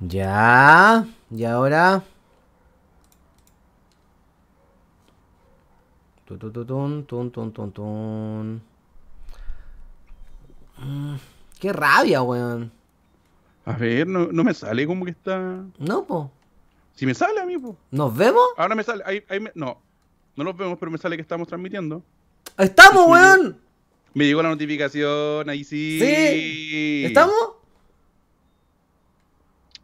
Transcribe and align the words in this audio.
Ya. 0.00 1.06
Y 1.30 1.44
ahora. 1.44 2.02
Tu, 6.26 6.36
tu, 6.38 6.50
tu, 6.50 6.64
tun, 6.64 7.04
tun, 7.06 7.30
tun, 7.30 7.72
tun. 7.72 8.62
Mm, 10.78 11.14
Qué 11.60 11.72
rabia, 11.72 12.22
weón. 12.22 12.70
A 13.64 13.72
ver, 13.72 14.06
no, 14.06 14.26
no 14.30 14.44
me 14.44 14.52
sale 14.54 14.86
como 14.86 15.04
que 15.04 15.12
está. 15.12 15.62
No, 15.78 16.04
po. 16.04 16.30
Si 16.94 17.06
me 17.06 17.14
sale 17.14 17.40
a 17.40 17.46
mí, 17.46 17.56
pues. 17.58 17.74
¿Nos 17.90 18.14
vemos? 18.14 18.44
Ahora 18.56 18.74
me 18.74 18.82
sale. 18.82 19.02
Ahí, 19.06 19.22
ahí 19.28 19.40
me- 19.40 19.52
no, 19.54 19.78
no 20.36 20.44
los 20.44 20.56
vemos, 20.56 20.78
pero 20.78 20.90
me 20.90 20.98
sale 20.98 21.16
que 21.16 21.22
estamos 21.22 21.48
transmitiendo. 21.48 22.02
¡Estamos, 22.58 23.06
weón! 23.08 23.58
Me 24.16 24.24
llegó 24.24 24.42
la 24.42 24.48
notificación, 24.48 25.50
ahí 25.50 25.62
sí. 25.62 25.98
Sí. 26.00 27.04
¿Estamos? 27.04 27.36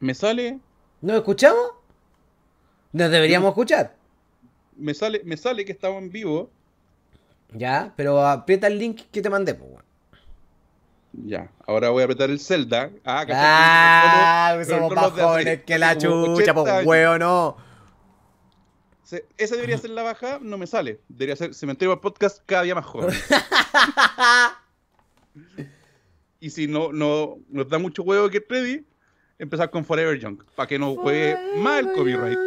Me 0.00 0.14
sale, 0.14 0.58
¿Nos 1.02 1.16
escuchamos? 1.16 1.72
Nos 2.92 3.10
deberíamos 3.10 3.50
escuchar. 3.50 3.94
me 4.78 4.94
sale, 4.94 5.20
me 5.24 5.36
sale 5.36 5.66
que 5.66 5.72
estamos 5.72 6.02
en 6.02 6.10
vivo. 6.10 6.48
Ya, 7.52 7.92
pero 7.94 8.26
aprieta 8.26 8.68
el 8.68 8.78
link 8.78 9.02
que 9.12 9.20
te 9.20 9.28
mandé, 9.28 9.52
pues. 9.54 9.70
Ya, 11.12 11.50
ahora 11.66 11.90
voy 11.90 12.00
a 12.00 12.04
apretar 12.06 12.30
el 12.30 12.40
Zelda. 12.40 12.90
Ah. 13.04 13.26
Ah, 13.28 14.64
somos 14.66 14.94
jóvenes 15.12 15.62
que 15.66 15.78
la 15.78 15.98
chucha, 15.98 16.54
80 16.54 16.54
pues, 16.54 16.86
weón, 16.86 17.18
no. 17.18 17.58
Se- 19.12 19.26
Esa 19.36 19.56
debería 19.56 19.76
ser 19.76 19.90
la 19.90 20.02
baja, 20.02 20.38
no 20.40 20.56
me 20.56 20.66
sale. 20.66 20.98
Debería 21.06 21.36
ser 21.36 21.52
Cementerio 21.52 22.00
Podcast 22.00 22.38
cada 22.46 22.62
día 22.62 22.74
más 22.74 22.86
joven. 22.86 23.10
y 26.40 26.48
si 26.48 26.66
no, 26.66 26.94
no 26.94 27.36
nos 27.50 27.68
da 27.68 27.78
mucho 27.78 28.02
huevo 28.04 28.30
que 28.30 28.40
Freddy, 28.40 28.86
empezar 29.38 29.70
con 29.70 29.84
Forever 29.84 30.18
Young. 30.18 30.42
Para 30.56 30.66
que 30.66 30.78
no 30.78 30.96
juegue 30.96 31.36
más 31.58 31.80
el 31.80 31.92
copyright. 31.92 32.38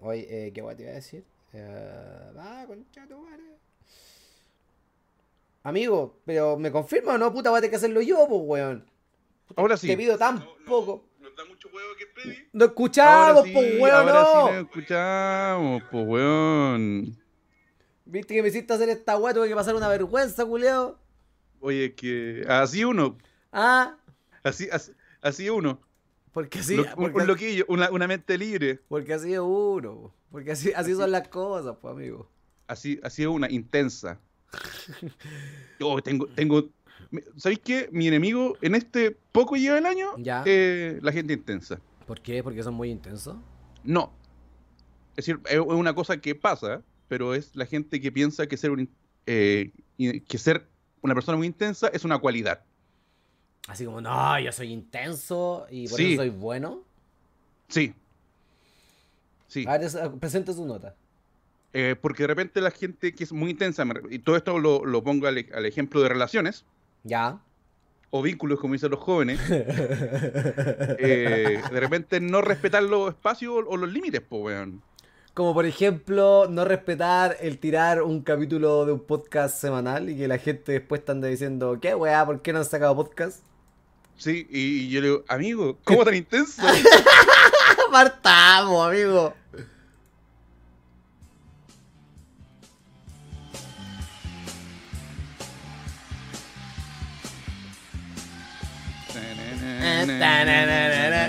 Oye, 0.00 0.46
eh, 0.46 0.52
¿qué 0.54 0.62
guay 0.62 0.76
te 0.76 0.82
iba 0.84 0.92
a 0.92 0.94
decir? 0.94 1.22
Eh, 1.52 2.30
va, 2.34 2.64
concha 2.66 3.06
tu 3.06 3.18
madre. 3.18 3.42
Amigo, 5.64 6.16
pero 6.24 6.56
¿me 6.56 6.72
confirma 6.72 7.12
o 7.12 7.18
no? 7.18 7.30
Puta, 7.30 7.50
voy 7.50 7.58
a 7.58 7.60
tener 7.60 7.72
que 7.72 7.76
hacerlo 7.76 8.00
yo, 8.00 8.26
pues, 8.26 8.40
weón. 8.42 8.86
Ahora 9.54 9.76
sí. 9.76 9.86
Te 9.86 9.98
pido 9.98 10.16
tan 10.16 10.36
No, 10.36 10.44
no, 10.44 10.64
poco. 10.64 11.04
Da 11.38 11.44
mucho 11.44 11.68
huevo 11.72 11.90
que 11.96 12.04
Freddy. 12.06 12.36
No 12.52 12.64
escuchamos, 12.64 13.42
pues, 13.52 13.80
weón, 13.80 13.94
ahora 13.94 14.24
sí 14.24 14.30
no. 14.34 14.46
nos 14.52 14.64
escuchamos, 14.64 15.82
pues 15.88 16.04
weón. 16.08 17.16
Viste 18.06 18.34
que 18.34 18.42
me 18.42 18.48
hiciste 18.48 18.72
hacer 18.74 18.88
esta 18.88 19.16
weá, 19.16 19.32
tuve 19.32 19.46
que 19.48 19.54
pasar 19.54 19.76
una 19.76 19.86
vergüenza, 19.86 20.44
culeo. 20.44 20.98
Oye, 21.60 21.94
que 21.94 22.44
así 22.48 22.82
uno, 22.84 23.16
Ah, 23.52 23.96
así, 24.42 24.68
así, 24.72 24.90
así 25.22 25.48
uno. 25.48 25.80
porque 26.32 26.58
así, 26.58 26.74
Lo- 26.74 26.82
un, 26.82 26.90
porque, 26.96 27.18
un 27.20 27.26
loquillo, 27.28 27.64
una, 27.68 27.88
una 27.92 28.08
mente 28.08 28.36
libre. 28.36 28.80
porque 28.88 29.14
así 29.14 29.32
es 29.32 29.38
uno. 29.40 30.12
Porque 30.32 30.50
así, 30.50 30.72
así 30.74 30.92
son 30.96 31.12
las 31.12 31.28
cosas, 31.28 31.76
pues, 31.80 31.92
amigo. 31.94 32.28
Así, 32.66 32.98
así 33.04 33.22
es 33.22 33.28
una, 33.28 33.48
intensa. 33.48 34.18
Oh, 35.80 36.02
tengo, 36.02 36.26
tengo. 36.26 36.64
¿Sabéis 37.36 37.60
qué? 37.64 37.88
Mi 37.92 38.06
enemigo 38.08 38.56
en 38.60 38.74
este 38.74 39.16
poco 39.32 39.56
lleva 39.56 39.78
el 39.78 39.86
año, 39.86 40.10
Ya. 40.18 40.42
eh, 40.46 40.98
la 41.02 41.12
gente 41.12 41.32
intensa. 41.32 41.80
¿Por 42.06 42.20
qué? 42.20 42.42
Porque 42.42 42.62
son 42.62 42.74
muy 42.74 42.90
intensos. 42.90 43.36
No. 43.84 44.12
Es 45.16 45.26
decir, 45.26 45.40
es 45.48 45.58
una 45.58 45.94
cosa 45.94 46.18
que 46.20 46.34
pasa, 46.34 46.82
pero 47.08 47.34
es 47.34 47.54
la 47.56 47.66
gente 47.66 48.00
que 48.00 48.12
piensa 48.12 48.46
que 48.46 48.56
ser, 48.56 48.70
un, 48.70 48.88
eh, 49.26 49.72
que 49.96 50.38
ser 50.38 50.66
una 51.02 51.14
persona 51.14 51.36
muy 51.38 51.46
intensa 51.46 51.88
es 51.88 52.04
una 52.04 52.18
cualidad. 52.18 52.62
Así 53.68 53.84
como, 53.84 54.00
no, 54.00 54.38
yo 54.40 54.52
soy 54.52 54.72
intenso 54.72 55.66
y 55.70 55.88
por 55.88 55.96
Sí. 55.98 56.12
eso 56.12 56.22
soy 56.22 56.30
bueno. 56.30 56.82
Sí. 57.68 57.94
Sí. 59.46 59.64
A 59.66 59.72
ver, 59.72 59.82
es- 59.84 59.96
presente 60.20 60.52
su 60.52 60.66
nota. 60.66 60.94
Eh, 61.72 61.96
porque 62.00 62.22
de 62.22 62.26
repente 62.28 62.60
la 62.60 62.70
gente 62.70 63.14
que 63.14 63.24
es 63.24 63.32
muy 63.32 63.50
intensa, 63.50 63.84
y 64.10 64.18
todo 64.20 64.36
esto 64.36 64.58
lo, 64.58 64.84
lo 64.86 65.02
pongo 65.02 65.26
al, 65.26 65.46
al 65.54 65.66
ejemplo 65.66 66.00
de 66.00 66.08
relaciones 66.08 66.64
Ya. 67.04 67.38
o 68.10 68.22
vínculos, 68.22 68.58
como 68.58 68.72
dicen 68.74 68.90
los 68.90 69.00
jóvenes, 69.00 69.38
eh, 69.50 71.60
de 71.70 71.80
repente 71.80 72.20
no 72.20 72.40
respetar 72.40 72.82
los 72.82 73.10
espacios 73.10 73.52
o, 73.52 73.58
o 73.68 73.76
los 73.76 73.90
límites, 73.92 74.22
pues, 74.26 74.42
weón. 74.42 74.82
Como 75.34 75.54
por 75.54 75.66
ejemplo, 75.66 76.46
no 76.50 76.64
respetar 76.64 77.36
el 77.40 77.58
tirar 77.58 78.02
un 78.02 78.22
capítulo 78.22 78.84
de 78.86 78.92
un 78.92 79.00
podcast 79.00 79.60
semanal 79.60 80.08
y 80.10 80.16
que 80.16 80.26
la 80.26 80.38
gente 80.38 80.72
después 80.72 81.02
ande 81.08 81.28
diciendo, 81.28 81.78
¿qué 81.80 81.94
weá? 81.94 82.26
¿Por 82.26 82.42
qué 82.42 82.52
no 82.52 82.58
han 82.58 82.64
sacado 82.64 82.96
podcast? 82.96 83.44
Sí, 84.16 84.48
y, 84.50 84.86
y 84.86 84.88
yo 84.88 85.00
le 85.00 85.06
digo, 85.08 85.24
amigo, 85.28 85.78
¿cómo 85.84 86.04
tan 86.04 86.14
intenso? 86.14 86.60
Partamos, 87.92 88.88
amigo. 88.88 89.32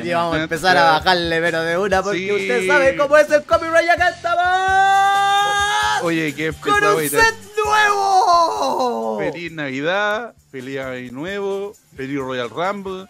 Y 0.03 0.11
vamos 0.13 0.35
a 0.37 0.43
empezar 0.43 0.77
a 0.77 0.83
bajarle, 0.83 1.41
pero 1.41 1.61
de 1.63 1.77
una, 1.77 2.01
porque 2.03 2.19
Sí. 2.19 2.31
usted 2.31 2.67
sabe 2.67 2.95
cómo 2.95 3.17
es 3.17 3.29
el 3.31 3.43
copyright 3.43 3.89
acá 3.89 4.09
estamos. 4.09 6.03
Oye, 6.03 6.33
qué 6.33 6.53
¡Con 6.53 6.83
un 6.83 7.09
set 7.09 7.35
nuevo! 7.63 9.19
Feliz 9.19 9.51
Navidad, 9.51 10.33
feliz 10.51 10.79
Año 10.79 11.11
Nuevo, 11.11 11.73
feliz 11.95 12.19
Royal 12.19 12.49
Rumble, 12.49 13.05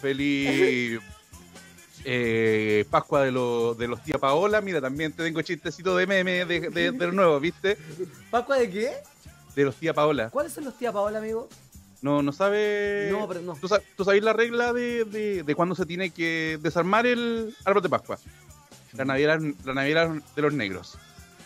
feliz 0.00 1.00
eh, 2.04 2.84
Pascua 2.90 3.22
de, 3.24 3.30
los 3.30 3.76
de 3.76 3.88
los 3.88 4.02
tía 4.02 4.16
Paola. 4.18 4.60
Mira, 4.62 4.80
también 4.80 5.12
te 5.12 5.22
tengo 5.22 5.42
chistecito 5.42 5.94
de 5.96 6.06
meme 6.06 6.44
de, 6.46 6.60
de, 6.70 6.92
de 6.92 7.12
nuevo, 7.12 7.38
¿viste? 7.40 7.76
¿Pascua 8.30 8.56
de 8.56 8.70
qué? 8.70 8.92
De 9.54 9.64
los 9.64 9.76
tía 9.76 9.92
Paola. 9.92 10.30
¿Cuáles 10.30 10.52
son 10.54 10.64
los 10.64 10.78
tía 10.78 10.92
Paola, 10.92 11.18
amigo? 11.18 11.48
No, 12.02 12.22
no 12.22 12.32
sabe. 12.32 13.08
No, 13.12 13.28
pero 13.28 13.40
no. 13.42 13.54
¿Tú, 13.60 13.68
sa- 13.68 13.80
tú 13.96 14.04
sabes 14.04 14.22
la 14.22 14.32
regla 14.32 14.72
de, 14.72 15.04
de, 15.04 15.42
de 15.42 15.54
cuándo 15.54 15.74
se 15.74 15.84
tiene 15.86 16.10
que 16.10 16.58
desarmar 16.62 17.06
el 17.06 17.54
árbol 17.64 17.82
de 17.82 17.88
Pascua? 17.90 18.18
La 18.94 19.04
Navidad, 19.04 19.38
la 19.64 19.74
Navidad 19.74 20.10
de 20.34 20.42
los 20.42 20.52
negros. 20.52 20.96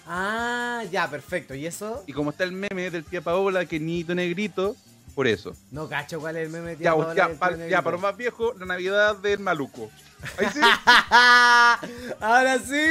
Ah, 0.07 0.83
ya, 0.91 1.09
perfecto. 1.11 1.55
¿Y 1.55 1.67
eso? 1.67 2.05
Y 2.07 2.13
como 2.13 2.31
está 2.31 2.45
el 2.45 2.53
meme 2.53 2.91
del 2.91 3.05
tía 3.05 3.21
Paola, 3.21 3.65
que 3.67 3.81
niñito 3.81 4.15
negrito, 4.15 4.77
por 5.15 5.27
eso. 5.27 5.55
No 5.71 5.89
cacho 5.89 6.21
cuál 6.21 6.37
es 6.37 6.47
el 6.47 6.53
meme 6.53 6.71
de 6.71 6.77
tía 6.77 6.85
Ya, 6.85 6.91
Paola 6.93 7.15
ya, 7.15 7.29
pa- 7.39 7.57
ya, 7.69 7.83
para 7.83 7.93
los 7.97 8.03
más 8.03 8.17
viejos, 8.17 8.57
la 8.59 8.67
Navidad 8.67 9.17
del 9.17 9.41
Maluco. 9.41 9.91
Ahí 10.39 10.47
sí, 10.53 10.61
Ahora 12.21 12.59
sí. 12.59 12.87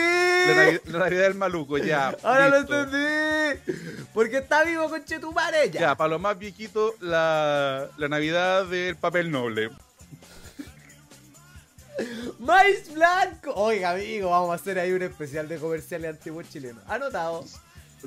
la, 0.48 0.54
Navi- 0.56 0.82
la 0.86 1.00
Navidad 1.00 1.22
del 1.24 1.36
Maluco, 1.36 1.78
ya. 1.78 2.16
Ahora 2.24 2.50
lo 2.50 2.58
entendí. 2.58 3.74
Porque 4.14 4.38
está 4.38 4.64
vivo 4.64 4.90
con 4.90 5.04
Chetumare 5.04 5.70
ya. 5.72 5.80
Ya, 5.82 5.96
para 5.96 6.10
los 6.10 6.22
más 6.22 6.38
viejitos, 6.38 6.94
la, 7.02 7.88
la 7.98 8.08
Navidad 8.08 8.66
del 8.66 8.96
papel 8.96 9.32
noble. 9.32 9.70
Maíz 12.40 12.94
blanco. 12.94 13.54
Oiga, 13.56 13.92
amigo, 13.92 14.30
vamos 14.32 14.52
a 14.52 14.56
hacer 14.56 14.80
ahí 14.80 14.92
un 14.92 15.04
especial 15.04 15.48
de 15.48 15.58
comerciales 15.58 16.12
antiguos 16.16 16.50
chilenos. 16.50 16.84
Anotado. 16.88 17.46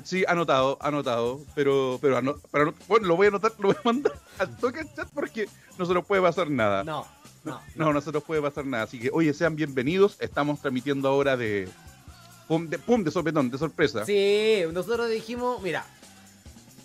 Sí, 0.03 0.23
anotado, 0.27 0.77
anotado, 0.79 1.39
pero, 1.55 1.97
pero, 1.99 2.39
pero 2.51 2.75
bueno, 2.87 3.07
lo 3.07 3.15
voy 3.15 3.25
a 3.25 3.29
anotar, 3.29 3.51
lo 3.57 3.69
voy 3.69 3.77
a 3.77 3.81
mandar 3.83 4.13
al 4.37 4.55
toque 4.57 4.85
chat 4.95 5.07
porque 5.11 5.49
no 5.79 5.87
se 5.87 5.93
nos 5.95 6.05
puede 6.05 6.21
pasar 6.21 6.51
nada. 6.51 6.83
No, 6.83 7.07
no. 7.43 7.61
No, 7.75 7.93
no 7.93 8.01
se 8.01 8.11
nos 8.11 8.23
puede 8.23 8.41
pasar 8.41 8.65
nada. 8.65 8.83
Así 8.83 8.99
que, 8.99 9.09
oye, 9.13 9.33
sean 9.33 9.55
bienvenidos. 9.55 10.17
Estamos 10.19 10.59
transmitiendo 10.61 11.07
ahora 11.07 11.37
de. 11.37 11.69
Pum, 12.47 12.67
de, 12.67 12.79
pum, 12.79 13.03
de 13.03 13.11
sopetón, 13.11 13.49
de 13.49 13.57
sorpresa. 13.57 14.05
Sí, 14.05 14.61
nosotros 14.71 15.09
dijimos, 15.09 15.61
mira, 15.61 15.85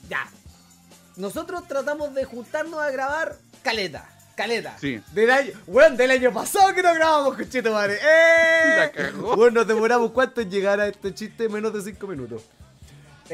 ya. 0.09 0.29
Nosotros 1.17 1.67
tratamos 1.69 2.15
de 2.15 2.25
juntarnos 2.25 2.81
a 2.81 2.91
grabar 2.91 3.37
caleta. 3.63 4.09
Caleta. 4.35 4.77
Sí. 4.79 5.01
Del 5.13 5.31
año, 5.31 5.53
bueno, 5.67 5.97
del 5.97 6.11
año 6.11 6.33
pasado 6.33 6.75
que 6.75 6.83
no 6.83 6.95
grabamos 6.95 7.37
con 7.37 7.49
Cheto 7.49 7.73
Madre. 7.73 7.95
¡Eh! 8.03 8.75
La 8.77 8.91
cagó. 8.91 9.37
Bueno, 9.37 9.61
nos 9.61 9.69
demoramos 9.69 10.11
cuánto 10.13 10.41
en 10.41 10.51
llegar 10.51 10.81
a 10.81 10.89
este 10.89 11.13
chiste 11.15 11.49
menos 11.49 11.73
de 11.73 11.83
5 11.83 12.07
minutos. 12.07 12.43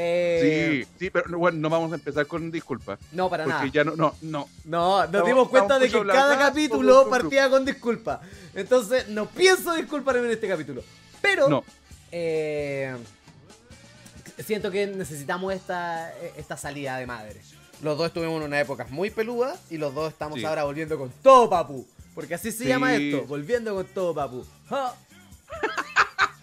Eh, 0.00 0.84
Sí, 0.86 0.88
sí, 0.98 1.10
pero 1.10 1.38
bueno, 1.38 1.58
no 1.58 1.68
vamos 1.68 1.90
a 1.90 1.96
empezar 1.96 2.24
con 2.26 2.50
disculpas. 2.52 3.00
No, 3.10 3.28
para 3.28 3.44
Porque 3.44 3.58
nada. 3.58 3.70
ya 3.72 3.82
no, 3.84 3.96
no, 3.96 4.14
no. 4.22 4.48
No, 4.64 5.06
nos 5.08 5.26
dimos 5.26 5.48
cuenta 5.48 5.76
de 5.78 5.90
que 5.90 6.06
cada 6.06 6.38
capítulo 6.38 7.08
partía 7.10 7.50
con 7.50 7.64
disculpa. 7.64 8.20
Entonces, 8.54 9.08
no 9.08 9.26
pienso 9.26 9.74
disculparme 9.74 10.26
en 10.26 10.30
este 10.32 10.46
capítulo. 10.46 10.82
Pero, 11.20 11.48
No. 11.48 11.64
eh, 12.12 12.94
siento 14.44 14.70
que 14.70 14.86
necesitamos 14.86 15.52
esta, 15.52 16.12
esta 16.36 16.56
salida 16.56 16.96
de 16.98 17.06
madre. 17.06 17.40
Los 17.82 17.98
dos 17.98 18.06
estuvimos 18.08 18.40
en 18.40 18.46
una 18.46 18.60
época 18.60 18.86
muy 18.90 19.10
peluda 19.10 19.56
y 19.70 19.78
los 19.78 19.92
dos 19.94 20.12
estamos 20.12 20.38
Sí. 20.38 20.44
ahora 20.44 20.62
volviendo 20.64 20.96
con 20.96 21.10
todo, 21.22 21.50
papu. 21.50 21.86
Porque 22.14 22.34
así 22.34 22.52
se 22.52 22.58
Sí. 22.64 22.68
llama 22.68 22.94
esto, 22.94 23.24
volviendo 23.26 23.74
con 23.74 23.86
todo, 23.86 24.14
papu. 24.14 24.44
¡Ja! 24.68 24.94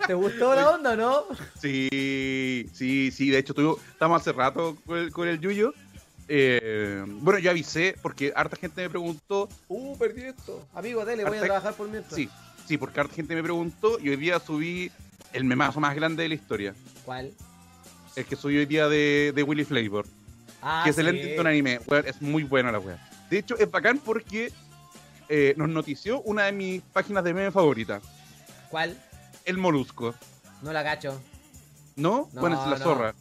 ¿Te 0.07 0.13
gustó 0.13 0.55
la 0.55 0.71
onda 0.71 0.93
o 0.93 0.95
no? 0.95 1.23
Sí, 1.59 2.69
sí, 2.73 3.11
sí. 3.11 3.29
De 3.29 3.39
hecho, 3.39 3.53
estamos 3.91 4.21
hace 4.21 4.31
rato 4.31 4.77
con 4.85 4.97
el, 4.97 5.11
con 5.11 5.27
el 5.27 5.39
Yuyo 5.39 5.73
eh, 6.27 7.03
bueno, 7.07 7.39
yo 7.39 7.51
avisé 7.51 7.95
porque 8.01 8.33
harta 8.35 8.55
gente 8.55 8.81
me 8.81 8.89
preguntó. 8.89 9.47
Uh, 9.67 9.97
perdí 9.97 10.23
esto. 10.23 10.67
Amigo, 10.73 11.05
dale, 11.05 11.23
voy 11.23 11.37
a 11.37 11.41
trabajar 11.41 11.73
por 11.75 11.87
mientras. 11.87 12.15
Sí, 12.15 12.29
sí, 12.67 12.77
porque 12.77 12.99
harta 12.99 13.13
gente 13.13 13.35
me 13.35 13.43
preguntó 13.43 13.99
y 13.99 14.09
hoy 14.09 14.15
día 14.15 14.39
subí 14.39 14.91
el 15.33 15.43
memazo 15.43 15.79
más 15.79 15.95
grande 15.95 16.23
de 16.23 16.29
la 16.29 16.35
historia. 16.35 16.73
¿Cuál? 17.03 17.31
El 18.15 18.25
que 18.25 18.35
subí 18.35 18.57
hoy 18.57 18.65
día 18.65 18.87
de, 18.87 19.33
de 19.35 19.43
Willy 19.43 19.65
Flavor. 19.65 20.05
Ah, 20.61 20.81
que 20.83 20.89
es 20.89 20.97
el 20.97 21.11
sí. 21.11 21.17
de 21.17 21.39
un 21.39 21.47
anime. 21.47 21.79
Es 22.05 22.21
muy 22.21 22.43
buena 22.43 22.71
la 22.71 22.79
wea. 22.79 22.97
De 23.29 23.39
hecho, 23.39 23.57
es 23.57 23.69
bacán 23.69 23.99
porque 23.99 24.51
eh, 25.29 25.53
nos 25.57 25.69
notició 25.69 26.21
una 26.21 26.45
de 26.45 26.51
mis 26.53 26.81
páginas 26.81 27.23
de 27.23 27.33
meme 27.33 27.51
favoritas. 27.51 28.01
¿Cuál? 28.69 28.97
El 29.45 29.57
Molusco. 29.57 30.13
No 30.61 30.73
la 30.73 30.83
cacho. 30.83 31.19
¿No? 31.95 32.29
No, 32.33 32.41
bueno, 32.41 32.61
es 32.63 32.69
la 32.69 32.77
no. 32.77 32.83
zorra. 32.83 33.15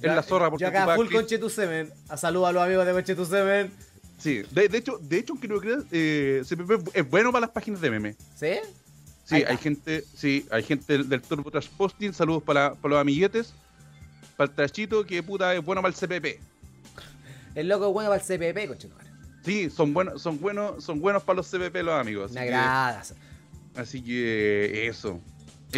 Es 0.00 0.06
la 0.14 0.22
zorra 0.22 0.48
porque 0.50 0.62
Yo 0.62 0.68
acá 0.68 0.94
full 0.96 1.06
clip- 1.08 1.16
con 1.16 1.26
Chetu 1.26 1.50
Semen. 1.50 1.92
A 2.08 2.16
saludo 2.16 2.46
a 2.46 2.52
los 2.52 2.62
amigos 2.62 2.86
de 2.86 3.04
Chetu 3.04 3.24
Semen. 3.26 3.70
Sí, 4.18 4.42
de, 4.50 4.68
de 4.68 4.78
hecho, 4.78 4.98
de 5.00 5.18
hecho, 5.18 5.34
creo 5.34 5.60
que 5.60 5.78
eh, 5.92 6.42
CPP 6.46 6.90
es 6.94 7.08
bueno 7.08 7.30
para 7.32 7.42
las 7.42 7.50
páginas 7.50 7.80
de 7.80 7.90
meme. 7.90 8.16
¿Sí? 8.36 8.54
Sí, 9.24 9.36
hay 9.46 9.56
gente, 9.58 10.04
sí, 10.16 10.46
hay 10.50 10.62
gente 10.62 10.92
del, 10.94 11.08
del 11.08 11.22
Turbo 11.22 11.50
Trash 11.50 11.68
Posting, 11.68 12.12
saludos 12.12 12.42
para, 12.42 12.74
para 12.74 12.94
los 12.94 13.00
amiguetes, 13.00 13.54
para 14.36 14.50
el 14.50 14.56
trachito, 14.56 15.06
que 15.06 15.22
puta 15.22 15.54
es 15.54 15.64
bueno 15.64 15.80
para 15.82 15.94
el 15.94 15.98
CPP. 15.98 16.40
El 17.54 17.68
loco 17.68 17.86
es 17.88 17.92
bueno 17.92 18.10
para 18.10 18.20
el 18.20 18.26
CPP, 18.26 18.66
conchetumare. 18.68 19.08
Sí, 19.44 19.70
son 19.70 19.94
buenos, 19.94 20.20
son 20.20 20.40
buenos, 20.40 20.82
son 20.84 21.00
buenos 21.00 21.22
para 21.22 21.36
los 21.36 21.46
CPP 21.50 21.76
los 21.82 21.94
amigos. 21.98 22.32
Me 22.32 22.40
agrada. 22.40 23.02
Así 23.76 24.02
que 24.02 24.86
eso, 24.88 25.20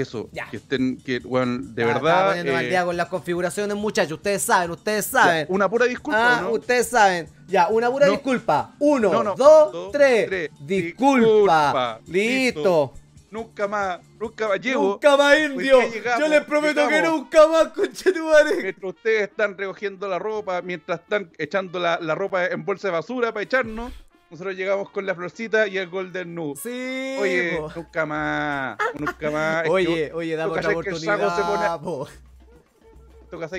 eso, 0.00 0.28
Ya. 0.32 0.48
que 0.50 0.56
estén, 0.56 0.96
que, 0.98 1.18
bueno, 1.20 1.58
de 1.62 1.82
Ah, 1.82 1.86
verdad, 1.86 2.28
poniéndome 2.28 2.58
al 2.58 2.64
eh, 2.64 2.68
día 2.70 2.84
con 2.84 2.96
las 2.96 3.08
configuraciones, 3.08 3.76
muchachos. 3.76 4.12
Ustedes 4.18 4.42
saben, 4.42 4.70
ustedes 4.70 5.10
ya, 5.12 5.20
saben. 5.22 5.46
una 5.50 5.68
pura 5.68 5.86
disculpa, 5.86 6.38
Ah, 6.38 6.40
¿no? 6.42 6.50
ustedes 6.52 6.88
saben. 6.88 7.28
Ya, 7.48 7.68
una 7.68 7.90
pura 7.90 8.06
No. 8.06 8.12
disculpa. 8.12 8.74
Uno, 8.78 9.12
No, 9.12 9.22
no. 9.22 9.34
dos, 9.34 9.72
Dos, 9.72 9.92
tres. 9.92 10.26
tres. 10.28 10.50
Disculpa. 10.60 12.00
Disculpa. 12.00 12.00
Listo. 12.06 12.94
Nunca 13.30 13.66
más, 13.66 13.98
nunca 14.20 14.46
más 14.48 14.60
llego. 14.60 14.82
Nunca 14.90 15.16
más 15.16 15.38
indio. 15.38 15.80
Llegamos, 15.90 16.20
Yo 16.20 16.28
les 16.28 16.44
prometo 16.44 16.86
que 16.86 16.94
llegamos. 16.96 17.18
nunca 17.20 17.46
más, 17.48 17.68
conchetumare. 17.68 18.56
Mientras 18.62 18.94
ustedes 18.94 19.22
están 19.30 19.56
recogiendo 19.56 20.06
la 20.06 20.18
ropa, 20.18 20.60
mientras 20.60 21.00
están 21.00 21.30
echando 21.38 21.78
la, 21.78 21.98
la 22.00 22.14
ropa 22.14 22.44
en 22.46 22.62
bolsa 22.64 22.88
de 22.88 22.92
basura 22.92 23.32
para 23.32 23.42
echarnos, 23.42 23.90
nosotros 24.32 24.56
llegamos 24.56 24.88
con 24.88 25.04
la 25.04 25.14
florcita 25.14 25.66
y 25.68 25.76
el 25.76 25.90
Golden 25.90 26.34
Nu. 26.34 26.54
Sí. 26.56 27.16
Oye, 27.20 27.58
po. 27.58 27.70
nunca 27.76 28.06
más, 28.06 28.78
nunca 28.98 29.30
más. 29.30 29.56
Es 29.58 29.62
que 29.64 29.70
Oye, 29.70 30.12
oye, 30.14 30.36
tú 30.36 30.42
otra 30.42 30.62
cachai 30.62 30.80
que 30.80 30.90
el 30.90 30.96
se 30.96 31.10
oportunidad. 31.10 31.80
pone- 31.80 31.84
po. 31.84 32.08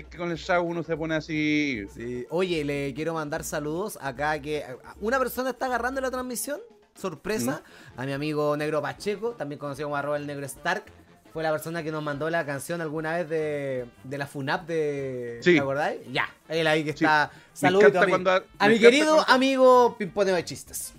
que 0.09 0.17
con 0.17 0.31
el 0.31 0.37
Shago 0.37 0.63
uno 0.63 0.81
se 0.81 0.97
pone 0.97 1.13
así. 1.15 1.85
Sí. 1.93 2.25
Oye, 2.31 2.65
le 2.65 2.91
quiero 2.95 3.13
mandar 3.13 3.43
saludos 3.43 3.99
acá 4.01 4.39
que 4.41 4.65
una 4.99 5.19
persona 5.19 5.51
está 5.51 5.67
agarrando 5.67 6.01
la 6.01 6.09
transmisión. 6.09 6.59
Sorpresa. 6.95 7.61
A 7.95 8.05
mi 8.05 8.11
amigo 8.13 8.57
Negro 8.57 8.81
Pacheco, 8.81 9.31
también 9.31 9.59
conocido 9.59 9.87
como 9.87 9.95
arroba 9.95 10.17
el 10.17 10.25
Negro 10.25 10.45
Stark. 10.47 10.85
Fue 11.33 11.41
la 11.41 11.51
persona 11.51 11.81
que 11.81 11.91
nos 11.91 12.03
mandó 12.03 12.29
la 12.29 12.45
canción 12.45 12.79
alguna 12.79 13.17
vez 13.17 13.27
de, 13.27 13.85
de 14.03 14.17
la 14.19 14.27
FUNAP 14.27 14.67
de... 14.67 15.39
Sí. 15.41 15.53
¿Te 15.55 15.59
acordáis? 15.59 15.99
Ya, 16.11 16.29
él 16.47 16.67
ahí 16.67 16.83
que 16.83 16.91
está. 16.91 17.31
Encanta 17.59 18.01
a 18.01 18.05
mi, 18.05 18.09
cuando- 18.11 18.43
a 18.59 18.67
mi 18.67 18.79
querido 18.79 19.15
cuando- 19.15 19.33
amigo 19.33 19.95
Pimponeo 19.97 20.35
de 20.35 20.45
Chistes. 20.45 20.93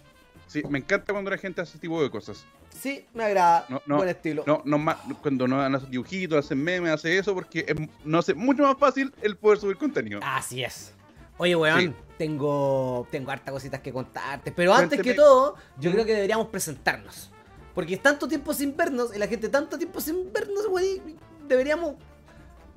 Sí, 0.48 0.62
me 0.69 0.78
encanta 0.81 1.12
cuando 1.12 1.31
la 1.31 1.38
gente 1.38 1.60
hace 1.60 1.70
ese 1.70 1.78
tipo 1.78 2.02
de 2.02 2.10
cosas. 2.10 2.44
Sí, 2.70 3.06
me 3.14 3.25
agrada. 3.25 3.64
No, 3.69 3.81
no, 3.86 3.96
Buen 3.98 4.08
estilo. 4.08 4.42
No, 4.46 4.60
no 4.64 4.76
más, 4.78 4.96
cuando 5.22 5.46
no 5.46 5.60
hacen 5.62 5.88
dibujitos, 5.90 6.44
hacen 6.44 6.62
memes, 6.62 6.90
hace 6.92 7.16
eso 7.16 7.32
porque 7.32 7.64
es, 7.69 7.76
no 8.04 8.19
hace 8.19 8.34
mucho 8.34 8.64
más 8.64 8.76
fácil 8.76 9.14
el 9.22 9.36
poder 9.36 9.58
subir 9.58 9.76
contenido. 9.76 10.19
Así 10.22 10.64
es. 10.64 10.92
Oye, 11.38 11.54
weón, 11.54 11.81
Sí. 11.81 11.92
tengo, 12.19 13.06
tengo 13.10 13.31
hartas 13.31 13.52
cositas 13.52 13.81
que 13.81 13.92
contarte. 13.92 14.50
Pero 14.52 14.72
antes 14.75 14.88
Cuénteme. 14.98 15.02
que 15.14 15.14
todo, 15.14 15.54
yo 15.78 15.90
Mm. 15.90 15.92
creo 15.92 16.04
que 16.06 16.14
deberíamos 16.14 16.48
presentarnos. 16.48 17.31
Porque 17.74 17.94
es 17.94 18.02
tanto 18.02 18.28
tiempo 18.28 18.54
sin 18.54 18.76
vernos 18.76 19.14
y 19.14 19.18
la 19.18 19.26
gente 19.26 19.48
tanto 19.48 19.76
tiempo 19.76 20.00
sin 20.00 20.32
vernos, 20.32 20.66
weón. 20.70 21.16
Deberíamos. 21.48 21.94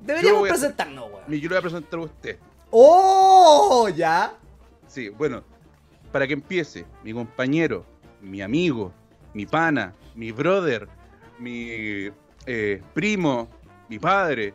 Deberíamos 0.00 0.46
a- 0.46 0.52
presentarnos, 0.52 1.04
weón. 1.12 1.22
Y 1.34 1.40
yo 1.40 1.48
le 1.48 1.54
voy 1.54 1.58
a 1.58 1.62
presentar 1.62 1.98
a 2.00 2.02
usted. 2.02 2.38
¡Oh! 2.70 3.88
Ya. 3.94 4.34
Sí, 4.86 5.08
bueno, 5.10 5.42
para 6.12 6.26
que 6.26 6.32
empiece, 6.32 6.84
mi 7.04 7.12
compañero, 7.12 7.84
mi 8.20 8.40
amigo, 8.42 8.92
mi 9.34 9.46
pana, 9.46 9.94
mi 10.14 10.32
brother, 10.32 10.88
mi 11.38 12.10
eh, 12.46 12.82
primo, 12.94 13.48
mi 13.88 13.98
padre, 13.98 14.54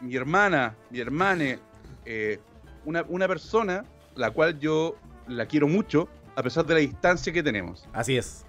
mi 0.00 0.14
hermana, 0.16 0.76
mi 0.90 1.00
hermane, 1.00 1.58
eh, 2.04 2.38
una, 2.84 3.04
una 3.08 3.28
persona 3.28 3.84
la 4.14 4.30
cual 4.30 4.58
yo 4.58 4.96
la 5.26 5.46
quiero 5.46 5.68
mucho 5.68 6.08
a 6.36 6.42
pesar 6.42 6.64
de 6.66 6.74
la 6.74 6.80
distancia 6.80 7.32
que 7.32 7.42
tenemos. 7.42 7.86
Así 7.92 8.16
es. 8.16 8.44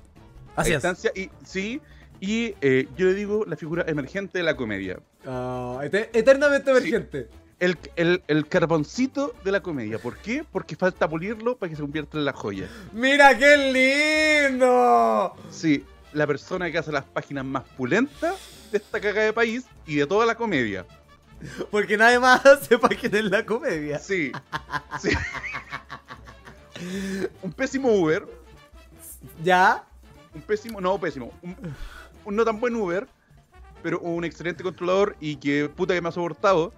La 0.58 0.64
distancia 0.64 1.12
y 1.16 1.30
sí, 1.46 1.82
y 2.20 2.56
eh, 2.62 2.88
yo 2.98 3.08
le 3.08 3.14
digo 3.14 3.46
la 3.46 3.56
figura 3.56 3.84
emergente 3.88 4.38
de 4.40 4.44
la 4.44 4.56
comedia. 4.56 5.00
Ah, 5.26 5.80
ete- 5.84 6.10
eternamente 6.14 6.72
Sí. 6.72 6.78
emergente. 6.78 7.30
El, 7.60 7.78
el, 7.96 8.24
el 8.28 8.48
carboncito 8.48 9.36
de 9.44 9.52
la 9.52 9.62
comedia. 9.62 10.00
¿Por 10.00 10.18
qué? 10.18 10.44
Porque 10.52 10.76
falta 10.76 11.08
pulirlo 11.08 11.58
para 11.58 11.70
que 11.70 11.76
se 11.76 11.82
convierta 11.84 12.18
en 12.18 12.26
la 12.26 12.34
joya. 12.34 12.68
¡Mira 12.92 13.38
qué 13.38 14.50
lindo! 14.52 15.36
Sí, 15.52 15.86
la 16.14 16.26
persona 16.26 16.72
que 16.72 16.80
hace 16.80 16.92
las 16.92 17.04
páginas 17.06 17.46
más 17.46 17.64
pulentas 17.78 18.34
de 18.72 18.78
esta 18.80 19.00
caga 19.00 19.22
de 19.24 19.32
país 19.34 19.66
y 19.86 19.96
de 19.98 20.08
toda 20.08 20.26
la 20.26 20.34
comedia. 20.36 20.86
Porque 21.70 21.98
nadie 21.98 22.18
más 22.20 22.42
sepa 22.68 22.90
quién 22.90 23.16
es 23.16 23.26
la 23.26 23.46
comedia. 23.46 24.00
Sí, 24.00 24.32
sí. 25.00 25.10
Un 27.44 27.52
pésimo 27.54 27.90
Uber, 27.94 28.26
¿Ya? 29.44 29.84
Un 30.34 30.42
pésimo, 30.42 30.80
no 30.82 31.00
pésimo, 31.00 31.32
un, 31.42 31.56
un 32.26 32.36
no 32.36 32.46
tan 32.46 32.60
buen 32.60 32.76
Uber, 32.76 33.08
pero 33.84 34.00
un 34.00 34.24
excelente 34.24 34.64
controlador 34.64 35.16
y 35.20 35.36
que 35.38 35.70
puta 35.70 35.94
que 35.94 36.02
me 36.02 36.10
ha 36.10 36.12
soportado. 36.12 36.74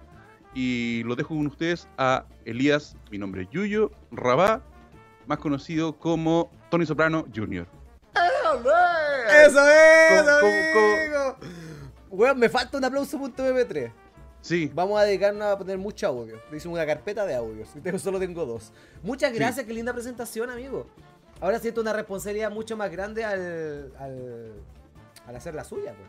Y 0.56 1.02
lo 1.04 1.16
dejo 1.16 1.30
con 1.34 1.46
ustedes 1.48 1.88
a 1.98 2.26
Elías, 2.44 2.96
mi 3.10 3.18
nombre 3.18 3.42
es 3.42 3.50
Yuyo 3.50 3.90
Rabá, 4.12 4.62
más 5.26 5.38
conocido 5.38 5.98
como 5.98 6.50
Tony 6.70 6.86
Soprano 6.86 7.26
Jr. 7.34 7.66
¡Eso 8.14 9.68
es! 9.68 10.22
¿Cómo- 10.22 10.40
cómo- 10.72 10.94
amigo! 10.94 11.36
Weón, 12.10 12.38
me 12.38 12.48
falta 12.48 12.78
un 12.78 12.84
aplauso.mp3. 12.84 13.92
Sí, 14.40 14.70
Vamos 14.74 15.00
a 15.00 15.04
dedicarnos 15.04 15.42
a 15.42 15.58
poner 15.58 15.78
mucho 15.78 16.06
audio. 16.06 16.36
Hicimos 16.54 16.76
una 16.76 16.86
carpeta 16.86 17.24
de 17.26 17.34
audios. 17.34 17.70
Y 17.74 17.80
tengo- 17.80 17.98
solo 17.98 18.20
tengo 18.20 18.44
dos. 18.44 18.72
Muchas 19.02 19.32
Sí. 19.32 19.38
gracias, 19.38 19.66
qué 19.66 19.72
linda 19.72 19.92
presentación, 19.92 20.50
amigo. 20.50 20.86
Ahora 21.40 21.58
siento 21.58 21.80
una 21.80 21.92
responsabilidad 21.92 22.50
mucho 22.50 22.76
más 22.76 22.90
grande 22.90 23.24
al, 23.24 23.92
al, 23.98 24.52
al 25.26 25.36
hacer 25.36 25.54
la 25.54 25.64
suya, 25.64 25.94
pues. 25.94 26.08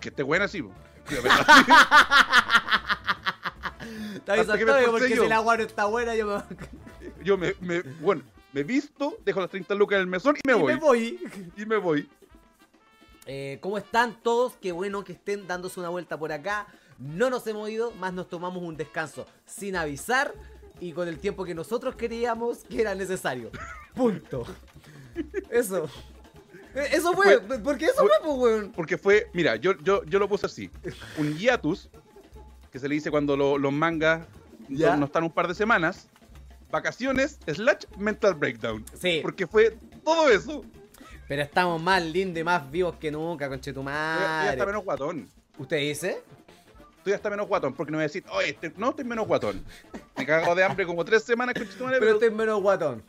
que 0.00 0.08
esté 0.10 0.22
buena, 0.22 0.46
sí. 0.48 0.62
po. 0.62 0.72
Está 4.14 4.34
bien, 4.34 4.46
porque 4.90 5.10
yo. 5.10 5.16
si 5.22 5.26
el 5.26 5.32
agua 5.32 5.56
no 5.56 5.62
está 5.62 5.84
buena, 5.86 6.14
yo 6.14 6.26
me, 6.26 6.42
Yo 7.22 7.36
me, 7.36 7.54
me- 7.60 7.82
bueno, 8.00 8.22
me 8.52 8.62
visto, 8.62 9.18
dejo 9.24 9.40
las 9.40 9.50
30 9.50 9.74
lucas 9.74 9.96
en 9.96 10.00
el 10.02 10.06
mesón 10.06 10.36
y 10.36 10.40
me 10.46 10.54
y 10.56 10.60
voy. 10.60 10.72
me 10.74 10.78
voy. 10.80 11.18
Y 11.56 11.66
me 11.66 11.76
voy. 11.76 12.08
Eh, 13.26 13.58
¿Cómo 13.60 13.76
están 13.78 14.14
todos? 14.22 14.54
Qué 14.60 14.72
bueno 14.72 15.04
que 15.04 15.12
estén 15.12 15.46
dándose 15.46 15.80
una 15.80 15.88
vuelta 15.90 16.18
por 16.18 16.32
acá. 16.32 16.66
No 16.98 17.28
nos 17.30 17.46
hemos 17.46 17.68
ido, 17.68 17.90
más 17.92 18.12
nos 18.12 18.28
tomamos 18.28 18.62
un 18.62 18.76
descanso 18.76 19.26
sin 19.46 19.76
avisar 19.76 20.32
y 20.84 20.92
con 20.92 21.08
el 21.08 21.18
tiempo 21.18 21.44
que 21.44 21.54
nosotros 21.54 21.94
queríamos 21.96 22.58
que 22.64 22.80
era 22.80 22.94
necesario. 22.94 23.50
Punto. 23.94 24.44
Eso. 25.50 25.88
Eso 26.74 27.12
fue, 27.14 27.40
porque 27.62 27.84
eso 27.86 27.94
fue- 27.98 28.08
fue, 28.08 28.18
pues, 28.24 28.36
weón. 28.38 28.72
Porque 28.74 28.98
fue, 28.98 29.28
mira, 29.32 29.56
yo, 29.56 29.78
yo, 29.82 30.04
yo 30.04 30.18
lo 30.18 30.28
puse 30.28 30.46
así. 30.46 30.70
Un 31.18 31.36
hiatus, 31.38 31.88
que 32.72 32.78
se 32.80 32.88
le 32.88 32.96
dice 32.96 33.10
cuando 33.10 33.36
lo- 33.36 33.58
los 33.58 33.72
mangas 33.72 34.26
Ya. 34.68 34.96
no, 34.96 35.06
están 35.06 35.22
un 35.22 35.30
par 35.30 35.46
de 35.48 35.54
semanas. 35.54 36.08
Vacaciones, 36.70 37.38
slash 37.46 37.84
mental 37.96 38.34
breakdown. 38.34 38.84
Sí. 39.00 39.20
Porque 39.22 39.46
fue 39.46 39.78
todo 40.04 40.28
eso. 40.28 40.64
Pero 41.28 41.42
estamos 41.42 41.80
más 41.80 42.02
lindos 42.04 42.40
y 42.40 42.44
más 42.44 42.68
vivos 42.70 42.96
que 42.96 43.10
nunca, 43.12 43.48
conchetumare. 43.48 44.48
hasta 44.50 44.66
menos 44.66 44.84
guatón. 44.84 45.28
¿Usted 45.56 45.76
dice? 45.78 46.22
Estoy 47.04 47.12
hasta 47.12 47.28
menos 47.28 47.46
guatón, 47.46 47.74
porque 47.74 47.92
no 47.92 47.98
a 47.98 48.02
decir, 48.02 48.24
oye, 48.32 48.48
este- 48.48 48.72
no 48.78 48.88
estoy 48.88 49.04
menos 49.04 49.26
guatón. 49.26 49.62
Me 50.16 50.24
cago 50.24 50.54
de 50.54 50.64
hambre 50.64 50.86
como 50.86 51.04
tres 51.04 51.22
semanas, 51.22 51.54
conchetumare, 51.54 51.98
Pero 51.98 52.12
pero, 52.12 52.24
estoy 52.24 52.30
menos 52.34 52.62
guatón. 52.62 53.02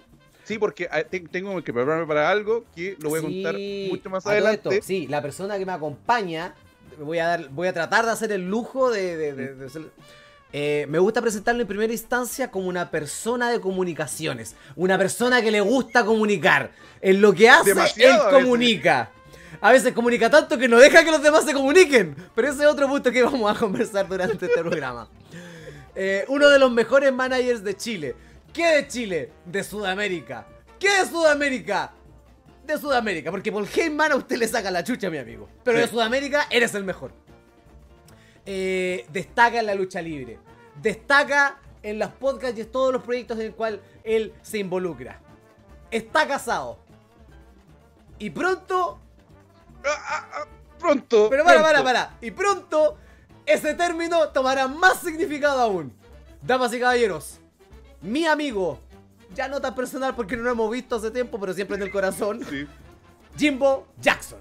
Sí, 0.43 0.57
porque 0.57 0.89
ah, 0.91 1.01
te- 1.01 1.21
tengo 1.21 1.63
que 1.63 1.71
prepararme 1.71 2.05
para 2.05 2.29
algo 2.29 2.65
que 2.75 2.97
lo 2.99 3.07
voy 3.07 3.19
a 3.19 3.21
contar 3.21 3.55
Sí, 3.55 3.87
mucho 3.89 4.09
más 4.09 4.27
adelante. 4.27 4.69
esto, 4.75 4.85
sí, 4.85 5.07
la 5.07 5.21
persona 5.21 5.57
que 5.57 5.65
me 5.65 5.71
acompaña, 5.71 6.53
voy 6.99 7.19
a, 7.19 7.27
dar, 7.27 7.47
voy 7.51 7.69
a 7.69 7.73
tratar 7.73 8.03
de 8.05 8.11
hacer 8.11 8.33
el 8.33 8.49
lujo 8.49 8.91
de... 8.91 9.15
de- 9.15 9.33
de- 9.33 9.55
de 9.55 9.69
ser- 9.69 9.89
eh, 10.51 10.85
me 10.89 10.99
gusta 10.99 11.21
presentarlo 11.21 11.61
en 11.61 11.67
primera 11.67 11.91
instancia 11.93 12.51
como 12.51 12.67
una 12.67 12.91
persona 12.91 13.49
de 13.49 13.61
comunicaciones. 13.61 14.57
Una 14.75 14.97
persona 14.97 15.41
que 15.41 15.51
le 15.51 15.61
gusta 15.61 16.03
comunicar. 16.03 16.71
En 17.01 17.21
lo 17.21 17.33
que 17.33 17.49
hace, 17.49 17.69
Demasiado 17.69 18.27
él 18.29 18.43
comunica. 18.43 19.09
A 19.61 19.71
veces 19.71 19.93
comunica 19.93 20.29
tanto 20.29 20.57
que 20.57 20.67
no 20.67 20.77
deja 20.77 21.03
que 21.03 21.11
los 21.11 21.21
demás 21.21 21.45
se 21.45 21.53
comuniquen. 21.53 22.15
Pero 22.33 22.49
ese 22.49 22.63
es 22.63 22.67
otro 22.67 22.87
punto 22.87 23.11
que 23.11 23.23
vamos 23.23 23.55
a 23.55 23.59
conversar 23.59 24.07
durante 24.07 24.45
este 24.45 24.59
programa. 24.59 25.07
Eh, 25.95 26.25
uno 26.27 26.49
de 26.49 26.59
los 26.59 26.71
mejores 26.71 27.13
managers 27.13 27.63
de 27.63 27.75
Chile. 27.75 28.15
¿Qué 28.53 28.67
de 28.67 28.87
Chile? 28.87 29.31
De 29.45 29.63
Sudamérica. 29.63 30.47
¿Qué 30.79 30.89
de 30.89 31.05
Sudamérica? 31.05 31.93
De 32.65 32.77
Sudamérica, 32.77 33.31
porque 33.31 33.51
por 33.51 33.67
Heyman 33.67 34.11
a 34.11 34.15
usted 34.15 34.37
le 34.37 34.47
saca 34.47 34.71
la 34.71 34.83
chucha, 34.83 35.09
mi 35.09 35.17
amigo. 35.17 35.47
Pero 35.63 35.77
de. 35.77 35.87
Sudamérica 35.87 36.47
eres 36.49 36.73
el 36.73 36.83
mejor. 36.83 37.11
Eh, 38.45 39.05
destaca 39.11 39.59
en 39.59 39.65
la 39.67 39.75
lucha 39.75 40.01
libre. 40.01 40.39
Destaca 40.81 41.59
en 41.83 41.99
los 41.99 42.09
podcasts 42.09 42.57
y 42.57 42.61
en 42.61 42.71
todos 42.71 42.91
los 42.91 43.03
proyectos 43.03 43.37
en 43.39 43.45
el 43.47 43.53
cual 43.53 43.81
él 44.03 44.33
se 44.41 44.57
involucra. 44.57 45.21
Está 45.91 46.27
casado. 46.27 46.79
Y 48.17 48.31
pronto 48.31 48.99
pronto. 50.79 51.27
pero 51.29 51.43
para, 51.43 51.61
para, 51.61 51.69
pronto. 51.81 51.83
para. 51.85 52.17
Y 52.21 52.31
pronto 52.31 52.97
ese 53.45 53.73
término 53.73 54.29
tomará 54.29 54.67
más 54.67 54.99
significado 55.01 55.61
aún. 55.61 55.93
Damas 56.41 56.73
y 56.73 56.79
caballeros, 56.79 57.39
mi 58.01 58.25
amigo, 58.27 58.79
ya 59.33 59.47
no 59.47 59.59
tan 59.59 59.73
personal 59.75 60.15
porque 60.15 60.37
no 60.37 60.43
lo 60.43 60.51
hemos 60.51 60.71
visto 60.71 60.95
hace 60.95 61.09
tiempo, 61.11 61.39
pero 61.39 61.53
siempre 61.53 61.75
en 61.77 61.83
el 61.83 61.91
corazón, 61.91 62.41
Sí. 62.49 62.67
Jimbo 63.37 63.87
Jackson. 63.99 64.39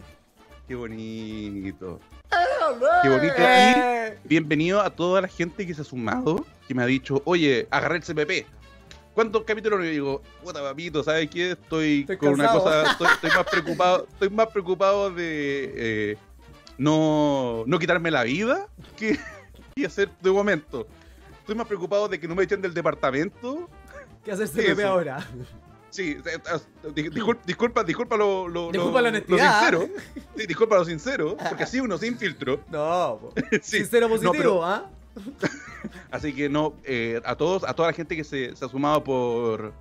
Qué 0.68 0.74
bonito. 0.74 2.00
Qué 3.02 3.08
bonito. 3.08 3.34
Eh. 3.38 4.18
Bienvenido 4.24 4.80
a 4.80 4.90
toda 4.90 5.20
la 5.20 5.28
gente 5.28 5.66
que 5.66 5.74
se 5.74 5.82
ha 5.82 5.84
sumado, 5.84 6.44
que 6.66 6.74
me 6.74 6.82
ha 6.82 6.86
dicho, 6.86 7.22
oye, 7.24 7.66
agarré 7.70 7.96
el 7.96 8.02
CPP. 8.02 8.46
¿Cuántos 9.14 9.44
capítulos 9.44 9.80
le 9.80 9.90
digo? 9.90 10.22
Puta 10.42 10.60
papito, 10.60 11.02
¿sabes 11.04 11.30
qué? 11.30 11.52
Estoy, 11.52 12.00
Estoy 12.00 12.16
con 12.16 12.30
una 12.30 12.48
cosa, 12.48 12.90
estoy, 12.90 13.06
estoy 13.14 13.30
más 13.30 13.46
preocupado, 13.50 14.06
estoy 14.10 14.30
más 14.30 14.48
preocupado 14.48 15.10
de 15.10 15.72
eh, 15.76 16.16
no, 16.78 17.62
no 17.66 17.78
quitarme 17.78 18.10
la 18.10 18.24
vida 18.24 18.66
que, 18.96 19.18
que 19.76 19.86
hacer 19.86 20.10
de 20.20 20.30
momento. 20.30 20.86
Estoy 21.40 21.54
más 21.54 21.66
preocupado 21.66 22.08
de 22.08 22.18
que 22.18 22.26
no 22.26 22.34
me 22.34 22.42
echen 22.44 22.60
del 22.60 22.74
departamento. 22.74 23.68
¿Qué 24.24 24.32
CPP 24.32 24.76
sí. 24.76 24.82
ahora? 24.82 25.24
Sí, 25.90 26.16
eh, 26.24 26.38
eh, 26.38 26.90
di- 26.92 27.08
disculpa, 27.10 27.42
disculpa, 27.46 27.84
disculpa 27.84 28.16
lo, 28.16 28.48
lo, 28.48 28.72
Disculpa 28.72 29.00
la 29.00 29.10
honestidad. 29.10 29.70
lo 29.70 29.80
sincero. 29.82 30.02
Sí, 30.36 30.46
disculpa 30.46 30.76
lo 30.76 30.84
sincero, 30.84 31.36
porque 31.48 31.62
así 31.64 31.78
uno 31.78 31.98
sin 31.98 32.18
filtro. 32.18 32.60
No. 32.68 33.30
Sí. 33.62 33.78
sincero 33.78 34.08
No, 34.08 34.16
positivo, 34.16 34.64
¿ah? 34.64 34.90
Así 36.10 36.32
que 36.34 36.48
no, 36.48 36.74
eh, 36.84 37.20
a 37.24 37.36
todos, 37.36 37.64
a 37.64 37.74
toda 37.74 37.88
la 37.88 37.94
gente 37.94 38.16
que 38.16 38.24
se, 38.24 38.54
se 38.56 38.64
ha 38.64 38.68
sumado 38.68 39.02
por, 39.04 39.72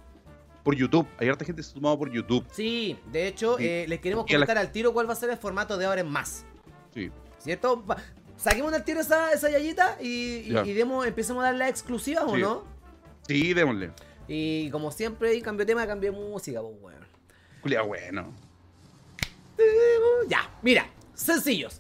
por 0.64 0.76
YouTube. 0.76 1.08
Hay 1.18 1.30
harta 1.30 1.46
gente 1.46 1.60
que 1.60 1.64
se 1.64 1.72
ha 1.72 1.74
sumado 1.74 1.98
por 1.98 2.12
YouTube. 2.12 2.46
Sí, 2.52 2.98
de 3.12 3.28
hecho, 3.28 3.58
Sí. 3.58 3.66
eh, 3.68 3.86
les 3.88 4.00
queremos 4.00 4.26
a 4.30 4.38
la- 4.38 4.60
al 4.62 4.72
tiro 4.72 4.94
cuál 4.94 5.08
va 5.08 5.14
a 5.14 5.16
ser 5.16 5.30
el 5.30 5.38
formato 5.38 5.78
de 5.78 5.86
ahora 5.86 6.02
en 6.02 6.10
más. 6.10 6.46
Sí. 6.94 7.10
¿Cierto? 7.40 7.86
Va- 7.86 7.98
Saquemos 8.38 8.74
al 8.74 8.84
tiro 8.84 9.00
esa, 9.00 9.32
esa 9.32 9.50
yayita 9.50 9.98
y, 10.02 10.08
y, 10.08 10.50
Ya. 10.52 10.66
y 10.66 10.74
demos, 10.74 11.06
empecemos 11.06 11.42
a 11.44 11.48
dar 11.48 11.56
las 11.56 11.70
exclusivas, 11.70 12.24
¿o 12.28 12.36
Sí. 12.36 12.42
no? 12.42 12.64
Sí, 13.28 13.54
démosle. 13.54 13.92
Y 14.28 14.70
como 14.72 14.92
siempre, 14.92 15.40
cambio 15.42 15.66
de 15.66 15.72
tema, 15.72 15.86
cambio 15.88 16.12
música, 16.12 16.62
pues 16.62 16.80
bueno. 16.82 17.06
Bueno. 17.88 18.34
Ya, 20.28 20.50
mira, 20.62 20.88
sencillos. 21.14 21.80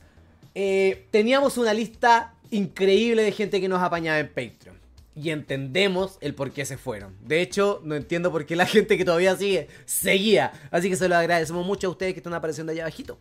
Eh, 0.56 1.08
teníamos 1.12 1.58
una 1.58 1.74
lista 1.74 2.36
increíble 2.54 3.24
de 3.24 3.32
gente 3.32 3.60
que 3.60 3.68
nos 3.68 3.82
apañaba 3.82 4.20
en 4.20 4.28
Patreon. 4.28 4.78
Y 5.16 5.30
entendemos 5.30 6.18
el 6.22 6.34
por 6.34 6.52
qué 6.52 6.66
se 6.66 6.78
fueron. 6.78 7.16
De 7.22 7.42
hecho, 7.42 7.82
no 7.84 7.96
entiendo 7.96 8.32
por 8.32 8.46
qué 8.46 8.56
la 8.56 8.66
gente 8.68 8.98
que 8.98 9.06
todavía 9.06 9.36
sigue, 9.36 9.68
seguía. 9.86 10.52
Así 10.72 10.90
que 10.90 10.96
se 10.96 11.08
lo 11.08 11.16
agradecemos 11.16 11.66
mucho 11.66 11.88
a 11.88 11.92
ustedes 11.92 12.14
que 12.14 12.20
están 12.20 12.34
apareciendo 12.34 12.72
allá 12.72 12.84
abajito. 12.84 13.18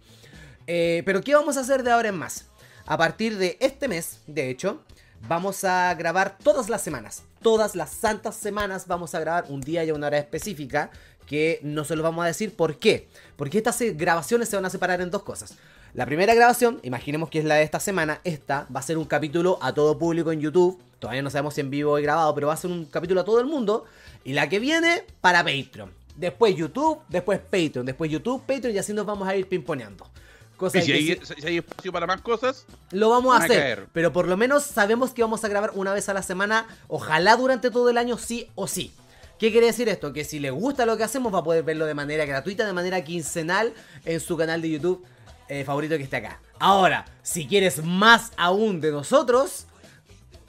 Eh, 0.66 1.02
pero 1.04 1.20
¿qué 1.20 1.34
vamos 1.34 1.56
a 1.56 1.60
hacer 1.60 1.82
de 1.82 1.90
ahora 1.90 2.08
en 2.08 2.16
más? 2.16 2.46
A 2.86 2.96
partir 2.96 3.36
de 3.36 3.58
este 3.60 3.88
mes, 3.88 4.20
de 4.26 4.50
hecho, 4.50 4.82
vamos 5.28 5.64
a 5.64 5.94
grabar 5.94 6.38
todas 6.38 6.68
las 6.68 6.82
semanas. 6.82 7.24
Todas 7.42 7.74
las 7.74 7.90
santas 7.90 8.36
semanas 8.36 8.86
vamos 8.86 9.14
a 9.14 9.20
grabar 9.20 9.46
un 9.48 9.60
día 9.60 9.84
y 9.84 9.90
una 9.90 10.06
hora 10.06 10.18
específica. 10.18 10.90
Que 11.26 11.60
no 11.62 11.84
se 11.84 11.94
los 11.94 12.02
vamos 12.02 12.24
a 12.24 12.26
decir 12.26 12.54
por 12.54 12.78
qué. 12.78 13.08
Porque 13.36 13.58
estas 13.58 13.80
grabaciones 13.80 14.48
se 14.48 14.56
van 14.56 14.64
a 14.64 14.70
separar 14.70 15.00
en 15.00 15.10
dos 15.10 15.22
cosas. 15.22 15.56
La 15.94 16.06
primera 16.06 16.34
grabación, 16.34 16.80
imaginemos 16.82 17.28
que 17.28 17.38
es 17.38 17.44
la 17.44 17.56
de 17.56 17.64
esta 17.64 17.78
semana, 17.78 18.20
esta 18.24 18.66
va 18.74 18.80
a 18.80 18.82
ser 18.82 18.96
un 18.96 19.04
capítulo 19.04 19.58
a 19.60 19.74
todo 19.74 19.98
público 19.98 20.32
en 20.32 20.40
YouTube. 20.40 20.80
Todavía 20.98 21.20
no 21.20 21.28
sabemos 21.28 21.54
si 21.54 21.60
en 21.60 21.68
vivo 21.70 21.92
o 21.92 22.00
grabado, 22.00 22.34
pero 22.34 22.46
va 22.46 22.54
a 22.54 22.56
ser 22.56 22.70
un 22.70 22.86
capítulo 22.86 23.20
a 23.20 23.24
todo 23.24 23.40
el 23.40 23.46
mundo. 23.46 23.84
Y 24.24 24.32
la 24.32 24.48
que 24.48 24.58
viene 24.58 25.04
para 25.20 25.44
Patreon. 25.44 25.92
Después 26.16 26.56
YouTube, 26.56 26.98
después 27.08 27.40
Patreon, 27.40 27.84
después 27.84 28.10
YouTube, 28.10 28.40
Patreon 28.46 28.74
y 28.74 28.78
así 28.78 28.92
nos 28.94 29.04
vamos 29.04 29.28
a 29.28 29.36
ir 29.36 29.46
pimponeando. 29.48 30.06
Cosa 30.56 30.78
Y 30.78 30.82
si 30.82 30.92
hay, 30.92 31.06
sí- 31.08 31.20
si 31.40 31.46
hay 31.46 31.56
espacio 31.58 31.92
para 31.92 32.06
más 32.06 32.20
cosas, 32.22 32.64
lo 32.92 33.10
vamos 33.10 33.34
a 33.34 33.44
hacer, 33.44 33.58
caer. 33.60 33.86
pero 33.92 34.12
por 34.12 34.28
lo 34.28 34.36
menos 34.36 34.62
sabemos 34.62 35.10
que 35.12 35.22
vamos 35.22 35.44
a 35.44 35.48
grabar 35.48 35.72
una 35.74 35.92
vez 35.92 36.08
a 36.08 36.14
la 36.14 36.22
semana, 36.22 36.66
ojalá 36.88 37.36
durante 37.36 37.70
todo 37.70 37.90
el 37.90 37.98
año 37.98 38.16
sí 38.16 38.48
o 38.54 38.66
sí. 38.66 38.92
¿Qué 39.38 39.50
quiere 39.50 39.66
decir 39.66 39.88
esto? 39.88 40.12
Que 40.12 40.24
si 40.24 40.38
le 40.38 40.50
gusta 40.50 40.86
lo 40.86 40.96
que 40.96 41.02
hacemos 41.02 41.34
va 41.34 41.40
a 41.40 41.44
poder 41.44 41.64
verlo 41.64 41.84
de 41.84 41.94
manera 41.94 42.24
gratuita, 42.26 42.64
de 42.64 42.72
manera 42.72 43.02
quincenal 43.02 43.74
en 44.04 44.20
su 44.20 44.36
canal 44.36 44.62
de 44.62 44.70
YouTube 44.70 45.04
eh, 45.48 45.64
favorito 45.64 45.96
que 45.96 46.04
esté 46.04 46.16
acá. 46.16 46.40
Ahora, 46.58 47.04
si 47.22 47.46
quieres 47.46 47.82
más 47.84 48.32
aún 48.36 48.80
de 48.80 48.90
nosotros, 48.90 49.66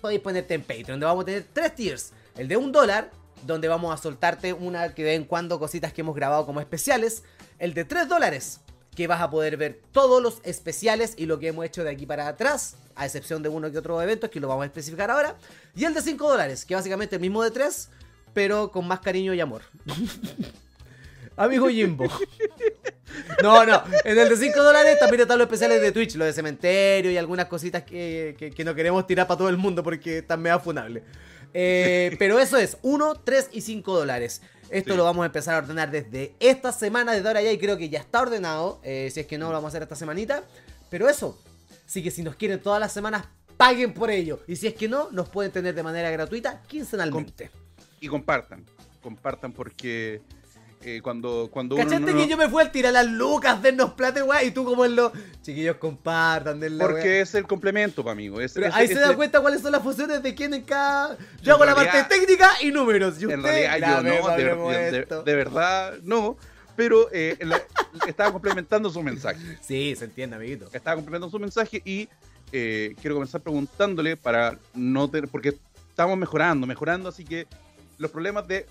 podéis 0.02 0.22
ponerte 0.22 0.54
en 0.54 0.62
Patreon, 0.62 0.88
donde 0.88 1.06
vamos 1.06 1.24
a 1.24 1.26
tener 1.26 1.46
tres 1.52 1.76
tiers. 1.76 2.14
El 2.36 2.48
de 2.48 2.58
un 2.58 2.72
dólar, 2.72 3.12
donde 3.46 3.68
vamos 3.68 3.94
a 3.94 4.02
soltarte 4.02 4.54
una 4.54 4.94
que 4.94 5.04
de 5.04 5.16
en 5.16 5.26
cuando 5.26 5.60
cositas 5.60 5.94
que 5.94 6.02
hemos 6.02 6.16
grabado 6.16 6.46
como 6.46 6.60
especiales. 6.60 7.24
El 7.60 7.74
de 7.74 7.86
3 7.86 8.08
dólares, 8.08 8.62
que 8.96 9.08
vas 9.08 9.22
a 9.22 9.30
poder 9.30 9.58
ver 9.58 9.82
todos 9.92 10.22
los 10.22 10.40
especiales 10.44 11.14
y 11.18 11.26
lo 11.26 11.40
que 11.40 11.48
hemos 11.48 11.66
hecho 11.66 11.84
de 11.84 11.92
aquí 11.92 12.06
para 12.06 12.28
atrás, 12.28 12.76
a 12.96 13.06
excepción 13.06 13.44
de 13.44 13.50
uno 13.50 13.72
que 13.72 13.78
otro 13.78 14.02
evento, 14.02 14.30
que 14.30 14.40
lo 14.40 14.48
vamos 14.48 14.64
a 14.64 14.66
especificar 14.68 15.12
ahora. 15.12 15.36
Y 15.76 15.86
el 15.86 15.94
de 15.94 16.02
5 16.02 16.30
dólares, 16.30 16.66
que 16.66 16.76
básicamente 16.76 17.16
el 17.16 17.22
mismo 17.22 17.44
de 17.44 17.52
3, 17.52 17.90
pero 18.34 18.72
con 18.72 18.88
más 18.88 19.00
cariño 19.00 19.34
y 19.34 19.40
amor. 19.40 19.62
Amigo 21.36 21.68
Jimbo. 21.70 22.06
No, 23.42 23.66
no, 23.66 23.84
en 24.06 24.18
el 24.18 24.30
de 24.30 24.38
5 24.38 24.64
dólares 24.64 24.98
también 25.00 25.22
están 25.22 25.38
los 25.38 25.46
especiales 25.46 25.82
de 25.82 25.92
Twitch, 25.92 26.16
los 26.16 26.26
de 26.28 26.34
cementerio 26.34 27.12
y 27.12 27.18
algunas 27.18 27.46
cositas 27.48 27.84
que, 27.84 28.36
que- 28.38 28.52
que 28.52 28.64
no 28.64 28.74
queremos 28.74 29.06
tirar 29.06 29.28
para 29.28 29.38
todo 29.38 29.50
el 29.50 29.58
mundo 29.58 29.84
porque 29.84 30.20
están 30.20 30.42
mega 30.42 30.60
funables. 30.60 31.04
Eh, 31.54 32.16
pero 32.20 32.40
eso 32.40 32.58
es 32.58 32.78
1, 32.82 33.16
3 33.24 33.50
y 33.52 33.62
5 33.62 33.96
dólares. 33.98 34.42
Esto 34.70 34.92
Sí. 34.94 34.98
lo 34.98 35.04
vamos 35.04 35.24
a 35.24 35.26
empezar 35.28 35.56
a 35.56 35.58
ordenar 35.60 35.92
desde 35.92 36.34
esta 36.40 36.72
semana, 36.72 37.12
desde 37.14 37.28
ahora 37.28 37.42
ya, 37.44 37.52
y 37.52 37.58
creo 37.60 37.78
que 37.78 37.90
ya 37.90 38.00
está 38.00 38.22
ordenado. 38.22 38.80
eh, 38.84 39.10
si 39.14 39.20
es 39.20 39.28
que 39.28 39.38
no, 39.38 39.48
lo 39.48 39.54
vamos 39.54 39.66
a 39.66 39.70
hacer 39.70 39.84
esta 39.84 39.96
semanita. 39.96 40.44
Pero 40.90 41.08
eso, 41.08 41.40
así 41.86 42.02
que 42.02 42.10
si 42.10 42.24
nos 42.24 42.36
quieren 42.36 42.60
todas 42.62 42.80
las 42.80 42.92
semanas, 42.92 43.26
paguen 43.58 43.94
por 43.94 44.10
ello. 44.10 44.40
Y 44.48 44.56
si 44.56 44.66
es 44.68 44.74
que 44.74 44.88
no, 44.88 45.10
nos 45.12 45.30
pueden 45.30 45.52
tener 45.52 45.76
de 45.76 45.84
manera 45.84 46.10
gratuita 46.10 46.62
quincenalmente. 46.68 47.52
y 48.00 48.08
compartan. 48.08 48.66
Compartan 49.02 49.52
porque 49.54 50.22
eh, 50.86 51.02
cuando, 51.02 51.50
cuando 51.52 51.76
uno. 51.76 51.84
¿Cachaste 51.84 52.12
no- 52.12 52.18
que 52.18 52.28
yo 52.28 52.38
me 52.38 52.50
fui 52.50 52.62
al 52.62 52.72
tirar 52.72 52.94
las 52.94 53.08
lucas, 53.08 53.62
dennos 53.62 53.94
plata, 53.94 54.24
weá? 54.24 54.44
Y 54.44 54.52
tú 54.52 54.64
como 54.66 54.86
en 54.86 54.96
los... 54.96 55.12
Chiquillos, 55.42 55.78
compartan, 55.78 56.60
den 56.60 56.78
la 56.78 56.86
Porque 56.86 57.02
weá. 57.04 57.22
es 57.22 57.34
el 57.36 57.46
complemento, 57.48 58.04
pa, 58.04 58.12
amigo. 58.12 58.40
Es, 58.42 58.54
Pero 58.54 58.68
es- 58.68 58.74
ahí 58.74 58.88
se 58.88 58.94
es- 58.94 59.00
da 59.02 59.16
cuenta 59.16 59.42
cuáles 59.42 59.62
son 59.62 59.72
las 59.72 59.82
funciones 59.84 60.22
de 60.24 60.34
quién 60.36 60.54
en 60.54 60.64
cada... 60.64 61.18
Yo 61.42 61.44
En 61.44 61.52
hago 61.52 61.66
la 61.66 61.76
parte 61.76 62.04
técnica 62.10 62.50
y 62.62 62.72
números. 62.72 63.22
Y 63.22 63.26
usted... 63.26 63.36
En 63.38 63.44
realidad 63.44 63.98
yo 63.98 64.04
no, 64.04 64.10
de, 64.28 64.34
hablemos 64.34 64.72
de- 64.74 64.92
de- 64.92 65.00
esto. 65.00 65.24
de 65.24 65.36
verdad 65.36 65.94
no. 66.04 66.38
Pero 66.76 67.08
eh, 67.12 67.38
la- 67.42 67.62
estaba 68.08 68.32
complementando 68.32 68.90
su 68.90 69.02
mensaje. 69.04 69.40
Sí, 69.62 69.96
se 69.96 70.06
entiende, 70.06 70.36
amiguito. 70.36 70.70
Estaba 70.74 70.96
complementando 70.96 71.30
su 71.30 71.40
mensaje 71.40 71.82
y 71.86 72.10
eh, 72.52 72.96
quiero 73.02 73.16
comenzar 73.16 73.42
preguntándole 73.42 74.18
para 74.18 74.58
no 74.74 75.10
tener. 75.10 75.30
Porque 75.30 75.56
estamos 75.90 76.18
mejorando, 76.18 76.66
mejorando, 76.66 77.10
así 77.10 77.24
que 77.24 77.46
los 78.00 78.10
problemas 78.10 78.48
de 78.48 78.66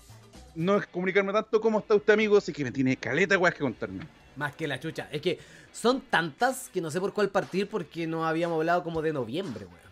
no 0.55 0.77
es 0.77 0.87
comunicarme 0.87 1.31
tanto 1.33 1.59
como 1.61 1.79
está 1.79 1.95
usted, 1.95 2.13
amigo, 2.13 2.37
así 2.37 2.51
que 2.53 2.63
me 2.63 2.71
tiene 2.71 2.95
caleta, 2.97 3.37
weas, 3.37 3.53
que 3.55 3.61
contarme. 3.61 4.05
Más 4.35 4.55
que 4.55 4.67
la 4.67 4.79
chucha. 4.79 5.07
Es 5.11 5.21
que 5.21 5.39
son 5.71 6.01
tantas 6.01 6.69
que 6.73 6.81
no 6.81 6.89
sé 6.91 6.99
por 6.99 7.13
cuál 7.13 7.29
partir 7.29 7.67
porque 7.67 8.07
no 8.07 8.25
habíamos 8.25 8.57
hablado 8.57 8.83
como 8.83 9.01
de 9.01 9.13
noviembre, 9.13 9.65
weón. 9.65 9.83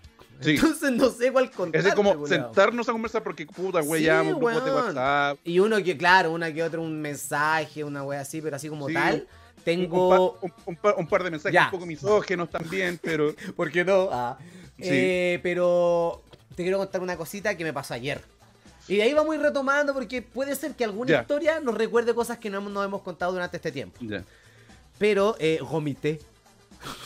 Sí. 0.41 0.51
Entonces 0.55 0.91
no 0.93 1.09
sé 1.11 1.31
cuál 1.31 1.51
contar. 1.51 1.85
Es 1.85 1.93
como 1.93 2.25
sentarnos 2.25 2.89
a 2.89 2.91
conversar 2.91 3.21
porque, 3.21 3.45
puta, 3.45 3.79
wey, 3.81 3.99
Sí, 4.01 4.05
ya, 4.07 4.23
grupos 4.23 4.55
de 4.65 4.71
weón. 4.71 4.85
WhatsApp. 4.87 5.37
Y 5.43 5.59
uno 5.59 5.83
que, 5.83 5.95
claro, 5.95 6.31
una 6.31 6.51
que 6.51 6.63
otra, 6.63 6.79
un 6.79 6.99
mensaje, 6.99 7.83
una 7.83 8.03
wea 8.03 8.21
así, 8.21 8.41
pero 8.41 8.55
así 8.55 8.67
como 8.67 8.87
Sí, 8.87 8.93
tal. 8.95 9.27
Un, 9.57 9.63
Tengo... 9.63 10.39
un- 10.41 10.53
un 10.65 10.75
par- 10.75 10.95
un 10.97 11.07
par 11.07 11.23
de 11.23 11.29
mensajes 11.29 11.53
Ya. 11.53 11.65
un 11.65 11.71
poco 11.71 11.85
misógenos 11.85 12.49
también, 12.49 12.99
pero. 13.03 13.35
¿Por 13.55 13.69
qué 13.71 13.85
no? 13.85 14.09
Ah. 14.11 14.39
Sí. 14.79 14.87
Eh, 14.89 15.39
pero 15.43 16.23
te 16.55 16.63
quiero 16.63 16.79
contar 16.79 17.01
una 17.01 17.15
cosita 17.15 17.55
que 17.55 17.63
me 17.63 17.71
pasó 17.71 17.93
ayer. 17.93 18.19
Y 18.91 18.97
de 18.97 19.03
ahí 19.03 19.13
vamos 19.13 19.31
a 19.31 19.35
ir 19.37 19.41
retomando 19.41 19.93
porque 19.93 20.21
puede 20.21 20.53
ser 20.53 20.75
que 20.75 20.83
alguna 20.83 21.21
historia 21.21 21.61
nos 21.61 21.75
recuerde 21.75 22.13
cosas 22.13 22.37
que 22.39 22.49
no 22.49 22.57
hemos- 22.57 22.73
nos 22.73 22.83
hemos 22.85 23.01
contado 23.03 23.31
durante 23.31 23.55
este 23.55 23.71
tiempo. 23.71 23.97
Pero 24.99 25.37
eh, 25.39 25.59
gomité. 25.61 26.19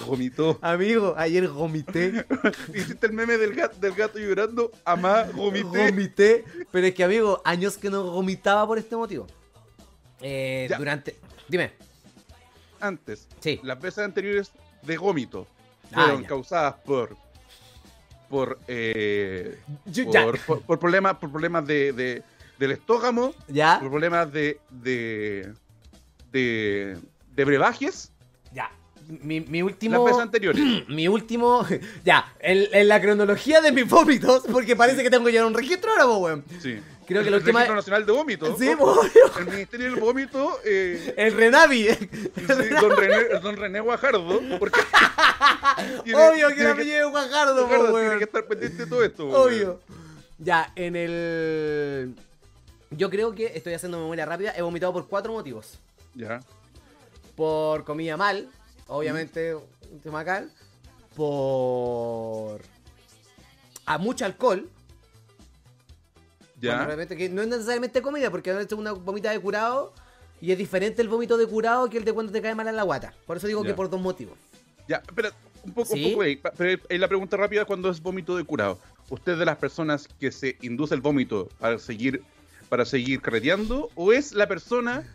Vomitó. 0.07 0.57
Amigo, 0.63 1.13
ayer 1.15 1.47
gomité. 1.47 2.25
Hiciste 2.73 3.05
el 3.05 3.13
meme 3.13 3.37
del 3.37 3.53
gato, 3.53 3.77
del 3.79 3.93
gato 3.93 4.17
llorando. 4.17 4.71
Amá, 4.83 5.25
vomité. 5.31 5.91
Gomité. 5.91 6.43
Pero 6.71 6.87
es 6.87 6.95
que, 6.95 7.03
amigo, 7.03 7.39
años 7.45 7.77
que 7.77 7.91
no 7.91 8.03
vomitaba 8.03 8.65
por 8.65 8.79
este 8.79 8.95
motivo. 8.95 9.27
Eh, 10.21 10.67
durante... 10.79 11.15
Dime. 11.47 11.71
Antes, 12.79 13.27
Sí. 13.41 13.59
las 13.61 13.79
veces 13.79 13.99
anteriores 14.03 14.51
de 14.81 14.97
gómito 14.97 15.45
Ah, 15.91 16.05
fueron 16.05 16.23
causadas 16.23 16.73
por 16.83 17.15
por, 18.35 18.59
eh, 18.67 19.57
por, 20.25 20.39
por- 20.39 20.61
por 20.63 20.77
problemas, 20.79 21.13
por 21.19 21.31
problemas 21.31 21.65
de, 21.65 21.93
de- 21.93 22.23
del 22.59 22.71
estómago, 22.71 23.33
Ya, 23.47 23.79
por 23.79 23.89
problemas 23.89 24.29
de, 24.33 24.59
de, 24.69 25.53
de, 26.33 26.97
de 27.33 27.45
brebajes, 27.45 28.11
ya. 28.51 28.69
Mi, 29.07 29.39
mi 29.41 29.59
las 29.61 29.67
último. 29.71 30.03
veces 30.03 30.21
anteriores. 30.21 30.61
Mi 30.87 31.07
último. 31.07 31.65
Ya, 32.05 32.33
en, 32.39 32.65
en 32.71 32.87
la 32.87 33.01
cronología 33.01 33.61
de 33.61 33.71
mis 33.71 33.87
vómitos, 33.87 34.43
porque 34.51 34.75
parece 34.75 35.03
que 35.03 35.09
tengo 35.09 35.29
ya 35.29 35.45
un 35.45 35.53
registro 35.53 35.91
ahora, 35.91 36.05
weón. 36.07 36.43
Sí. 36.61 36.79
Creo 37.07 37.21
que 37.21 37.27
el 37.27 37.33
la 37.33 37.37
última- 37.37 37.59
Registro 37.59 37.75
Nacional 37.75 38.05
de 38.07 38.11
Vómito. 38.11 38.57
Sí, 38.57 38.71
¿no? 38.79 38.95
El 39.39 39.45
Ministerio 39.45 39.91
del 39.91 39.99
Vómito, 39.99 40.59
eh, 40.65 41.13
el 41.17 41.33
Renavi. 41.33 41.87
sí, 41.89 42.29
don, 42.81 42.97
René, 42.97 43.39
don 43.43 43.55
René 43.55 43.79
Guajardo, 43.79 44.41
porque 44.57 44.79
tiene- 46.03 46.27
Obvio 46.29 46.47
que 46.49 46.63
la 46.63 46.71
apellido 46.71 47.11
Guajardo, 47.11 47.55
po, 47.55 47.67
Guajardo 47.67 47.93
weón. 47.93 48.01
tiene 48.05 48.17
que 48.17 48.23
estar 48.23 48.45
pendiente 48.47 48.77
de 48.85 48.89
todo 48.89 49.03
esto. 49.03 49.25
weón. 49.27 49.41
Obvio. 49.41 49.79
Ya, 50.39 50.71
en 50.75 50.95
el. 50.95 52.15
Yo 52.89 53.09
creo 53.11 53.33
que 53.35 53.51
estoy 53.55 53.73
haciendo 53.73 53.99
memoria 53.99 54.25
rápida. 54.25 54.53
He 54.57 54.61
vomitado 54.63 54.91
por 54.91 55.07
cuatro 55.07 55.31
motivos. 55.33 55.79
Ya, 56.15 56.39
Por 57.35 57.83
comida 57.83 58.17
mal, 58.17 58.47
obviamente, 58.87 59.55
un 59.55 59.99
tema 60.03 60.23
cal. 60.25 60.51
Por. 61.15 62.61
A 63.85 63.97
mucho 63.97 64.25
alcohol. 64.25 64.69
ya. 66.59 66.85
Repente 66.85 67.15
que 67.15 67.29
no 67.29 67.41
es 67.41 67.47
necesariamente 67.47 68.01
comida, 68.01 68.31
porque 68.31 68.51
veces 68.53 68.73
una 68.73 68.91
vomita 68.91 69.31
de 69.31 69.39
curado. 69.39 69.93
Y 70.41 70.51
es 70.51 70.57
diferente 70.57 71.01
el 71.01 71.07
vómito 71.07 71.37
de 71.37 71.47
curado 71.47 71.89
que 71.89 71.97
el 71.97 72.03
de 72.03 72.11
cuando 72.11 72.31
te 72.31 72.41
cae 72.41 72.53
mal 72.55 72.67
en 72.67 72.75
la 72.75 72.83
guata. 72.83 73.13
Por 73.25 73.37
eso 73.37 73.47
digo 73.47 73.63
Ya. 73.63 73.69
que 73.69 73.73
por 73.73 73.89
dos 73.89 74.01
motivos. 74.01 74.37
Ya, 74.87 74.97
espera, 74.97 75.31
un 75.63 75.71
poco, 75.73 75.93
¿Sí? 75.93 76.03
un 76.05 76.11
poco 76.11 76.23
ahí. 76.23 76.39
Pero 76.57 76.81
ahí 76.89 76.97
la 76.97 77.07
pregunta 77.07 77.37
rápida 77.37 77.61
es 77.61 77.67
cuando 77.67 77.89
es 77.89 78.01
vómito 78.01 78.35
de 78.35 78.43
curado. 78.43 78.77
¿Usted 79.09 79.33
es 79.33 79.39
de 79.39 79.45
las 79.45 79.57
personas 79.57 80.07
que 80.19 80.31
se 80.31 80.57
induce 80.61 80.93
el 80.93 81.01
vómito 81.01 81.47
para 81.59 81.79
seguir, 81.79 82.21
para 82.69 82.85
seguir 82.85 83.21
carreteando? 83.21 83.89
¿O 83.95 84.11
es 84.11 84.33
la 84.33 84.47
persona 84.47 85.07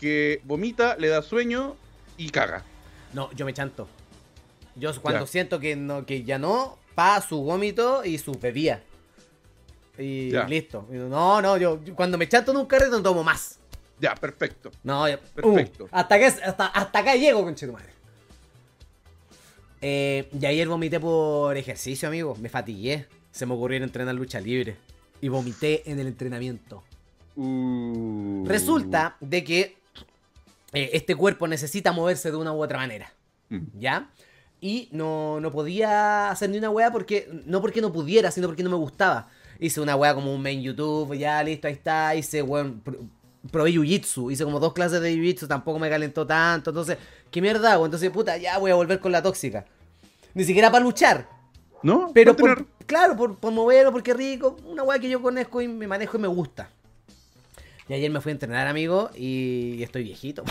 que 0.00 0.40
vomita, 0.44 0.96
le 0.96 1.08
da 1.08 1.20
sueño 1.22 1.76
y 2.16 2.30
caga? 2.30 2.64
No, 3.12 3.30
yo 3.32 3.44
me 3.44 3.52
chanto. 3.54 3.88
Yo 4.76 4.90
cuando 5.02 5.20
Ya. 5.20 5.26
siento 5.26 5.60
que 5.60 5.76
no, 5.76 6.06
que 6.06 6.24
ya 6.24 6.38
no, 6.38 6.78
pa 6.94 7.20
su 7.20 7.42
vómito 7.42 8.04
y 8.04 8.18
su 8.18 8.32
bebida. 8.32 8.82
Y 9.98 10.30
Ya. 10.30 10.44
listo. 10.44 10.86
No, 10.90 11.42
no, 11.42 11.56
yo, 11.58 11.82
yo 11.84 11.94
cuando 11.94 12.16
me 12.16 12.28
chanto 12.28 12.52
en 12.52 12.56
un 12.58 12.66
carrete 12.66 12.90
no 12.92 13.02
tomo 13.02 13.22
más. 13.22 13.58
Ya, 14.00 14.14
perfecto. 14.14 14.70
No, 14.82 15.06
ya- 15.08 15.18
Perfecto. 15.20 15.84
uh, 15.84 15.88
hasta, 15.92 16.18
que, 16.18 16.24
hasta, 16.26 16.66
hasta 16.66 16.98
acá 16.98 17.14
llego, 17.14 17.42
conchetumadre. 17.44 17.92
Eh, 19.80 20.28
y 20.40 20.46
ayer 20.46 20.68
vomité 20.68 20.98
por 21.00 21.56
ejercicio, 21.56 22.08
amigo. 22.08 22.36
Me 22.40 22.48
fatigué. 22.48 23.06
Se 23.30 23.46
me 23.46 23.54
ocurrió 23.54 23.76
ir 23.76 23.82
a 23.82 23.86
entrenar 23.86 24.14
lucha 24.14 24.40
libre. 24.40 24.76
Y 25.20 25.28
vomité 25.28 25.88
en 25.90 25.98
el 25.98 26.06
entrenamiento. 26.08 26.82
Uh. 27.36 28.44
Resulta 28.46 29.16
de 29.20 29.44
que 29.44 29.76
eh, 30.72 30.90
este 30.94 31.14
cuerpo 31.16 31.46
necesita 31.48 31.92
moverse 31.92 32.30
de 32.30 32.36
una 32.36 32.52
u 32.52 32.62
otra 32.62 32.78
manera. 32.78 33.12
Mm. 33.48 33.58
¿Ya? 33.78 34.10
Y 34.60 34.88
no, 34.92 35.40
no 35.40 35.50
podía 35.50 36.30
hacer 36.30 36.50
ni 36.50 36.58
una 36.58 36.70
wea 36.70 36.90
porque. 36.92 37.28
No 37.46 37.60
porque 37.60 37.80
no 37.80 37.92
pudiera, 37.92 38.30
sino 38.30 38.46
porque 38.46 38.62
no 38.62 38.70
me 38.70 38.76
gustaba. 38.76 39.28
Hice 39.58 39.80
una 39.80 39.96
wea 39.96 40.14
como 40.14 40.34
un 40.34 40.42
main 40.42 40.60
YouTube, 40.62 41.14
ya 41.16 41.42
listo, 41.42 41.66
ahí 41.68 41.74
está. 41.74 42.14
Hice, 42.14 42.42
weón. 42.42 42.82
pr- 42.84 42.98
Probé 43.50 43.72
Jiu-Jitsu, 43.72 44.30
hice 44.30 44.44
como 44.44 44.60
dos 44.60 44.72
clases 44.72 45.00
de 45.00 45.12
Jiu-Jitsu, 45.16 45.48
tampoco 45.48 45.80
me 45.80 45.90
calentó 45.90 46.24
tanto. 46.24 46.70
Entonces, 46.70 46.96
¿qué 47.28 47.42
mierda 47.42 47.72
hago? 47.72 47.84
Entonces, 47.86 48.08
puta, 48.10 48.36
ya 48.36 48.56
voy 48.58 48.70
a 48.70 48.76
volver 48.76 49.00
con 49.00 49.10
la 49.10 49.20
tóxica. 49.20 49.64
Ni 50.32 50.44
siquiera 50.44 50.70
para 50.70 50.84
luchar, 50.84 51.28
¿No? 51.82 52.12
pero 52.14 52.36
por, 52.36 52.64
claro, 52.86 53.16
por, 53.16 53.36
por 53.40 53.52
moverlo, 53.52 53.90
porque 53.90 54.14
rico. 54.14 54.56
Una 54.64 54.84
weá 54.84 55.00
que 55.00 55.08
yo 55.08 55.20
conozco 55.20 55.60
y 55.60 55.66
me 55.66 55.88
manejo 55.88 56.16
y 56.16 56.20
me 56.20 56.28
gusta. 56.28 56.70
Y 57.88 57.94
ayer 57.94 58.10
me 58.10 58.20
fui 58.20 58.30
a 58.30 58.34
entrenar, 58.34 58.68
amigo, 58.68 59.10
y 59.16 59.82
estoy 59.82 60.04
viejito. 60.04 60.44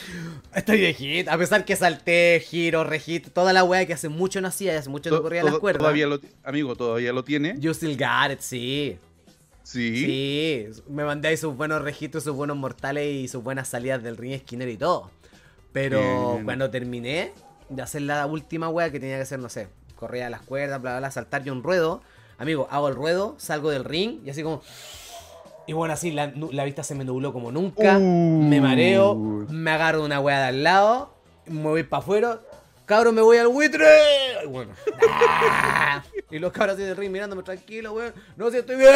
estoy 0.54 0.78
viejito. 0.78 1.30
A 1.30 1.36
pesar 1.36 1.64
que 1.64 1.76
salté, 1.76 2.42
giro, 2.44 2.82
registro, 2.82 3.30
toda 3.30 3.52
la 3.52 3.62
weá 3.62 3.84
que 3.86 3.92
hace 3.92 4.08
mucho 4.08 4.40
no 4.40 4.48
hacía, 4.48 4.72
y 4.72 4.76
hace 4.76 4.88
mucho 4.88 5.10
no 5.10 5.22
corría 5.22 5.42
las 5.42 5.58
cuerdas. 5.58 5.80
Todavía 5.80 6.06
lo, 6.06 6.18
amigo, 6.44 6.76
todavía 6.76 7.12
lo 7.12 7.24
tiene. 7.24 7.56
You 7.58 7.72
still 7.74 7.96
got 7.96 8.32
it, 8.32 8.40
sí. 8.40 8.98
sí. 9.62 9.96
Sí, 9.96 10.66
me 10.88 11.04
mandé 11.04 11.28
ahí 11.28 11.36
sus 11.36 11.54
buenos 11.54 11.82
registros, 11.82 12.24
sus 12.24 12.34
buenos 12.34 12.56
mortales 12.56 13.06
y 13.06 13.28
sus 13.28 13.42
buenas 13.42 13.68
salidas 13.68 14.02
del 14.02 14.16
ring 14.16 14.32
esquinero 14.32 14.70
y 14.70 14.78
todo. 14.78 15.10
Pero 15.72 16.32
Bien. 16.32 16.44
cuando 16.46 16.70
terminé 16.70 17.32
de 17.68 17.82
hacer 17.82 18.02
la 18.02 18.24
última 18.24 18.70
wea 18.70 18.90
que 18.90 18.98
tenía 18.98 19.16
que 19.16 19.22
hacer, 19.22 19.38
no 19.38 19.50
sé, 19.50 19.68
corría 19.94 20.30
las 20.30 20.40
cuerdas, 20.40 20.80
bla, 20.80 20.92
bla, 20.92 21.00
bla, 21.00 21.10
saltar 21.10 21.44
yo 21.44 21.52
un 21.52 21.62
ruedo. 21.62 22.02
Amigo, 22.38 22.66
hago 22.70 22.88
el 22.88 22.94
ruedo, 22.94 23.34
salgo 23.38 23.70
del 23.70 23.84
ring 23.84 24.20
y 24.24 24.30
así 24.30 24.42
como... 24.42 24.62
Y 25.68 25.74
bueno, 25.74 25.92
así 25.92 26.10
la, 26.12 26.28
vista 26.64 26.82
se 26.82 26.94
me 26.94 27.04
nubló 27.04 27.30
como 27.30 27.52
nunca. 27.52 27.98
Uh. 27.98 28.42
Me 28.42 28.58
mareo, 28.58 29.14
me 29.14 29.70
agarro 29.70 30.02
una 30.02 30.18
wea 30.18 30.38
de 30.40 30.44
al 30.46 30.62
lado, 30.62 31.14
me 31.44 31.60
voy 31.60 31.82
para 31.82 32.02
afuera. 32.02 32.40
Cabro, 32.86 33.12
me 33.12 33.20
voy 33.20 33.36
al 33.36 33.48
buitre. 33.48 33.84
Y 34.42 34.46
bueno. 34.46 34.72
¡ah! 35.50 36.02
Y 36.30 36.38
los 36.38 36.52
cabros 36.52 36.76
así 36.76 36.84
del 36.84 36.96
ring 36.96 37.12
mirándome 37.12 37.42
tranquilo, 37.42 37.92
weón. 37.92 38.14
No, 38.38 38.50
si 38.50 38.56
estoy 38.56 38.76
bien. 38.76 38.90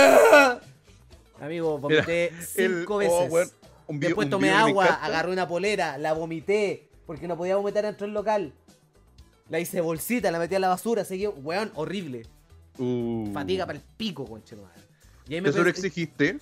Amigo, 1.42 1.76
vomité 1.76 2.30
Mira, 2.32 2.46
cinco 2.46 3.02
el- 3.02 3.08
oh, 3.10 3.18
veces. 3.18 3.32
weón, 3.32 3.48
un 3.88 4.00
video- 4.00 4.08
Después 4.08 4.30
tomé 4.30 4.50
agua, 4.50 4.86
agarré 4.86 5.30
una 5.30 5.46
polera, 5.46 5.98
la 5.98 6.14
vomité. 6.14 6.88
Porque 7.04 7.28
no 7.28 7.36
podía 7.36 7.56
vomitar 7.56 7.84
dentro 7.84 8.06
del 8.06 8.14
local. 8.14 8.54
La 9.50 9.60
hice 9.60 9.82
bolsita, 9.82 10.30
la 10.30 10.38
metí 10.38 10.54
a 10.54 10.58
la 10.58 10.68
basura, 10.68 11.04
seguí, 11.04 11.26
weón, 11.26 11.70
horrible. 11.74 12.22
Uh. 12.78 13.30
Fatiga 13.34 13.66
para 13.66 13.76
el 13.78 13.84
pico, 13.98 14.24
conche 14.24 14.56
madre. 14.56 14.80
Y 15.28 15.34
ahí 15.34 15.40
me 15.42 15.50
exigiste. 15.50 16.38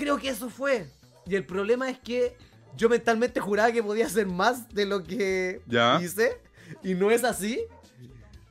Creo 0.00 0.16
que 0.18 0.30
eso 0.30 0.48
fue. 0.48 0.86
Y 1.26 1.34
el 1.36 1.44
problema 1.44 1.90
es 1.90 1.98
que 1.98 2.34
yo 2.76 2.88
mentalmente 2.88 3.38
juraba 3.38 3.70
que 3.70 3.82
podía 3.82 4.06
hacer 4.06 4.26
más 4.26 4.68
de 4.70 4.86
lo 4.86 5.02
que 5.04 5.60
Ya. 5.66 6.00
hice. 6.02 6.38
Y 6.82 6.94
no 6.94 7.10
es 7.10 7.22
así. 7.22 7.60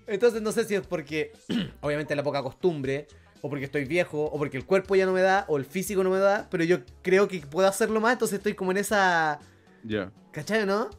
Entonces 0.06 0.42
no 0.44 0.52
sé 0.52 0.64
si 0.66 0.76
es 0.76 0.86
porque, 0.86 1.32
obviamente, 1.82 2.16
la 2.16 2.22
poca 2.24 2.44
costumbre, 2.44 3.08
o 3.42 3.50
porque 3.50 3.66
estoy 3.66 3.86
viejo, 3.86 4.26
o 4.26 4.38
porque 4.38 4.58
el 4.58 4.66
cuerpo 4.66 4.96
ya 4.96 5.06
no 5.08 5.12
me 5.14 5.22
da, 5.22 5.46
o 5.48 5.58
el 5.58 5.66
físico 5.66 6.04
no 6.04 6.10
me 6.12 6.20
da, 6.20 6.48
pero 6.52 6.64
yo 6.64 6.80
creo 7.02 7.28
que 7.28 7.40
puedo 7.40 7.68
hacerlo 7.68 8.00
más, 8.00 8.14
entonces 8.14 8.38
estoy 8.38 8.54
como 8.54 8.70
en 8.72 8.78
esa... 8.78 9.40
Ya. 9.84 10.12
¿Cachai, 10.32 10.66
no? 10.66 10.90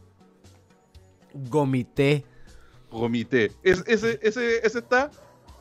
Gomité. 1.33 2.25
Vomité. 2.89 3.51
Es- 3.63 3.83
ese, 3.87 4.19
ese, 4.21 4.65
ese 4.65 4.79
está. 4.79 5.11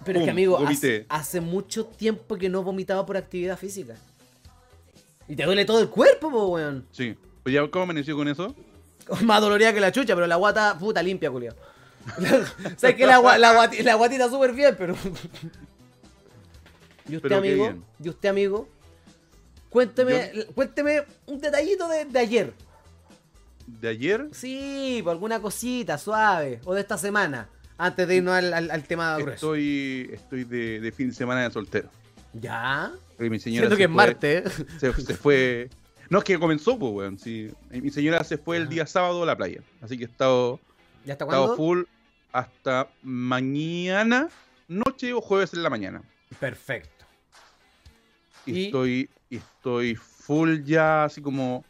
Pero 0.04 0.18
es 0.20 0.24
que, 0.24 0.30
amigo, 0.30 0.58
hace, 0.66 1.06
hace 1.08 1.40
mucho 1.40 1.84
tiempo 1.86 2.36
que 2.36 2.48
no 2.48 2.62
vomitaba 2.62 3.04
por 3.04 3.16
actividad 3.16 3.58
física. 3.58 3.94
Y 5.30 5.36
te 5.36 5.44
duele 5.44 5.64
todo 5.64 5.80
el 5.80 5.88
cuerpo, 5.88 6.28
po, 6.30 6.46
weón. 6.48 6.84
Sí. 6.90 7.16
Pues 7.44 7.54
ya, 7.54 7.66
¿cómo 7.70 7.84
amaneció 7.84 8.16
con 8.16 8.26
eso? 8.28 8.54
Más 9.22 9.40
dolorida 9.40 9.72
que 9.72 9.80
la 9.80 9.92
chucha, 9.92 10.14
pero 10.14 10.26
la 10.26 10.36
guata, 10.36 10.76
puta, 10.78 11.02
limpia, 11.02 11.30
culiao. 11.30 11.54
Sabes 12.76 12.96
que 12.96 13.06
la, 13.06 13.20
la, 13.38 13.54
guati- 13.54 13.82
la 13.82 13.94
guatita 13.94 14.28
súper 14.28 14.52
bien, 14.52 14.74
pero. 14.76 14.94
¿Y 17.08 17.16
usted, 17.16 17.28
Pero 17.28 17.36
amigo? 17.38 17.74
¿Y 18.02 18.08
usted, 18.08 18.28
amigo? 18.28 18.68
Cuénteme, 19.68 20.32
cuénteme 20.54 21.02
un 21.26 21.40
detallito 21.40 21.88
de, 21.88 22.04
de 22.04 22.18
ayer. 22.18 22.52
De 23.66 23.88
ayer 23.88 24.26
Sí, 24.32 25.00
por 25.04 25.12
alguna 25.12 25.40
cosita 25.40 25.96
suave. 25.98 26.60
O 26.64 26.74
de 26.74 26.80
esta 26.80 26.98
semana. 26.98 27.48
Antes 27.78 28.06
de 28.08 28.16
irnos 28.16 28.34
al, 28.34 28.52
al- 28.52 28.70
al 28.70 28.82
tema 28.84 29.16
grueso. 29.16 29.54
estoy, 29.54 30.10
estoy 30.12 30.44
de, 30.44 30.80
de 30.80 30.92
fin 30.92 31.08
de 31.10 31.14
semana 31.14 31.44
de 31.44 31.50
soltero. 31.52 31.88
¿Ya? 32.32 32.92
Mi 33.28 33.38
señora 33.38 33.68
Siento 33.68 33.74
se 33.74 33.78
que 33.78 33.84
es 33.84 33.88
fue- 33.88 33.96
martes. 33.96 34.64
Se, 34.78 34.92
se 34.92 35.14
fue. 35.14 35.68
No, 36.08 36.18
es 36.18 36.24
que 36.24 36.38
comenzó, 36.38 36.78
pues, 36.78 36.92
weón. 36.92 37.18
Sí. 37.18 37.50
Mi 37.70 37.90
señora 37.90 38.24
se 38.24 38.38
fue 38.38 38.56
el 38.56 38.68
día 38.68 38.86
sábado 38.86 39.22
a 39.22 39.26
la 39.26 39.36
playa. 39.36 39.60
Así 39.82 39.96
que 39.98 40.04
he 40.04 40.06
estado, 40.06 40.58
¿Ya 41.04 41.12
está 41.12 41.24
he 41.24 41.28
estado 41.28 41.56
full 41.56 41.82
hasta 42.32 42.88
mañana, 43.02 44.28
noche 44.68 45.12
o 45.12 45.20
jueves 45.20 45.52
en 45.54 45.62
la 45.62 45.70
mañana. 45.70 46.02
Perfecto. 46.38 47.04
Y, 48.46 48.52
Y- 48.58 48.64
estoy 48.66 49.10
y 49.28 49.36
estoy 49.36 49.94
full 49.96 50.62
ya 50.64 51.04
así 51.04 51.20
como 51.20 51.64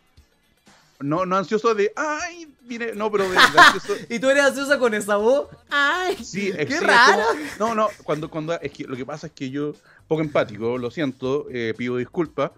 no 1.00 1.24
no 1.26 1.36
ansioso 1.36 1.74
de 1.74 1.92
ay 1.96 2.46
no 2.78 3.10
pero 3.10 3.24
de, 3.24 3.30
de 3.30 3.38
ansioso 3.38 3.94
¿Y 4.08 4.18
tú 4.18 4.28
eres 4.30 4.44
ansiosa 4.44 4.78
con 4.78 4.94
esa 4.94 5.16
voz? 5.16 5.48
¡Ay! 5.70 6.16
sí 6.24 6.48
es- 6.48 6.56
¡Qué 6.56 6.66
sí, 6.68 6.74
es 6.74 6.82
raro! 6.82 7.22
como- 7.58 7.68
no 7.68 7.74
no 7.74 7.88
cuando 8.04 8.30
cuando 8.30 8.60
es 8.60 8.70
que 8.72 8.84
lo 8.84 8.96
que 8.96 9.04
pasa 9.06 9.26
es 9.28 9.32
que 9.32 9.50
yo 9.50 9.72
poco 10.08 10.20
empático 10.22 10.78
lo 10.78 10.90
siento 10.90 11.46
eh, 11.50 11.74
pido 11.76 11.96
disculpas 11.96 12.50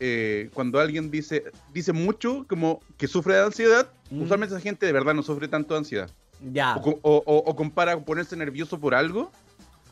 eh, 0.00 0.48
cuando 0.54 0.78
alguien 0.80 1.10
dice 1.10 1.44
dice 1.72 1.92
mucho 1.92 2.46
como 2.48 2.80
que 2.96 3.06
sufre 3.08 3.34
de 3.34 3.42
ansiedad 3.44 3.88
Mm. 4.10 4.22
usualmente 4.22 4.54
esa 4.54 4.62
gente 4.62 4.86
de 4.86 4.92
verdad 4.92 5.12
no 5.12 5.22
sufre 5.22 5.48
tanto 5.48 5.74
de 5.74 5.78
ansiedad 5.78 6.10
Ya. 6.52 6.76
o, 6.76 6.98
o- 7.02 7.22
o- 7.26 7.42
o 7.50 7.56
compara 7.56 7.98
ponerse 7.98 8.36
nervioso 8.36 8.78
por 8.80 8.94
algo 8.94 9.30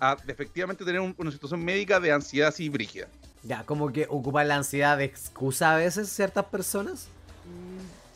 a 0.01 0.17
efectivamente 0.29 0.85
tener 0.87 1.01
un- 1.03 1.15
una 1.19 1.31
situación 1.31 1.63
médica 1.65 2.01
de 2.01 2.13
ansiedad 2.13 2.49
así 2.49 2.69
brígida 2.71 3.09
Ya, 3.43 3.63
como 3.65 3.93
que 3.93 4.07
ocupar 4.09 4.47
la 4.47 4.57
ansiedad 4.57 4.97
de 4.97 5.05
excusa 5.05 5.75
a 5.75 5.77
veces 5.77 6.09
ciertas 6.09 6.47
personas. 6.47 7.09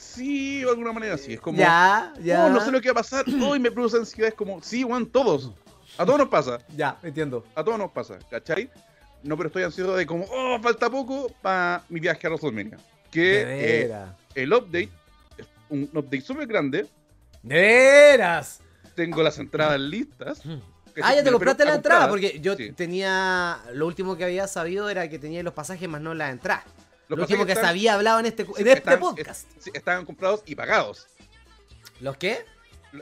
Sí, 0.01 0.63
de 0.63 0.71
alguna 0.71 0.93
manera 0.93 1.19
sí. 1.19 1.35
Es 1.35 1.41
como. 1.41 1.59
ya, 1.59 2.13
ya. 2.23 2.47
"Oh, 2.47 2.49
no 2.49 2.61
sé 2.65 2.71
lo 2.71 2.81
que 2.81 2.89
va 2.89 2.93
a 2.93 3.03
pasar. 3.03 3.25
Hoy 3.43 3.61
me 3.61 3.71
produce 3.71 3.99
ansiedad. 3.99 4.29
Es 4.31 4.35
como, 4.35 4.63
sí, 4.63 4.83
weón, 4.83 5.07
todos. 5.11 5.53
A 5.99 6.07
todos 6.07 6.19
nos 6.19 6.29
pasa. 6.29 6.59
Ya, 6.75 6.99
entiendo. 7.03 7.45
A 7.55 7.63
todos 7.63 7.79
nos 7.79 7.91
pasa, 7.93 8.19
¿cachai? 8.31 8.71
No, 9.23 9.37
pero 9.37 9.49
estoy 9.49 9.63
ansioso 9.65 9.95
de 9.97 10.07
como, 10.07 10.25
oh, 10.31 10.59
falta 10.63 10.89
poco 10.89 11.31
para 11.43 11.83
mi 11.91 12.01
viaje 12.01 12.27
a 12.27 12.31
WrestleMania. 12.31 12.79
Que 13.11 13.21
De 13.21 13.43
eh, 13.43 13.83
veras. 13.89 14.11
el 14.35 14.53
update 14.55 14.89
es 15.37 15.47
un 15.69 15.83
update 15.93 16.23
súper 16.23 16.47
grande. 16.47 16.87
De 17.43 17.55
veras. 17.55 18.61
Tengo 18.95 19.23
las 19.23 19.39
entradas 19.39 19.79
listas. 19.79 20.41
Ah, 21.03 21.15
ya 21.15 21.23
te 21.23 21.31
compraste 21.31 21.65
la 21.65 21.75
entrada, 21.75 22.09
porque 22.09 22.41
yo 22.41 22.57
sí. 22.57 22.73
tenía. 22.73 23.59
Lo 23.75 23.87
último 23.87 24.17
que 24.17 24.25
había 24.25 24.47
sabido 24.49 24.89
era 24.89 25.09
que 25.09 25.19
tenía 25.19 25.43
los 25.43 25.53
pasajes 25.55 25.89
más 25.89 26.01
no 26.01 26.15
las 26.15 26.31
entradas. 26.33 26.65
Los 27.11 27.19
lo 27.19 27.23
último 27.25 27.45
que 27.45 27.53
pasajes 27.53 27.55
se 27.55 27.61
están- 27.61 27.71
había 27.71 27.95
hablado 27.95 28.21
en 28.21 28.27
este, 28.27 28.43
en 28.45 28.49
este 28.51 28.73
están- 28.73 29.01
podcast. 29.01 29.47
es- 29.59 29.65
sí, 29.65 29.71
estaban 29.75 30.05
comprados 30.07 30.43
y 30.47 30.55
pagados. 30.55 31.07
¿Los 32.01 32.17
qué? 32.17 32.45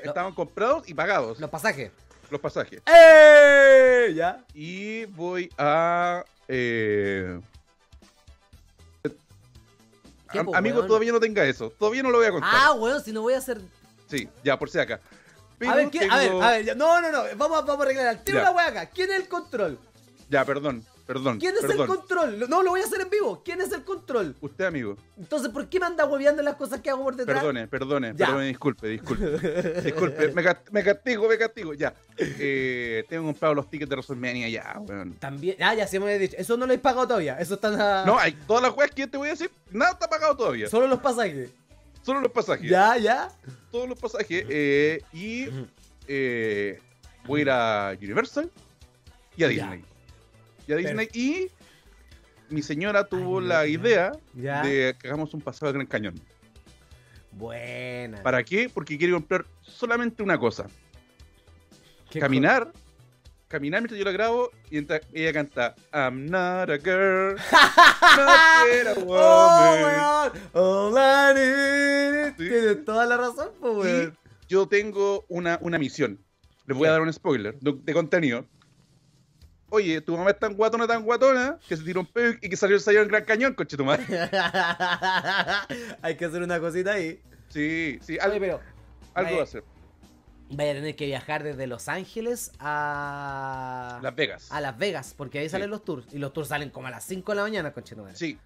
Estaban 0.03 0.35
comprados 0.35 0.89
y 0.89 0.95
pagados 0.95 1.39
Los 1.39 1.51
pasajes. 1.51 1.93
los 2.31 2.41
pasajes. 2.41 2.83
¡Eh! 2.87 4.13
Ya. 4.15 4.45
Y 4.55 5.05
voy 5.07 5.51
a. 5.59 6.25
eh, 6.49 7.39
¿Qué, 10.31 10.39
am- 10.41 10.47
po, 10.47 10.55
amigo, 10.57 10.77
weón? 10.77 10.89
todavía 10.89 11.13
no 11.13 11.21
tenga 11.21 11.45
eso. 11.45 11.71
Todavía 11.71 12.03
no 12.03 12.11
lo 12.11 12.19
voy 12.19 12.27
a 12.27 12.31
contar. 12.31 12.51
Ah, 12.53 12.73
weón, 12.73 13.03
si 13.03 13.13
no 13.13 13.23
voy 13.23 13.35
a 13.35 13.39
hacer. 13.39 13.61
Sí, 14.09 14.29
ya, 14.45 14.59
por 14.59 14.69
si 14.71 14.79
acá. 14.79 15.01
Pero 15.59 15.73
a 15.73 15.75
ver, 15.75 15.91
¿qué? 15.91 16.07
a 16.11 16.17
ver, 16.19 16.33
a 16.33 16.51
ver, 16.51 16.65
ya- 16.65 16.75
no, 16.75 17.01
no, 17.01 17.11
no, 17.11 17.23
vamos, 17.37 17.59
a- 17.59 17.63
vamos 17.63 17.81
a 17.81 17.83
arreglar 17.85 18.07
al 18.09 18.23
tiro 18.25 18.41
la 18.43 18.51
wea 18.53 18.67
acá. 18.69 18.87
¿Quién 18.91 19.11
es 19.11 19.17
el 19.21 19.29
control? 19.29 19.79
Ya, 20.29 20.45
perdón, 20.45 20.85
perdón. 21.09 21.41
¿Quién 21.41 21.55
es 21.55 21.63
perdón. 21.63 21.81
el 21.81 21.87
control? 21.97 22.51
No, 22.51 22.63
lo 22.63 22.71
voy 22.71 22.81
a 22.83 22.85
hacer 22.85 23.01
en 23.01 23.09
vivo. 23.11 23.43
¿Quién 23.43 23.61
es 23.63 23.73
el 23.73 23.83
control? 23.83 24.37
Usted, 24.41 24.67
amigo. 24.67 24.97
Entonces, 25.17 25.49
¿por 25.49 25.67
qué 25.69 25.81
me 25.81 25.87
anda 25.87 26.05
hueveando 26.05 26.43
las 26.43 26.55
cosas 26.57 26.81
que 26.83 26.91
hago 26.91 27.03
por 27.03 27.17
detrás? 27.17 27.39
Perdone, 27.39 27.67
perdone, 27.67 28.13
Ya. 28.15 28.27
perdone, 28.27 28.47
disculpe, 28.49 28.87
disculpe. 28.89 29.27
disculpe, 29.83 30.29
me, 30.33 30.43
me 30.71 30.85
castigo, 30.85 31.27
me 31.29 31.39
castigo, 31.39 31.73
ya. 31.75 31.95
Eh, 32.19 33.05
tengo 33.09 33.25
comprado 33.25 33.55
los 33.55 33.71
tickets 33.71 33.89
de 33.89 33.97
WrestleMania 33.97 34.49
ya, 34.51 34.77
weón. 34.81 35.15
También. 35.15 35.57
Ah, 35.61 35.75
ya 35.75 35.87
se 35.87 35.99
me 35.99 36.05
había 36.05 36.19
dicho. 36.19 36.37
Eso 36.39 36.57
no 36.59 36.67
lo 36.67 36.73
he 36.75 36.79
pagado 36.79 37.09
todavía. 37.09 37.39
Eso 37.39 37.55
está 37.55 38.03
a- 38.03 38.05
No, 38.07 38.19
hay 38.19 38.33
todas 38.47 38.63
las 38.63 38.77
weas 38.77 38.91
que 38.91 39.01
yo 39.03 39.11
te 39.11 39.17
voy 39.17 39.29
a 39.29 39.31
decir, 39.33 39.51
nada 39.71 39.93
está 39.93 40.09
pagado 40.09 40.37
todavía. 40.37 40.69
Solo 40.69 40.87
los 40.87 41.01
pasajes. 41.01 41.51
Solo 42.03 42.21
los 42.21 42.31
pasajes. 42.33 42.71
Ya, 42.71 42.97
ya. 42.99 43.29
Todos 43.73 43.89
los 43.89 43.99
pasajes. 43.99 44.45
eh, 44.49 45.03
y 45.13 45.49
eh, 46.07 46.81
voy 47.27 47.41
a 47.41 47.43
ir 47.43 47.51
a 47.51 47.97
Universal 48.01 48.51
y 49.37 49.45
a. 49.45 49.49
Disney. 49.49 49.85
Disney. 50.77 51.09
Y 51.13 51.49
mi 52.51 52.63
señora 52.63 53.05
tuvo 53.07 53.41
la 53.41 53.67
idea 53.67 54.13
Ya. 54.35 54.63
de 54.63 54.97
que 55.01 55.09
hagamos 55.09 55.35
un 55.35 55.41
paseo 55.41 55.69
al 55.69 55.75
Gran 55.75 55.87
Cañón. 55.87 56.15
Buena. 57.33 58.23
¿Para 58.23 58.43
qué? 58.43 58.71
Porque 58.73 58.97
quiere 58.99 59.13
comprar 59.13 59.45
solamente 59.63 60.23
una 60.23 60.39
cosa. 60.39 60.67
¿Qué 62.11 62.21
caminar, 62.21 62.73
caminar 63.49 63.83
mientras 63.83 63.99
yo 63.99 64.05
la 64.05 64.13
grabo 64.13 64.51
y 64.71 64.79
ella 65.13 65.33
canta 65.33 65.75
I'm 65.93 66.25
not 66.27 66.71
a 66.71 66.79
girl, 66.79 67.35
not 68.17 68.87
a 68.87 68.95
co- 68.95 69.01
woman. 69.05 70.33
¡Oh! 70.55 70.91
All 70.91 70.95
I 70.97 72.33
Sí. 72.39 72.49
Tienes 72.49 72.85
toda 72.85 73.05
la 73.07 73.17
razón, 73.17 73.51
pues, 73.61 74.11
yo 74.49 74.67
tengo 74.69 75.25
una, 75.29 75.59
una 75.61 75.79
misión. 75.79 76.19
Les 76.67 76.77
voy 76.77 76.85
¿Qué? 76.85 76.89
a 76.89 76.93
dar 76.93 77.01
un 77.03 77.13
spoiler 77.13 77.59
de, 77.61 77.75
de 77.83 77.93
contenido. 77.93 78.47
Oye, 79.71 80.01
tu 80.01 80.17
mamá 80.17 80.31
es 80.31 80.39
tan 80.39 80.55
guatona, 80.55 80.87
tan 80.87 81.03
guatona, 81.03 81.59
que 81.69 81.77
se 81.77 81.83
tiró 81.85 82.01
un 82.01 82.07
pedo 82.07 82.35
y 82.41 82.49
que 82.49 82.57
salió 82.57 82.77
el 82.77 82.97
en 82.97 83.09
Gran 83.09 83.25
Cañón, 83.25 83.55
coche 83.55 83.77
tu 83.77 83.85
madre. 83.85 84.05
Hay 86.03 86.17
que 86.17 86.25
hacer 86.25 86.43
una 86.43 86.59
cosita 86.59 86.93
ahí. 86.93 87.21
Sí, 87.49 87.99
sí, 88.03 88.15
Oye, 88.15 88.21
algo, 88.23 88.39
pero 88.41 88.61
algo 89.15 89.35
va 89.37 89.41
a 89.41 89.45
hacer. 89.45 89.65
vaya 90.51 90.71
a 90.73 90.75
tener 90.75 90.97
que 90.97 91.07
viajar 91.07 91.43
desde 91.43 91.67
Los 91.67 91.89
Ángeles 91.89 92.51
a 92.59 93.99
Las 94.03 94.15
Vegas. 94.15 94.49
a 94.51 94.61
Las 94.61 94.79
Vegas, 94.79 95.15
porque 95.17 95.39
ahí 95.41 95.47
Sí. 95.47 95.51
salen 95.53 95.71
los 95.71 95.85
tours. 95.85 96.07
Y 96.13 96.19
los 96.19 96.33
tours 96.33 96.49
salen 96.49 96.71
como 96.71 96.87
a 96.87 96.91
las 96.91 97.05
5 97.05 97.33
de 97.33 97.37
la 97.37 97.43
mañana, 97.43 97.73
conche 97.73 97.95
tu 97.95 98.03
madre. 98.03 98.17
Sí. 98.17 98.39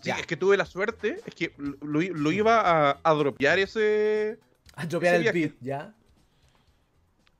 Sí, 0.00 0.08
Ya. 0.10 0.16
es 0.18 0.26
que 0.26 0.36
tuve 0.36 0.56
la 0.56 0.66
suerte, 0.66 1.20
es 1.24 1.34
que 1.34 1.54
lo, 1.80 2.00
lo 2.00 2.32
iba 2.32 2.60
a, 2.90 3.00
a 3.02 3.14
dropear 3.14 3.58
ese, 3.58 4.38
A 4.74 4.86
dropear 4.86 5.14
Ese 5.14 5.28
el 5.28 5.32
beat, 5.32 5.52
¿ya? 5.60 5.94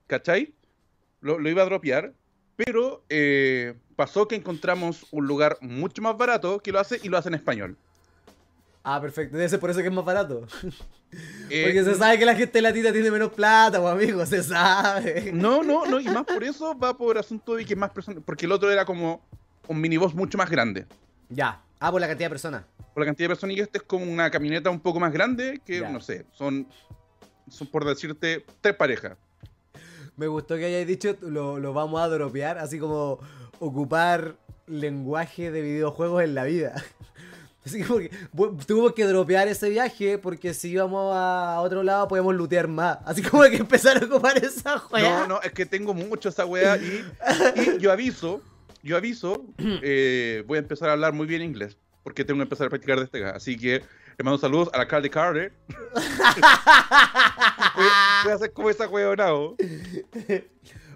¿cachai? 0.07 0.55
Lo, 1.21 1.39
lo 1.39 1.49
iba 1.51 1.63
a 1.63 1.65
dropear, 1.67 2.13
pero 2.57 3.03
eh, 3.09 3.75
pasó 3.97 4.27
que 4.29 4.37
encontramos 4.37 5.07
un 5.11 5.27
lugar 5.27 5.57
mucho 5.61 6.03
más 6.03 6.17
barato 6.17 6.61
que 6.61 6.73
lo 6.73 6.79
hace 6.81 7.01
y 7.03 7.09
lo 7.09 7.19
hace 7.19 7.29
en 7.29 7.35
español. 7.35 7.77
Ah, 8.83 9.01
perfecto. 9.01 9.37
Debe 9.37 9.49
ser 9.49 9.61
por 9.61 9.71
eso 9.71 9.81
que 9.81 9.87
es 9.89 9.93
más 9.93 10.05
barato. 10.05 10.47
Eh, 11.49 11.63
Porque 11.65 11.85
se 11.85 11.95
sabe 11.95 12.19
que 12.19 12.25
la 12.27 12.35
gente 12.35 12.61
latina 12.61 12.91
tiene 12.93 13.09
menos 13.11 13.33
plata, 13.33 13.81
pues 13.81 13.93
amigo, 13.93 14.27
se 14.27 14.43
sabe. 14.43 15.31
No, 15.33 15.63
no, 15.63 15.87
no, 15.87 16.01
y 16.01 16.05
más 16.09 16.25
por 16.25 16.43
eso 16.43 16.77
va 16.77 16.97
por 16.97 17.17
asunto 17.17 17.55
de 17.55 17.65
que 17.65 17.77
más 17.77 17.91
personas, 17.91 18.23
porque 18.27 18.47
el 18.47 18.53
otro 18.53 18.71
era 18.71 18.85
como 18.85 19.23
un 19.69 19.81
minibús 19.81 20.13
mucho 20.15 20.37
más 20.37 20.51
grande. 20.51 20.87
Ya. 21.29 21.63
Ah, 21.79 21.91
por 21.93 22.01
la 22.01 22.09
cantidad 22.09 22.27
de 22.27 22.31
personas. 22.31 22.65
Por 22.93 23.03
la 23.03 23.07
cantidad 23.07 23.27
de 23.29 23.35
personas 23.35 23.57
y 23.57 23.61
este 23.61 23.79
es 23.79 23.85
como 23.85 24.05
una 24.11 24.29
camioneta 24.31 24.71
un 24.71 24.81
poco 24.81 24.99
más 25.01 25.13
grande 25.13 25.61
que, 25.65 25.81
Ya. 25.81 25.89
no 25.89 26.01
sé, 26.01 26.27
son, 26.33 26.67
son 27.49 27.67
por 27.69 27.85
decirte, 27.85 28.45
tres 28.61 28.75
parejas. 28.75 29.17
Me 30.17 30.27
gustó 30.27 30.57
que 30.57 30.67
hayáis 30.67 30.87
dicho 30.87 31.17
lo, 31.23 31.59
lo 31.59 31.73
vamos 31.73 32.01
a 32.01 32.09
dropear, 32.09 32.59
así 32.59 32.79
como 32.79 33.19
ocupar 33.59 34.37
lenguaje 34.67 35.51
de 35.51 35.63
videojuegos 35.63 36.23
en 36.23 36.35
la 36.35 36.45
vida. 36.45 36.75
Así 37.67 37.79
que 37.79 37.85
porque, 37.87 38.11
tuvimos 38.67 38.93
que 38.93 39.07
dropear 39.07 39.49
ese 39.49 39.71
viaje 39.71 40.19
porque 40.19 40.53
si 40.53 40.73
íbamos 40.73 41.15
a 41.17 41.59
otro 41.63 41.83
lado 41.83 42.07
podemos 42.09 42.35
lootear 42.35 42.69
más. 42.69 42.99
Así 43.07 43.23
como 43.23 43.43
que 43.45 43.57
empezar 43.57 44.03
a 44.03 44.05
ocupar 44.05 44.37
esa 44.37 44.79
juega. 44.79 45.21
No, 45.21 45.27
no, 45.27 45.41
es 45.41 45.53
que 45.53 45.65
tengo 45.65 45.95
mucho 45.95 46.29
esa 46.29 46.45
weá 46.45 46.77
y, 46.77 47.03
y 47.57 47.79
yo 47.79 47.91
aviso, 47.91 48.43
yo 48.83 48.99
aviso, 48.99 49.47
eh, 49.59 50.45
voy 50.47 50.57
a 50.57 50.61
empezar 50.61 50.91
a 50.91 50.93
hablar 50.93 51.15
muy 51.15 51.27
bien 51.27 51.41
inglés, 51.41 51.79
porque 52.03 52.23
tengo 52.23 52.39
que 52.39 52.43
empezar 52.43 52.67
a 52.67 52.71
practicar 52.71 53.01
desde 53.01 53.27
acá. 53.27 53.37
Así 53.37 53.57
que 53.57 53.83
le 54.19 54.25
mando 54.25 54.39
saludos 54.39 54.71
a 54.73 54.79
la 54.79 54.87
Carly 54.89 55.11
Carter. 55.11 55.53
voy, 57.75 58.31
a 58.31 58.35
hacer 58.35 58.53
como 58.53 58.71
esa 58.71 58.89
weonao. 58.89 59.57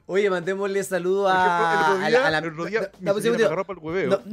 Oye, 0.07 0.31
mandémosle 0.31 0.83
saludo 0.85 1.29
a, 1.29 2.05
a 2.07 2.11
la- 2.11 2.27
a 2.27 2.31
la- 2.31 2.41
no, 2.41 2.65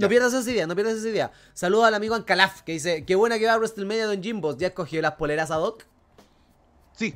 pierdas 0.08 0.34
esa 0.34 0.50
idea, 0.52 0.68
no 0.68 0.76
pierdas 0.76 0.96
esa 0.96 1.10
idea. 1.10 1.32
Saludos 1.54 1.86
al 1.88 1.94
amigo 1.96 2.16
Ancalaf 2.16 2.62
que 2.62 2.72
dice, 2.74 3.04
qué 3.06 3.16
buena 3.16 3.38
que 3.40 3.46
va 3.46 3.54
a 3.54 3.58
WrestleMania 3.58 4.06
Don 4.08 4.22
Jimbos. 4.24 4.58
¿Ya 4.58 4.68
escogió 4.68 5.02
las 5.02 5.14
poleras 5.16 5.52
ad 5.52 5.62
hoc? 5.62 5.84
Sí, 6.94 7.16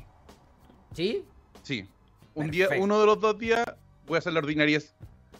¿Sí? 0.93 1.25
sí. 1.63 1.88
Un 2.34 2.51
día, 2.51 2.67
uno 2.79 2.99
de 2.99 3.05
los 3.05 3.19
dos 3.19 3.38
días 3.38 3.63
voy 4.05 4.15
a 4.15 4.19
hacer 4.19 4.34
la 4.34 4.39
ordinarias. 4.39 4.93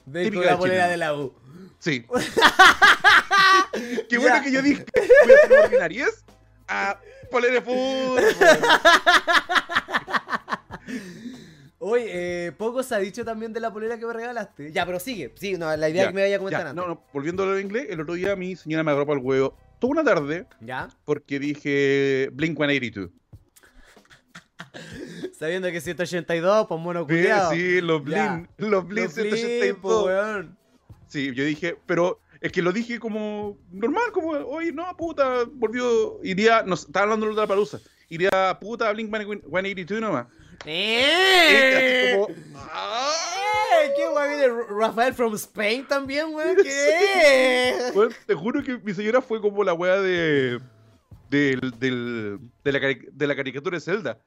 Con 0.06 0.46
la 0.46 0.58
polera 0.58 0.88
de 0.88 0.98
la 0.98 1.14
U. 1.16 1.34
Sí. 1.80 2.06
Qué 4.10 4.18
bueno 4.18 4.42
que 4.44 4.52
yo 4.52 4.62
dije, 4.62 4.86
voy 4.94 5.34
a 5.34 5.46
hacer 5.46 5.60
ordinarias 5.66 6.24
a 6.68 7.00
polera 7.32 7.54
de 7.56 7.62
fútbol. 7.62 8.22
Oye, 11.82 12.48
eh, 12.48 12.52
poco 12.52 12.84
se 12.84 12.94
ha 12.94 12.98
dicho 13.00 13.24
también 13.24 13.54
de 13.54 13.62
la 13.62 13.72
polera 13.72 13.98
que 13.98 14.06
me 14.06 14.12
regalaste. 14.12 14.74
Ya, 14.74 14.86
pero 14.86 15.00
sigue. 15.00 15.32
Sí, 15.38 15.54
no, 15.58 15.74
la 15.78 15.88
idea 15.90 16.04
Ya, 16.04 16.10
que 16.10 16.14
me 16.16 16.22
vaya 16.24 16.36
a 16.36 16.40
comentar 16.40 16.64
Ya, 16.64 16.70
antes. 16.72 16.84
no, 16.84 16.90
no, 16.90 17.04
volviendo 17.14 17.44
a 17.44 17.46
lo 17.46 17.58
inglés, 17.60 17.88
el 17.90 18.02
otro 18.02 18.16
día 18.16 18.36
mi 18.36 18.56
señora 18.58 18.84
me 18.84 18.92
agarró 18.92 19.06
para 19.08 19.20
el 19.20 19.26
huevo 19.26 19.56
toda 19.80 19.92
una 19.92 20.04
tarde 20.04 20.46
¿Ya? 20.60 20.90
porque 21.06 21.40
dije 21.40 22.30
Blink 22.34 22.58
182. 22.58 23.12
Sabiendo 25.40 25.72
que 25.72 25.80
182, 25.80 26.68
pues 26.68 26.82
mono 26.82 27.00
Sí, 27.02 27.06
culiao. 27.06 27.52
sí, 27.52 27.80
los. 27.80 28.04
Blink, 28.04 28.50
los 28.58 28.86
Blink 28.86 29.06
Los 29.06 29.14
flip, 29.14 29.34
182. 29.34 29.78
po, 29.82 30.04
weón. 30.06 30.59
Sí, 31.10 31.34
yo 31.36 31.44
dije, 31.44 31.78
pero 31.86 32.22
es 32.40 32.52
que 32.52 32.62
lo 32.62 32.72
dije 32.72 33.00
como 33.00 33.58
normal, 33.72 34.12
como, 34.14 34.30
oye, 34.30 34.72
no, 34.72 34.96
puta, 34.96 35.44
volvió, 35.52 36.20
iría, 36.24 36.64
no, 36.64 36.76
estaba 36.76 37.04
hablando 37.04 37.28
de 37.28 37.34
la 37.34 37.48
palusa, 37.48 37.82
iría, 38.08 38.58
puta, 38.62 38.92
Blink 38.94 39.10
182 39.10 40.00
nomás. 40.00 40.28
¡Eh! 40.66 42.14
como. 42.16 42.30
¡Eh! 42.30 43.94
¿Qué 43.96 44.08
guay 44.08 44.30
viene 44.30 44.54
Rafael 44.70 45.14
from 45.14 45.34
Spain 45.36 45.88
también, 45.88 46.34
weón? 46.34 46.58
¿Qué? 46.58 47.76
Bueno, 47.94 48.14
te 48.26 48.36
juro 48.36 48.64
que 48.64 48.78
mi 48.78 48.94
señora 48.94 49.22
fue 49.22 49.42
como 49.42 49.64
la 49.64 49.74
wea 49.74 50.00
de. 50.00 50.60
del, 51.30 51.74
del, 51.80 52.40
de, 52.64 52.72
la, 52.72 52.80
de 52.80 53.28
la 53.28 53.36
caricatura 53.36 53.78
de 53.78 53.82
Zelda. 53.82 54.20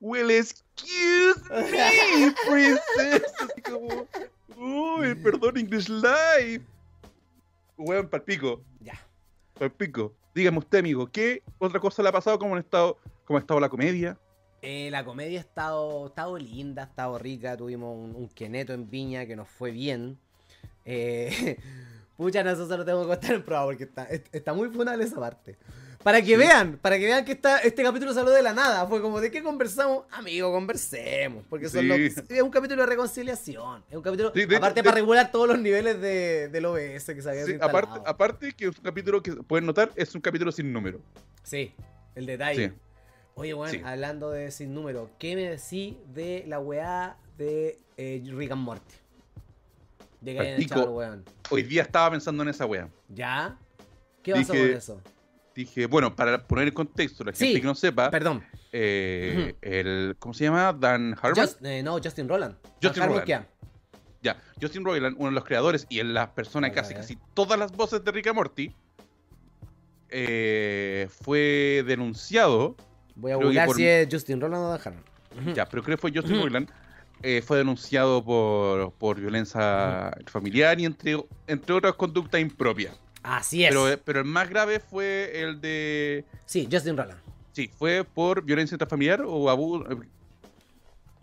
Well, 0.00 0.30
excuse 0.30 1.40
me, 1.50 2.34
princess. 2.48 3.32
Así 3.38 3.62
como. 3.62 4.08
Uy, 4.56 5.14
perdón, 5.16 5.56
English 5.58 5.88
Live. 5.88 6.64
Weón, 7.76 8.08
palpico, 8.08 8.62
ya. 8.80 8.94
palpico. 9.58 10.14
Dígame 10.34 10.58
usted, 10.58 10.78
amigo, 10.78 11.06
¿qué 11.10 11.42
otra 11.58 11.80
cosa 11.80 12.02
le 12.02 12.08
ha 12.08 12.12
pasado? 12.12 12.38
¿Cómo 12.38 12.54
ha 12.56 12.60
estado, 12.60 12.96
cómo 13.24 13.38
ha 13.38 13.40
estado 13.40 13.60
la 13.60 13.68
comedia? 13.68 14.18
Eh, 14.62 14.88
la 14.90 15.04
comedia 15.04 15.38
ha 15.40 15.42
estado, 15.42 16.04
ha 16.04 16.08
estado 16.08 16.38
linda, 16.38 16.82
ha 16.82 16.86
estado 16.86 17.18
rica. 17.18 17.56
Tuvimos 17.56 17.96
un, 17.96 18.14
un 18.14 18.28
queneto 18.28 18.72
en 18.72 18.88
Viña 18.88 19.26
que 19.26 19.34
nos 19.36 19.48
fue 19.48 19.70
bien. 19.72 20.18
Eh, 20.84 21.58
Pucha, 22.16 22.44
no, 22.44 22.50
eso 22.50 22.68
se 22.68 22.76
lo 22.76 22.84
tengo 22.84 23.02
que 23.02 23.08
contar 23.08 23.32
en 23.34 23.42
prueba 23.42 23.64
porque 23.64 23.84
está, 23.84 24.04
es- 24.04 24.22
está 24.32 24.52
muy 24.52 24.68
funable 24.68 25.02
esa 25.04 25.18
parte. 25.18 25.56
Para 26.02 26.20
que 26.22 26.36
vean, 26.36 26.78
para 26.82 26.98
que 26.98 27.04
vean 27.06 27.24
que 27.24 27.32
esta, 27.32 27.58
este 27.58 27.82
capítulo 27.82 28.12
salió 28.12 28.30
de 28.30 28.42
la 28.42 28.52
nada. 28.52 28.86
Fue 28.86 29.00
como, 29.00 29.20
¿de 29.20 29.30
qué 29.30 29.42
conversamos? 29.42 30.04
Amigo, 30.10 30.50
conversemos. 30.52 31.44
Porque 31.48 31.68
son 31.68 31.82
Sí. 31.82 31.86
los- 31.86 32.30
es 32.30 32.42
un 32.42 32.50
capítulo 32.50 32.82
de 32.82 32.86
reconciliación. 32.88 33.84
Es 33.88 33.96
un 33.96 34.02
capítulo, 34.02 34.32
Sí, 34.34 34.44
de- 34.46 34.56
aparte 34.56 34.80
de- 34.80 34.84
para 34.84 34.94
regular 34.96 35.30
todos 35.30 35.48
los 35.48 35.58
niveles 35.58 36.00
de, 36.00 36.48
del 36.48 36.64
OBS 36.64 37.14
que 37.14 37.22
se 37.22 37.40
instalado. 37.40 37.64
aparte, 37.64 38.00
aparte 38.04 38.52
que 38.52 38.66
es 38.66 38.76
un 38.78 38.82
capítulo 38.84 39.22
que 39.22 39.32
pueden 39.32 39.66
notar 39.66 39.90
es 39.94 40.14
un 40.14 40.20
capítulo 40.20 40.50
sin 40.50 40.72
número. 40.72 41.00
Sí, 41.44 41.74
el 42.14 42.26
detalle. 42.26 42.72
Oye, 43.34 43.54
bueno, 43.54 43.86
hablando 43.88 44.30
de 44.30 44.50
sin 44.50 44.74
número, 44.74 45.08
¿qué 45.18 45.34
me 45.36 45.48
decís 45.48 45.94
de 46.12 46.44
la 46.48 46.58
weá 46.58 47.16
de 47.38 47.78
eh, 47.96 48.22
Rick 48.26 48.50
and 48.52 48.62
Morty? 48.62 48.94
De 50.20 50.34
que 50.34 50.40
hayan 50.40 50.54
Practico. 50.56 50.74
echado 50.80 50.88
al 50.88 50.94
weón. 51.10 51.24
Hoy 51.50 51.62
día 51.62 51.82
estaba 51.82 52.10
pensando 52.10 52.42
en 52.42 52.48
esa 52.50 52.66
wea. 52.66 52.88
¿Ya? 53.08 53.56
¿Qué 54.22 54.32
pasó 54.32 54.52
Dije- 54.52 54.68
con 54.68 54.76
eso? 54.76 55.00
Dije, 55.54 55.86
bueno, 55.86 56.16
para 56.16 56.46
poner 56.46 56.68
en 56.68 56.74
contexto, 56.74 57.24
la 57.24 57.34
Sí. 57.34 57.46
gente 57.46 57.60
que 57.60 57.66
no 57.66 57.74
sepa, 57.74 58.10
Perdón. 58.10 58.42
eh, 58.72 59.54
el, 59.60 60.16
¿cómo 60.18 60.32
se 60.32 60.44
llama? 60.44 60.72
Dan 60.72 61.14
Harmon. 61.20 61.44
Just- 61.46 61.64
eh, 61.64 61.82
no, 61.82 61.98
Justin 62.02 62.28
Roland. 62.28 62.54
Justin. 62.82 63.02
Keane. 63.26 63.46
Ya, 64.22 64.40
Justin 64.60 64.84
Roiland, 64.84 65.16
uno 65.18 65.30
de 65.30 65.34
los 65.34 65.44
creadores 65.44 65.84
y 65.90 65.98
en 65.98 66.14
la 66.14 66.32
persona 66.32 66.70
que 66.70 66.78
hace 66.80 66.94
casi 66.94 67.18
todas 67.34 67.58
las 67.58 67.72
voces 67.72 68.04
de 68.04 68.12
Rick 68.12 68.28
and 68.28 68.36
Morty, 68.36 68.72
eh, 70.10 71.08
fue 71.22 71.82
denunciado, 71.86 72.76
Voy 73.14 73.32
a 73.32 73.36
buscar 73.36 73.66
por- 73.66 73.76
si 73.76 73.86
es 73.86 74.08
Justin 74.10 74.40
Roland 74.40 74.64
o 74.64 74.68
Dan 74.70 74.80
Harmon. 74.84 75.54
Ya, 75.54 75.66
pero 75.68 75.82
creo 75.82 75.96
que 75.96 76.00
fue 76.00 76.12
Justin. 76.14 76.40
Roiland, 76.40 76.70
eh, 77.22 77.42
fue 77.44 77.58
denunciado 77.58 78.22
por, 78.24 78.92
por 78.94 79.18
violencia 79.20 80.10
familiar 80.26 80.78
y 80.80 80.84
entre, 80.84 81.16
entre 81.46 81.74
otras 81.74 81.94
conductas 81.94 82.40
impropias. 82.40 82.98
Así 83.22 83.64
es. 83.64 83.70
Pero, 83.70 83.88
eh, 83.90 83.96
pero 83.98 84.20
el 84.20 84.24
más 84.26 84.48
grave 84.50 84.80
fue 84.80 85.30
el 85.40 85.60
de... 85.60 86.24
Sí, 86.44 86.68
Justin 86.70 86.96
Roland. 86.96 87.20
Sí, 87.52 87.70
fue 87.78 88.02
por 88.04 88.42
violencia 88.42 88.74
intrafamiliar 88.74 89.22
o 89.26 89.48
abuso. 89.50 89.84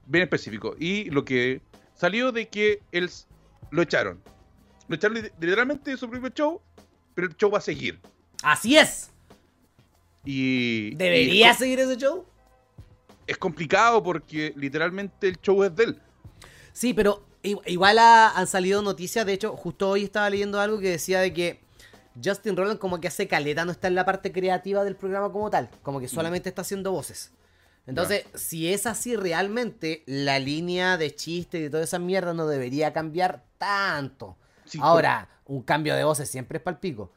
Bien 0.05 0.23
específico. 0.23 0.75
Y 0.79 1.09
lo 1.09 1.25
que 1.25 1.61
salió 1.95 2.31
de 2.31 2.47
que 2.47 2.81
él 2.91 3.09
lo 3.71 3.81
echaron. 3.81 4.21
Lo 4.87 4.95
echaron 4.95 5.21
li- 5.21 5.29
literalmente 5.39 5.91
de 5.91 5.97
su 5.97 6.09
propio 6.09 6.29
show, 6.29 6.61
pero 7.13 7.27
el 7.27 7.35
show 7.35 7.51
va 7.51 7.57
a 7.57 7.61
seguir. 7.61 7.99
Así 8.43 8.77
es. 8.77 9.11
Y. 10.25 10.95
¿Debería 10.95 11.51
y 11.51 11.55
seguir 11.55 11.79
ese 11.79 11.97
show? 11.97 12.25
es 13.27 13.37
complicado 13.37 14.01
porque 14.01 14.53
literalmente 14.55 15.27
el 15.27 15.39
show 15.39 15.63
es 15.63 15.75
de 15.75 15.83
él. 15.83 15.99
Sí, 16.73 16.95
pero 16.95 17.23
igual 17.43 17.99
ha- 17.99 18.31
han 18.31 18.47
salido 18.47 18.81
noticias. 18.81 19.23
De 19.25 19.33
hecho, 19.33 19.55
justo 19.55 19.89
hoy 19.89 20.05
estaba 20.05 20.27
leyendo 20.31 20.59
algo 20.59 20.79
que 20.79 20.89
decía 20.89 21.19
de 21.19 21.31
que 21.31 21.59
Justin 22.23 22.55
Roland 22.57 22.79
como 22.79 22.99
que 22.99 23.07
hace 23.07 23.27
caleta, 23.27 23.65
no 23.65 23.71
está 23.71 23.87
en 23.87 23.95
la 23.95 24.05
parte 24.05 24.31
creativa 24.31 24.83
del 24.83 24.95
programa 24.95 25.31
como 25.31 25.49
tal. 25.49 25.69
Como 25.83 25.99
que 25.99 26.05
Mm. 26.07 26.09
solamente 26.09 26.49
está 26.49 26.61
haciendo 26.61 26.91
voces. 26.91 27.31
Entonces, 27.87 28.25
si 28.35 28.71
es 28.71 28.85
así 28.85 29.15
realmente, 29.15 30.03
la 30.05 30.37
línea 30.37 30.97
de 30.97 31.15
chiste 31.15 31.57
y 31.57 31.61
de 31.63 31.69
toda 31.71 31.83
esa 31.83 31.97
mierda 31.97 32.33
no 32.33 32.45
debería 32.47 32.93
cambiar 32.93 33.43
tanto. 33.57 34.37
Sí, 34.65 34.77
Ahora, 34.81 35.27
un 35.45 35.63
cambio 35.63 35.95
de 35.95 36.03
voces 36.03 36.29
siempre 36.29 36.57
es 36.57 36.63
palpico. 36.63 37.11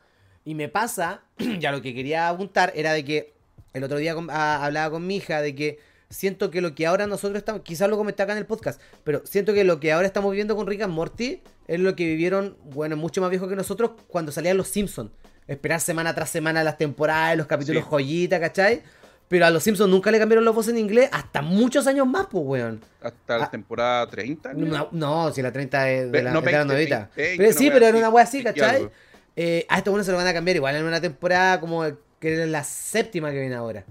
Y 0.45 0.55
me 0.55 0.69
pasa, 0.69 1.23
ya 1.61 1.73
lo 1.73 1.83
que 1.83 1.95
quería 1.95 2.29
apuntar 2.29 2.73
era 2.75 2.93
de 2.95 3.05
que 3.05 3.35
el 3.75 3.85
otro 3.85 3.99
día 3.99 4.15
con- 4.15 4.31
a- 4.31 4.65
hablaba 4.65 4.91
con 4.91 5.07
mi 5.07 5.17
hija 5.17 5.43
de 5.43 5.55
que 5.55 5.79
siento 6.13 6.51
que 6.51 6.61
lo 6.61 6.75
que 6.75 6.87
ahora 6.87 7.07
nosotros 7.07 7.39
estamos, 7.39 7.63
quizás 7.63 7.89
lo 7.89 7.97
comenté 7.97 8.23
acá 8.23 8.33
en 8.33 8.39
el 8.39 8.47
podcast, 8.47 8.81
pero 9.05 9.23
siento 9.25 9.53
que 9.55 9.65
lo 9.65 9.81
que 9.81 9.93
ahora 9.93 10.07
estamos 10.07 10.31
viviendo 10.31 10.55
con 10.57 10.67
Rick 10.67 10.83
and 10.83 10.93
Morty 10.93 11.43
es 11.67 11.81
lo 11.81 11.97
que 11.97 12.05
vivieron, 12.07 12.57
bueno, 12.65 12.97
mucho 12.97 13.21
más 13.21 13.31
viejos 13.31 13.49
que 13.49 13.57
nosotros 13.57 13.93
cuando 14.09 14.31
salían 14.33 14.57
los 14.57 14.69
Simpsons. 14.69 15.11
Esperar 15.49 15.81
semana 15.81 16.15
tras 16.15 16.31
semana 16.31 16.63
las 16.63 16.79
temporadas, 16.79 17.37
los 17.37 17.47
capítulos 17.47 17.83
Sí. 17.83 17.89
joyita, 17.91 18.39
¿cachai? 18.39 18.83
Pero 19.29 19.47
a 19.47 19.51
los 19.51 19.63
Simpsons 19.63 19.91
nunca 19.91 20.11
le 20.11 20.19
cambiaron 20.19 20.45
los 20.45 20.55
voces 20.55 20.73
en 20.75 20.79
inglés 20.79 21.09
hasta 21.11 21.41
muchos 21.43 21.87
años 21.87 22.07
más, 22.07 22.27
pues, 22.31 22.45
weón. 22.47 22.81
Hasta 23.01 23.39
la 23.39 23.45
Ah. 23.47 23.51
temporada 23.51 24.07
30. 24.07 24.51
creo. 24.53 24.67
No, 24.67 24.89
no, 24.93 25.33
si 25.33 25.41
la 25.43 25.51
30 25.51 25.91
es 25.91 26.13
de 26.13 26.23
la, 26.23 26.33
no, 26.33 26.39
es 26.41 26.45
de 26.45 26.53
la 26.53 26.59
20, 26.59 26.75
novita. 26.75 27.11
20, 27.17 27.37
pero 27.43 27.59
sí, 27.59 27.71
pero 27.73 27.87
era 27.87 27.97
una 27.99 28.11
wea 28.11 28.25
así, 28.25 28.43
¿cachai? 28.45 28.89
Eh, 29.35 29.65
a 29.71 29.79
estos 29.79 29.91
buenos 29.91 30.05
se 30.05 30.13
lo 30.13 30.19
van 30.19 30.27
a 30.27 30.35
cambiar 30.35 30.57
igual 30.57 30.77
en 30.77 30.85
una 30.85 31.01
temporada 31.01 31.59
como 31.59 31.85
que 32.21 32.43
es 32.43 32.49
la 32.49 32.63
séptima 32.63 33.31
que 33.33 33.41
viene 33.41 33.55
ahora. 33.55 33.85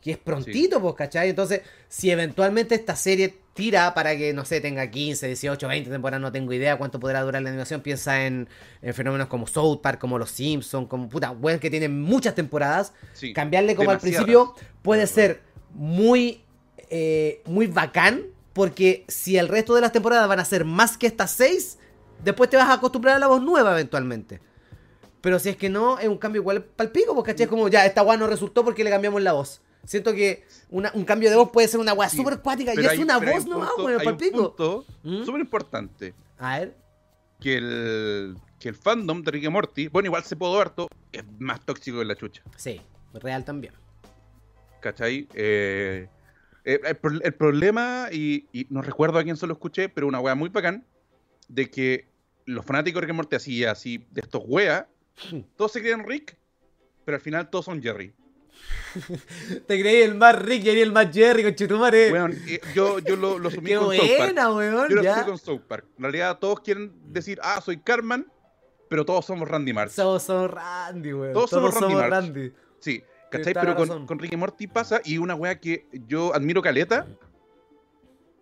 Que 0.00 0.12
es 0.12 0.18
prontito, 0.18 0.80
pues, 0.80 0.94
¿cachai? 0.94 1.30
Entonces, 1.30 1.60
si 1.88 2.10
eventualmente 2.10 2.74
esta 2.74 2.96
serie 2.96 3.34
tira 3.54 3.92
para 3.92 4.16
que, 4.16 4.32
no 4.32 4.44
sé, 4.44 4.60
tenga 4.60 4.90
15, 4.90 5.26
18, 5.26 5.68
20 5.68 5.90
temporadas, 5.90 6.22
no 6.22 6.32
tengo 6.32 6.52
idea 6.52 6.78
cuánto 6.78 6.98
podrá 6.98 7.20
durar 7.22 7.42
la 7.42 7.50
animación. 7.50 7.82
Piensa 7.82 8.24
en, 8.24 8.48
en 8.80 8.94
fenómenos 8.94 9.28
como 9.28 9.46
South 9.46 9.80
Park, 9.82 10.00
como 10.00 10.18
Los 10.18 10.30
Simpsons, 10.30 10.88
como 10.88 11.08
puta, 11.08 11.30
weas 11.30 11.60
que 11.60 11.68
tienen 11.68 12.00
muchas 12.00 12.34
temporadas. 12.34 12.92
Sí, 13.12 13.32
Cambiarle 13.34 13.74
como 13.74 13.90
al 13.90 13.98
principio 13.98 14.54
puede 14.82 15.06
ser 15.06 15.42
muy, 15.74 16.42
eh, 16.88 17.42
muy 17.44 17.66
bacán, 17.66 18.22
porque 18.52 19.04
si 19.08 19.36
el 19.36 19.48
resto 19.48 19.74
de 19.74 19.82
las 19.82 19.92
temporadas 19.92 20.26
van 20.26 20.40
a 20.40 20.44
ser 20.44 20.64
más 20.64 20.96
que 20.96 21.06
estas 21.06 21.30
seis, 21.30 21.78
después 22.24 22.48
te 22.48 22.56
vas 22.56 22.68
a 22.68 22.74
acostumbrar 22.74 23.16
a 23.16 23.18
la 23.18 23.26
voz 23.26 23.42
nueva 23.42 23.72
eventualmente. 23.72 24.40
Pero 25.20 25.38
si 25.38 25.50
es 25.50 25.56
que 25.56 25.68
no, 25.68 25.98
es 25.98 26.08
un 26.08 26.16
cambio 26.16 26.40
igual 26.40 26.64
para 26.64 26.90
pico, 26.90 27.14
porque 27.14 27.32
¿cachai? 27.32 27.44
Es 27.44 27.50
como 27.50 27.68
ya, 27.68 27.84
esta 27.84 28.02
weá 28.02 28.16
no 28.16 28.26
resultó 28.26 28.64
porque 28.64 28.84
le 28.84 28.90
cambiamos 28.90 29.20
la 29.20 29.34
voz. 29.34 29.60
Siento 29.84 30.12
que 30.14 30.44
una- 30.70 30.92
un 30.94 31.04
cambio 31.04 31.30
de 31.30 31.36
voz 31.36 31.50
puede 31.50 31.66
ser 31.68 31.80
una 31.80 31.92
weá 31.94 32.08
Sí, 32.08 32.18
súper 32.18 32.40
cuática 32.40 32.72
y 32.74 32.78
es 32.78 32.88
hay- 32.88 32.98
una 33.02 33.18
voz 33.18 33.46
nomás, 33.46 33.70
weón, 33.78 33.98
para 33.98 34.10
un 34.12 34.16
pico. 34.16 34.84
¿Mm? 35.02 35.24
súper 35.24 35.40
importante. 35.40 36.14
A 36.38 36.58
ver. 36.60 36.76
Que 37.40 37.56
el, 37.56 38.36
que 38.58 38.68
el 38.68 38.74
fandom 38.74 39.22
de 39.22 39.30
Rick 39.30 39.44
and 39.46 39.52
Morty, 39.54 39.88
bueno, 39.88 40.06
igual 40.08 40.22
se 40.24 40.36
puede 40.36 40.60
harto, 40.60 40.88
es 41.12 41.24
más 41.38 41.64
tóxico 41.64 41.98
que 41.98 42.04
la 42.04 42.14
chucha. 42.14 42.42
Sí, 42.56 42.80
real 43.14 43.44
también. 43.44 43.72
¿Cachai? 44.80 45.26
Eh, 45.34 46.08
eh, 46.64 46.80
el, 46.84 46.96
pro- 46.96 47.20
el 47.22 47.34
problema, 47.34 48.08
y, 48.12 48.46
y 48.52 48.66
no 48.70 48.82
recuerdo 48.82 49.18
a 49.18 49.24
quién 49.24 49.36
se 49.36 49.46
lo 49.46 49.54
escuché, 49.54 49.88
pero 49.88 50.06
una 50.06 50.20
wea 50.20 50.34
muy 50.34 50.50
bacán, 50.50 50.84
de 51.48 51.70
que 51.70 52.08
los 52.46 52.64
fanáticos 52.64 53.00
de 53.00 53.06
Rick 53.06 53.10
and 53.10 53.16
Morty 53.16 53.36
así, 53.36 53.64
así, 53.64 54.06
de 54.10 54.20
estos 54.20 54.42
weas, 54.46 54.84
todos 55.56 55.72
se 55.72 55.80
creen 55.80 56.06
Rick, 56.06 56.36
pero 57.04 57.16
al 57.16 57.22
final 57.22 57.48
todos 57.50 57.64
son 57.64 57.82
Jerry. 57.82 58.12
Te 59.66 59.80
creí 59.80 60.02
el 60.02 60.14
más 60.14 60.40
Rick 60.40 60.64
y 60.64 60.70
el 60.70 60.92
más 60.92 61.12
Jerry, 61.12 61.44
con 61.44 61.54
Chitumare. 61.54 62.08
Eh, 62.08 62.60
yo, 62.74 62.98
yo 62.98 63.16
lo, 63.16 63.38
lo 63.38 63.48
asumí 63.48 63.70
Qué 63.70 63.76
con 63.76 63.94
South 63.96 64.08
Park. 64.08 64.18
buena, 64.18 64.54
weón. 64.54 64.88
Yo 64.88 64.96
lo 64.96 65.02
ya. 65.02 65.12
asumí 65.12 65.26
con 65.26 65.38
South 65.38 65.62
Park. 65.68 65.86
En 65.96 66.02
realidad 66.04 66.38
todos 66.38 66.60
quieren 66.60 66.92
decir, 67.12 67.38
ah, 67.42 67.60
soy 67.60 67.78
Carman, 67.78 68.26
pero 68.88 69.04
todos 69.04 69.24
somos 69.24 69.48
Randy 69.48 69.72
Marsh. 69.72 69.92
Somos, 69.92 70.22
somos 70.22 70.50
Randy, 70.50 71.12
weón. 71.12 71.32
Todos 71.32 71.50
somos 71.50 71.74
Randy. 71.74 72.52
Sí, 72.80 73.02
¿cachai? 73.30 73.54
Pero 73.54 73.76
con, 73.76 74.06
con 74.06 74.18
Rick 74.18 74.32
y 74.32 74.36
Morty 74.36 74.66
pasa, 74.66 75.00
y 75.04 75.18
una 75.18 75.34
wea 75.34 75.60
que 75.60 75.86
yo 76.08 76.34
admiro 76.34 76.62
caleta, 76.62 77.06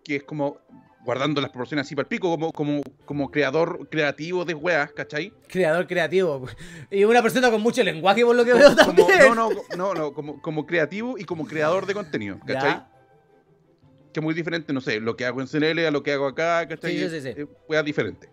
que 0.03 0.17
es 0.17 0.23
como, 0.23 0.59
guardando 1.05 1.39
las 1.41 1.49
proporciones 1.49 1.85
así 1.85 1.95
para 1.95 2.03
el 2.03 2.09
pico, 2.09 2.29
como, 2.29 2.51
como, 2.51 2.81
como 3.05 3.31
creador 3.31 3.87
creativo 3.89 4.45
de 4.45 4.53
weas, 4.53 4.91
¿cachai? 4.91 5.33
Creador 5.47 5.87
creativo. 5.87 6.45
Y 6.91 7.03
una 7.03 7.21
persona 7.21 7.49
con 7.49 7.61
mucho 7.61 7.83
lenguaje, 7.83 8.25
por 8.25 8.35
lo 8.35 8.43
que 8.45 8.53
veo 8.53 8.69
Como- 8.75 9.07
no, 9.07 9.35
no, 9.35 9.49
no, 9.77 9.93
no, 9.93 10.13
como, 10.13 10.41
como 10.41 10.65
creativo 10.65 11.17
y 11.17 11.23
como 11.23 11.45
creador 11.45 11.85
de 11.85 11.93
contenido, 11.93 12.39
¿cachai? 12.45 12.71
Ya. 12.71 12.91
Que 14.13 14.19
es 14.19 14.23
muy 14.23 14.33
diferente, 14.33 14.73
no 14.73 14.81
sé, 14.81 14.99
lo 14.99 15.15
que 15.15 15.25
hago 15.25 15.39
en 15.41 15.47
CNL 15.47 15.85
a 15.85 15.91
lo 15.91 16.01
que 16.03 16.11
hago 16.11 16.27
acá, 16.27 16.67
¿cachai? 16.67 16.97
Sí, 16.97 17.09
sí, 17.09 17.21
sí. 17.21 17.29
Es 17.41 17.47
wea 17.67 17.83
diferente, 17.83 18.27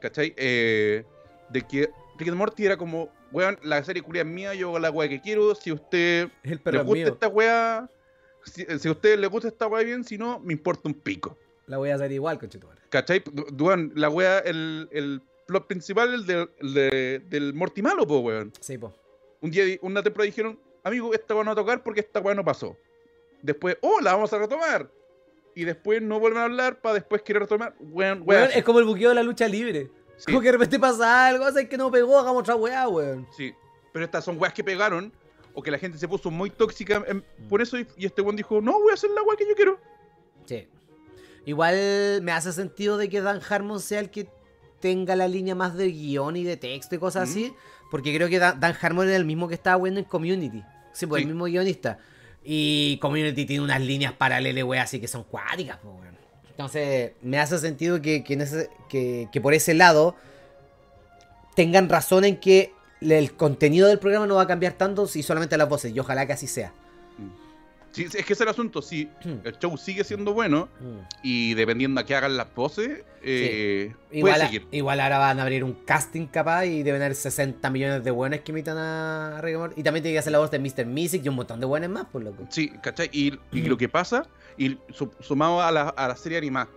¿cachai? 0.00 0.34
Eh, 0.36 1.04
de 1.50 1.62
que 1.62 1.90
Rick 2.18 2.28
and 2.28 2.38
Morty 2.38 2.64
era 2.64 2.76
como, 2.78 3.10
weón, 3.30 3.58
la 3.62 3.82
serie 3.84 4.02
culia 4.02 4.22
es 4.22 4.28
mía, 4.28 4.54
yo 4.54 4.68
hago 4.68 4.78
la 4.78 4.90
wea 4.90 5.08
que 5.08 5.20
quiero, 5.20 5.54
si 5.54 5.70
usted 5.70 6.30
El 6.42 6.60
le 6.64 6.78
gusta 6.78 6.94
mío. 6.94 7.08
esta 7.08 7.28
wea, 7.28 7.88
si, 8.44 8.64
si 8.78 8.88
a 8.88 8.90
usted 8.90 9.18
le 9.18 9.26
gusta 9.26 9.48
esta 9.48 9.66
wea 9.66 9.84
bien, 9.84 10.02
si 10.02 10.16
no, 10.18 10.40
me 10.40 10.52
importa 10.54 10.82
un 10.88 10.94
pico. 10.94 11.36
La 11.66 11.78
voy 11.78 11.90
a 11.90 11.94
hacer 11.94 12.10
igual, 12.12 12.38
conchetumare. 12.38 12.80
¿Cachai? 12.90 13.22
Du- 13.32 13.46
Duan, 13.52 13.92
la 13.94 14.08
wea, 14.10 14.38
el, 14.40 14.88
el 14.92 15.22
plot 15.46 15.66
principal 15.66 16.12
el 16.14 16.26
de- 16.26 16.48
el 16.60 16.74
de- 16.74 17.22
del 17.28 17.54
Morty 17.54 17.82
malo, 17.82 18.06
po, 18.06 18.18
weón. 18.20 18.52
Sí, 18.60 18.78
po. 18.78 18.92
Un 19.40 19.50
día, 19.50 19.64
una 19.82 20.02
temporada 20.02 20.26
dijeron, 20.26 20.58
amigo, 20.84 21.12
esta 21.14 21.34
wea 21.34 21.44
no 21.44 21.48
va 21.50 21.52
a 21.52 21.64
tocar 21.64 21.82
porque 21.82 22.00
esta 22.00 22.20
wea 22.20 22.34
no 22.34 22.44
pasó. 22.44 22.76
Después, 23.42 23.76
oh, 23.80 24.00
la 24.00 24.12
vamos 24.14 24.32
a 24.32 24.38
retomar. 24.38 24.90
Y 25.54 25.64
después 25.64 26.00
no 26.00 26.18
vuelven 26.18 26.40
a 26.40 26.44
hablar 26.44 26.80
para 26.80 26.94
después 26.94 27.22
querer 27.22 27.42
retomar. 27.42 27.74
Weón, 27.78 28.22
Weón, 28.26 28.42
weón. 28.42 28.50
es 28.54 28.64
como 28.64 28.78
el 28.78 28.84
buqueo 28.84 29.10
de 29.10 29.14
la 29.16 29.22
lucha 29.22 29.46
libre. 29.48 29.90
Sí. 30.16 30.26
Como 30.26 30.40
que 30.40 30.46
de 30.46 30.52
repente 30.52 30.78
pasa 30.78 31.26
algo, 31.26 31.44
hace 31.44 31.68
que 31.68 31.76
no 31.76 31.90
pegó, 31.90 32.18
hagamos 32.18 32.40
otra 32.42 32.54
weá, 32.56 32.88
weón. 32.88 33.26
Sí, 33.36 33.52
pero 33.92 34.04
estas 34.04 34.24
son 34.24 34.38
weas 34.40 34.54
que 34.54 34.62
pegaron 34.64 35.12
o 35.54 35.62
que 35.62 35.70
la 35.70 35.78
gente 35.78 35.98
se 35.98 36.06
puso 36.08 36.30
muy 36.30 36.48
tóxica 36.50 37.02
en- 37.06 37.24
por 37.48 37.60
eso 37.60 37.78
y, 37.78 37.86
y 37.96 38.06
este 38.06 38.22
weón 38.22 38.36
dijo, 38.36 38.60
no, 38.60 38.72
voy 38.80 38.92
a 38.92 38.94
hacer 38.94 39.10
la 39.10 39.22
wea 39.22 39.36
que 39.36 39.46
yo 39.48 39.54
quiero. 39.54 39.78
Sí. 40.46 40.66
Igual 41.44 42.20
me 42.22 42.32
hace 42.32 42.52
sentido 42.52 42.96
de 42.96 43.08
que 43.08 43.20
Dan 43.20 43.40
Harmon 43.48 43.80
sea 43.80 44.00
el 44.00 44.10
que 44.10 44.28
tenga 44.80 45.16
la 45.16 45.28
línea 45.28 45.54
más 45.54 45.74
de 45.76 45.90
guion 45.90 46.36
y 46.36 46.44
de 46.44 46.56
texto 46.56 46.94
y 46.94 46.98
cosas 46.98 47.28
Mm. 47.28 47.30
así. 47.32 47.54
Porque 47.90 48.14
creo 48.14 48.28
que 48.28 48.38
Dan, 48.38 48.58
Dan 48.60 48.76
Harmon 48.80 49.06
era 49.08 49.16
el 49.16 49.24
mismo 49.24 49.48
que 49.48 49.54
estaba 49.54 49.76
bueno 49.76 49.98
en 49.98 50.04
Community. 50.04 50.62
Sí, 50.92 51.06
pues 51.06 51.20
Sí. 51.20 51.22
el 51.28 51.34
mismo 51.34 51.44
guionista. 51.44 51.98
Y 52.44 52.98
Community 53.00 53.44
tiene 53.44 53.62
unas 53.64 53.80
líneas 53.80 54.12
paralelas, 54.14 54.64
weón, 54.64 54.82
así 54.82 55.00
que 55.00 55.08
son 55.08 55.24
cuáticas, 55.24 55.78
pues, 55.82 55.94
weón. 56.00 56.16
Entonces, 56.50 57.12
me 57.22 57.38
hace 57.38 57.58
sentido 57.58 58.00
que, 58.02 58.22
que, 58.24 58.34
en 58.34 58.40
ese- 58.42 58.68
que, 58.88 59.28
que 59.32 59.40
por 59.40 59.54
ese 59.54 59.74
lado 59.74 60.16
tengan 61.54 61.88
razón 61.88 62.24
en 62.24 62.36
que 62.38 62.72
el 63.00 63.34
contenido 63.34 63.88
del 63.88 63.98
programa 63.98 64.26
no 64.26 64.36
va 64.36 64.42
a 64.42 64.46
cambiar 64.46 64.74
tanto 64.74 65.06
si 65.06 65.22
solamente 65.22 65.56
las 65.56 65.68
voces. 65.68 65.92
Y 65.94 65.98
ojalá 66.00 66.26
que 66.26 66.32
así 66.34 66.46
sea. 66.46 66.72
Sí, 67.92 68.04
es 68.04 68.10
que 68.12 68.20
ese 68.20 68.32
es 68.32 68.40
el 68.40 68.48
asunto. 68.48 68.80
Si 68.82 69.08
el 69.44 69.58
show 69.58 69.76
sigue 69.76 70.02
siendo 70.02 70.32
bueno 70.32 70.68
y 71.22 71.54
dependiendo 71.54 72.00
a 72.00 72.04
qué 72.04 72.14
hagan 72.14 72.36
las 72.36 72.52
voces, 72.54 73.04
eh, 73.22 73.94
igual, 74.10 74.32
puede 74.34 74.46
seguir. 74.46 74.66
igual 74.72 74.98
ahora 75.00 75.18
van 75.18 75.38
a 75.38 75.42
abrir 75.42 75.62
un 75.62 75.74
casting 75.84 76.26
capaz 76.26 76.64
y 76.66 76.82
deben 76.82 77.02
haber 77.02 77.14
60 77.14 77.68
millones 77.70 78.02
de 78.02 78.10
buenos 78.10 78.40
que 78.40 78.50
imitan 78.52 78.78
a 78.78 79.40
Rick 79.42 79.56
Morty. 79.58 79.80
Y 79.80 79.84
también 79.84 80.02
tiene 80.02 80.14
que 80.14 80.18
hacer 80.20 80.32
la 80.32 80.38
voz 80.38 80.50
de 80.50 80.58
Mr. 80.58 80.86
Music 80.86 81.22
y 81.24 81.28
un 81.28 81.34
montón 81.36 81.60
de 81.60 81.66
buenos 81.66 81.90
más, 81.90 82.06
por 82.06 82.22
loco. 82.22 82.46
Sí, 82.50 82.70
¿cachai? 82.82 83.10
Y, 83.12 83.38
y 83.52 83.62
lo 83.62 83.76
que 83.76 83.88
pasa, 83.88 84.26
y 84.56 84.78
su- 84.90 85.12
sumado 85.20 85.60
a 85.60 85.70
la, 85.70 85.90
a 85.90 86.08
la 86.08 86.16
serie 86.16 86.38
animada, 86.38 86.68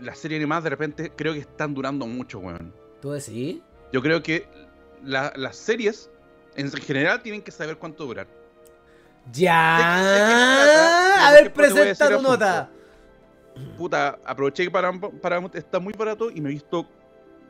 las 0.00 0.18
series 0.18 0.38
animadas 0.38 0.64
de 0.64 0.70
repente 0.70 1.12
creo 1.14 1.32
que 1.32 1.40
están 1.40 1.74
durando 1.74 2.06
mucho, 2.06 2.40
weón. 2.40 2.72
¿Tú 3.00 3.12
decís? 3.12 3.60
Yo 3.92 4.02
creo 4.02 4.22
que 4.22 4.46
la- 5.04 5.32
las 5.36 5.56
series 5.56 6.10
en 6.56 6.70
general 6.72 7.22
tienen 7.22 7.40
que 7.42 7.52
saber 7.52 7.76
cuánto 7.76 8.04
durar. 8.04 8.26
Ya. 9.32 11.28
A 11.28 11.32
ver, 11.32 11.52
presenta 11.52 12.08
tu 12.16 12.22
nota. 12.22 12.70
Puta, 13.76 14.18
aproveché 14.24 14.64
que 14.64 14.70
para, 14.70 14.92
para 14.92 15.38
está 15.54 15.80
muy 15.80 15.92
barato 15.92 16.30
y 16.30 16.40
me 16.40 16.48
he 16.48 16.52
visto, 16.52 16.88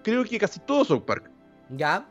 creo 0.02 0.24
que 0.24 0.38
casi 0.38 0.58
todo 0.60 0.84
South 0.84 1.04
Park. 1.04 1.30
Ya. 1.70 2.08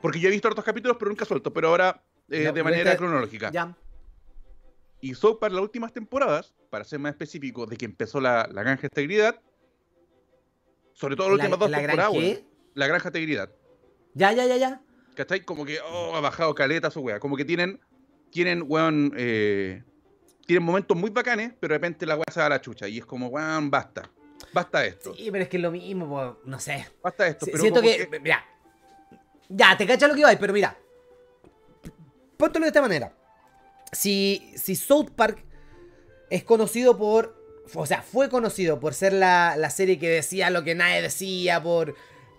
Porque 0.00 0.18
yo 0.18 0.28
he 0.28 0.32
visto 0.32 0.48
hartos 0.48 0.64
capítulos, 0.64 0.96
pero 0.98 1.10
nunca 1.10 1.24
suelto, 1.26 1.52
pero 1.52 1.68
ahora 1.68 2.02
eh, 2.30 2.44
No, 2.44 2.52
de 2.52 2.62
manera 2.62 2.92
vete- 2.92 2.96
cronológica. 2.96 3.50
Ya. 3.50 3.76
Y 5.02 5.14
South 5.14 5.38
Park, 5.38 5.52
las 5.52 5.62
últimas 5.62 5.92
temporadas, 5.92 6.54
para 6.70 6.84
ser 6.84 6.98
más 6.98 7.10
específico, 7.12 7.66
de 7.66 7.76
que 7.76 7.84
empezó 7.84 8.20
la, 8.20 8.48
la 8.52 8.62
granja 8.62 8.82
de 8.82 8.86
integridad, 8.86 9.40
sobre 10.92 11.16
todo 11.16 11.28
las 11.30 11.38
La- 11.38 11.44
últimas 11.44 11.58
dos 11.58 11.70
la 11.70 11.78
gran 11.80 11.96
temporadas, 11.96 12.12
qué? 12.12 12.18
weón, 12.34 12.48
la 12.74 12.86
granja 12.86 13.10
de 13.10 13.18
integridad. 13.20 13.50
Ya, 14.14 14.32
ya, 14.32 14.46
ya, 14.46 14.56
ya. 14.56 14.80
¿Cachai? 15.14 15.44
Como 15.44 15.64
que, 15.66 15.78
oh, 15.80 16.16
ha 16.16 16.20
bajado 16.20 16.54
caleta 16.54 16.90
su 16.90 17.00
wea. 17.00 17.20
Como 17.20 17.36
que 17.36 17.44
tienen, 17.44 17.78
tienen, 18.30 18.64
weón, 18.66 19.12
eh, 19.16 19.82
tienen 20.46 20.62
momentos 20.64 20.96
muy 20.96 21.10
bacanes, 21.10 21.52
pero 21.60 21.72
de 21.72 21.78
repente 21.78 22.06
la 22.06 22.16
wea 22.16 22.24
se 22.32 22.40
va 22.40 22.46
a 22.46 22.50
la 22.50 22.60
chucha. 22.60 22.88
Y 22.88 22.98
es 22.98 23.06
como, 23.06 23.28
weón, 23.28 23.70
basta. 23.70 24.10
Basta 24.52 24.84
esto. 24.84 25.14
Sí, 25.14 25.28
pero 25.30 25.44
es 25.44 25.48
que 25.50 25.56
es 25.58 25.62
lo 25.62 25.70
mismo, 25.70 26.08
po, 26.08 26.40
no 26.44 26.58
sé. 26.58 26.86
Basta 27.02 27.26
esto. 27.26 27.44
Si- 27.44 27.50
pero 27.52 27.62
siento 27.62 27.80
como 27.82 27.92
que, 27.92 28.20
mira, 28.20 28.44
ya, 29.48 29.76
te 29.76 29.86
cacha 29.86 30.08
lo 30.08 30.14
que 30.14 30.24
va, 30.24 30.30
pero 30.38 30.52
mira, 30.52 30.76
póntelo 32.36 32.64
de 32.64 32.68
esta 32.68 32.80
manera. 32.82 33.12
Si, 33.92 34.52
si 34.56 34.76
South 34.76 35.10
Park 35.14 35.44
es 36.30 36.44
conocido 36.44 36.96
por, 36.96 37.36
o 37.74 37.86
sea, 37.86 38.02
fue 38.02 38.28
conocido 38.28 38.80
por 38.80 38.94
ser 38.94 39.12
la, 39.12 39.56
la 39.56 39.70
serie 39.70 39.98
que 39.98 40.08
decía 40.08 40.50
lo 40.50 40.62
que 40.64 40.74
nadie 40.74 41.02
decía, 41.02 41.62
por 41.62 41.94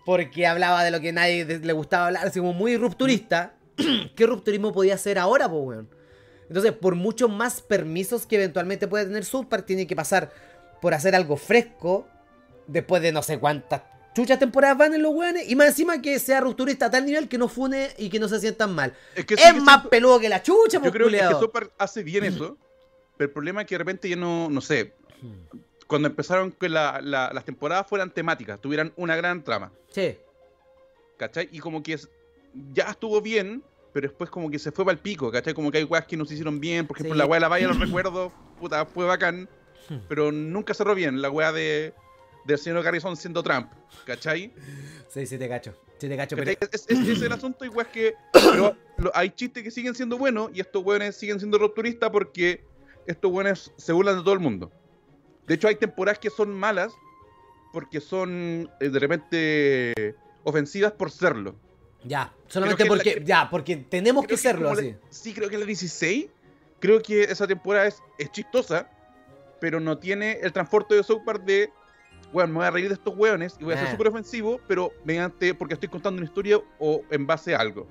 porque 0.06 0.48
hablaba 0.48 0.84
de 0.84 0.90
lo 0.90 1.00
que 1.00 1.12
nadie 1.14 1.46
le 1.46 1.74
gustaba 1.74 2.08
hablar, 2.08 2.26
así 2.28 2.40
como 2.40 2.54
muy 2.54 2.76
rupturista, 2.76 3.54
¿qué 4.16 4.26
rupturismo 4.26 4.72
podía 4.74 4.96
hacer 4.96 5.18
ahora, 5.20 5.50
po, 5.50 5.58
weón? 5.60 5.90
Entonces, 6.48 6.74
por 6.74 6.96
muchos 6.96 7.30
más 7.30 7.62
permisos 7.62 8.26
que 8.26 8.36
eventualmente 8.36 8.88
puede 8.88 9.06
tener 9.06 9.26
Park, 9.50 9.66
tiene 9.66 9.88
que 9.88 9.96
pasar 9.96 10.32
por 10.82 10.94
hacer 10.94 11.16
algo 11.16 11.38
fresco, 11.38 12.08
después 12.68 13.02
de 13.02 13.12
no 13.12 13.22
sé 13.24 13.40
cuántas 13.40 13.84
chuchas 14.14 14.38
temporadas 14.40 14.78
van 14.78 14.94
en 14.94 15.02
los 15.02 15.14
weones, 15.14 15.50
y 15.50 15.56
más 15.56 15.68
encima 15.68 16.02
que 16.02 16.20
sea 16.20 16.42
rupturista 16.42 16.88
a 16.88 16.92
tal 16.92 17.06
nivel 17.06 17.30
que 17.30 17.38
no 17.38 17.48
fune 17.48 17.92
y 17.98 18.10
que 18.10 18.20
no 18.20 18.28
se 18.28 18.42
sientan 18.42 18.76
mal. 18.76 18.94
Es, 19.16 19.26
que 19.26 19.36
es 19.36 19.40
sigue 19.42 19.62
más 19.62 19.88
peludo 19.88 20.20
que 20.20 20.28
la 20.28 20.44
chucha, 20.44 20.82
Yo 20.84 20.92
creo 20.92 21.08
que, 21.08 21.48
Park 21.48 21.72
hace 21.78 22.04
bien 22.04 22.26
eso, 22.26 22.58
pero 23.18 23.30
el 23.30 23.34
problema 23.34 23.62
es 23.62 23.68
que 23.68 23.76
de 23.76 23.80
repente 23.80 24.10
ya 24.10 24.18
no, 24.18 24.50
no 24.50 24.60
sé, 24.60 24.94
cuando 25.88 26.10
empezaron 26.10 26.52
que 26.52 26.68
la- 26.68 27.00
la- 27.02 27.32
las 27.34 27.46
temporadas 27.46 27.88
fueran 27.88 28.12
temáticas, 28.12 28.60
tuvieran 28.60 28.92
una 28.98 29.16
gran 29.16 29.42
trama, 29.46 29.72
Sí. 29.90 30.18
¿cachai? 31.18 31.48
Y 31.54 31.60
como 31.60 31.82
que 31.82 31.94
es- 31.94 32.10
ya 32.74 32.90
estuvo 32.92 33.22
bien, 33.22 33.64
pero 33.94 34.08
después 34.08 34.30
como 34.30 34.50
que 34.50 34.60
se 34.60 34.72
fue 34.72 34.86
para 34.86 34.94
el 34.94 35.00
pico, 35.00 35.32
¿cachai? 35.32 35.54
Como 35.54 35.72
que 35.72 35.80
hay 35.80 35.84
weas 35.84 36.06
que 36.06 36.18
no 36.18 36.26
se 36.26 36.34
hicieron 36.34 36.60
bien, 36.60 36.88
por 36.88 36.98
ejemplo, 36.98 37.14
Sí. 37.14 37.18
la 37.20 37.26
wea 37.26 37.38
de 37.38 37.42
la 37.42 37.48
valla, 37.48 37.68
los 37.68 37.80
recuerdo, 37.80 38.32
puta, 38.60 38.86
fue 38.86 39.06
bacán, 39.06 39.50
Hmm. 39.90 39.98
pero 40.08 40.32
nunca 40.32 40.74
cerró 40.74 40.96
bien, 40.96 41.22
la 41.22 41.30
wea 41.30 41.52
de 41.52 41.94
del 42.46 42.58
señor 42.58 42.82
Garrison 42.84 43.16
siendo 43.16 43.44
Trump, 43.44 43.72
¿cachai? 44.06 44.52
Sí, 45.10 45.26
sí 45.28 45.38
te 45.38 45.48
cacho. 45.48 45.76
Sí 46.00 46.10
te 46.10 46.18
cacho, 46.18 46.36
pero... 46.36 46.52
¿Cachai? 46.54 46.70
Es, 46.72 46.86
es- 46.88 47.08
es 47.08 47.22
el 47.22 47.32
asunto, 47.32 47.64
y 47.66 47.68
weas 47.70 47.90
que 47.90 48.16
pero 48.34 48.76
lo- 48.98 49.12
hay 49.14 49.30
chistes 49.30 49.64
que 49.64 49.70
siguen 49.70 49.94
siendo 49.94 50.18
buenos 50.18 50.50
y 50.54 50.60
estos 50.60 50.84
weones 50.84 51.16
siguen 51.16 51.40
siendo 51.40 51.58
rupturistas 51.60 52.10
porque 52.10 52.64
estos 53.06 53.32
weones 53.32 53.72
se 53.78 53.94
burlan 53.94 54.18
de 54.18 54.24
todo 54.24 54.34
el 54.34 54.40
mundo. 54.40 54.72
De 55.46 55.54
hecho, 55.56 55.68
hay 55.68 55.76
temporadas 55.76 56.18
que 56.20 56.30
son 56.32 56.52
malas 56.52 56.94
porque 57.74 58.00
son 58.02 58.70
eh, 58.80 58.90
de 58.90 59.00
repente 59.00 60.16
ofensivas 60.44 60.94
por 60.94 61.12
serlo. 61.12 61.56
Ya, 62.04 62.34
solamente 62.48 62.86
porque... 62.86 63.18
la- 63.20 63.26
Ya, 63.26 63.48
porque 63.50 63.76
tenemos 63.78 64.26
que 64.26 64.38
serlo 64.38 64.74
la- 64.74 64.80
así. 64.82 64.96
sí, 65.10 65.34
creo 65.34 65.50
que 65.50 65.58
la 65.58 65.66
16. 65.66 66.28
Creo 66.80 67.02
que 67.02 67.24
esa 67.24 67.46
temporada 67.46 67.86
es, 67.88 68.02
es 68.18 68.32
chistosa, 68.32 68.90
pero 69.60 69.80
no 69.80 69.98
tiene 70.00 70.40
el 70.42 70.52
transporte 70.52 70.96
de 70.96 71.04
South 71.04 71.22
Park 71.24 71.44
de, 71.44 71.70
bueno, 72.34 72.50
me 72.54 72.56
voy 72.60 72.66
a 72.66 72.72
reír 72.72 72.88
de 72.88 72.96
estos 72.96 73.16
weones 73.16 73.56
y 73.60 73.64
voy 73.66 73.76
a 73.76 73.78
ser 73.78 73.88
Ah. 73.88 73.92
súper 73.92 74.08
ofensivo, 74.08 74.60
pero 74.68 74.92
mediante, 75.06 75.54
porque 75.54 75.76
estoy 75.76 75.90
contando 75.90 76.18
una 76.18 76.26
historia 76.26 76.60
o 76.80 77.04
en 77.12 77.28
base 77.28 77.54
a 77.54 77.60
algo. 77.60 77.88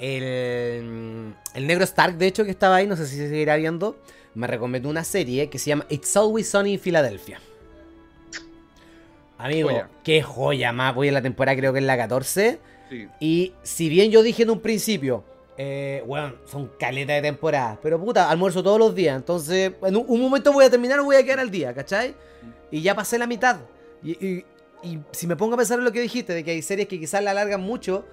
El, 0.00 1.34
el 1.54 1.66
negro 1.66 1.84
Stark, 1.84 2.16
de 2.16 2.26
hecho, 2.26 2.44
que 2.44 2.50
estaba 2.50 2.76
ahí, 2.76 2.86
no 2.88 2.96
sé 2.96 3.06
si 3.06 3.16
se 3.16 3.28
seguirá 3.28 3.54
viendo, 3.56 3.96
me 4.34 4.46
recomendó 4.48 4.88
una 4.88 5.04
serie 5.04 5.48
que 5.50 5.58
se 5.60 5.68
llama 5.70 5.86
It's 5.88 6.16
Always 6.16 6.48
Sunny 6.50 6.72
in 6.74 6.80
Philadelphia. 6.80 7.38
Amigo, 9.38 9.70
Joya. 9.70 9.88
qué 10.04 10.22
joya 10.22 10.72
más. 10.72 10.94
Voy 10.94 11.08
en 11.08 11.14
la 11.14 11.22
temporada, 11.22 11.56
creo 11.56 11.72
que 11.72 11.78
es 11.78 11.84
la 11.84 11.96
14. 11.96 12.58
Y 13.20 13.54
si 13.62 13.88
bien 13.88 14.10
yo 14.10 14.22
dije 14.22 14.42
en 14.42 14.50
un 14.50 14.60
principio, 14.60 15.24
eh, 15.56 16.02
son 16.46 16.70
caletas 16.78 17.16
de 17.16 17.22
temporada, 17.22 17.78
pero 17.82 18.00
puta, 18.00 18.30
almuerzo 18.30 18.62
todos 18.62 18.78
los 18.78 18.94
días. 18.94 19.16
Entonces, 19.16 19.72
en 19.82 19.96
un, 19.96 20.20
momento 20.20 20.52
voy 20.52 20.64
a 20.64 20.70
terminar 20.70 20.98
o 21.00 21.04
voy 21.04 21.16
a 21.16 21.22
quedar 21.22 21.40
al 21.40 21.50
día, 21.50 21.74
¿cachai? 21.74 22.14
Y 22.70 22.80
ya 22.82 22.94
pasé 22.94 23.18
la 23.18 23.26
mitad. 23.26 23.58
Y, 24.02 24.12
y- 24.26 24.44
si 25.12 25.26
me 25.26 25.36
pongo 25.36 25.54
a 25.54 25.56
pensar 25.58 25.78
en 25.78 25.84
lo 25.84 25.92
que 25.92 26.00
dijiste, 26.00 26.32
de 26.32 26.42
que 26.42 26.52
hay 26.52 26.62
series 26.62 26.88
que 26.88 26.98
quizás 26.98 27.22
la 27.22 27.32
alargan 27.32 27.60
mucho, 27.60 28.06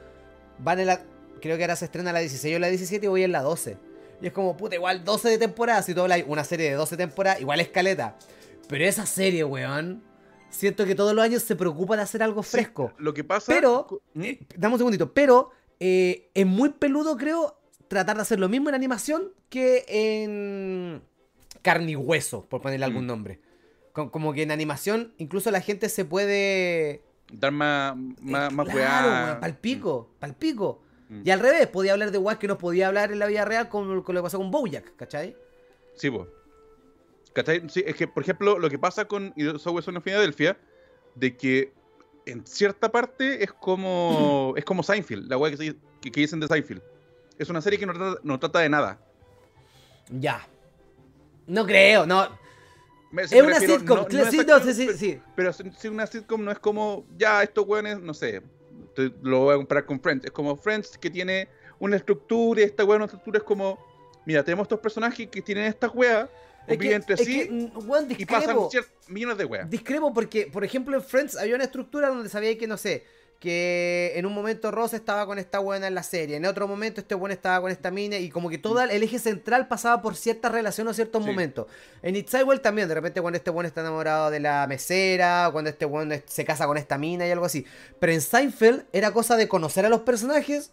van 0.60 0.80
en 0.82 0.88
la. 0.88 1.02
Creo 1.40 1.56
que 1.56 1.64
ahora 1.64 1.78
se 1.78 1.86
estrena 1.86 2.12
la 2.12 2.20
16 2.20 2.58
o 2.58 2.60
la 2.60 2.68
17 2.68 3.06
y 3.06 3.10
voy 3.10 3.24
en 3.24 3.32
la 3.32 3.42
12. 3.42 3.78
Y 4.22 4.28
es 4.28 4.34
como, 4.34 4.58
puta, 4.58 4.76
igual 4.76 5.06
12 5.06 5.30
de 5.30 5.38
temporada. 5.38 5.82
Si 5.82 5.94
tú 5.94 6.02
hablas 6.02 6.24
una 6.28 6.44
serie 6.44 6.70
de 6.70 6.76
12 6.76 6.98
temporadas, 6.98 7.40
igual 7.40 7.62
es 7.62 7.70
caleta. 7.70 8.18
Pero 8.68 8.84
esa 8.84 9.06
serie, 9.06 9.44
weón, 9.46 10.04
siento 10.50 10.86
que 10.86 10.96
todos 10.96 11.14
los 11.14 11.24
años 11.24 11.44
se 11.44 11.56
preocupa 11.56 11.96
de 11.96 12.02
hacer 12.04 12.24
algo 12.24 12.44
fresco. 12.44 12.94
Lo 12.98 13.14
que 13.14 13.24
pasa. 13.24 13.52
Pero, 13.54 14.02
¿Mm? 14.14 14.24
eh, 14.24 14.40
dame 14.56 14.76
un 14.76 14.80
segundito, 14.80 15.14
pero 15.14 15.52
eh, 15.80 16.30
es 16.34 16.46
muy 16.46 16.70
peludo, 16.70 17.18
creo, 17.18 17.58
tratar 17.88 18.16
de 18.18 18.22
hacer 18.24 18.40
lo 18.40 18.50
mismo 18.50 18.70
en 18.70 18.76
animación 18.76 19.32
que 19.50 19.86
en 19.88 21.02
carne 21.62 21.92
y 21.92 21.96
hueso, 21.96 22.46
por 22.46 22.62
ponerle 22.62 22.86
algún 22.86 23.04
Mm. 23.04 23.08
nombre. 23.08 23.40
Co- 23.94 24.12
Como 24.12 24.34
que 24.34 24.44
en 24.44 24.52
animación 24.52 25.14
incluso 25.18 25.52
la 25.52 25.62
gente 25.62 25.90
se 25.90 26.06
puede... 26.06 27.02
dar 27.32 27.52
más, 27.52 27.96
más, 28.22 28.52
más 28.54 28.68
claro, 28.70 29.08
weá. 29.10 29.26
weón, 29.26 29.40
palpico, 29.40 30.10
palpico. 30.20 30.82
Mm. 31.10 31.22
Y 31.26 31.32
al 31.32 31.40
revés, 31.40 31.68
podía 31.68 31.94
hablar 31.94 32.12
de 32.12 32.18
weas 32.18 32.38
que 32.40 32.48
no 32.48 32.58
podía 32.58 32.88
hablar 32.88 33.12
en 33.12 33.20
la 33.20 33.28
vida 33.28 33.46
real 33.46 33.70
con, 33.70 34.02
con 34.04 34.16
lo 34.16 34.22
que 34.22 34.24
pasó 34.26 34.38
con 34.38 34.52
Bojack, 34.52 34.96
¿cachai? 34.96 35.36
Sí, 35.96 36.10
pues. 36.12 36.28
¿Cachai? 37.38 37.62
Sí, 37.70 37.84
es 37.86 37.96
que, 37.96 38.08
por 38.08 38.24
ejemplo, 38.24 38.58
lo 38.58 38.68
que 38.68 38.80
pasa 38.80 39.06
con 39.06 39.32
Zone 39.60 39.98
en 39.98 40.02
Filadelfia, 40.02 40.58
de 41.14 41.38
que 41.38 41.72
en 42.26 42.44
cierta 42.48 42.92
parte 42.92 43.44
es 43.44 43.54
como 43.54 44.56
es 44.58 44.66
como 44.66 44.82
Seinfeld, 44.82 45.30
la 45.30 45.38
weá 45.38 45.56
que, 45.56 45.76
que, 46.02 46.12
que 46.12 46.20
dicen 46.22 46.40
de 46.40 46.48
Seinfeld. 46.48 46.82
Es 47.38 47.48
una 47.52 47.62
serie 47.62 47.78
que 47.78 47.86
no 47.86 47.94
trata, 47.94 48.20
no 48.24 48.40
trata 48.40 48.60
de 48.60 48.70
nada. 48.70 49.00
Ya. 50.10 50.48
No 51.46 51.64
creo, 51.68 52.08
no. 52.08 52.28
Me- 53.12 53.22
Es 53.22 53.32
me 53.32 53.42
una 53.44 53.54
refiero, 53.60 53.76
sitcom, 53.80 53.98
no- 53.98 54.04
no 54.04 54.32
sí, 54.32 54.38
no, 54.46 54.60
sí, 54.60 54.74
sí, 54.74 54.86
pero- 54.88 54.98
sí. 54.98 55.22
Pero 55.36 55.54
si 55.54 55.72
si 55.78 55.88
una 55.90 56.08
sitcom 56.08 56.44
no 56.44 56.52
es 56.52 56.58
como, 56.58 57.06
ya, 57.18 57.44
estos 57.44 57.68
weones, 57.68 58.00
no 58.00 58.16
sé, 58.16 58.42
te- 58.96 59.14
lo 59.22 59.42
voy 59.42 59.54
a 59.54 59.58
comparar 59.58 59.86
con 59.86 60.00
Friends. 60.02 60.26
Es 60.26 60.32
como 60.32 60.56
Friends 60.58 60.98
que 60.98 61.12
tiene 61.12 61.48
una 61.78 61.98
estructura 61.98 62.62
y 62.62 62.64
esta 62.64 62.84
weá, 62.84 62.96
una 62.96 63.06
estructura 63.06 63.38
es 63.38 63.44
como, 63.44 63.78
mira, 64.26 64.44
tenemos 64.44 64.66
estos 64.66 64.80
personajes 64.80 65.28
que 65.30 65.42
tienen 65.44 65.66
estas 65.66 65.92
weas, 65.94 66.28
Es 66.68 66.78
que, 66.78 66.84
viven 66.84 66.96
entre 66.98 67.16
es 67.16 67.22
sí 67.22 67.48
que, 67.48 67.52
mm, 67.52 67.90
weón, 67.90 68.08
y 68.18 68.26
pasan 68.26 68.58
millones 69.08 69.38
de 69.38 69.46
weas. 69.46 69.70
Discrepo 69.70 70.14
porque, 70.14 70.48
por 70.52 70.64
ejemplo, 70.64 70.96
en 70.98 71.04
Friends 71.04 71.38
había 71.38 71.56
una 71.56 71.64
estructura 71.64 72.10
donde 72.10 72.30
sabía 72.30 72.58
que, 72.58 72.68
no 72.68 72.78
sé, 72.78 73.06
que 73.40 74.14
en 74.16 74.26
un 74.26 74.34
momento 74.34 74.72
Ross 74.72 74.94
estaba 74.94 75.28
con 75.28 75.38
esta 75.38 75.60
buena 75.60 75.86
en 75.88 75.94
la 75.94 76.02
serie, 76.02 76.38
en 76.38 76.46
otro 76.46 76.68
momento 76.68 77.02
este 77.02 77.14
bueno 77.14 77.34
estaba 77.34 77.62
con 77.62 77.72
esta 77.72 77.92
mina, 77.92 78.18
y 78.18 78.30
como 78.30 78.50
que 78.50 78.58
todo 78.58 78.82
el 78.82 79.04
eje 79.04 79.20
central 79.20 79.68
pasaba 79.68 80.02
por 80.02 80.16
cierta 80.16 80.50
relación 80.50 80.88
o 80.88 80.94
ciertos 80.94 81.24
Sí. 81.24 81.30
momentos. 81.30 81.68
En 82.02 82.16
It's 82.16 82.34
Igual 82.34 82.62
también, 82.62 82.88
de 82.88 82.96
repente 82.96 83.22
cuando 83.22 83.38
este 83.38 83.52
bueno 83.52 83.68
está 83.68 83.82
enamorado 83.82 84.32
de 84.32 84.40
la 84.40 84.66
mesera, 84.68 85.50
o 85.50 85.52
cuando 85.52 85.70
este 85.70 85.86
bueno 85.86 86.16
se 86.26 86.46
casa 86.46 86.66
con 86.66 86.78
esta 86.78 86.98
mina 86.98 87.28
y 87.28 87.32
algo 87.32 87.46
así. 87.46 87.64
Pero 88.00 88.12
en 88.12 88.22
Seinfeld 88.22 88.86
era 88.92 89.12
cosa 89.12 89.38
de 89.38 89.48
conocer 89.48 89.86
a 89.86 89.90
los 89.90 90.02
personajes 90.02 90.72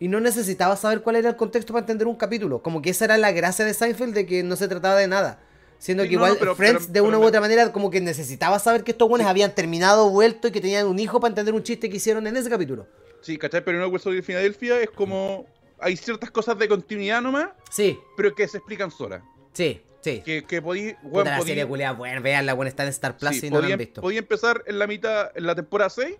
y 0.00 0.08
no 0.08 0.18
necesitaba 0.18 0.74
saber 0.76 1.02
cuál 1.02 1.14
era 1.16 1.28
el 1.28 1.36
contexto 1.36 1.72
para 1.72 1.82
entender 1.82 2.08
un 2.08 2.16
capítulo. 2.16 2.60
Como 2.62 2.82
que 2.82 2.90
esa 2.90 3.04
era 3.04 3.16
la 3.18 3.30
gracia 3.30 3.64
de 3.64 3.72
Seinfeld 3.74 4.14
de 4.14 4.26
que 4.26 4.42
no 4.42 4.56
se 4.56 4.66
trataba 4.66 4.96
de 4.96 5.06
nada. 5.06 5.38
Siendo 5.78 6.02
Sí, 6.02 6.08
que 6.10 6.16
no, 6.16 6.22
igual 6.26 6.36
pero- 6.40 6.56
Friends 6.56 6.80
pero- 6.86 6.92
de 6.92 7.00
una 7.00 7.10
pero 7.12 7.20
u 7.20 7.28
otra 7.28 7.40
manera 7.40 7.70
como 7.72 7.90
que 7.90 8.00
necesitaba 8.00 8.58
saber 8.58 8.82
que 8.82 8.90
estos 8.90 9.08
buenos 9.08 9.28
habían 9.28 9.54
terminado, 9.54 10.10
vuelto 10.10 10.48
y 10.48 10.50
que 10.50 10.60
tenían 10.60 10.86
un 10.88 10.98
hijo 10.98 11.20
para 11.20 11.30
entender 11.30 11.54
un 11.54 11.62
chiste 11.62 11.88
que 11.88 11.96
hicieron 11.98 12.26
en 12.26 12.36
ese 12.36 12.50
capítulo. 12.50 12.86
Sí, 13.22 13.38
¿cachai? 13.38 13.64
Pero 13.64 13.78
en 13.78 13.84
el 13.84 13.90
hueso 13.92 14.10
de 14.10 14.20
Filadelfia 14.22 14.80
es 14.80 14.90
como. 14.90 15.46
Hay 15.78 15.96
ciertas 15.96 16.30
cosas 16.30 16.58
de 16.58 16.68
continuidad 16.68 17.22
nomás, 17.22 17.48
Sí, 17.70 17.98
pero 18.16 18.34
que 18.34 18.46
se 18.48 18.58
explican 18.58 18.90
solas. 18.90 19.22
sí, 19.54 19.80
sí. 20.02 20.20
Que, 20.22 20.44
que 20.44 20.60
podí. 20.60 20.92
Puta, 20.94 21.06
weón, 21.08 21.24
la 21.26 21.38
podí- 21.38 21.46
serie 21.48 21.66
culiada, 21.66 21.92
bueno, 21.94 22.20
veanla, 22.20 22.52
bueno, 22.52 22.68
está 22.68 22.82
en 22.82 22.90
Star 22.90 23.16
Plus 23.16 23.36
sí, 23.36 23.46
y 23.46 23.50
no 23.50 23.60
la 23.62 23.68
han 23.72 23.78
visto. 23.78 24.00
podía 24.02 24.18
empezar 24.18 24.62
en 24.66 24.78
la 24.78 24.86
mitad, 24.86 25.30
en 25.34 25.46
la 25.46 25.54
temporada 25.54 25.88
6. 25.88 26.16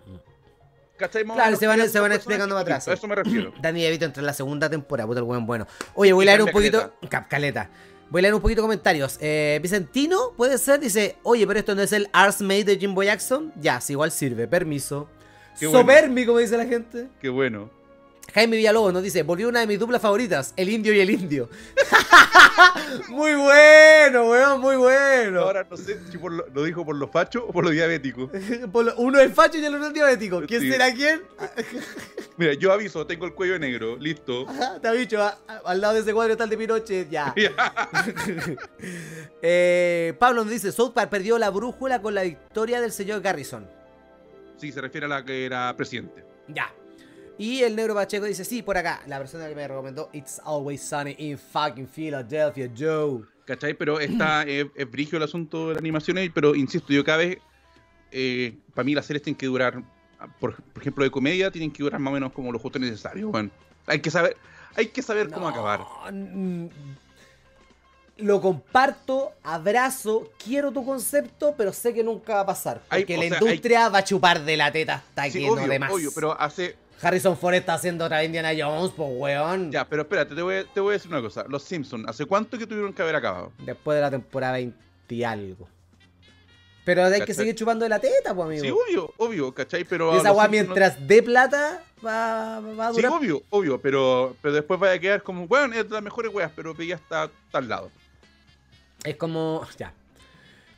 Más 1.25 1.37
Claro, 1.37 1.57
se 1.57 1.67
van- 1.67 1.89
se 1.89 2.01
van 2.01 2.13
explicando 2.13 2.55
para 2.55 2.63
atrás, 2.63 2.89
A 2.89 2.93
eso 2.95 3.07
me 3.09 3.15
refiero. 3.15 3.53
Danny 3.61 3.83
DeVito 3.83 4.05
entre 4.05 4.23
la 4.23 4.33
segunda 4.33 4.69
temporada, 4.71 5.07
puta 5.07 5.21
el 5.21 5.25
buen 5.25 5.47
bueno. 5.47 5.67
Oye, 5.95 6.13
voy 6.13 6.25
a 6.25 6.27
leer 6.27 6.43
un 6.43 6.51
poquito. 6.51 6.93
Cap- 7.09 7.29
Caleta. 7.29 7.71
Voy 8.11 8.21
a 8.21 8.23
leer 8.23 8.35
un 8.35 8.41
poquito 8.41 8.61
comentarios. 8.63 9.19
Eh, 9.21 9.61
Vicentino, 9.63 10.33
puede 10.37 10.59
ser, 10.59 10.81
dice, 10.81 11.17
oye, 11.23 11.47
pero 11.47 11.61
esto 11.61 11.75
no 11.77 11.83
es 11.83 11.93
el 11.93 12.09
Ars 12.13 12.41
Made 12.41 12.65
de 12.65 12.77
Jimbo 12.77 13.03
Jackson. 13.05 13.53
Ya, 13.61 13.81
sí, 13.81 13.93
igual 13.93 14.11
sirve, 14.11 14.49
permiso. 14.49 15.09
Qué 15.59 15.67
bueno. 15.67 16.27
Como 16.27 16.39
dice 16.39 16.57
la 16.57 16.67
gente. 16.67 17.09
Qué 17.21 17.29
bueno. 17.29 17.71
Jaime 18.35 18.57
Villalobos 18.57 18.93
nos 18.93 19.03
dice, 19.03 19.23
volvió 19.23 19.49
una 19.49 19.61
de 19.61 19.67
mis 19.67 19.79
duplas 19.79 20.01
favoritas, 20.01 20.53
el 20.57 20.69
indio 20.69 20.93
y 20.93 21.01
el 21.01 21.11
indio. 21.11 21.49
muy 23.09 23.35
bueno, 23.35 24.29
weón, 24.31 24.61
muy 24.61 24.77
bueno. 24.77 25.41
Ahora 25.41 25.67
no 25.69 25.77
sé 25.77 25.99
si 26.11 26.19
por 26.19 26.33
lo, 26.33 26.47
lo 26.49 26.63
dijo 26.65 26.85
por 26.85 26.97
los 26.97 27.11
fachos 27.11 27.45
o 27.47 27.53
por 27.53 27.65
los 27.65 27.73
diabéticos. 27.73 28.31
Por 28.73 28.85
lo- 28.85 28.97
Uno 28.97 29.19
es 29.21 29.33
facho 29.35 29.59
y 29.59 29.65
el 29.65 29.75
otro 29.75 29.89
es 29.89 29.95
diabético. 29.95 30.43
¿Quién 30.47 30.61
Sí. 30.63 30.71
será 30.71 30.93
quién? 30.93 31.23
Mira, 32.37 32.55
yo 32.55 32.73
aviso, 32.73 33.07
tengo 33.07 33.27
el 33.27 33.35
cuello 33.35 33.59
negro, 33.59 33.97
listo. 33.97 34.47
Te 34.81 34.89
ha 34.89 34.93
dicho, 34.93 35.21
a- 35.23 35.39
a- 35.49 35.61
al 35.67 35.81
lado 35.81 35.95
de 35.95 36.01
ese 36.01 36.13
cuadro 36.15 36.33
está 36.33 36.45
el 36.45 36.51
de 36.51 36.57
Pinochet, 36.59 37.11
ya. 37.11 37.35
Eh, 39.43 40.15
Pablo 40.19 40.43
nos 40.45 40.53
dice, 40.53 40.73
South 40.73 40.93
Park 40.93 41.11
perdió 41.11 41.39
la 41.39 41.51
brújula 41.51 42.01
con 42.03 42.15
la 42.15 42.23
victoria 42.23 42.81
del 42.81 42.93
señor 42.93 43.21
Garrison. 43.21 43.67
Sí, 44.57 44.73
se 44.73 44.81
refiere 44.81 45.07
a 45.07 45.09
la 45.09 45.25
que 45.25 45.45
era 45.47 45.75
presidente. 45.77 46.25
Ya. 46.49 46.73
Y 47.41 47.63
el 47.63 47.75
negro 47.75 47.95
Pacheco 47.95 48.27
dice, 48.27 48.45
sí, 48.45 48.61
por 48.63 48.77
acá. 48.77 49.01
La 49.07 49.17
persona 49.17 49.49
que 49.49 49.55
me 49.55 49.67
recomendó, 49.67 50.11
It's 50.13 50.41
Always 50.45 50.83
Sunny 50.83 51.15
in 51.19 51.39
fucking 51.39 51.87
Philadelphia, 51.89 52.71
Joe. 52.79 53.23
¿Cachai? 53.47 53.73
Pero 53.73 53.99
está, 53.99 54.43
es, 54.43 54.67
es 54.75 54.91
brigio 54.91 55.17
el 55.17 55.25
asunto 55.25 55.69
de 55.69 55.75
las 55.75 55.81
animaciones, 55.81 56.31
pero 56.35 56.55
insisto, 56.55 56.93
yo 56.93 57.03
cada 57.03 57.17
vez, 57.19 57.39
eh, 58.13 58.59
para 58.75 58.85
mí 58.85 58.95
las 58.95 59.07
series 59.07 59.23
tienen 59.23 59.39
que 59.39 59.47
durar, 59.47 59.83
por, 60.39 60.55
por 60.63 60.83
ejemplo, 60.83 61.03
de 61.03 61.11
comedia, 61.11 61.51
tienen 61.51 61.71
que 61.73 61.83
durar 61.83 61.99
más 61.99 62.11
o 62.11 62.15
menos 62.15 62.33
como 62.33 62.53
lo 62.53 62.59
justo 62.59 62.79
necesario. 62.79 63.31
Bueno, 63.31 63.49
hay 63.87 64.01
que 64.01 64.11
saber, 64.11 64.37
hay 64.77 64.89
que 64.89 65.01
saber 65.01 65.31
cómo 65.31 65.47
No, 65.47 65.49
acabar. 65.49 65.81
mm, 66.13 66.67
Lo 68.19 68.41
comparto, 68.43 69.33
abrazo, 69.43 70.31
quiero 70.45 70.71
tu 70.71 70.85
concepto, 70.85 71.55
pero 71.57 71.73
sé 71.73 71.95
que 71.95 72.05
nunca 72.05 72.35
va 72.35 72.41
a 72.41 72.47
pasar. 72.47 72.83
Porque 72.91 73.17
la 73.17 73.23
sea, 73.29 73.39
industria 73.39 73.89
va 73.89 73.99
a 74.01 74.05
chupar 74.05 74.45
de 74.45 74.59
la 74.59 74.71
teta 74.71 74.97
hasta 74.97 75.25
Sí, 75.31 75.41
que 75.41 75.47
no 75.47 75.55
obvio, 75.55 75.67
de 75.69 75.79
más. 75.79 75.91
obvio, 75.91 76.11
pero 76.15 76.39
hace, 76.39 76.77
Harrison 77.03 77.37
Ford 77.37 77.55
está 77.55 77.75
haciendo 77.75 78.05
otra 78.05 78.23
Indiana 78.25 78.51
Jones, 78.57 78.93
pues 78.97 79.09
weón. 79.13 79.71
ya, 79.73 79.85
pero 79.89 80.03
espérate, 80.03 80.35
te 80.35 80.43
voy, 80.43 80.57
a- 80.57 80.65
te 80.65 80.81
voy 80.81 80.91
a 80.91 80.93
decir 80.95 81.11
una 81.11 81.23
cosa. 81.23 81.45
Los 81.49 81.63
Simpsons, 81.63 82.07
¿hace 82.09 82.27
cuánto 82.27 82.59
que 82.59 82.67
tuvieron 82.67 82.93
que 82.93 83.03
haber 83.03 83.17
acabado? 83.17 83.53
Después 83.59 83.97
de 83.97 84.03
la 84.03 84.11
temporada 84.11 84.55
20 84.55 84.77
y 85.09 85.25
algo. 85.25 85.69
Pero 86.85 87.05
hay 87.05 87.21
que 87.23 87.35
seguir 87.35 87.55
chupando 87.55 87.85
de 87.85 87.89
la 87.91 87.99
teta, 88.01 88.35
pues 88.35 88.47
amigo. 88.47 88.65
Sí, 88.65 88.71
obvio, 88.71 89.15
obvio, 89.19 89.55
¿cachai? 89.55 89.85
Pero 89.85 90.15
Y 90.15 90.19
esa 90.19 90.33
weá 90.33 90.45
Simpsons 90.45 90.69
no- 90.69 90.75
mientras 90.75 91.07
dé 91.07 91.23
plata 91.23 91.85
va, 92.05 92.61
va 92.61 92.89
a 92.89 92.91
Sí, 92.95 92.97
durar. 93.03 93.13
obvio, 93.13 93.43
obvio, 93.51 93.81
pero, 93.81 94.37
pero 94.43 94.55
después 94.55 94.81
vaya 94.81 94.95
a 94.95 94.99
quedar 94.99 95.23
como, 95.23 95.47
bueno, 95.47 95.75
es 95.75 95.85
de 95.89 95.95
las 95.95 96.03
mejores 96.03 96.33
weas, 96.35 96.51
pero 96.57 96.75
ya 96.83 96.97
está, 96.97 97.25
está 97.25 97.59
al 97.59 97.69
lado. 97.69 97.91
es 99.05 99.17
como. 99.17 99.67
Ya. 99.79 99.93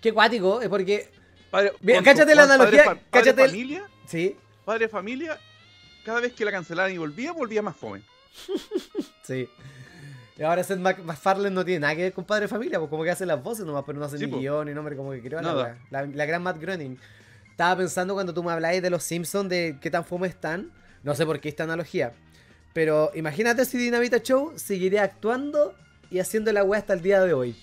Qué 0.00 0.12
cuático, 0.12 0.60
es 0.60 0.68
porque. 0.68 1.08
Padre, 1.50 1.72
Mira, 1.80 1.98
¿cuánto- 2.02 2.10
cáchate 2.20 2.34
la 2.34 2.42
analogía, 2.44 2.84
Padre, 2.84 3.00
padre 3.10 3.24
cáchate 3.24 3.42
el- 3.44 3.50
familia, 3.50 3.84
Sí, 4.06 4.36
padre 4.64 4.88
familia, 4.88 5.38
cada 6.04 6.20
vez 6.20 6.32
que 6.32 6.44
la 6.44 6.50
cancelaban 6.50 6.92
y 6.92 6.98
volvía, 6.98 7.32
volvía 7.32 7.62
más 7.62 7.76
joven. 7.76 8.02
sí. 9.22 9.48
Y 10.38 10.42
ahora 10.42 10.64
Seth 10.64 10.78
Mac- 10.78 11.02
MacFarlane 11.04 11.54
no 11.54 11.64
tiene 11.64 11.80
nada 11.80 11.94
que 11.94 12.02
ver 12.02 12.12
con 12.12 12.24
Padre 12.24 12.48
Familia, 12.48 12.78
pues 12.78 12.88
como 12.90 13.04
que 13.04 13.10
hace 13.10 13.26
las 13.26 13.42
voces 13.42 13.64
nomás, 13.66 13.84
pero 13.86 13.98
no 13.98 14.04
hace 14.06 14.18
Sí, 14.18 14.26
ni 14.26 14.32
po. 14.32 14.38
guion 14.38 14.66
ni 14.66 14.74
nombre, 14.74 14.96
como 14.96 15.12
que 15.12 15.20
creó 15.22 15.40
la, 15.42 15.76
la, 15.90 16.06
la 16.06 16.24
gran 16.26 16.42
Matt 16.42 16.58
Groening. 16.60 16.98
Estaba 17.50 17.76
pensando 17.76 18.14
cuando 18.14 18.32
tú 18.32 18.42
me 18.42 18.50
hablabas 18.50 18.80
de 18.80 18.90
los 18.90 19.02
Simpsons, 19.04 19.48
de 19.50 19.78
qué 19.80 19.90
tan 19.90 20.04
fome 20.04 20.26
están. 20.26 20.72
No 21.02 21.14
sé 21.14 21.26
por 21.26 21.38
qué 21.40 21.48
esta 21.50 21.64
analogía. 21.64 22.12
Pero 22.72 23.10
imagínate 23.14 23.64
si 23.66 23.76
Dinamita 23.76 24.20
Show 24.22 24.54
seguiría 24.56 25.02
actuando 25.02 25.74
y 26.10 26.18
haciendo 26.18 26.50
la 26.52 26.64
weá 26.64 26.80
hasta 26.80 26.94
el 26.94 27.02
día 27.02 27.20
de 27.20 27.34
hoy. 27.34 27.54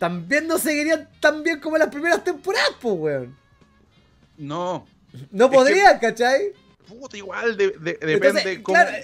También 0.00 0.48
no 0.48 0.58
seguirían 0.58 1.08
tan 1.20 1.44
bien 1.44 1.60
como 1.60 1.78
las 1.78 1.88
primeras 1.88 2.24
temporadas, 2.24 2.70
pues, 2.80 2.94
weón. 2.98 3.36
No, 4.36 4.86
No 5.30 5.48
que- 5.48 5.56
podrían, 5.56 5.98
¿cachai? 6.00 6.52
Puta, 6.84 7.16
igual, 7.16 7.56
de- 7.56 7.70
de- 7.70 7.92
depende 7.94 8.12
Entonces, 8.14 8.58
cómo... 8.62 8.74
claro, 8.78 8.96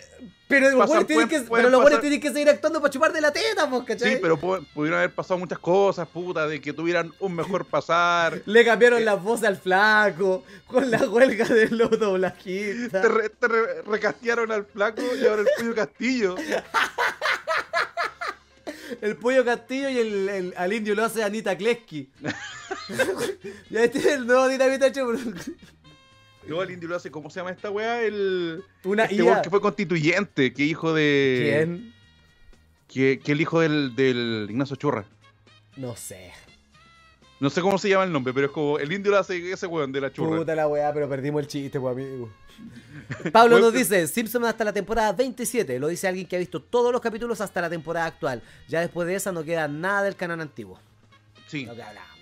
pero 0.49 0.71
los 0.71 0.87
buenos 0.89 1.07
tienen, 1.07 1.29
que, 1.29 1.41
pueden 1.43 1.49
pero 1.65 1.71
los 1.71 1.81
buenos 1.81 1.99
pasar- 1.99 2.01
tienen 2.01 2.21
que 2.21 2.33
seguir 2.33 2.49
actuando 2.51 2.81
para 2.81 2.91
chupar 2.93 3.13
de 3.13 3.21
la 3.21 3.33
teta, 3.33 3.71
pues, 3.71 3.85
¿cachai? 3.85 4.15
Sí, 4.15 4.19
pero 4.21 4.37
pu- 4.39 4.67
pudieron 4.75 4.99
haber 4.99 5.15
pasado 5.15 5.39
muchas 5.39 5.59
cosas, 5.61 6.09
puta, 6.09 6.47
de 6.49 6.61
que 6.61 6.73
tuvieran 6.73 7.13
un 7.21 7.35
mejor 7.37 7.65
pasar. 7.67 8.43
Le 8.47 8.65
cambiaron 8.65 9.01
Eh. 9.01 9.05
las 9.05 9.23
voces 9.23 9.47
al 9.47 9.57
flaco, 9.59 10.45
con 10.67 10.91
la 10.91 10.99
huelga 11.09 11.45
de 11.47 11.69
los 11.71 11.91
doblajistas. 11.99 13.03
Te, 13.03 13.09
re- 13.09 13.29
te 13.31 13.47
re- 13.49 13.83
recastearon 13.83 14.51
al 14.51 14.65
flaco 14.67 15.03
y 15.21 15.25
ahora 15.27 15.43
el 15.43 15.49
pollo 15.59 15.75
castillo. 15.75 16.35
El 19.01 19.17
pollo 19.17 19.45
Castillo 19.45 19.89
y 19.89 19.99
el, 19.99 20.29
el- 20.29 20.55
al 20.57 20.73
indio 20.73 20.95
lo 20.97 21.05
hace 21.05 21.23
Anita 21.23 21.57
Kleski. 21.57 22.11
ya 23.71 23.85
este 23.85 23.99
es 24.01 24.07
el 24.07 24.27
nuevo 24.27 24.49
Dinamita 24.49 24.91
Show. 24.93 25.13
Luego 26.51 26.65
el 26.65 26.73
indio 26.73 26.89
lo 26.89 26.97
hace, 26.97 27.13
¿cómo 27.13 27.31
se 27.31 27.39
llama 27.39 27.53
esta 27.53 27.71
weá? 27.71 28.03
El, 28.03 28.65
Una 28.83 29.05
este 29.05 29.15
IA. 29.15 29.25
weón 29.25 29.43
que 29.43 29.51
fue 29.51 29.61
constituyente, 29.61 30.53
que 30.53 30.65
hijo 30.65 30.93
de... 30.93 31.65
¿Quién? 31.65 31.95
Que, 32.89 33.21
que 33.21 33.31
el 33.31 33.41
hijo 33.41 33.61
del, 33.61 33.95
del 33.95 34.49
Ignacio 34.51 34.75
Churra. 34.75 35.05
No 35.77 35.95
sé. 35.95 36.33
No 37.39 37.51
sé 37.51 37.61
cómo 37.61 37.79
se 37.79 37.89
llama 37.89 38.03
el 38.03 38.11
nombre, 38.11 38.35
pero 38.35 38.47
es 38.47 38.53
como 38.53 38.81
el 38.81 38.91
indio 38.91 39.13
lo 39.13 39.19
hace 39.19 39.53
ese 39.53 39.69
weón 39.69 39.93
de 39.93 40.01
la 40.01 40.13
churra. 40.13 40.39
Puta 40.39 40.57
la 40.57 40.67
weá, 40.67 40.93
pero 40.93 41.09
perdimos 41.09 41.41
el 41.41 41.47
chiste, 41.47 41.79
pues 41.79 41.93
amigo. 41.93 42.29
Pablo 43.33 43.61
nos 43.61 43.73
dice, 43.73 44.09
Simpson 44.09 44.45
hasta 44.45 44.65
la 44.65 44.73
temporada 44.73 45.13
27. 45.13 45.79
Lo 45.79 45.87
dice 45.87 46.09
alguien 46.09 46.27
que 46.27 46.35
ha 46.35 46.41
visto 46.41 46.61
todos 46.61 46.91
los 46.91 47.01
capítulos 47.01 47.41
hasta 47.41 47.61
la 47.61 47.71
temporada 47.71 48.07
actual. 48.07 48.43
Ya 48.67 48.81
después 48.81 49.07
de 49.07 49.15
esa 49.15 49.31
no 49.31 49.45
queda 49.45 49.69
nada 49.69 50.03
del 50.03 50.17
canon 50.17 50.41
antiguo. 50.41 50.81
Sí. 51.47 51.65
Lo 51.65 51.77
que 51.77 51.83
hablábamos. 51.85 52.19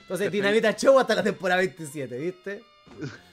Entonces, 0.00 0.30
Perfecto. 0.30 0.32
Dinamita 0.32 0.74
Show 0.74 0.98
hasta 0.98 1.14
la 1.14 1.22
temporada 1.22 1.58
27, 1.58 2.18
¿viste? 2.18 2.62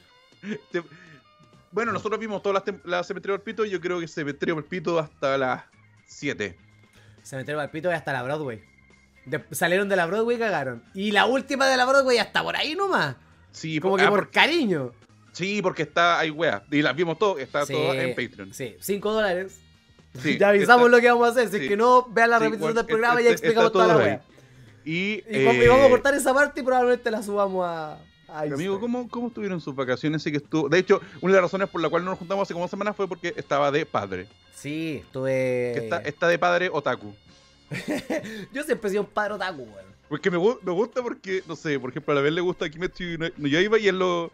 Bueno, 1.72 1.92
nosotros 1.92 2.20
vimos 2.20 2.42
todas 2.44 2.64
las 2.66 2.76
la 2.86 3.04
Cementerio 3.04 3.34
del 3.36 3.42
Pito. 3.42 3.66
Yo 3.66 3.80
creo 3.82 4.00
que 4.00 4.08
Cementerio 4.08 4.56
del 4.56 4.64
Pito 4.64 5.00
hasta 5.00 5.38
las 5.38 5.64
7. 6.06 6.56
Se 7.24 7.36
metieron 7.36 7.62
al 7.62 7.72
pito 7.72 7.90
y 7.90 7.94
hasta 7.94 8.12
la 8.14 8.22
Broadway. 8.22 8.62
De- 9.26 9.44
salieron 9.52 9.88
de 9.90 9.96
la 9.96 10.06
Broadway 10.06 10.36
y 10.36 10.40
cagaron. 10.40 10.84
Y 10.94 11.12
la 11.12 11.26
última 11.26 11.68
de 11.68 11.78
la 11.78 11.86
Broadway 11.86 12.18
hasta 12.18 12.44
por 12.44 12.56
ahí 12.58 12.76
nomás. 12.76 13.16
Sí, 13.52 13.80
Como 13.80 13.94
por- 13.94 14.00
que 14.02 14.06
ah, 14.06 14.10
por 14.10 14.20
por- 14.26 14.32
cariño. 14.32 14.92
sí, 15.32 15.62
porque 15.62 15.84
está, 15.84 16.20
hay 16.20 16.30
weas. 16.30 16.62
Y 16.70 16.82
las 16.82 16.96
vimos 16.96 17.18
todo, 17.18 17.40
está 17.40 17.66
Sí, 17.66 17.74
todo 17.74 17.94
en 17.94 18.10
Patreon. 18.14 18.54
Sí, 18.54 18.76
5 18.80 19.12
dólares. 19.14 19.58
Sí, 20.22 20.38
ya 20.40 20.50
avisamos 20.50 20.86
está- 20.88 20.98
lo 20.98 21.02
que 21.02 21.10
vamos 21.10 21.28
a 21.28 21.32
hacer. 21.32 21.48
Si 21.50 21.58
sí. 21.58 21.64
es 21.64 21.70
que 21.70 21.78
no, 21.78 22.06
vean 22.10 22.30
la 22.30 22.40
repetición 22.40 22.76
del 22.76 22.86
programa 22.86 23.22
y 23.22 23.24
ya 23.24 23.32
explicamos 23.32 23.72
toda 23.72 23.88
la 23.88 23.98
wea. 23.98 24.14
ahí. 24.14 24.20
Y, 24.86 25.24
y 25.30 25.46
vamos 25.46 25.84
a 25.84 25.88
eh, 25.88 25.90
cortar 25.90 26.14
esa 26.14 26.34
parte 26.34 26.60
y 26.60 26.64
probablemente 26.64 27.10
la 27.10 27.24
subamos 27.24 27.66
a. 27.66 27.98
a 28.34 28.42
Amigo. 28.42 28.80
¿cómo, 28.80 29.08
¿cómo 29.10 29.28
estuvieron 29.28 29.62
sus 29.62 29.76
vacaciones? 29.76 30.24
Sí 30.24 30.32
que 30.32 30.38
estuvo... 30.38 30.68
De 30.68 30.80
hecho, 30.80 31.02
una 31.22 31.34
de 31.34 31.42
las 31.42 31.52
razones 31.52 31.70
por 31.70 31.82
la 31.82 31.90
cual 31.90 32.04
no 32.04 32.12
nos 32.12 32.20
juntamos 32.20 32.44
hace 32.44 32.54
como 32.54 32.64
dos 32.64 32.72
semanas 32.72 32.96
fue 32.96 33.08
porque 33.08 33.34
estaba 33.38 33.72
de 33.72 33.86
padre. 33.86 34.28
Sí, 34.56 35.02
estuve. 35.06 35.78
Está, 35.78 36.00
está 36.02 36.28
de 36.28 36.40
padre 36.40 36.70
otaku. 36.72 37.14
Yo 38.54 38.64
siempre 38.64 38.88
he 38.88 38.92
sido 38.92 39.04
un 39.04 39.10
padre 39.10 39.34
otaku, 39.34 39.62
weón. 39.62 39.94
Porque 40.10 40.30
me, 40.30 40.38
me 40.38 40.72
gusta 40.72 41.02
porque, 41.02 41.44
no 41.48 41.56
sé, 41.56 41.80
por 41.80 41.90
ejemplo, 41.90 42.12
a 42.12 42.16
la 42.16 42.22
vez 42.22 42.34
le 42.34 42.42
gusta 42.42 42.70
Kimetsu 42.70 43.04
no, 43.18 43.28
no 43.38 43.48
Yaiba 43.48 43.80
y 43.80 43.88
él 43.88 44.00
lo... 44.00 44.32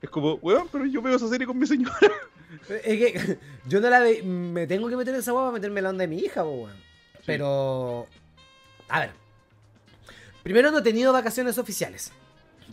Es 0.00 0.10
como, 0.10 0.34
weón, 0.34 0.68
pero 0.70 0.84
yo 0.84 1.00
veo 1.00 1.16
esa 1.16 1.28
serie 1.28 1.46
con 1.46 1.58
mi 1.58 1.66
señora. 1.66 1.96
Es 2.68 2.82
que 2.82 3.38
yo 3.66 3.80
no 3.80 3.88
la 3.88 4.00
ve. 4.00 4.22
Me 4.22 4.66
tengo 4.66 4.88
que 4.88 4.96
meter 4.96 5.14
en 5.14 5.20
esa 5.20 5.32
hueá 5.32 5.44
para 5.44 5.54
meterme 5.54 5.80
la 5.80 5.88
onda 5.88 6.02
de 6.02 6.08
mi 6.08 6.18
hija, 6.18 6.44
weón. 6.44 6.76
Pero. 7.24 8.06
A 8.88 9.00
ver. 9.00 9.10
Primero 10.42 10.70
no 10.70 10.78
he 10.78 10.82
tenido 10.82 11.12
vacaciones 11.12 11.56
oficiales. 11.56 12.12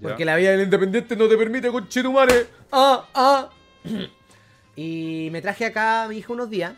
Porque 0.02 0.26
la 0.26 0.36
vida 0.36 0.52
del 0.52 0.62
independiente 0.62 1.16
no 1.16 1.28
te 1.28 1.38
permite 1.38 1.70
con 1.72 1.88
Chetumare. 1.88 2.48
Ah, 2.72 3.06
ah. 3.14 3.50
Y 4.76 5.30
me 5.32 5.42
traje 5.42 5.66
acá 5.66 6.04
a 6.04 6.08
mi 6.08 6.18
hija 6.18 6.32
unos 6.32 6.50
días. 6.50 6.74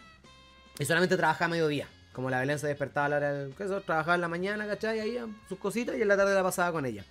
Y 0.80 0.86
solamente 0.86 1.18
trabajaba 1.18 1.46
a 1.46 1.50
mediodía. 1.50 1.88
Como 2.14 2.30
la 2.30 2.40
Belén 2.40 2.60
se 2.60 2.68
despertaba 2.68 3.06
a 3.06 3.10
la 3.10 3.18
hora 3.18 3.34
del. 3.34 3.54
¿qué 3.56 3.64
eso? 3.64 3.82
Trabajaba 3.82 4.16
en 4.16 4.22
la 4.22 4.28
mañana, 4.28 4.66
¿cachai? 4.68 5.00
Ahí 5.00 5.20
sus 5.48 5.60
cositas 5.60 5.96
y 5.96 6.02
en 6.02 6.08
la 6.08 6.18
tarde 6.18 6.34
la 6.34 6.44
pasaba 6.44 6.72
con 6.72 6.86
ella. 6.86 7.06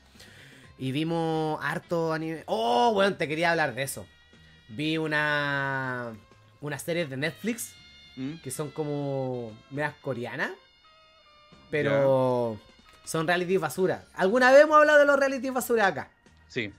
Y 0.78 0.92
vimos 0.92 1.58
harto 1.62 2.12
anime. 2.12 2.42
Oh, 2.46 2.92
weón, 2.94 3.16
te 3.16 3.28
quería 3.28 3.52
hablar 3.52 3.74
de 3.74 3.82
eso. 3.82 4.06
Vi 4.68 4.98
una. 4.98 6.12
Unas 6.60 6.82
series 6.82 7.08
de 7.08 7.16
Netflix 7.16 7.72
¿Mm? 8.16 8.34
que 8.42 8.50
son 8.50 8.70
como. 8.70 9.56
medias 9.70 9.94
coreanas. 10.00 10.50
Pero. 11.70 12.58
Son 13.10 13.26
reality 13.26 13.56
basura. 13.56 14.04
¿Alguna 14.14 14.52
vez 14.52 14.62
hemos 14.62 14.76
hablado 14.76 15.00
de 15.00 15.04
los 15.06 15.18
reality 15.18 15.50
basura 15.50 15.88
acá? 15.88 16.10
Sí. 16.46 16.72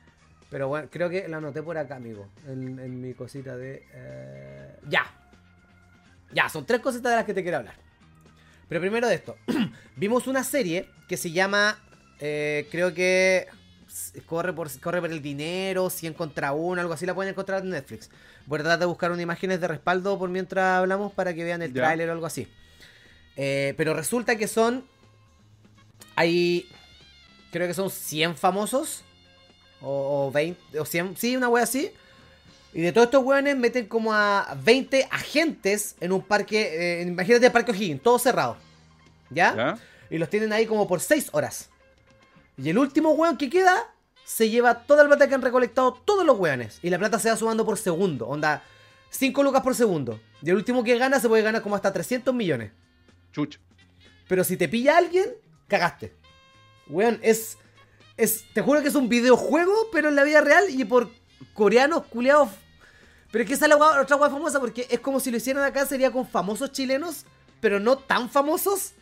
Pero 0.50 0.70
bueno, 0.70 0.88
creo 0.90 1.10
que 1.10 1.28
lo 1.28 1.38
anoté 1.38 1.62
por 1.62 1.78
acá, 1.78 1.98
amigo. 1.98 2.28
En, 2.48 2.80
en 2.80 3.02
mi 3.02 3.14
cosita 3.14 3.58
de. 3.58 3.86
eh, 3.94 4.76
Ya. 4.88 5.04
Ya, 6.34 6.48
son 6.48 6.66
tres 6.66 6.80
cositas 6.80 7.12
de 7.12 7.16
las 7.18 7.26
que 7.26 7.34
te 7.34 7.42
quiero 7.42 7.58
hablar. 7.58 7.76
Pero 8.70 8.80
primero 8.80 9.08
de 9.10 9.16
esto. 9.16 9.36
Vimos 9.98 10.28
una 10.28 10.44
serie 10.46 10.88
que 11.10 11.18
se 11.18 11.32
llama. 11.32 11.78
eh, 12.20 12.68
creo 12.72 12.94
que. 12.94 13.48
Corre 14.26 14.54
por, 14.54 14.70
corre 14.80 15.02
por 15.02 15.12
el 15.12 15.22
dinero, 15.22 15.90
100 15.90 16.14
contra 16.14 16.54
1, 16.54 16.80
algo 16.80 16.94
así 16.94 17.06
la 17.06 17.14
pueden 17.14 17.32
encontrar 17.32 17.62
en 17.62 17.72
Netflix. 17.72 18.10
Voy 18.46 18.60
a 18.60 18.64
tratar 18.64 18.80
de 18.80 18.86
buscar 18.86 19.12
unas 19.12 19.22
imágenes 19.24 19.60
de 19.60 19.68
respaldo 19.68 20.18
por 20.18 20.30
mientras 20.30 20.80
hablamos 20.80 21.12
para 21.12 21.34
que 21.34 21.44
vean 21.44 21.62
el 21.62 21.74
tráiler 21.74 22.08
o 22.08 22.14
algo 22.14 22.26
así. 22.26 22.48
Eh, 23.36 23.74
pero 23.76 23.94
resulta 23.94 24.38
que 24.38 24.48
son. 24.48 24.86
Hay. 26.22 26.70
Creo 27.52 27.68
que 27.68 27.74
son 27.74 27.90
100 27.90 28.36
famosos. 28.38 29.04
O, 29.82 30.28
o 30.28 30.32
20. 30.32 30.80
O 30.80 30.86
100. 30.86 31.18
Sí, 31.18 31.36
una 31.36 31.50
wea 31.50 31.64
así. 31.64 31.92
Y 32.74 32.82
de 32.82 32.92
todos 32.94 33.06
estos 33.06 33.24
weones 33.24 33.58
meten 33.58 33.88
como 33.88 34.14
a 34.14 34.56
20 34.64 35.08
agentes 35.12 35.96
en 36.00 36.12
un 36.12 36.22
parque. 36.22 37.02
eh, 37.02 37.02
imagínate 37.02 37.48
el 37.48 37.52
Parque 37.52 37.72
O'Higgins, 37.72 38.02
todo 38.02 38.18
cerrado. 38.18 38.56
¿Ya? 39.30 39.56
¿Ya? 39.56 39.80
Y 40.10 40.18
los 40.18 40.30
tienen 40.30 40.54
ahí 40.54 40.66
como 40.66 40.88
por 40.88 41.02
6 41.02 41.30
horas. 41.34 41.70
Y 42.58 42.70
el 42.70 42.78
último 42.78 43.12
weón 43.12 43.38
que 43.38 43.50
queda 43.50 43.92
se 44.24 44.50
lleva 44.50 44.84
toda 44.84 45.04
la 45.04 45.10
plata 45.10 45.28
que 45.28 45.36
han 45.36 45.42
recolectado 45.42 45.94
todos 45.94 46.26
los 46.26 46.38
weones. 46.38 46.80
Y 46.82 46.90
la 46.90 47.00
plata 47.00 47.18
se 47.20 47.30
va 47.30 47.36
sumando 47.36 47.66
por 47.66 47.78
segundo. 47.78 48.28
Onda, 48.28 48.64
5 49.10 49.44
lucas 49.44 49.64
por 49.64 49.76
segundo. 49.76 50.22
Y 50.42 50.50
el 50.50 50.56
último 50.56 50.84
que 50.84 50.98
gana 50.98 51.20
se 51.20 51.28
puede 51.28 51.44
ganar 51.44 51.62
como 51.62 51.76
hasta 51.76 51.92
300 51.92 52.34
millones. 52.34 52.72
Chucha. 53.34 53.60
Pero 54.30 54.44
si 54.46 54.56
te 54.56 54.70
pilla 54.70 54.98
alguien, 54.98 55.26
cagaste. 55.72 56.14
Weón, 56.88 57.20
es. 57.24 57.58
es 58.18 58.46
te 58.54 58.62
juro 58.62 58.82
que 58.82 58.90
es 58.90 58.96
un 58.96 59.10
videojuego, 59.10 59.74
pero 59.92 60.10
en 60.10 60.16
la 60.16 60.24
vida 60.24 60.42
real 60.42 60.66
y 60.70 60.86
por 60.86 61.10
coreanos 61.54 62.06
culiados. 62.08 62.50
Pero 63.32 63.44
es 63.44 63.48
que 63.48 63.54
esa 63.56 63.66
es 63.66 63.70
la 63.70 63.78
otra 64.02 64.16
guay 64.18 64.30
famosa 64.30 64.60
porque 64.60 64.86
es 64.90 65.00
como 65.00 65.20
si 65.20 65.32
lo 65.32 65.38
hicieran 65.38 65.64
acá, 65.64 65.86
sería 65.86 66.12
con 66.12 66.28
famosos 66.28 66.72
chilenos, 66.72 67.26
pero 67.62 67.80
no 67.80 67.98
tan 67.98 68.30
famosos. 68.30 68.94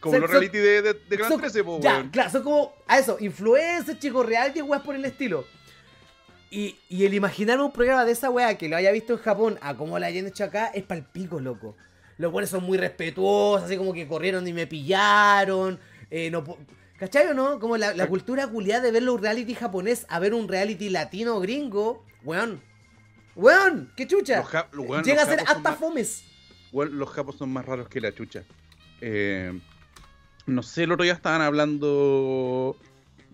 Como 0.00 0.18
los 0.18 0.30
son- 0.30 0.40
reality 0.40 0.58
de, 0.58 0.82
de, 0.82 0.92
de 0.94 1.16
Gran 1.16 1.30
Son- 1.30 1.40
13, 1.40 1.64
po, 1.64 1.80
ya, 1.80 1.94
weón. 1.94 2.10
claro, 2.10 2.30
son 2.30 2.42
como 2.42 2.72
a 2.86 2.98
eso, 2.98 3.16
influencers, 3.18 3.98
chicos 3.98 4.26
reality, 4.26 4.60
weas 4.60 4.82
por 4.82 4.94
el 4.94 5.04
estilo. 5.06 5.46
Y, 6.50 6.76
y 6.90 7.06
el 7.06 7.14
imaginar 7.14 7.58
un 7.60 7.72
programa 7.72 8.04
de 8.04 8.12
esa 8.12 8.28
wea 8.30 8.56
que 8.58 8.68
lo 8.68 8.76
haya 8.76 8.92
visto 8.92 9.14
en 9.14 9.18
Japón 9.20 9.58
a 9.62 9.74
como 9.74 9.98
lo 9.98 10.04
hayan 10.04 10.26
hecho 10.26 10.44
acá 10.44 10.66
es 10.66 10.84
palpico, 10.84 11.40
loco. 11.40 11.76
Los 12.18 12.30
buenos 12.32 12.50
son 12.50 12.64
muy 12.64 12.78
respetuosos, 12.78 13.64
así 13.66 13.76
como 13.76 13.92
que 13.92 14.06
corrieron 14.06 14.46
y 14.46 14.52
me 14.52 14.66
pillaron. 14.66 15.78
Eh, 16.10 16.30
no, 16.30 16.44
¿Cachai 16.98 17.26
o 17.28 17.34
no? 17.34 17.58
Como 17.58 17.76
la, 17.76 17.92
la 17.94 18.06
cultura 18.06 18.46
culiada 18.46 18.82
de 18.82 18.92
ver 18.92 19.08
un 19.08 19.20
reality 19.20 19.54
japonés 19.54 20.06
a 20.08 20.18
ver 20.20 20.32
un 20.32 20.46
reality 20.48 20.88
latino 20.90 21.40
gringo. 21.40 22.04
Weón. 22.22 22.60
Weón, 23.34 23.92
qué 23.96 24.06
chucha. 24.06 24.42
Los 24.42 24.52
los 24.72 24.88
weón, 24.88 25.04
Llega 25.04 25.22
a 25.22 25.24
los 25.26 25.34
ser 25.34 25.40
hasta 25.40 25.58
más- 25.70 25.78
fomes. 25.78 26.24
Weón, 26.72 26.98
los 26.98 27.10
japos 27.10 27.36
son 27.36 27.50
más 27.52 27.64
raros 27.66 27.88
que 27.88 28.00
la 28.00 28.14
chucha. 28.14 28.44
Eh, 29.00 29.52
no 30.46 30.62
sé, 30.62 30.84
el 30.84 30.92
otro 30.92 31.02
día 31.04 31.12
estaban 31.14 31.40
hablando 31.42 32.76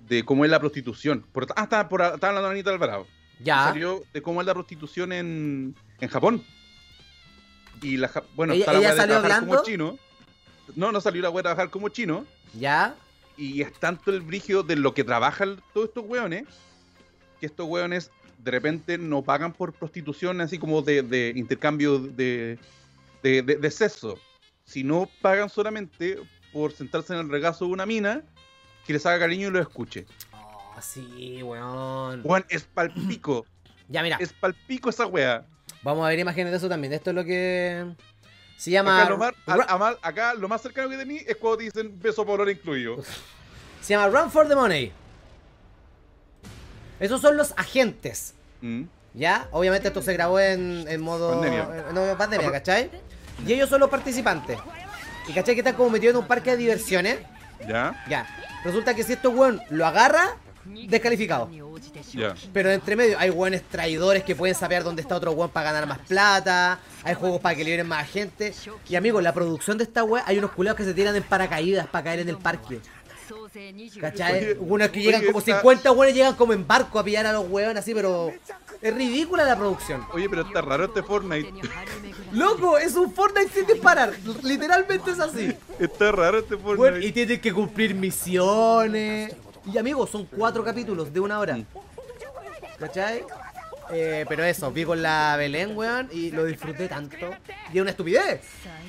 de 0.09 0.25
cómo 0.25 0.45
es 0.45 0.51
la 0.51 0.59
prostitución. 0.59 1.25
Por, 1.33 1.47
ah, 1.55 1.65
estaba, 1.65 1.89
por, 1.89 2.01
estaba 2.03 2.29
hablando 2.29 2.49
de 2.49 2.55
Anita 2.55 2.71
Alvarado. 2.71 3.07
Ya. 3.43 3.65
Salió 3.65 4.03
de 4.13 4.23
cómo 4.23 4.41
es 4.41 4.47
la 4.47 4.55
prostitución 4.55 5.13
en, 5.13 5.75
en 6.01 6.09
Japón. 6.09 6.43
Y 7.83 7.97
la, 7.97 8.11
bueno, 8.37 8.53
¿Ella- 8.53 8.61
está 8.61 8.73
la 8.73 8.79
ella 8.79 8.89
weá 8.89 8.95
de 8.95 9.01
salió 9.01 9.21
trabajar 9.21 9.41
como 9.49 9.63
chino. 9.65 9.99
No, 10.77 10.93
no 10.93 11.01
salió 11.01 11.23
la 11.23 11.31
weá 11.31 11.39
de 11.39 11.43
trabajar 11.45 11.71
como 11.71 11.89
chino. 11.89 12.25
Ya. 12.59 12.95
Y 13.37 13.63
es 13.63 13.73
tanto 13.75 14.11
el 14.11 14.21
brigio 14.21 14.63
de 14.63 14.77
lo 14.77 14.93
que 14.95 15.03
trabajan 15.05 15.61
todos 15.73 15.89
estos 15.89 16.05
weones, 16.07 16.45
que 17.41 17.47
estos 17.47 17.67
weones 17.67 18.11
de 18.39 18.51
repente 18.51 18.99
no 18.99 19.23
pagan 19.23 19.53
por 19.53 19.73
prostitución 19.73 20.41
así 20.41 20.59
como 20.59 20.83
de, 20.83 21.03
de 21.03 21.33
intercambio 21.37 21.99
de, 21.99 22.59
de, 23.23 23.43
de- 23.43 23.57
de 23.57 23.71
sexo, 23.71 24.19
sino 24.65 25.09
pagan 25.23 25.49
solamente 25.49 26.19
por 26.53 26.73
sentarse 26.73 27.13
en 27.15 27.21
el 27.21 27.29
regazo 27.29 27.67
de 27.67 27.73
una 27.73 27.87
mina 27.87 28.23
que 28.87 28.93
les 28.95 29.05
haga 29.07 29.21
cariño 29.21 29.49
y 29.49 29.51
lo 29.53 29.61
escuche. 29.61 30.07
Oh, 30.33 30.75
sí, 30.81 31.43
weón. 31.43 32.21
Weón, 32.25 32.45
es 32.49 32.65
palpico, 32.65 33.47
Ya, 33.89 34.03
mira. 34.03 34.17
es 34.21 34.33
palpico 34.33 34.91
esa 34.91 35.07
wea. 35.07 35.47
Vamos 35.83 36.05
a 36.05 36.09
ver 36.09 36.19
imágenes 36.19 36.51
de 36.53 36.57
eso 36.59 36.69
también. 36.69 36.93
Esto 36.93 37.11
es 37.11 37.17
lo 37.17 37.25
que 37.25 37.87
se 38.57 38.71
llama. 38.71 39.01
Acá 39.01 39.11
lo, 39.11 39.19
más, 39.19 39.33
Ra- 39.47 39.65
a- 39.69 39.75
a 39.75 39.79
mal- 39.79 39.99
acá 40.03 40.35
lo 40.35 40.49
más 40.49 40.61
cercano 40.61 40.89
que 40.91 40.97
tení 40.97 41.19
es 41.27 41.37
cuando 41.37 41.59
te 41.59 41.65
dicen 41.65 41.99
beso 42.01 42.25
por 42.27 42.41
hora 42.41 42.51
incluido. 42.53 43.03
Se 43.81 43.95
llama 43.95 44.09
Run 44.09 44.31
for 44.31 44.47
the 44.47 44.55
Money. 44.55 44.93
Esos 46.99 47.21
son 47.21 47.37
los 47.37 47.55
agentes. 47.57 48.35
Mm. 48.61 48.83
¿Ya? 49.15 49.49
Obviamente 49.53 49.89
esto 49.89 50.03
se 50.03 50.13
grabó 50.13 50.39
en, 50.39 50.85
en 50.87 51.01
modo. 51.01 51.31
Pandemia. 51.41 51.85
en- 51.89 51.95
no, 51.95 52.17
pandemia, 52.19 52.53
¿cachai? 52.53 52.91
Y 53.47 53.53
ellos 53.55 53.69
son 53.71 53.81
los 53.81 53.89
participantes. 53.89 54.59
¿Y 55.27 55.33
cachai 55.33 55.55
que 55.55 55.61
están 55.61 55.75
como 55.75 55.91
metidos 55.91 56.15
en 56.15 56.21
un 56.21 56.27
parque 56.29 56.51
de 56.51 56.57
diversiones? 56.59 57.19
¿Ya? 57.67 58.05
Ya. 58.09 58.27
Resulta 58.65 58.95
que 58.95 59.03
si 59.03 59.15
estos 59.15 59.35
weón 59.35 59.61
lo 59.71 59.87
agarra, 59.87 60.37
descalificado. 60.65 61.49
Ya. 62.13 62.35
Pero 62.53 62.71
entre 62.71 62.97
medio 62.97 63.19
hay 63.19 63.31
weones 63.31 63.63
traidores 63.63 64.23
que 64.25 64.35
pueden 64.37 64.55
saber 64.55 64.83
dónde 64.85 65.03
está 65.03 65.17
otro 65.17 65.33
weón 65.33 65.51
para 65.51 65.73
ganar 65.73 65.87
más 65.87 65.99
plata. 66.01 66.79
Hay 67.05 67.15
juegos 67.15 67.41
para 67.41 67.55
que 67.55 67.65
liberen 67.65 67.87
más 67.89 68.09
gente. 68.09 68.53
Y 68.89 68.97
amigos, 68.97 69.23
la 69.23 69.33
producción 69.33 69.79
de 69.79 69.85
esta 69.85 70.05
wea, 70.05 70.23
hay 70.27 70.39
unos 70.39 70.51
culeados 70.53 70.77
que 70.79 70.85
se 70.85 70.95
tiran 70.95 71.15
en 71.17 71.23
paracaídas 71.23 71.87
para 71.87 72.05
caer 72.05 72.21
en 72.21 72.29
el 72.29 72.37
parque. 72.39 72.81
¿Cachai? 74.01 74.57
Unos 74.59 74.89
que 74.91 75.01
llegan 75.01 75.21
oye, 75.21 75.27
como 75.29 75.39
está- 75.41 75.59
50 75.59 75.93
weones 75.93 76.15
llegan 76.15 76.35
como 76.35 76.53
en 76.53 76.67
barco 76.67 76.99
a 76.99 77.05
pillar 77.05 77.27
a 77.27 77.33
los 77.33 77.49
weones 77.49 77.77
así, 77.83 77.95
pero 77.95 78.33
es 78.83 78.95
ridícula 78.95 79.45
la 79.45 79.57
producción. 79.57 80.05
Oye, 80.13 80.29
pero 80.29 80.43
está 80.43 80.61
raro 80.63 80.85
este 80.87 81.03
Fortnite. 81.03 81.53
Loco, 82.33 82.79
es 82.79 82.95
un 82.95 83.13
Fortnite 83.13 83.51
sin 83.53 83.67
disparar. 83.67 84.13
Literalmente 84.43 85.11
es 85.13 85.21
así. 85.21 85.53
Está 85.79 86.13
raro 86.13 86.39
este 86.41 86.55
Bueno, 86.57 86.77
Fortnite. 86.83 87.07
y 87.07 87.13
tienen 87.13 87.41
que 87.41 87.53
cumplir 87.53 87.95
misiones. 87.95 89.35
Y 89.67 89.77
amigos, 89.79 90.11
son 90.11 90.25
cuatro 90.27 90.65
capítulos 90.65 91.13
de 91.13 91.21
una 91.21 91.39
hora. 91.39 91.59
¿Cachai? 92.79 93.25
Eh, 93.93 94.25
pero 94.29 94.45
eso, 94.45 94.71
vi 94.71 94.85
con 94.85 95.03
la 95.03 95.35
Belén, 95.37 95.77
weón, 95.77 96.09
y 96.13 96.31
lo 96.31 96.45
disfruté 96.45 96.89
tanto. 96.89 97.17
Y 97.73 97.77
es 97.77 97.83
una 97.83 97.91
estupidez. 97.91 98.41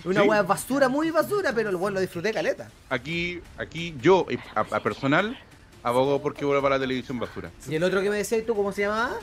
Una 0.05 0.22
Sí. 0.22 0.28
weá 0.28 0.41
basura, 0.43 0.88
muy 0.89 1.09
basura, 1.11 1.51
pero 1.53 1.72
weón, 1.78 1.93
lo 1.95 1.99
disfruté 1.99 2.32
caleta. 2.32 2.69
Aquí, 2.89 3.41
aquí 3.57 3.95
yo, 3.99 4.26
a, 4.55 4.59
a 4.61 4.80
personal, 4.82 5.38
abogo 5.84 6.22
porque 6.22 6.45
vuelva 6.45 6.61
para 6.61 6.76
la 6.76 6.82
televisión 6.82 7.19
basura. 7.19 7.49
Y 7.67 7.76
el 7.76 7.84
otro 7.84 8.01
que 8.01 8.09
me 8.09 8.17
decías 8.17 8.45
tú, 8.45 8.55
¿cómo 8.55 8.72
se 8.72 8.84
llamaba? 8.84 9.13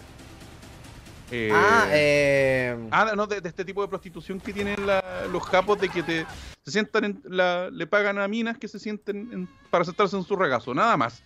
Eh, 1.30 1.51
Ah, 1.53 1.86
eh. 1.92 2.88
ah, 2.90 3.12
no, 3.14 3.26
de, 3.26 3.40
de 3.40 3.49
este 3.49 3.64
tipo 3.64 3.82
de 3.82 3.88
prostitución 3.88 4.40
que 4.40 4.53
tienen 4.53 4.84
la- 4.86 5.26
los 5.30 5.42
japos 5.44 5.78
de 5.80 5.88
que 5.90 6.03
te 6.03 6.26
se 6.64 6.72
sientan 6.72 7.05
en 7.05 7.22
la, 7.24 7.70
le 7.70 7.86
pagan 7.86 8.18
a 8.18 8.26
minas 8.28 8.59
que 8.59 8.66
se 8.66 8.78
sienten 8.78 9.28
en- 9.32 9.49
para 9.70 9.84
sentarse 9.84 10.16
en 10.16 10.24
su 10.24 10.34
regazo, 10.36 10.74
nada 10.74 10.96
más. 10.96 11.22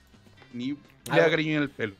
Ni 0.52 0.68
le 0.68 0.76
da 1.06 1.16
ver. 1.16 1.30
cariño 1.30 1.56
en 1.56 1.62
el 1.62 1.70
pelo. 1.70 1.94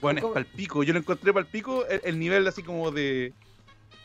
Bueno, 0.00 0.20
es 0.26 0.32
palpico. 0.32 0.82
Yo 0.84 0.92
lo 0.92 0.98
encontré 1.00 1.32
palpico 1.32 1.84
el, 1.86 2.00
el 2.04 2.18
nivel 2.18 2.46
así 2.46 2.62
como 2.62 2.90
de. 2.90 3.32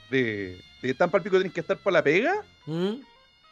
de. 0.10 0.60
de 0.82 0.94
tan 0.94 1.10
palpico 1.12 1.36
tienes 1.38 1.54
que 1.54 1.60
estar 1.62 1.78
para 1.78 1.96
la 1.96 2.04
pega 2.04 2.34
¿Mm? 2.66 2.94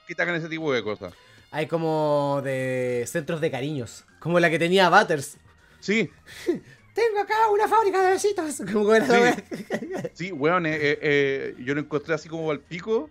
que 0.07 0.16
te 0.16 0.22
hagan 0.22 0.36
ese 0.36 0.49
tipo 0.49 0.72
de 0.74 0.84
cosas. 0.84 1.14
Hay 1.51 1.68
como 1.68 2.41
de 2.43 3.03
centros 3.07 3.41
de 3.41 3.51
cariños. 3.51 4.05
Como 4.20 4.39
la 4.39 4.49
que 4.49 4.57
tenía 4.59 4.89
Butters. 4.89 5.38
Sí, 5.80 6.09
Tengo 6.93 7.20
acá 7.22 7.49
una 7.53 7.68
fábrica 7.68 8.01
de 8.03 8.12
besitos. 8.12 8.62
Como 8.72 8.93
Sí. 8.95 9.01
Sí, 10.14 10.32
weón, 10.34 10.66
eh, 10.66 10.76
eh, 10.76 10.99
eh, 11.01 11.55
yo 11.59 11.74
lo 11.74 11.80
encontré 11.82 12.14
así 12.14 12.28
como 12.28 12.51
al 12.51 12.59
pico. 12.59 13.09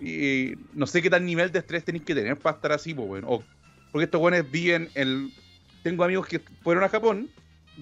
Y 0.00 0.52
no 0.74 0.86
sé 0.86 1.00
qué 1.00 1.08
tal 1.08 1.24
nivel 1.24 1.50
de 1.50 1.60
estrés 1.60 1.84
tenéis 1.84 2.04
que 2.04 2.14
tener 2.14 2.36
para 2.36 2.56
estar 2.56 2.72
así, 2.72 2.92
pues, 2.92 3.08
weón. 3.08 3.24
O- 3.26 3.42
porque 3.92 4.04
estos 4.04 4.20
weones 4.20 4.50
viven 4.50 4.90
el. 4.94 5.32
Tengo 5.84 6.02
amigos 6.02 6.26
que 6.26 6.40
fueron 6.62 6.82
a 6.82 6.88
Japón 6.88 7.30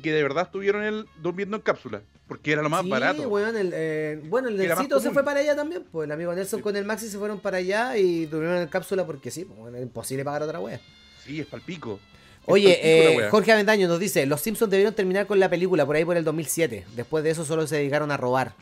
que 0.02 0.12
de 0.12 0.22
verdad 0.22 0.44
estuvieron 0.44 0.82
el, 0.82 1.06
durmiendo 1.22 1.56
en 1.56 1.62
cápsula. 1.62 2.02
Porque 2.26 2.52
era 2.52 2.62
lo 2.62 2.68
más 2.70 2.82
sí, 2.82 2.90
barato. 2.90 3.28
weón, 3.28 3.56
el, 3.56 3.72
eh, 3.74 4.20
bueno, 4.24 4.48
el 4.48 4.56
Nelsito 4.56 5.00
se 5.00 5.10
fue 5.10 5.24
para 5.24 5.40
allá 5.40 5.54
también. 5.54 5.84
Pues 5.90 6.06
el 6.06 6.12
amigo 6.12 6.34
Nelson 6.34 6.60
con 6.62 6.76
el 6.76 6.84
Maxi 6.84 7.08
se 7.08 7.18
fueron 7.18 7.40
para 7.40 7.58
allá 7.58 7.96
y 7.96 8.26
durmieron 8.26 8.62
en 8.62 8.68
cápsula 8.68 9.06
porque 9.06 9.30
sí, 9.30 9.44
pues 9.44 9.58
bueno, 9.58 9.76
era 9.76 9.84
imposible 9.84 10.24
pagar 10.24 10.42
otra 10.42 10.58
wea. 10.58 10.80
Sí, 11.24 11.40
es 11.40 11.46
palpico. 11.46 12.00
Oye, 12.46 12.80
eh. 12.82 13.28
Jorge 13.30 13.52
Avendaño 13.52 13.86
nos 13.86 14.00
dice, 14.00 14.26
los 14.26 14.40
Simpsons 14.40 14.70
debieron 14.70 14.94
terminar 14.94 15.26
con 15.26 15.38
la 15.38 15.48
película 15.48 15.86
por 15.86 15.94
ahí 15.94 16.04
por 16.04 16.16
el 16.16 16.24
2007. 16.24 16.86
Después 16.96 17.22
de 17.22 17.30
eso 17.30 17.44
solo 17.44 17.66
se 17.66 17.76
dedicaron 17.76 18.10
a 18.10 18.16
robar. 18.16 18.54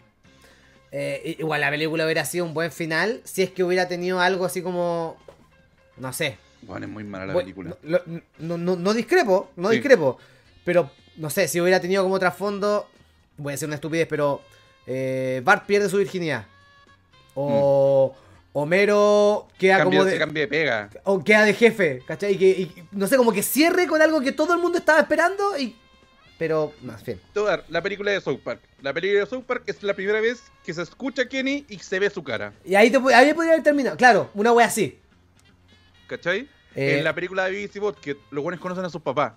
Eh, 0.92 1.36
igual 1.38 1.60
la 1.60 1.70
película 1.70 2.04
hubiera 2.04 2.24
sido 2.24 2.44
un 2.44 2.52
buen 2.52 2.72
final 2.72 3.20
si 3.24 3.42
es 3.42 3.50
que 3.50 3.62
hubiera 3.62 3.88
tenido 3.88 4.20
algo 4.20 4.44
así 4.44 4.60
como... 4.60 5.16
No 5.96 6.12
sé. 6.12 6.36
Weón, 6.66 6.82
es 6.84 6.88
muy 6.88 7.04
mala 7.04 7.26
la 7.26 7.32
Bueno, 7.32 7.44
película. 7.46 7.76
No, 7.82 8.00
no- 8.38 8.58
no- 8.58 8.76
no 8.76 8.94
discrepo, 8.94 9.50
no 9.56 9.68
Sí. 9.70 9.76
discrepo. 9.76 10.18
Pero, 10.64 10.90
no 11.16 11.30
sé, 11.30 11.48
si 11.48 11.60
hubiera 11.60 11.80
tenido 11.80 12.02
como 12.02 12.18
trasfondo... 12.18 12.88
Voy 13.36 13.52
a 13.52 13.54
decir 13.54 13.66
una 13.66 13.76
estupidez, 13.76 14.06
pero... 14.08 14.42
eh, 14.86 15.40
Bart 15.44 15.64
pierde 15.66 15.88
su 15.88 15.96
virginidad. 15.98 16.46
O... 17.34 18.14
Homero 18.52 19.46
queda 19.58 19.84
como 19.84 20.04
de. 20.04 20.18
cambia 20.18 20.42
de 20.42 20.48
pega. 20.48 20.90
O 21.04 21.22
queda 21.22 21.44
de 21.44 21.54
jefe, 21.54 22.02
¿cachai? 22.04 22.32
Y 22.32 22.36
que, 22.36 22.48
y, 22.48 22.82
no 22.90 23.06
sé, 23.06 23.16
como 23.16 23.32
que 23.32 23.44
cierre 23.44 23.86
con 23.86 24.02
algo 24.02 24.20
que 24.20 24.32
todo 24.32 24.54
el 24.54 24.60
mundo 24.60 24.78
estaba 24.78 24.98
esperando 24.98 25.56
y. 25.56 25.76
Pero, 26.36 26.72
más 26.82 27.04
bien. 27.04 27.20
La 27.68 27.80
película 27.80 28.10
de 28.10 28.20
South 28.20 28.40
Park. 28.42 28.60
La 28.82 28.92
película 28.92 29.20
de 29.20 29.26
South 29.26 29.44
Park 29.46 29.62
es 29.66 29.80
la 29.84 29.94
primera 29.94 30.20
vez 30.20 30.42
que 30.64 30.74
se 30.74 30.82
escucha 30.82 31.22
a 31.22 31.28
Kenny 31.28 31.64
y 31.68 31.78
se 31.78 32.00
ve 32.00 32.10
su 32.10 32.24
cara. 32.24 32.52
Y 32.64 32.74
ahí, 32.74 32.90
te, 32.90 32.96
ahí 33.14 33.32
podría 33.34 33.52
haber 33.52 33.62
terminado. 33.62 33.96
Claro, 33.96 34.30
una 34.34 34.50
wea 34.52 34.66
así. 34.66 34.98
¿Cachai? 36.10 36.48
Eh, 36.74 36.98
En 36.98 37.04
la 37.04 37.14
película 37.14 37.44
de 37.44 37.52
BBC 37.52 37.78
Bot, 37.78 38.00
que 38.00 38.16
los 38.32 38.42
buenos 38.42 38.60
conocen 38.60 38.84
a 38.84 38.90
sus 38.90 39.00
papás. 39.00 39.34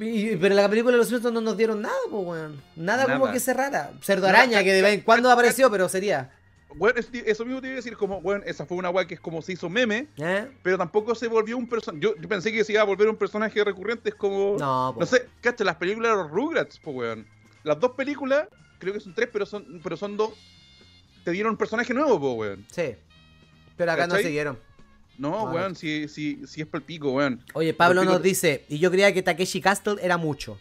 y- 0.00 0.34
pero 0.36 0.48
en 0.54 0.56
la 0.56 0.68
película 0.68 0.92
de 0.92 0.98
los 0.98 1.08
Simpsons 1.08 1.32
no 1.34 1.40
nos 1.40 1.56
dieron 1.56 1.82
nada, 1.82 1.94
pues, 2.10 2.24
weón. 2.26 2.60
Nada, 2.74 3.04
como 3.04 3.30
que 3.32 3.38
cerrara. 3.38 3.92
Cerdo 4.02 4.26
Nada, 4.26 4.40
araña, 4.40 4.64
que 4.64 4.72
de 4.72 4.82
vez 4.82 4.94
en 4.94 5.00
cuando 5.02 5.30
apareció, 5.30 5.70
pero 5.70 5.88
sería. 5.88 6.32
Bueno, 6.74 6.98
es- 7.00 7.08
eso 7.12 7.44
mismo 7.44 7.60
te 7.60 7.66
iba 7.68 7.74
a 7.74 7.76
decir, 7.76 7.96
como, 7.96 8.20
bueno, 8.20 8.42
esa 8.46 8.64
fue 8.66 8.76
una 8.78 8.90
weá 8.90 9.06
que 9.06 9.14
es 9.14 9.20
como 9.20 9.42
se 9.42 9.52
hizo 9.52 9.68
meme, 9.68 10.06
¿Eh? 10.16 10.48
pero 10.62 10.78
tampoco 10.78 11.14
se 11.14 11.26
volvió 11.28 11.56
un 11.56 11.68
personaje. 11.68 12.02
Yo, 12.02 12.14
yo 12.16 12.28
pensé 12.28 12.50
que 12.52 12.62
se 12.64 12.72
iba 12.72 12.80
a 12.82 12.84
volver 12.84 13.08
un 13.08 13.16
personaje 13.16 13.62
recurrente, 13.62 14.08
es 14.10 14.14
como. 14.14 14.56
No, 14.58 14.92
po. 14.94 15.00
No 15.00 15.06
sé, 15.06 15.26
cacha, 15.40 15.64
las 15.64 15.76
películas 15.76 16.12
de 16.12 16.16
los 16.22 16.30
Rugrats, 16.30 16.78
pues, 16.78 16.96
weón. 16.96 17.26
Las 17.64 17.78
dos 17.78 17.92
películas, 17.92 18.46
creo 18.78 18.94
que 18.94 19.00
son 19.00 19.14
tres, 19.14 19.28
pero 19.32 19.44
son, 19.46 19.80
pero 19.82 19.96
son 19.96 20.16
dos. 20.16 20.30
Te 21.24 21.32
dieron 21.32 21.50
un 21.52 21.56
personaje 21.58 21.92
nuevo, 21.92 22.18
pues, 22.20 22.34
weón. 22.50 22.66
Sí. 22.70 22.94
Pero 23.80 23.92
acá 23.92 24.06
no 24.06 24.16
siguieron. 24.16 24.58
No, 25.18 25.48
Ah. 25.48 25.52
weón, 25.52 25.74
si, 25.74 26.06
si, 26.08 26.46
si 26.46 26.60
es 26.62 26.66
palpico, 26.66 27.12
weón. 27.12 27.42
Oye, 27.54 27.72
Pablo 27.74 28.02
Pico- 28.02 28.12
nos 28.12 28.22
dice, 28.22 28.64
y 28.68 28.78
yo 28.78 28.90
creía 28.90 29.12
que 29.12 29.22
Takeshi 29.22 29.60
Castle 29.60 29.96
era 30.02 30.16
mucho. 30.16 30.58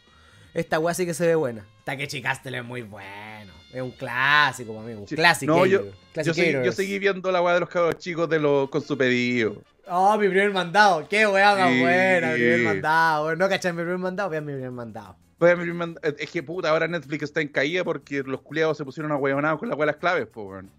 Esta 0.53 0.79
weá 0.79 0.93
sí 0.93 1.05
que 1.05 1.13
se 1.13 1.27
ve 1.27 1.35
buena. 1.35 1.65
Takeshi 1.83 2.21
Castle 2.21 2.57
es 2.57 2.63
muy 2.65 2.81
bueno. 2.81 3.53
Es 3.73 3.81
un 3.81 3.91
clásico, 3.91 4.73
para 4.73 4.85
mí, 4.87 4.93
un 4.93 5.07
Sí. 5.07 5.15
clásico. 5.15 5.53
No, 5.55 5.65
yo, 5.65 5.83
yo, 6.15 6.33
seguí, 6.33 6.51
yo 6.53 6.71
seguí 6.71 6.97
viendo 6.97 7.31
la 7.31 7.41
weá 7.41 7.53
de 7.53 7.59
los 7.59 7.69
cabros 7.69 7.97
chicos 7.97 8.27
de 8.29 8.39
los, 8.39 8.69
con 8.69 8.81
su 8.81 8.97
pedido. 8.97 9.61
Oh, 9.87 10.17
mi 10.17 10.27
primer 10.27 10.51
mandado. 10.51 11.07
Qué 11.07 11.25
weá 11.27 11.55
más 11.55 11.71
Sí. 11.71 11.79
buena, 11.81 12.27
mi 12.29 12.33
primer 12.35 12.59
mandado. 12.61 13.35
No 13.35 13.47
cachai 13.49 13.71
mi 13.73 13.77
primer 13.81 13.97
mandado, 13.97 14.29
vean 14.29 14.45
mi 14.45 14.53
primer 14.53 14.71
mandado. 14.71 15.15
Pues, 15.37 15.57
mi 15.57 15.63
primer- 15.63 15.95
Es 16.17 16.29
que 16.31 16.43
puta, 16.43 16.69
ahora 16.69 16.87
Netflix 16.87 17.23
está 17.23 17.41
en 17.41 17.47
caída 17.49 17.83
porque 17.83 18.23
los 18.23 18.41
culiados 18.41 18.77
se 18.77 18.83
pusieron 18.85 19.11
a 19.11 19.15
huevonados 19.17 19.59
con 19.59 19.69
la 19.69 19.75
weá 19.75 19.85
de 19.85 19.91
las 19.93 19.99
claves, 20.01 20.27
pues, 20.31 20.47
weón. 20.47 20.71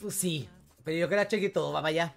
Pues 0.00 0.14
sí, 0.14 0.48
pero 0.90 0.98
yo 0.98 1.08
creo 1.08 1.28
que 1.28 1.50
todo 1.50 1.72
va 1.72 1.80
para 1.82 1.88
allá. 1.90 2.14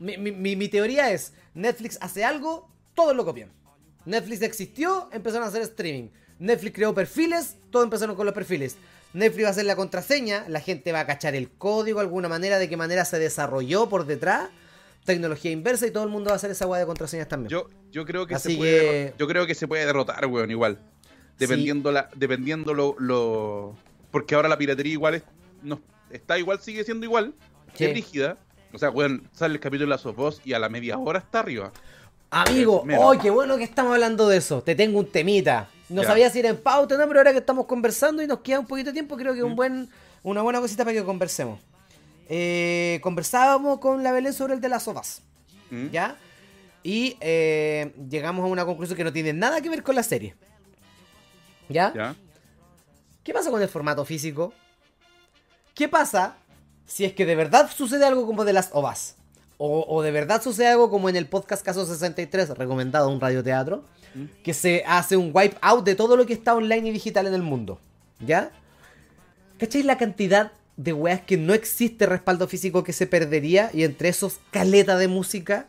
Mi, 0.00 0.16
mi- 0.16 0.56
mi- 0.56 0.68
teoría 0.68 1.10
es, 1.12 1.34
Netflix 1.52 1.98
hace 2.00 2.24
algo, 2.24 2.70
todos 2.94 3.14
lo 3.14 3.26
copian. 3.26 3.50
Netflix 4.06 4.40
existió, 4.40 5.10
empezaron 5.12 5.44
a 5.44 5.48
hacer 5.50 5.60
streaming. 5.60 6.08
Netflix 6.38 6.74
creó 6.74 6.94
perfiles, 6.94 7.56
todos 7.70 7.84
empezaron 7.84 8.16
con 8.16 8.24
los 8.24 8.34
perfiles. 8.34 8.76
Netflix 9.12 9.44
va 9.44 9.48
a 9.48 9.50
hacer 9.50 9.66
la 9.66 9.76
contraseña, 9.76 10.46
la 10.48 10.60
gente 10.60 10.90
va 10.90 11.00
a 11.00 11.06
cachar 11.06 11.34
el 11.34 11.50
código 11.50 11.98
de 11.98 12.06
alguna 12.06 12.28
manera, 12.30 12.58
de 12.58 12.66
qué 12.70 12.78
manera 12.78 13.04
se 13.04 13.18
desarrolló 13.18 13.90
por 13.90 14.06
detrás. 14.06 14.48
Tecnología 15.04 15.50
inversa 15.50 15.86
y 15.86 15.90
todo 15.90 16.04
el 16.04 16.10
mundo 16.10 16.28
va 16.28 16.34
a 16.34 16.36
hacer 16.36 16.50
esa 16.50 16.64
guay 16.64 16.80
de 16.80 16.86
contraseñas 16.86 17.28
también. 17.28 17.50
Yo, 17.50 17.68
yo 17.90 18.06
creo 18.06 18.26
que 18.26 18.36
Así 18.36 18.52
se 18.52 18.56
puede 18.56 18.80
que- 18.80 19.14
yo 19.18 19.28
creo 19.28 19.46
que 19.46 19.54
se 19.54 19.68
puede 19.68 19.84
derrotar, 19.84 20.24
weón, 20.24 20.50
igual. 20.50 20.78
Dependiendo 21.38 21.92
la, 21.92 22.08
dependiendo 22.14 22.72
lo, 22.72 22.96
lo- 22.98 23.76
porque 24.10 24.34
ahora 24.34 24.48
la 24.48 24.56
piratería 24.56 24.92
igual 24.94 25.16
es, 25.16 25.22
no, 25.62 25.80
está 26.10 26.38
igual, 26.38 26.60
sigue 26.60 26.84
siendo 26.84 27.04
igual, 27.06 27.34
Sí. 27.74 27.84
es 27.84 27.94
rígida. 27.94 28.38
O 28.72 28.78
sea, 28.78 28.90
weón, 28.90 29.28
sale 29.32 29.54
el 29.54 29.60
capítulo 29.60 29.86
de 29.86 29.90
la 29.90 29.98
Sofos 29.98 30.40
y 30.44 30.52
a 30.52 30.58
la 30.58 30.68
media 30.68 30.98
hora 30.98 31.20
está 31.20 31.40
arriba. 31.40 31.72
Amigo, 32.30 32.84
Mira. 32.84 32.98
¡ay, 33.10 33.18
qué 33.18 33.30
bueno 33.30 33.56
que 33.56 33.64
estamos 33.64 33.92
hablando 33.94 34.28
de 34.28 34.36
eso! 34.36 34.62
Te 34.62 34.74
tengo 34.74 34.98
un 34.98 35.06
temita. 35.10 35.70
No 35.88 36.02
Ya. 36.02 36.08
sabía 36.08 36.28
si 36.28 36.40
era 36.40 36.50
en 36.50 36.58
pauta, 36.58 36.98
¿no? 36.98 37.06
Pero 37.08 37.20
ahora 37.20 37.32
que 37.32 37.38
estamos 37.38 37.64
conversando 37.64 38.22
y 38.22 38.26
nos 38.26 38.40
queda 38.40 38.60
un 38.60 38.66
poquito 38.66 38.90
de 38.90 38.92
tiempo, 38.92 39.16
creo 39.16 39.32
que 39.32 39.38
es 39.38 39.44
un 39.44 39.52
Mm. 39.52 39.56
buen, 39.56 39.88
una 40.22 40.42
buena 40.42 40.60
cosita 40.60 40.84
para 40.84 40.94
que 40.94 41.04
conversemos. 41.04 41.60
Eh, 42.28 43.00
conversábamos 43.02 43.78
con 43.78 44.02
la 44.02 44.12
Belén 44.12 44.34
sobre 44.34 44.52
el 44.52 44.60
de 44.60 44.68
las 44.68 44.82
sofás, 44.82 45.22
¿Mm? 45.70 45.86
¿ya? 45.88 46.16
Y 46.82 47.16
eh, 47.22 47.94
llegamos 48.10 48.44
a 48.44 48.48
una 48.48 48.66
conclusión 48.66 48.98
que 48.98 49.04
no 49.04 49.12
tiene 49.14 49.32
nada 49.32 49.62
que 49.62 49.70
ver 49.70 49.82
con 49.82 49.94
la 49.94 50.02
serie. 50.02 50.34
¿Ya? 51.70 51.92
¿Ya? 51.94 52.14
¿Qué 53.24 53.32
pasa 53.32 53.50
con 53.50 53.62
el 53.62 53.68
formato 53.68 54.04
físico? 54.04 54.52
¿Qué 55.78 55.88
pasa 55.88 56.34
si 56.86 57.04
es 57.04 57.12
que 57.12 57.24
de 57.24 57.36
verdad 57.36 57.70
sucede 57.70 58.04
algo 58.04 58.26
como 58.26 58.44
de 58.44 58.52
las 58.52 58.70
ovas? 58.72 59.14
O, 59.58 59.86
o 59.88 60.02
de 60.02 60.10
verdad 60.10 60.42
sucede 60.42 60.66
algo 60.66 60.90
como 60.90 61.08
en 61.08 61.14
el 61.14 61.28
podcast 61.28 61.64
Caso 61.64 61.86
63, 61.86 62.48
recomendado 62.58 63.08
a 63.08 63.12
un 63.12 63.20
radioteatro, 63.20 63.84
que 64.42 64.54
se 64.54 64.82
hace 64.88 65.16
un 65.16 65.30
wipe 65.32 65.56
out 65.60 65.84
de 65.84 65.94
todo 65.94 66.16
lo 66.16 66.26
que 66.26 66.32
está 66.32 66.56
online 66.56 66.88
y 66.88 66.90
digital 66.90 67.28
en 67.28 67.34
el 67.34 67.42
mundo. 67.42 67.78
¿Ya? 68.18 68.50
¿Cacháis 69.58 69.84
la 69.84 69.98
cantidad 69.98 70.50
de 70.76 70.92
weas 70.92 71.20
que 71.20 71.36
no 71.36 71.54
existe 71.54 72.06
respaldo 72.06 72.48
físico 72.48 72.82
que 72.82 72.92
se 72.92 73.06
perdería? 73.06 73.70
Y 73.72 73.84
entre 73.84 74.08
esos, 74.08 74.40
caleta 74.50 74.98
de 74.98 75.06
música. 75.06 75.68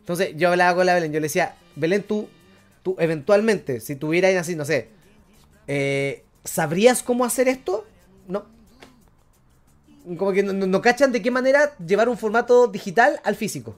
Entonces, 0.00 0.32
yo 0.36 0.48
hablaba 0.48 0.74
con 0.74 0.86
la 0.86 0.94
Belén, 0.94 1.12
yo 1.12 1.20
le 1.20 1.26
decía, 1.26 1.54
Belén, 1.76 2.02
tú, 2.02 2.30
tú 2.82 2.96
eventualmente, 2.98 3.80
si 3.80 3.94
tuvieras 3.94 4.34
así, 4.36 4.56
no 4.56 4.64
sé, 4.64 4.88
eh, 5.66 6.24
¿sabrías 6.44 7.02
cómo 7.02 7.26
hacer 7.26 7.46
esto? 7.46 7.84
No. 8.28 8.44
Como 10.18 10.32
que 10.32 10.42
no, 10.42 10.52
no- 10.52 10.66
no 10.66 10.80
cachan 10.82 11.12
de 11.12 11.22
qué 11.22 11.30
manera 11.30 11.76
llevar 11.78 12.08
un 12.08 12.18
formato 12.18 12.66
digital 12.66 13.20
al 13.24 13.36
físico. 13.36 13.76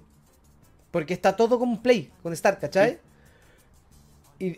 Porque 0.91 1.13
está 1.15 1.37
todo 1.37 1.59
con 1.59 1.83
Play, 1.83 2.11
con 2.23 2.35
Start, 2.37 2.61
¿cachai? 2.61 2.99
Y 4.39 4.57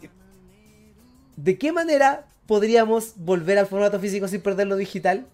¿De 1.37 1.59
qué 1.59 1.73
manera 1.73 2.27
podríamos 2.47 3.13
volver 3.17 3.59
al 3.59 3.67
formato 3.67 3.99
físico 4.01 4.27
sin 4.29 4.41
perder 4.41 4.67
lo 4.67 4.77
digital? 4.77 5.27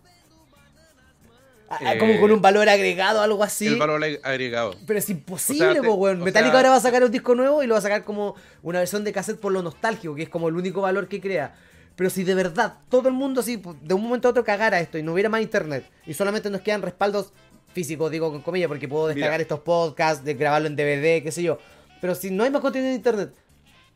Ah, 1.68 1.94
Como 1.98 2.12
Eh, 2.12 2.20
con 2.20 2.30
un 2.32 2.42
valor 2.42 2.68
agregado, 2.68 3.22
algo 3.22 3.42
así. 3.42 3.66
El 3.66 3.76
valor 3.78 4.00
ag- 4.03 4.20
agregado. 4.24 4.74
Pero 4.86 4.98
es 4.98 5.09
imposible, 5.09 5.70
O 5.70 5.72
sea, 5.72 5.82
po, 5.82 5.94
weón. 5.94 6.18
Metallica 6.22 6.50
sea- 6.50 6.59
ahora 6.59 6.70
va 6.70 6.76
a 6.76 6.80
sacar 6.80 7.03
un 7.03 7.11
disco 7.11 7.34
nuevo 7.34 7.62
y 7.62 7.66
lo 7.66 7.74
va 7.74 7.78
a 7.78 7.82
sacar 7.82 8.05
como 8.05 8.34
una 8.62 8.78
versión 8.80 9.05
de 9.05 9.12
cassette 9.12 9.40
por 9.40 9.53
lo 9.53 9.62
nostálgico, 9.62 10.14
que 10.14 10.24
es 10.24 10.28
como 10.28 10.48
el 10.48 10.57
único 10.57 10.82
valor 10.82 11.09
que 11.09 11.20
crea. 11.20 11.55
Pero 11.97 12.11
si 12.11 12.24
de 12.24 12.34
verdad 12.34 12.78
todo 12.88 13.09
el 13.09 13.14
mundo 13.14 13.40
así, 13.40 13.59
po, 13.59 13.76
de 13.80 13.95
un 13.95 14.03
momento 14.03 14.28
a 14.28 14.30
otro 14.30 14.45
cagara 14.45 14.80
esto 14.80 14.99
y 14.99 15.03
no 15.03 15.12
hubiera 15.12 15.28
más 15.28 15.43
internet 15.43 15.84
y 16.07 16.14
solamente 16.14 16.49
nos 16.51 16.62
quedan 16.62 16.82
respaldos 16.82 17.32
físicos, 17.72 18.11
digo 18.11 18.30
con 18.30 18.43
comillas, 18.43 18.68
porque 18.68 18.88
puedo 18.88 19.09
descargar 19.09 19.38
Mira. 19.38 19.43
estos 19.43 19.61
podcasts, 19.61 20.24
de 20.24 20.34
grabarlo 20.34 20.68
en 20.68 20.76
DVD, 20.76 21.22
qué 21.22 21.30
sé 21.30 21.43
yo. 21.43 21.59
Pero 22.01 22.14
si 22.14 22.30
no 22.30 22.45
hay 22.45 22.51
más 22.51 22.61
contenido 22.62 22.90
en 22.90 22.97
internet. 22.97 23.32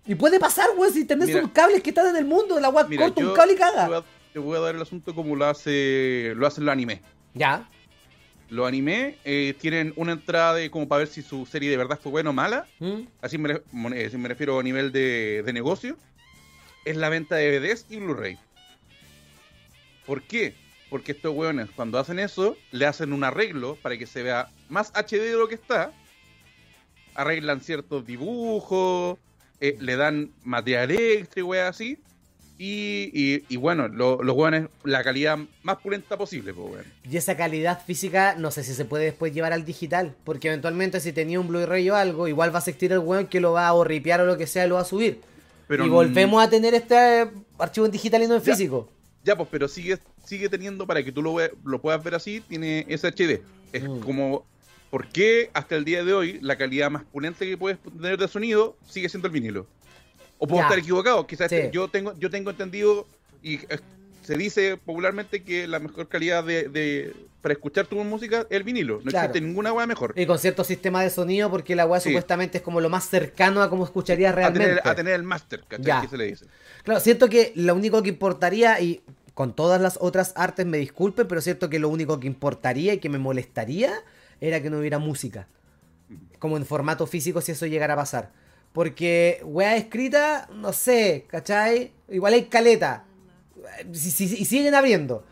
Y 0.07 0.15
puede 0.15 0.39
pasar, 0.39 0.69
weón, 0.77 0.93
si 0.93 1.01
internet 1.01 1.29
Mira. 1.29 1.41
son 1.41 1.51
cables 1.51 1.83
que 1.83 1.91
están 1.91 2.07
en 2.09 2.17
el 2.17 2.25
mundo, 2.25 2.61
la 2.61 2.69
weá 2.69 2.87
corta 2.87 3.27
un 3.27 3.35
cable 3.35 3.55
y 3.55 3.57
caga. 3.57 4.05
te 4.33 4.39
voy 4.39 4.57
a 4.57 4.61
dar 4.61 4.75
el 4.75 4.83
asunto 4.83 5.15
como 5.15 5.35
lo 5.35 5.47
hace 5.47 6.33
lo 6.37 6.47
hacen 6.47 6.65
los 6.65 6.73
animes. 6.73 7.01
Ya. 7.35 7.69
Los 8.49 8.69
animes 8.69 9.17
eh, 9.25 9.55
tienen 9.59 9.93
una 9.97 10.13
entrada 10.13 10.55
de 10.55 10.71
como 10.71 10.87
para 10.87 11.01
ver 11.01 11.09
si 11.09 11.23
su 11.23 11.45
serie 11.47 11.69
de 11.69 11.77
verdad 11.77 11.99
fue 12.01 12.13
buena 12.13 12.31
o 12.31 12.33
mala. 12.33 12.67
¿Mm? 12.79 13.01
Así 13.21 13.39
me, 13.39 13.61
eh, 13.95 14.09
si 14.09 14.17
me 14.17 14.29
refiero 14.29 14.59
a 14.61 14.63
nivel 14.63 14.93
de, 14.93 15.43
de 15.45 15.53
negocio. 15.53 15.97
Es 16.87 16.97
la 16.97 17.09
venta 17.11 17.35
de 17.37 17.59
DVDs 17.61 17.85
y 17.91 17.97
Blu-ray. 17.97 18.39
¿Por 20.07 20.23
qué? 20.23 20.55
Porque 20.89 21.13
estos 21.13 21.35
weones, 21.35 21.69
cuando 21.75 21.99
hacen 21.99 22.19
eso, 22.21 22.57
le 22.71 22.87
hacen 22.87 23.13
un 23.13 23.25
arreglo 23.25 23.77
para 23.83 23.99
que 23.99 24.07
se 24.07 24.23
vea 24.23 24.49
más 24.69 24.93
HD 24.95 25.19
de 25.21 25.33
lo 25.33 25.49
que 25.49 25.57
está. 25.57 25.91
Arreglan 27.15 27.61
ciertos 27.61 28.07
dibujos, 28.07 29.19
eh, 29.61 29.77
le 29.81 29.97
dan 29.97 30.31
material 30.45 30.93
extra 30.93 31.41
y 31.41 31.43
weas 31.43 31.71
así. 31.71 31.99
Y, 32.59 33.43
y- 33.51 33.57
bueno, 33.57 33.89
lo- 33.89 34.23
los 34.23 34.35
weones, 34.35 34.69
la 34.85 35.03
calidad 35.03 35.39
más 35.63 35.77
pulenta 35.79 36.17
posible, 36.17 36.55
pues 36.55 36.71
weón. 36.71 36.85
Y 37.11 37.17
esa 37.17 37.37
calidad 37.37 37.85
física, 37.85 38.35
no 38.39 38.51
sé 38.51 38.63
si 38.65 38.73
se 38.73 38.85
puede 38.87 39.05
después 39.07 39.35
llevar 39.35 39.53
al 39.53 39.65
digital. 39.67 40.15
Porque 40.25 40.49
eventualmente, 40.49 41.01
si 41.01 41.13
tenía 41.13 41.39
un 41.41 41.49
Blu-ray 41.49 41.91
o 41.91 41.97
algo, 41.97 42.29
igual 42.29 42.55
va 42.55 42.59
a 42.59 42.61
existir 42.61 42.93
el 42.93 43.01
weón 43.01 43.27
que 43.27 43.41
lo 43.41 43.53
va 43.53 43.67
a 43.67 43.75
o 43.75 43.83
ripear 43.85 44.21
o 44.21 44.25
lo 44.25 44.39
que 44.39 44.47
sea, 44.47 44.67
lo 44.69 44.77
va 44.77 44.83
a 44.83 44.85
subir. 44.87 45.21
Pero 45.69 45.85
y 45.87 45.89
volvemos 45.89 46.43
a 46.43 46.49
tener 46.49 46.75
este 46.75 47.29
archivo 47.59 47.87
en 47.87 47.93
digital 47.93 48.23
y 48.23 48.27
no 48.29 48.35
en 48.37 48.43
Ya. 48.43 48.53
físico. 48.55 48.89
Ya, 49.25 49.37
pues, 49.37 49.49
pero 49.51 49.67
sigue, 49.67 49.99
sigue 50.25 50.49
teniendo 50.49 50.87
para 50.87 51.03
que 51.03 51.11
tú 51.11 51.23
lo, 51.23 51.35
ve- 51.35 51.53
lo 51.65 51.81
puedas 51.81 52.03
ver 52.05 52.15
así, 52.15 52.41
tiene 52.41 52.87
SHD. 52.89 53.43
Es 53.73 53.83
Mm. 53.85 54.01
como, 54.01 54.47
¿por 54.91 55.09
qué 55.09 55.51
hasta 55.53 55.75
el 55.75 55.85
día 55.85 56.05
de 56.05 56.13
hoy 56.15 56.39
la 56.41 56.57
calidad 56.57 56.91
más 56.91 57.03
pulente 57.05 57.45
que 57.45 57.57
puedes 57.59 57.79
tener 57.83 58.17
de 58.19 58.29
sonido 58.29 58.77
sigue 58.89 59.09
siendo 59.09 59.27
el 59.27 59.33
vinilo? 59.33 59.67
O 60.39 60.47
puedo 60.47 60.61
Ya. 60.61 60.67
estar 60.67 60.79
equivocado, 60.79 61.27
quizás 61.27 61.51
Sí. 61.51 61.57
yo 61.73 61.89
tengo 61.89 62.15
yo 62.19 62.31
tengo 62.31 62.51
entendido 62.51 63.07
y 63.43 63.55
eh, 63.55 63.79
se 64.27 64.37
dice 64.37 64.77
popularmente 64.77 65.43
que 65.43 65.67
la 65.69 65.79
mejor 65.79 66.09
calidad 66.09 66.43
de, 66.45 66.69
de- 66.69 67.15
para 67.41 67.53
escuchar 67.55 67.87
tu 67.87 67.97
música 68.03 68.41
es 68.41 68.47
el 68.51 68.65
vinilo. 68.65 69.01
No 69.05 69.11
Claro. 69.11 69.27
existe 69.29 69.47
ninguna 69.47 69.73
weá 69.73 69.87
mejor. 69.87 70.13
Y 70.17 70.27
con 70.27 70.39
cierto 70.39 70.65
sistema 70.65 71.03
de 71.03 71.11
sonido, 71.11 71.49
porque 71.49 71.77
la 71.77 71.87
weá 71.87 72.01
Sí. 72.01 72.09
supuestamente 72.09 72.59
es 72.59 72.65
como 72.65 72.81
lo 72.81 72.89
más 72.91 73.09
cercano 73.09 73.63
a 73.63 73.71
como 73.71 73.85
escucharías 73.85 74.33
A 74.33 74.37
realmente. 74.37 74.67
tener, 74.69 74.81
a 74.89 74.95
tener 74.97 75.15
el 75.15 75.23
máster, 75.23 75.63
¿cachai? 75.69 75.87
Ya. 75.87 76.01
Que 76.03 76.09
se 76.09 76.17
le 76.17 76.25
dice. 76.27 76.47
Claro, 76.83 76.99
siento 77.01 77.29
que 77.29 77.53
lo 77.55 77.75
único 77.77 78.03
que 78.03 78.09
importaría, 78.09 78.81
y 78.81 79.01
con 79.35 79.55
todas 79.55 79.81
las 79.81 79.97
otras 80.01 80.33
artes 80.35 80.67
me 80.67 80.79
disculpen, 80.79 81.29
pero 81.29 81.41
siento 81.41 81.71
que 81.71 81.79
lo 81.79 81.89
único 81.89 82.19
que 82.19 82.27
importaría 82.27 82.95
y 82.95 82.99
que 82.99 83.09
me 83.09 83.19
molestaría 83.19 83.93
era 84.41 84.61
que 84.61 84.69
no 84.69 84.79
hubiera 84.81 84.99
música. 84.99 85.47
Como 86.41 86.57
en 86.57 86.67
formato 86.67 87.07
físico 87.07 87.41
si 87.41 87.53
eso 87.53 87.67
llegara 87.67 87.95
a 87.95 87.97
pasar. 87.99 88.31
Porque 88.73 89.41
weá 89.45 89.77
escrita, 89.77 90.49
no 90.55 90.73
sé, 90.73 91.25
¿cachai? 91.29 91.93
Igual 92.11 92.35
hay 92.35 92.45
caleta. 92.47 93.05
Si- 93.93 94.11
si- 94.11 94.37
Y 94.37 94.45
siguen 94.45 94.75
abriendo. 94.75 95.25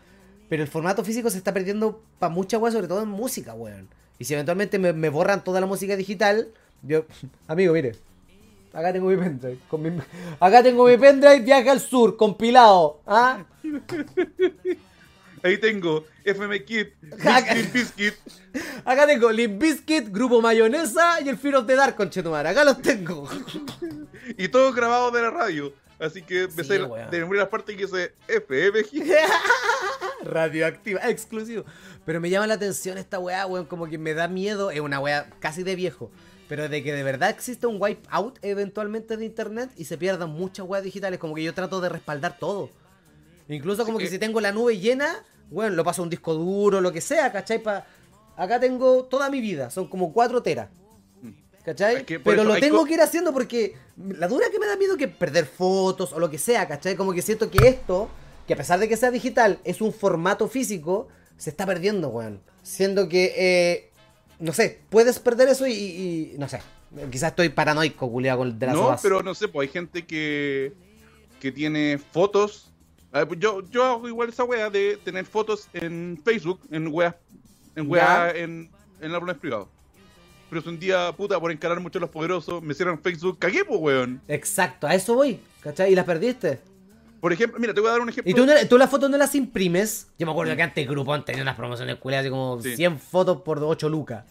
Pero 0.49 0.61
el 0.63 0.69
formato 0.69 1.03
físico 1.03 1.29
se 1.29 1.37
está 1.37 1.53
perdiendo 1.53 2.03
para 2.19 2.31
mucha 2.33 2.57
weá, 2.57 2.71
sobre 2.71 2.87
todo 2.87 3.01
en 3.01 3.09
música, 3.09 3.53
weón. 3.53 3.87
Y 4.19 4.25
si 4.25 4.33
eventualmente 4.33 4.77
me, 4.79 4.93
me 4.93 5.09
borran 5.09 5.43
toda 5.43 5.59
la 5.59 5.65
música 5.67 5.95
digital, 5.95 6.49
yo. 6.83 7.05
Amigo, 7.47 7.73
mire. 7.73 7.95
Acá 8.73 8.91
tengo 8.91 9.07
mi 9.07 9.15
pendrive. 9.15 9.57
con 9.69 9.81
mi- 9.81 10.01
acá 10.39 10.61
tengo 10.61 10.85
mi 10.85 10.97
pendrive, 10.97 11.39
viaje 11.39 11.69
al 11.69 11.79
sur, 11.79 12.17
compilado. 12.17 12.99
¿Ah? 13.07 13.45
Ahí 15.43 15.57
tengo 15.59 16.05
FM 16.23 16.65
Kit, 16.65 16.87
Haga- 17.23 17.53
Biscuit, 17.53 17.73
Biscuit. 17.73 18.13
Acá 18.85 19.05
tengo 19.05 19.31
Limp 19.31 19.61
Bizkit, 19.61 20.09
Grupo 20.09 20.41
Mayonesa 20.41 21.21
y 21.21 21.29
el 21.29 21.37
Fear 21.37 21.55
of 21.57 21.67
the 21.67 21.75
Dark, 21.75 21.95
conchetumar. 21.95 22.47
Acá 22.47 22.63
los 22.63 22.81
tengo. 22.81 23.29
Y 24.37 24.47
todo 24.47 24.73
grabado 24.73 25.11
de 25.11 25.21
la 25.21 25.29
radio. 25.29 25.71
Así 25.99 26.21
que 26.21 26.47
me 26.55 26.63
Sí, 26.63 26.69
de 26.69 27.27
las 27.37 27.47
partes 27.47 27.75
que 27.75 27.83
dice 27.85 28.13
FM. 28.27 28.83
Radioactiva, 30.23 30.99
exclusivo. 31.09 31.63
Pero 32.05 32.19
me 32.19 32.29
llama 32.29 32.47
la 32.47 32.55
atención 32.55 32.97
esta 32.97 33.19
weá, 33.19 33.45
weón, 33.45 33.65
como 33.65 33.87
que 33.87 33.97
me 33.97 34.13
da 34.13 34.27
miedo. 34.27 34.71
Es 34.71 34.79
una 34.79 34.99
weá 34.99 35.29
casi 35.39 35.63
de 35.63 35.75
viejo. 35.75 36.11
Pero 36.47 36.69
de 36.69 36.83
que 36.83 36.93
de 36.93 37.03
verdad 37.03 37.29
existe 37.29 37.65
un 37.65 37.77
wipe 37.79 38.07
out 38.09 38.37
eventualmente 38.41 39.17
de 39.17 39.25
internet 39.25 39.71
y 39.77 39.85
se 39.85 39.97
pierdan 39.97 40.29
muchas 40.29 40.65
weas 40.67 40.83
digitales. 40.83 41.19
Como 41.19 41.33
que 41.35 41.43
yo 41.43 41.53
trato 41.53 41.81
de 41.81 41.89
respaldar 41.89 42.37
todo. 42.37 42.69
Incluso 43.47 43.85
como 43.85 43.97
que 43.97 44.05
que- 44.05 44.11
si 44.11 44.19
tengo 44.19 44.41
la 44.41 44.51
nube 44.51 44.77
llena, 44.77 45.23
weón, 45.49 45.75
lo 45.75 45.83
paso 45.83 46.01
a 46.01 46.03
un 46.03 46.09
disco 46.09 46.33
duro, 46.33 46.81
lo 46.81 46.91
que 46.91 47.01
sea, 47.01 47.31
¿cachai? 47.31 47.59
Pa... 47.59 47.85
Acá 48.37 48.59
tengo 48.59 49.05
toda 49.05 49.29
mi 49.29 49.39
vida, 49.39 49.69
son 49.69 49.87
como 49.87 50.11
4 50.11 50.43
teras. 50.43 50.69
¿Cachai? 51.65 51.95
Es 51.97 52.03
que 52.03 52.19
por 52.19 52.33
Pero 52.33 52.43
eso 52.43 52.53
lo 52.53 52.59
tengo 52.59 52.85
que 52.85 52.93
ir 52.93 53.01
haciendo 53.01 53.33
porque 53.33 53.75
la 53.97 54.27
dura 54.27 54.45
que 54.51 54.59
me 54.59 54.67
da 54.67 54.77
miedo 54.77 54.97
que 54.97 55.07
perder 55.07 55.45
fotos 55.47 56.13
o 56.13 56.19
lo 56.19 56.29
que 56.29 56.37
sea, 56.37 56.67
¿cachai? 56.67 56.95
Como 56.95 57.11
que 57.11 57.23
siento 57.23 57.49
que 57.49 57.67
esto, 57.67 58.07
que 58.47 58.53
a 58.53 58.57
pesar 58.57 58.79
de 58.79 58.87
que 58.87 58.95
sea 58.95 59.09
digital, 59.09 59.59
es 59.63 59.81
un 59.81 59.91
formato 59.91 60.47
físico, 60.47 61.07
se 61.37 61.49
está 61.49 61.65
perdiendo, 61.65 62.09
weón. 62.09 62.41
Siendo 62.61 63.09
que, 63.09 63.33
eh, 63.35 63.89
no 64.39 64.53
sé, 64.53 64.81
puedes 64.89 65.17
perder 65.19 65.49
eso 65.49 65.65
y, 65.65 65.71
y- 65.73 66.31
y- 66.33 66.37
no 66.37 66.47
sé. 66.47 66.59
Quizás 67.11 67.31
estoy 67.31 67.49
paranoico, 67.49 68.09
culiado, 68.11 68.39
con 68.39 68.47
el 68.49 68.59
de 68.59 68.65
las 68.67 68.75
No, 68.75 68.95
pero 69.01 69.23
no 69.23 69.33
sé, 69.33 69.47
pues 69.47 69.67
hay 69.67 69.73
gente 69.73 70.05
que, 70.05 70.71
que 71.39 71.51
tiene 71.51 71.97
fotos. 71.97 72.71
Pues 73.11 73.39
Yo, 73.39 73.67
yo 73.69 73.83
hago 73.85 74.07
igual 74.07 74.29
esa 74.29 74.43
wea 74.43 74.69
de 74.69 74.97
tener 75.03 75.25
fotos 75.25 75.67
en 75.73 76.21
Facebook, 76.23 76.59
en 76.69 76.87
weas, 76.89 77.15
en 77.75 77.89
wea, 77.89 78.31
en, 78.35 78.69
en 79.01 79.11
álbumes 79.13 79.37
privados. 79.37 79.69
Pero 80.49 80.61
si 80.61 80.69
un 80.69 80.79
día, 80.79 81.11
puta, 81.15 81.39
por 81.39 81.51
encarar 81.51 81.79
mucho 81.79 81.97
a 81.99 82.01
los 82.01 82.09
poderosos, 82.09 82.61
me 82.61 82.73
cierran 82.73 82.99
Facebook, 82.99 83.39
cagué, 83.39 83.65
pues, 83.65 83.79
weón. 83.79 84.21
Exacto, 84.27 84.87
a 84.87 84.93
eso 84.93 85.15
voy, 85.15 85.39
¿cachai? 85.61 85.91
Y 85.91 85.95
las 85.95 86.05
perdiste. 86.05 86.59
Por 87.19 87.33
ejemplo, 87.33 87.59
mira, 87.59 87.73
te 87.73 87.79
voy 87.81 87.89
a 87.89 87.93
dar 87.93 88.01
un 88.01 88.09
ejemplo. 88.09 88.29
Y 88.29 88.35
tú, 88.35 88.45
no- 88.45 88.53
tú 88.69 88.77
las 88.77 88.89
fotos 88.89 89.09
no 89.09 89.17
las 89.17 89.33
imprimes. 89.33 90.09
Yo 90.19 90.25
me 90.27 90.31
acuerdo 90.31 90.55
que 90.55 90.61
antes 90.61 90.87
Groupon 90.87 91.25
tenía 91.25 91.41
unas 91.41 91.55
promociones 91.55 91.95
culiadas 91.95 92.25
así 92.25 92.29
como 92.29 92.61
Sí. 92.61 92.75
100 92.75 92.99
fotos 92.99 93.41
por 93.41 93.57
8 93.63 93.89
lucas. 93.89 94.25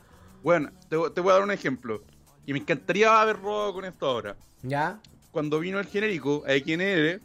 Bueno, 0.44 0.70
te, 0.88 0.96
te 1.12 1.20
voy 1.20 1.30
a 1.30 1.34
dar 1.34 1.42
un 1.42 1.50
ejemplo. 1.50 2.02
Y 2.46 2.52
me 2.52 2.60
encantaría 2.60 3.20
haber 3.20 3.40
robado 3.40 3.72
con 3.74 3.84
esto 3.84 4.06
ahora. 4.06 4.36
¿Ya? 4.62 5.00
Cuando 5.32 5.58
vino 5.58 5.80
el 5.80 5.86
genérico 5.86 6.44
a 6.46 6.52
XNR, 6.52 7.20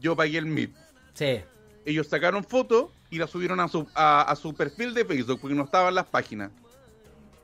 yo 0.00 0.16
pagué 0.16 0.38
el 0.38 0.46
MIP. 0.46 0.74
Sí. 1.14 1.40
Ellos 1.84 2.08
sacaron 2.08 2.42
fotos 2.42 2.86
y 3.10 3.18
la 3.18 3.26
subieron 3.28 3.60
a 3.60 3.68
su, 3.68 3.86
a, 3.94 4.22
a 4.22 4.34
su 4.34 4.52
perfil 4.54 4.94
de 4.94 5.04
Facebook 5.04 5.38
porque 5.40 5.54
no 5.54 5.62
estaban 5.64 5.94
las 5.94 6.06
páginas. 6.06 6.50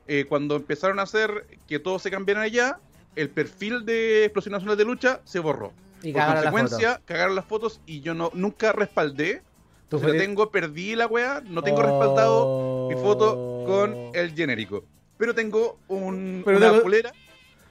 Eh, 0.07 0.25
cuando 0.27 0.55
empezaron 0.55 0.99
a 0.99 1.03
hacer 1.03 1.45
que 1.67 1.79
todos 1.79 2.01
se 2.01 2.11
cambiaran 2.11 2.43
allá, 2.43 2.79
el 3.15 3.29
perfil 3.29 3.85
de 3.85 4.25
Explosión 4.25 4.51
Nacional 4.53 4.77
de 4.77 4.85
Lucha 4.85 5.21
se 5.23 5.39
borró. 5.39 5.73
Y 6.03 6.11
Por 6.11 6.21
cagaron 6.21 6.51
consecuencia, 6.51 7.01
cagaron 7.05 7.35
las 7.35 7.45
fotos 7.45 7.81
y 7.85 8.01
yo 8.01 8.13
no 8.13 8.29
nunca 8.33 8.71
respaldé. 8.73 9.41
Tú 9.89 9.99
tengo, 9.99 10.51
perdí 10.51 10.95
la 10.95 11.07
weá, 11.07 11.41
no 11.45 11.63
tengo 11.63 11.79
Oh. 11.79 11.83
respaldado 11.83 12.87
mi 12.89 12.95
foto 13.01 13.63
con 13.65 14.11
el 14.13 14.33
genérico. 14.35 14.83
Pero 15.17 15.33
tengo 15.33 15.79
un, 15.87 16.41
Pero 16.45 16.57
una 16.57 16.69
tengo- 16.71 16.83
polera 16.83 17.11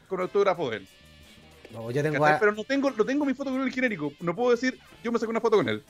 con 0.09 0.21
autógrafo 0.21 0.71
de 0.71 0.79
él. 0.79 0.89
No, 1.73 1.91
yo 1.91 2.03
tengo 2.03 2.25
a- 2.25 2.39
Pero 2.39 2.53
no 2.53 2.65
tengo, 2.65 2.91
no 2.91 3.05
tengo 3.05 3.25
mi 3.25 3.35
foto 3.35 3.51
con 3.51 3.61
el 3.61 3.71
genérico. 3.73 4.13
No 4.21 4.35
puedo 4.35 4.53
decir, 4.53 4.79
yo 5.03 5.13
me 5.13 5.19
saco 5.19 5.31
una 5.31 5.41
foto 5.41 5.57
con 5.57 5.69
él. 5.69 5.85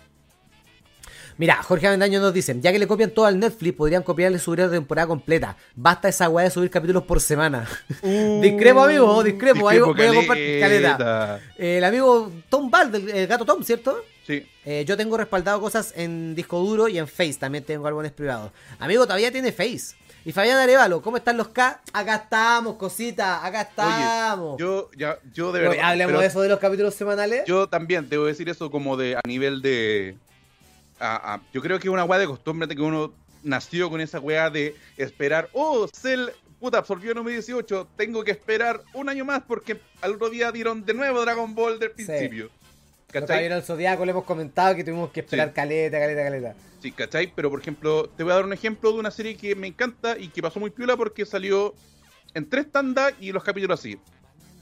Mira, 1.36 1.62
Jorge 1.62 1.86
Avendaño 1.88 2.20
nos 2.20 2.32
dice, 2.32 2.56
ya 2.60 2.72
que 2.72 2.78
le 2.78 2.86
copian 2.86 3.10
todo 3.10 3.26
al 3.26 3.38
Netflix, 3.38 3.76
podrían 3.76 4.02
copiarle 4.02 4.38
subir 4.38 4.60
la 4.60 4.70
temporada 4.70 5.08
completa. 5.08 5.56
Basta 5.74 6.08
esa 6.08 6.28
weá 6.28 6.44
de 6.44 6.50
subir 6.50 6.70
capítulos 6.70 7.02
por 7.04 7.20
semana. 7.20 7.68
discrepo, 8.40 8.82
amigo, 8.84 9.22
discrepo. 9.22 9.68
ahí 9.68 9.78
voy 9.80 10.00
a 10.06 10.14
compartir 10.14 10.60
caleta. 10.60 11.40
Eh, 11.58 11.78
el 11.78 11.84
amigo 11.84 12.30
Tom 12.48 12.70
Ball, 12.70 12.94
el, 12.94 13.10
el 13.10 13.26
gato 13.26 13.44
Tom, 13.44 13.62
¿cierto? 13.62 14.02
Sí. 14.26 14.46
Eh, 14.64 14.84
yo 14.86 14.96
tengo 14.96 15.16
respaldado 15.16 15.60
cosas 15.60 15.92
en 15.96 16.34
disco 16.34 16.58
duro 16.60 16.88
y 16.88 16.98
en 16.98 17.06
Face, 17.06 17.34
también 17.34 17.64
tengo 17.64 17.86
álbumes 17.86 18.12
privados. 18.12 18.52
Amigo, 18.78 19.04
todavía 19.04 19.30
tiene 19.30 19.52
Face. 19.52 19.96
Y 20.26 20.32
Fabián 20.32 20.56
Arevalo, 20.56 21.02
¿cómo 21.02 21.18
están 21.18 21.36
los 21.36 21.48
K? 21.48 21.82
Acá 21.92 22.14
estamos, 22.14 22.76
cosita, 22.76 23.44
acá 23.44 23.60
estamos. 23.60 24.58
Yo, 24.58 24.88
ya, 24.96 25.18
yo 25.34 25.52
de 25.52 25.60
Oye, 25.60 25.68
verdad. 25.68 25.90
hablemos 25.90 26.12
pero 26.12 26.20
de 26.20 26.26
eso 26.26 26.40
de 26.40 26.48
los 26.48 26.58
capítulos 26.58 26.94
semanales. 26.94 27.42
Yo 27.46 27.68
también 27.68 28.08
debo 28.08 28.24
decir 28.24 28.48
eso 28.48 28.70
como 28.70 28.96
de 28.96 29.16
a 29.16 29.20
nivel 29.28 29.60
de. 29.60 30.16
A- 31.00 31.34
a- 31.34 31.40
yo 31.52 31.60
creo 31.60 31.78
que 31.78 31.88
es 31.88 31.92
una 31.92 32.04
weá 32.04 32.18
de 32.18 32.26
costumbre 32.26 32.66
de 32.66 32.74
que 32.76 32.82
uno 32.82 33.12
nació 33.42 33.90
con 33.90 34.00
esa 34.00 34.20
weá 34.20 34.50
de 34.50 34.74
esperar. 34.96 35.48
Oh, 35.52 35.86
Cell, 35.92 36.28
puta, 36.60 36.78
absorbió 36.78 37.14
número 37.14 37.32
18. 37.34 37.88
Tengo 37.96 38.24
que 38.24 38.30
esperar 38.30 38.80
un 38.94 39.08
año 39.08 39.24
más 39.24 39.42
porque 39.46 39.78
al 40.00 40.14
otro 40.14 40.30
día 40.30 40.50
dieron 40.52 40.84
de 40.84 40.94
nuevo 40.94 41.20
Dragon 41.22 41.54
Ball 41.54 41.78
del 41.78 41.90
principio. 41.90 42.44
Los 43.12 43.22
¿Cachai? 43.22 43.48
Del 43.48 43.62
Zodiaco 43.62 44.04
le 44.04 44.10
hemos 44.10 44.24
comentado 44.24 44.74
que 44.74 44.82
tuvimos 44.82 45.10
que 45.12 45.20
esperar 45.20 45.48
Sí. 45.48 45.54
caleta, 45.54 45.98
caleta, 46.00 46.22
caleta. 46.24 46.54
Sí, 46.82 46.90
¿cachai? 46.90 47.32
Pero 47.34 47.48
por 47.50 47.60
ejemplo, 47.60 48.08
te 48.16 48.22
voy 48.24 48.32
a 48.32 48.36
dar 48.36 48.44
un 48.44 48.52
ejemplo 48.52 48.92
de 48.92 48.98
una 48.98 49.10
serie 49.10 49.36
que 49.36 49.54
me 49.54 49.68
encanta 49.68 50.18
y 50.18 50.28
que 50.28 50.42
pasó 50.42 50.58
muy 50.58 50.70
piola 50.70 50.96
porque 50.96 51.24
salió 51.24 51.74
en 52.34 52.48
tres 52.48 52.70
tandas 52.72 53.14
y 53.20 53.30
los 53.30 53.44
capítulos 53.44 53.78
así. 53.78 53.98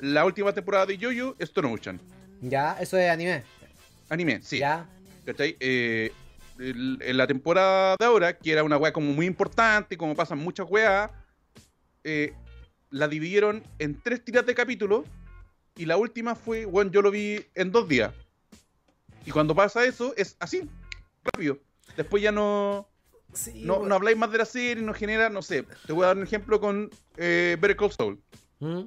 La 0.00 0.24
última 0.26 0.52
temporada 0.52 0.84
de 0.86 0.98
Yoyo, 0.98 1.34
Stone 1.38 1.72
Ocean. 1.72 2.00
Ya, 2.42 2.76
eso 2.80 2.98
es 2.98 3.08
anime. 3.08 3.42
Anime, 4.10 4.40
sí. 4.42 4.58
Ya. 4.58 4.86
¿Cachai? 5.24 5.56
Eh, 5.60 6.12
el- 6.58 6.98
en 7.02 7.16
la 7.16 7.26
temporada 7.26 7.96
de 7.98 8.04
ahora, 8.04 8.36
que 8.38 8.52
era 8.52 8.62
una 8.64 8.76
weá 8.76 8.92
como 8.92 9.12
muy 9.12 9.26
importante, 9.26 9.96
como 9.96 10.14
pasan 10.14 10.38
muchas 10.38 10.66
weas, 10.68 11.10
eh, 12.04 12.34
la 12.90 13.08
dividieron 13.08 13.62
en 13.78 14.00
tres 14.02 14.24
tiras 14.24 14.44
de 14.46 14.54
capítulos 14.54 15.04
y 15.76 15.86
la 15.86 15.96
última 15.96 16.34
fue, 16.34 16.64
bueno, 16.66 16.90
yo 16.90 17.00
lo 17.02 17.10
vi 17.10 17.44
en 17.54 17.72
dos 17.72 17.88
días. 17.88 18.12
Y 19.24 19.30
cuando 19.30 19.54
pasa 19.54 19.84
eso, 19.84 20.12
es 20.16 20.36
así, 20.40 20.68
rápido. 21.24 21.58
Después 21.96 22.22
ya 22.22 22.32
no, 22.32 22.88
Sí, 23.32 23.62
no, 23.64 23.74
bueno. 23.76 23.88
no 23.88 23.94
habláis 23.94 24.16
más 24.18 24.30
de 24.30 24.38
la 24.38 24.44
serie, 24.44 24.82
no 24.82 24.92
genera, 24.92 25.30
no 25.30 25.40
sé. 25.42 25.64
Te 25.86 25.92
voy 25.92 26.04
a 26.04 26.08
dar 26.08 26.16
un 26.18 26.22
ejemplo 26.24 26.60
con 26.60 26.90
eh, 27.16 27.56
Better 27.60 27.76
Call 27.76 27.92
Saul, 27.92 28.20
¿Mm? 28.60 28.82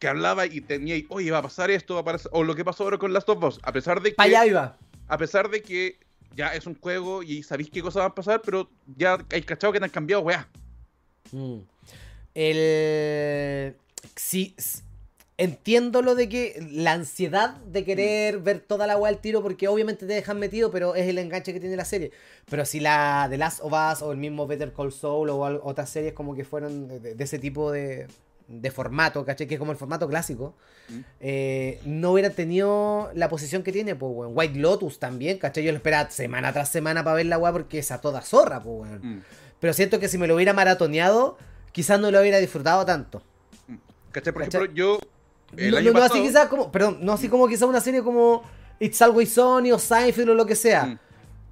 que 0.00 0.08
hablaba 0.08 0.46
y 0.46 0.60
tenía, 0.62 0.96
oye, 1.10 1.30
va 1.30 1.38
a 1.38 1.42
pasar 1.42 1.70
esto, 1.70 1.94
va 1.94 2.00
a 2.00 2.04
pasar, 2.04 2.30
o 2.34 2.42
lo 2.42 2.56
que 2.56 2.64
pasó 2.64 2.82
ahora 2.84 2.98
con 2.98 3.12
Last 3.12 3.28
of 3.28 3.42
Us, 3.44 3.60
a 3.62 3.70
pesar 3.72 4.00
de 4.02 4.10
que... 4.10 4.16
Pa' 4.16 4.24
allá 4.24 4.46
iba. 4.46 4.78
a 5.06 5.18
pesar 5.18 5.48
de 5.48 5.62
que 5.62 6.00
ya 6.36 6.48
es 6.54 6.66
un 6.66 6.78
juego 6.78 7.22
y 7.22 7.42
sabéis 7.42 7.70
qué 7.70 7.82
cosas 7.82 8.02
van 8.02 8.12
a 8.12 8.14
pasar, 8.14 8.42
pero 8.44 8.68
ya 8.96 9.18
hay 9.30 9.42
cachado 9.42 9.72
que 9.72 9.78
te 9.78 9.84
han 9.84 9.90
cambiado, 9.90 10.22
weá. 10.22 10.48
Mm. 11.32 11.58
El. 12.34 13.76
Sí. 14.16 14.54
Entiendo 15.38 16.02
lo 16.02 16.14
de 16.14 16.28
que 16.28 16.64
la 16.70 16.92
ansiedad 16.92 17.56
de 17.56 17.84
querer 17.84 18.38
ver 18.38 18.60
toda 18.60 18.86
la 18.86 18.96
weá 18.96 19.10
al 19.10 19.20
tiro, 19.20 19.42
porque 19.42 19.66
obviamente 19.66 20.06
te 20.06 20.12
dejan 20.12 20.38
metido, 20.38 20.70
pero 20.70 20.94
es 20.94 21.08
el 21.08 21.18
enganche 21.18 21.52
que 21.52 21.58
tiene 21.58 21.74
la 21.74 21.84
serie. 21.84 22.12
Pero 22.48 22.64
si 22.64 22.78
la 22.78 23.26
The 23.28 23.38
Last 23.38 23.60
of 23.62 23.72
Us 23.72 24.02
o 24.02 24.12
el 24.12 24.18
mismo 24.18 24.46
Better 24.46 24.72
Call 24.72 24.92
Saul 24.92 25.30
o 25.30 25.38
otras 25.64 25.90
series 25.90 26.12
como 26.12 26.34
que 26.34 26.44
fueron 26.44 26.86
de, 26.86 27.14
de 27.14 27.24
ese 27.24 27.38
tipo 27.38 27.72
de, 27.72 28.06
de 28.60 28.70
formato, 28.70 29.24
¿cachai? 29.24 29.46
Que 29.46 29.54
es 29.54 29.58
como 29.58 29.72
el 29.72 29.78
formato 29.78 30.06
clásico, 30.08 30.54
Mm. 30.88 30.98
eh, 31.20 31.80
no 31.86 32.12
hubiera 32.12 32.30
tenido 32.30 33.10
la 33.14 33.28
posición 33.28 33.62
que 33.62 33.72
tiene, 33.72 33.94
pues, 33.94 34.12
weón. 34.14 34.32
White 34.36 34.58
Lotus 34.58 34.98
también, 34.98 35.38
¿cachai? 35.38 35.64
Yo 35.64 35.72
lo 35.72 35.76
esperaba 35.78 36.10
semana 36.10 36.52
tras 36.52 36.68
semana 36.68 37.02
para 37.02 37.16
ver 37.16 37.26
la 37.26 37.38
weá 37.38 37.52
porque 37.52 37.78
es 37.78 37.90
a 37.90 38.00
toda 38.00 38.20
zorra, 38.20 38.62
pues, 38.62 38.88
weón. 38.90 39.00
Mm. 39.02 39.22
Pero 39.60 39.72
siento 39.72 39.98
que 40.00 40.08
si 40.08 40.18
me 40.18 40.26
lo 40.26 40.34
hubiera 40.34 40.52
maratoneado, 40.52 41.38
quizás 41.72 41.98
no 42.00 42.10
lo 42.10 42.20
hubiera 42.20 42.38
disfrutado 42.38 42.84
tanto. 42.84 43.22
¿Cachai? 44.10 44.32
Por 44.32 44.42
¿Cachai? 44.44 44.60
ejemplo, 44.62 44.76
yo. 44.76 44.98
El 45.56 45.70
no, 45.70 45.76
año 45.78 45.86
no- 45.86 45.92
no 45.94 46.00
pasado, 46.00 46.20
así 46.20 46.28
quizás 46.28 46.48
como, 46.48 46.72
perdón, 46.72 46.98
no 47.02 47.12
así 47.12 47.28
como 47.28 47.46
quizás 47.48 47.62
una 47.68 47.80
serie 47.80 48.02
como 48.02 48.42
It's 48.80 49.00
Always 49.02 49.32
Sunny 49.34 49.70
o 49.72 49.78
Seinfeld 49.78 50.30
o 50.30 50.34
lo 50.34 50.46
que 50.46 50.56
sea. 50.56 50.86
Mm. 50.86 50.98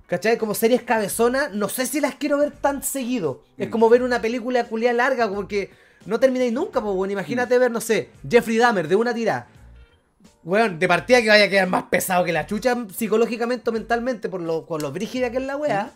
¿Cachai? 0.06 0.36
Como 0.38 0.54
series 0.54 0.82
cabezonas, 0.82 1.52
no 1.52 1.68
sé 1.68 1.86
si 1.86 2.00
las 2.00 2.16
quiero 2.16 2.36
ver 2.38 2.50
tan 2.50 2.82
seguido. 2.82 3.44
Es 3.56 3.68
Mm. 3.68 3.70
como 3.70 3.88
ver 3.88 4.02
una 4.02 4.20
película 4.20 4.64
culiada 4.64 4.94
larga, 4.96 5.28
porque 5.32 5.70
no 6.06 6.18
termináis 6.20 6.52
nunca, 6.52 6.80
pues, 6.80 6.94
bueno. 6.94 7.12
Imagínate 7.12 7.58
ver, 7.58 7.70
no 7.70 7.80
sé, 7.80 8.10
Jeffrey 8.28 8.56
Dahmer 8.58 8.88
de 8.88 8.96
una 8.96 9.14
tira. 9.14 9.46
Weón, 10.42 10.78
de 10.78 10.88
partida 10.88 11.20
que 11.20 11.28
vaya 11.28 11.44
a 11.44 11.48
quedar 11.50 11.68
más 11.68 11.84
pesado 11.84 12.24
que 12.24 12.32
la 12.32 12.46
chucha 12.46 12.74
psicológicamente 12.96 13.68
o 13.68 13.72
mentalmente 13.74 14.28
por 14.30 14.40
lo, 14.40 14.64
con 14.64 14.80
lo 14.80 14.90
brígida 14.90 15.30
que 15.30 15.36
es 15.36 15.42
la 15.42 15.56
wea. 15.56 15.90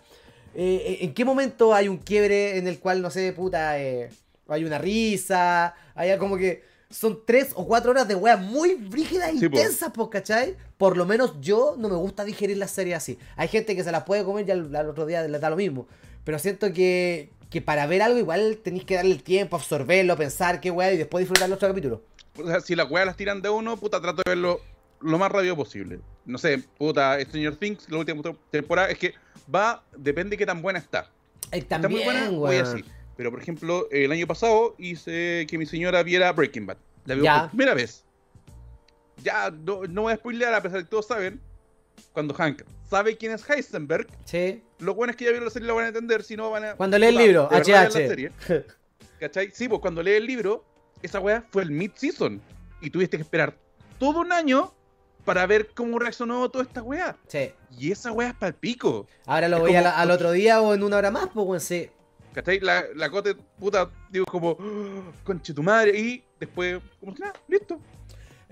Eh, 0.55 0.99
¿En 1.01 1.15
qué 1.15 1.25
momento 1.25 1.75
hay 1.75 1.89
un 1.89 1.97
quiebre 1.97 2.59
en 2.59 2.69
el 2.69 2.79
cual, 2.79 3.01
no 3.01 3.11
sé, 3.11 3.33
puta, 3.33 3.81
eh, 3.81 4.11
hay 4.49 4.65
una 4.65 4.77
risa? 4.79 5.75
Hay 5.95 6.17
como 6.19 6.37
que 6.37 6.63
son 6.91 7.21
tres 7.27 7.53
o 7.55 7.67
cuatro 7.67 7.91
horas 7.91 8.07
de 8.07 8.15
weas 8.15 8.39
muy 8.41 8.75
brígidas 8.75 9.31
e 9.31 9.39
Sí, 9.39 9.49
po. 9.49 9.57
intensas, 9.57 9.91
pues, 9.95 10.09
¿cachai? 10.11 10.57
Por 10.77 10.97
lo 10.99 11.07
menos 11.07 11.41
yo 11.41 11.75
no 11.79 11.89
me 11.89 11.97
gusta 11.97 12.23
digerir 12.25 12.59
las 12.59 12.71
series 12.71 12.99
así. 12.99 13.19
Hay 13.37 13.49
gente 13.49 13.75
que 13.75 13.83
se 13.83 13.91
las 13.91 14.05
puede 14.05 14.25
comer 14.25 14.47
y 14.47 14.51
al, 14.53 14.77
al 14.77 14.91
otro 14.91 15.07
día 15.07 15.27
les 15.27 15.41
da 15.41 15.49
lo 15.51 15.57
mismo. 15.57 15.87
Pero 16.23 16.39
siento 16.39 16.73
que, 16.73 17.31
que 17.51 17.61
para 17.61 17.87
ver 17.87 18.03
algo 18.03 18.19
igual 18.19 18.59
tenéis 18.63 18.85
que 18.85 18.95
darle 18.97 19.13
el 19.13 19.23
tiempo, 19.23 19.57
absorberlo, 19.57 20.17
pensar 20.17 20.61
qué 20.61 20.71
wea 20.71 20.93
y 20.93 20.97
después 20.97 21.23
disfrutar 21.23 21.49
los 21.49 21.57
otro 21.57 21.69
capítulo. 21.69 22.03
O 22.37 22.47
sea, 22.47 22.61
si 22.61 22.75
las 22.75 22.91
weas 22.91 23.07
las 23.07 23.17
tiran 23.17 23.43
de 23.43 23.49
uno, 23.49 23.77
puta, 23.77 24.01
trato 24.01 24.23
de 24.25 24.31
verlo 24.31 24.61
lo 25.01 25.19
más 25.19 25.31
rápido 25.31 25.55
posible. 25.55 26.01
No 26.25 26.39
sé, 26.39 26.59
puta, 26.79 27.21
Stranger 27.21 27.57
Things, 27.57 27.89
la 27.91 27.99
última 27.99 28.23
temporada, 28.51 28.89
es 28.89 28.99
que 28.99 29.15
va, 29.55 29.85
depende 29.97 30.31
de 30.31 30.39
qué 30.39 30.47
tan 30.47 30.63
buena 30.63 30.79
está. 30.79 31.11
Eh, 31.53 31.59
Está 31.59 31.81
también, 31.81 32.05
muy 32.07 32.15
buena, 32.15 32.31
voy 32.31 32.57
weón. 32.57 32.67
así. 32.67 32.85
Pero, 33.17 33.31
por 33.31 33.41
ejemplo, 33.41 33.87
el 33.93 34.11
año 34.11 34.27
pasado 34.27 34.75
hice 34.79 35.47
que 35.49 35.59
mi 35.59 35.67
señora 35.67 36.03
viera 36.03 36.33
Breaking 36.33 36.67
Bad. 36.67 36.79
La 37.05 37.15
vio 37.15 37.25
por 37.25 37.51
primera 37.51 37.75
vez. 37.75 38.05
Ya, 39.23 39.51
no, 39.51 39.83
no 39.85 40.03
voy 40.03 40.15
a 40.15 40.17
spoilear, 40.17 40.55
a 40.55 40.63
pesar 40.63 40.79
de 40.79 40.85
que 40.85 40.91
todos 40.91 41.07
saben. 41.07 41.41
Cuando 42.13 42.35
Hank 42.35 42.63
sabe 42.95 43.17
quién 43.17 43.33
es 43.33 43.49
Heisenberg, 43.51 44.07
Sí. 44.25 44.63
lo 44.79 44.95
bueno 44.95 45.11
es 45.11 45.17
que 45.17 45.25
ya 45.25 45.31
vieron 45.31 45.47
la 45.47 45.51
serie 45.51 45.67
lo 45.67 45.75
van 45.75 45.87
a 45.87 45.89
entender, 45.89 46.23
si 46.23 46.37
no 46.37 46.51
van 46.51 46.65
a... 46.65 46.75
Cuando 46.77 46.97
lee 46.99 47.07
el 47.07 47.17
libro, 47.17 47.49
la 47.51 47.59
HH. 47.59 47.91
serie. 47.91 48.31
¿Cachai? 49.19 49.51
Sí, 49.53 49.69
pues 49.69 49.81
cuando 49.81 50.03
lee 50.03 50.13
el 50.13 50.27
libro, 50.27 50.65
esa 51.03 51.19
weá 51.21 51.45
fue 51.51 51.63
el 51.63 51.71
mid-season. 51.71 52.41
Y 52.81 52.91
tuviste 52.91 53.17
que 53.17 53.23
esperar 53.23 53.57
todo 53.99 54.21
un 54.21 54.33
año 54.33 54.73
para 55.25 55.47
ver 55.47 55.71
cómo 55.75 55.99
reaccionó 55.99 56.49
toda 56.51 56.65
esta 56.65 56.83
weá. 56.83 57.17
Sí. 57.27 57.51
Y 57.79 57.91
esa 57.91 58.13
weá 58.13 58.29
es 58.29 58.35
pa'l 58.35 58.55
pico. 58.55 59.07
Ahora 59.27 59.49
lo 59.49 59.57
Es 59.57 59.63
voy 59.63 59.73
como- 59.75 59.89
al 59.89 60.11
otro 60.11 60.31
día 60.33 60.61
o 60.61 60.73
en 60.75 60.83
una 60.83 60.99
hora 60.99 61.11
más, 61.11 61.29
pues, 61.33 61.47
weón, 61.47 61.61
sí. 61.61 61.91
¿Cachai? 62.33 62.61
La, 62.61 62.85
la 62.95 63.11
cote, 63.11 63.35
puta, 63.59 63.91
digo 64.11 64.27
como, 64.27 64.51
"Oh, 64.51 65.13
conche 65.25 65.53
tu 65.55 65.63
madre. 65.63 65.99
Y 65.99 66.25
después, 66.39 66.79
como 67.01 67.15
si 67.17 67.23
nada, 67.23 67.33
listo. 67.49 67.81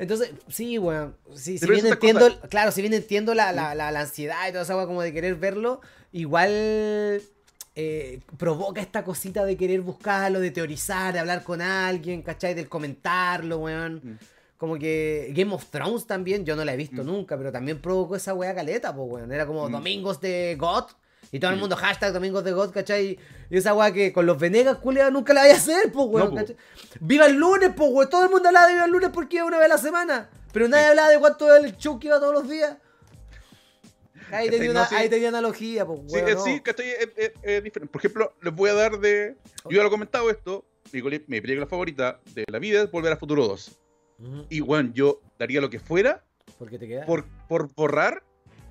Entonces, 0.02 0.32
sí, 0.48 0.78
weón. 0.78 1.16
Sí, 1.34 1.58
si 1.58 1.60
Pero 1.60 1.72
bien 1.74 1.86
entiendo, 1.86 2.28
claro, 2.50 2.72
si 2.72 2.80
bien 2.82 2.92
entiendo 2.92 3.34
la, 3.34 3.52
la, 3.52 3.74
la, 3.74 3.90
la 3.92 4.00
ansiedad 4.00 4.48
y 4.48 4.52
toda 4.52 4.64
esa 4.64 4.76
weá 4.76 4.86
como 4.86 5.00
de 5.02 5.12
querer 5.12 5.36
verlo, 5.36 5.80
igual 6.10 6.50
eh, 7.74 8.20
provoca 8.36 8.80
esta 8.80 9.04
cosita 9.04 9.44
de 9.44 9.56
querer 9.56 9.80
buscarlo, 9.80 10.40
de 10.40 10.50
teorizar, 10.50 11.12
de 11.12 11.20
hablar 11.20 11.42
con 11.42 11.62
alguien, 11.62 12.22
¿cachai? 12.22 12.54
Del 12.54 12.68
comentarlo, 12.68 13.58
weón. 13.58 14.00
Mm. 14.02 14.18
Como 14.58 14.78
que 14.78 15.32
Game 15.34 15.52
of 15.54 15.64
Thrones 15.70 16.06
también, 16.06 16.44
yo 16.44 16.54
no 16.54 16.64
la 16.64 16.74
he 16.74 16.76
visto 16.76 17.02
Mm. 17.02 17.06
nunca, 17.06 17.36
pero 17.36 17.50
también 17.50 17.80
provocó 17.80 18.16
esa 18.16 18.34
weá 18.34 18.54
caleta, 18.54 18.94
pues, 18.94 19.08
weón. 19.10 19.32
Era 19.32 19.46
como 19.46 19.68
Mm. 19.68 19.72
domingos 19.72 20.20
de 20.20 20.56
God. 20.58 20.84
Y 21.34 21.40
todo 21.40 21.50
el 21.50 21.56
mundo 21.56 21.74
hashtag 21.76 22.12
domingos 22.12 22.44
de 22.44 22.52
God, 22.52 22.72
¿cachai? 22.72 23.18
Y 23.50 23.56
esa 23.56 23.72
weá 23.74 23.90
que 23.90 24.12
con 24.12 24.26
los 24.26 24.38
Venegas, 24.38 24.76
culia, 24.76 25.10
nunca 25.10 25.32
la 25.32 25.40
vaya 25.40 25.54
a 25.54 25.56
hacer, 25.56 25.90
pues, 25.90 26.06
weón. 26.06 26.26
No, 26.26 26.30
po. 26.30 26.36
¿cachai? 26.36 26.56
Viva 27.00 27.24
el 27.26 27.36
lunes, 27.36 27.70
pues, 27.74 27.90
weón. 27.90 28.10
Todo 28.10 28.24
el 28.24 28.30
mundo 28.30 28.48
hablaba 28.48 28.66
de 28.66 28.74
Viva 28.74 28.84
el 28.84 28.90
lunes 28.92 29.10
porque 29.14 29.36
iba 29.36 29.46
una 29.46 29.56
vez 29.56 29.64
a 29.64 29.68
la 29.70 29.78
semana. 29.78 30.30
Pero 30.52 30.68
nadie 30.68 30.84
Sí. 30.84 30.90
hablaba 30.90 31.08
de 31.08 31.18
cuánto 31.18 31.46
era 31.56 31.66
el 31.66 31.74
show 31.78 31.98
que 31.98 32.08
iba 32.08 32.20
todos 32.20 32.34
los 32.34 32.48
días. 32.48 32.76
Ahí 34.30 34.48
tenía, 34.48 34.66
No, 34.72 34.80
una, 34.80 34.86
sí. 34.88 34.94
ahí 34.94 35.08
tenía 35.08 35.28
analogía, 35.28 35.84
pues, 35.86 36.00
weón. 36.10 36.28
eh, 36.28 36.34
no. 36.34 36.44
sí, 36.44 36.60
¿cachai? 36.60 36.90
Es, 36.90 37.08
es- 37.16 37.32
es 37.42 37.64
diferente. 37.64 37.90
Por 37.92 38.00
ejemplo, 38.00 38.34
les 38.42 38.54
voy 38.54 38.70
a 38.70 38.74
dar 38.74 38.98
de. 38.98 39.36
Yo 39.64 39.70
ya 39.76 39.82
lo 39.82 39.88
he 39.88 39.90
comentado 39.90 40.30
esto. 40.30 40.64
Mi, 40.92 41.00
mi 41.02 41.40
película 41.40 41.66
favorita 41.66 42.20
de 42.34 42.44
la 42.48 42.58
vida 42.58 42.82
es 42.82 42.90
Volver 42.90 43.12
a 43.12 43.16
Futuro 43.16 43.46
2. 43.46 43.78
Ujú. 44.18 44.46
Y, 44.50 44.60
bueno, 44.60 44.90
yo 44.94 45.20
daría 45.38 45.60
lo 45.62 45.70
que 45.70 45.80
fuera 45.80 46.22
¿Por 46.58 46.68
qué 46.68 46.78
te 46.78 46.86
queda? 46.86 47.06
por, 47.06 47.24
por 47.48 47.72
borrar 47.74 48.22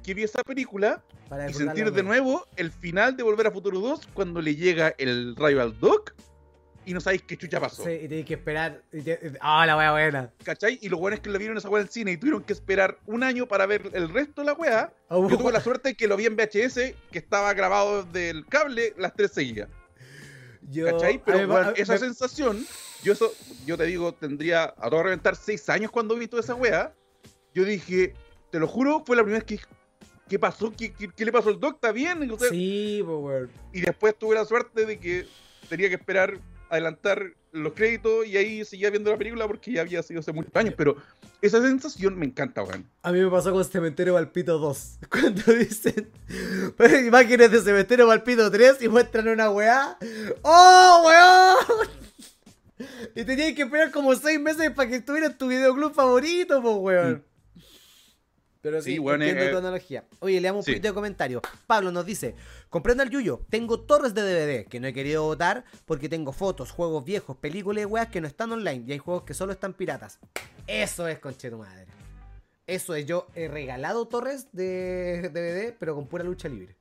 que 0.03 0.13
vi 0.13 0.23
esa 0.23 0.43
película 0.43 1.03
Para 1.29 1.49
y 1.49 1.53
sentir 1.53 1.91
de 1.91 2.03
nuevo 2.03 2.45
el 2.55 2.71
final 2.71 3.15
de 3.17 3.23
Volver 3.23 3.47
a 3.47 3.51
Futuro 3.51 3.79
2 3.79 4.07
cuando 4.13 4.41
le 4.41 4.55
llega 4.55 4.93
el 4.97 5.35
Rival 5.35 5.79
Dog 5.79 6.13
y 6.83 6.93
no 6.95 6.99
sabéis 6.99 7.21
qué 7.21 7.37
chucha 7.37 7.59
pasó. 7.59 7.83
Sí, 7.83 7.91
y 7.91 8.07
tenéis 8.07 8.25
que 8.25 8.33
esperar. 8.33 8.81
te- 8.89 9.33
Ah, 9.39 9.65
la 9.67 9.77
wea 9.77 9.91
buena. 9.91 10.33
¿Cachai? 10.43 10.79
Y 10.81 10.89
los 10.89 10.99
buenos 10.99 11.19
que 11.19 11.29
la 11.29 11.37
vieron 11.37 11.55
esa 11.55 11.69
weá 11.69 11.83
en 11.83 11.89
cine 11.89 12.11
y 12.13 12.17
tuvieron 12.17 12.41
que 12.43 12.53
esperar 12.53 12.97
un 13.05 13.21
año 13.23 13.47
para 13.47 13.67
ver 13.67 13.91
el 13.93 14.09
resto 14.09 14.41
de 14.41 14.45
la 14.47 14.53
weá. 14.53 14.91
Oh, 15.09 15.29
Yo 15.29 15.37
tuve 15.37 15.51
la 15.51 15.61
suerte 15.61 15.93
que 15.93 16.07
lo 16.07 16.17
vi 16.17 16.25
en 16.25 16.35
VHS, 16.35 16.95
que 17.11 17.19
estaba 17.19 17.53
grabado 17.53 18.03
del 18.03 18.47
cable 18.47 18.95
las 18.97 19.13
tres 19.13 19.31
seguidas. 19.31 19.69
Yo- 20.71 20.85
¿Cachai? 20.85 21.21
Pero 21.23 21.47
me- 21.47 21.73
esa 21.79 21.97
sensación, 21.99 22.65
yo 23.03 23.13
eso, 23.13 23.31
yo 23.65 23.77
te 23.77 23.83
digo, 23.85 24.13
tendría 24.15 24.73
a 24.77 24.89
todo 24.89 25.03
reventar 25.03 25.35
seis 25.35 25.69
años 25.69 25.91
cuando 25.91 26.15
vi 26.15 26.27
toda 26.27 26.41
esa 26.41 26.55
weá. 26.55 26.93
Yo 27.53 27.63
dije, 27.63 28.15
te 28.49 28.59
lo 28.59 28.67
juro, 28.67 29.03
fue 29.05 29.15
la 29.15 29.21
primera 29.23 29.43
vez 29.43 29.59
que 29.59 29.63
¿qué 30.31 30.39
pasó? 30.39 30.71
¿Qué, 30.71 30.93
qué, 30.93 31.09
qué 31.09 31.25
le 31.25 31.31
pasó 31.33 31.49
al 31.49 31.59
Doc? 31.59 31.75
¿Está 31.75 31.91
bien? 31.91 32.31
O 32.31 32.39
sea, 32.39 32.47
Sí, 32.47 33.01
pues, 33.05 33.17
weón. 33.19 33.51
Y 33.73 33.81
después 33.81 34.17
tuve 34.17 34.35
la 34.35 34.45
suerte 34.45 34.85
de 34.85 34.97
que 34.97 35.27
tenía 35.67 35.89
que 35.89 35.95
esperar 35.95 36.39
adelantar 36.69 37.33
los 37.51 37.73
créditos 37.73 38.25
y 38.25 38.37
ahí 38.37 38.63
seguía 38.63 38.89
viendo 38.89 39.11
la 39.11 39.17
película 39.17 39.45
porque 39.45 39.73
ya 39.73 39.81
había 39.81 40.01
sido 40.01 40.21
hace 40.21 40.31
muchos 40.31 40.55
años. 40.55 40.73
Pero 40.77 40.95
esa 41.41 41.61
sensación 41.61 42.17
me 42.17 42.25
encanta, 42.27 42.63
weón. 42.63 42.89
A 43.01 43.11
mí 43.11 43.19
me 43.19 43.29
pasó 43.29 43.51
con 43.51 43.65
Cementerio 43.65 44.13
Valpito 44.13 44.57
2. 44.57 44.99
Cuando 45.11 45.51
dicen 45.51 46.09
imágenes 47.05 47.51
de 47.51 47.59
Cementerio 47.59 48.07
Valpito 48.07 48.49
3 48.49 48.83
y 48.83 48.87
muestran 48.87 49.27
una 49.27 49.49
weá. 49.49 49.97
¡Oh, 50.43 51.03
weón! 51.05 51.89
Y 53.15 53.23
tenías 53.25 53.53
que 53.53 53.61
esperar 53.63 53.91
como 53.91 54.15
6 54.15 54.39
meses 54.39 54.71
para 54.71 54.89
que 54.89 54.95
estuviera 54.95 55.27
en 55.27 55.37
tu 55.37 55.47
videoclub 55.47 55.93
favorito, 55.93 56.61
pues, 56.61 56.75
weón. 56.77 57.30
Pero 58.61 58.81
sí, 58.81 58.91
Sí, 58.93 58.99
weón, 58.99 59.21
entiendo 59.21 59.45
eh, 59.45 59.51
tu 59.51 59.57
analogía. 59.57 60.05
Oye, 60.19 60.39
leamos 60.39 60.59
un 60.59 60.65
sí. 60.65 60.71
poquito 60.73 60.87
de 60.89 60.93
comentarios. 60.93 61.41
Pablo 61.65 61.91
nos 61.91 62.05
dice: 62.05 62.35
Comprendo 62.69 63.01
al 63.03 63.09
Yuyo, 63.09 63.41
tengo 63.49 63.79
torres 63.81 64.13
de 64.13 64.21
DVD 64.21 64.67
que 64.67 64.79
no 64.79 64.87
he 64.87 64.93
querido 64.93 65.23
votar 65.23 65.65
porque 65.85 66.07
tengo 66.09 66.31
fotos, 66.31 66.71
juegos 66.71 67.03
viejos, 67.03 67.37
películas 67.37 67.83
y 67.83 67.85
weas 67.85 68.09
que 68.09 68.21
no 68.21 68.27
están 68.27 68.51
online 68.51 68.83
y 68.87 68.91
hay 68.91 68.99
juegos 68.99 69.23
que 69.23 69.33
solo 69.33 69.51
están 69.51 69.73
piratas. 69.73 70.19
Eso 70.67 71.07
es, 71.07 71.17
conche 71.19 71.49
tu 71.49 71.57
madre. 71.57 71.87
Eso 72.67 72.93
es, 72.95 73.05
yo 73.05 73.27
he 73.35 73.47
regalado 73.47 74.07
torres 74.07 74.47
de 74.53 75.29
DVD, 75.33 75.75
pero 75.77 75.95
con 75.95 76.07
pura 76.07 76.23
lucha 76.23 76.47
libre. 76.47 76.77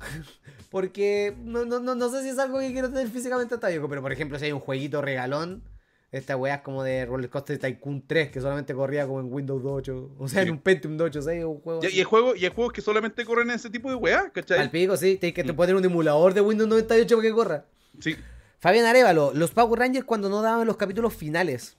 Porque 0.70 1.34
no, 1.38 1.64
no, 1.64 1.80
no, 1.80 1.94
no 1.94 2.08
sé 2.10 2.22
si 2.22 2.30
es 2.30 2.38
algo 2.38 2.58
que 2.58 2.72
quiero 2.72 2.88
tener 2.88 3.08
físicamente 3.08 3.54
hasta 3.54 3.68
viejo, 3.68 3.88
pero 3.88 4.02
por 4.02 4.12
ejemplo, 4.12 4.38
si 4.38 4.46
hay 4.46 4.52
un 4.52 4.60
jueguito 4.60 5.00
regalón, 5.02 5.62
esta 6.10 6.36
weá 6.36 6.56
es 6.56 6.60
como 6.62 6.82
de 6.82 7.04
Roller 7.04 7.28
Coaster 7.28 7.58
Tycoon 7.58 8.02
3, 8.06 8.30
que 8.30 8.40
solamente 8.40 8.74
corría 8.74 9.06
como 9.06 9.20
en 9.20 9.32
Windows 9.32 9.62
8, 9.64 10.10
o 10.18 10.28
sea, 10.28 10.42
en 10.42 10.50
un 10.52 10.58
Pentium 10.58 10.98
8, 10.98 11.22
¿sabes? 11.22 11.44
Un 11.44 11.60
juego. 11.60 11.80
Y, 11.84 11.88
y 11.88 11.98
hay 11.98 12.04
juegos, 12.04 12.38
y 12.38 12.44
hay 12.46 12.52
juegos 12.54 12.72
que 12.72 12.80
solamente 12.80 13.24
corren 13.24 13.50
en 13.50 13.56
ese 13.56 13.68
tipo 13.70 13.88
de 13.90 13.94
weá, 13.96 14.30
¿cachai? 14.30 14.58
Al 14.58 14.70
pico, 14.70 14.96
sí, 14.96 15.16
tienes 15.16 15.34
que 15.34 15.44
te 15.44 15.52
Mm. 15.52 15.56
poner 15.56 15.74
un 15.76 15.84
emulador 15.84 16.32
de 16.34 16.40
Windows 16.40 16.68
98 16.68 17.16
para 17.16 17.28
que 17.28 17.34
corra. 17.34 17.64
Sí. 18.00 18.16
Fabián 18.60 18.86
Arevalo, 18.86 19.32
los 19.34 19.50
Power 19.52 19.78
Rangers 19.78 20.04
cuando 20.06 20.28
no 20.28 20.40
daban 20.42 20.66
los 20.66 20.76
capítulos 20.76 21.14
finales. 21.14 21.76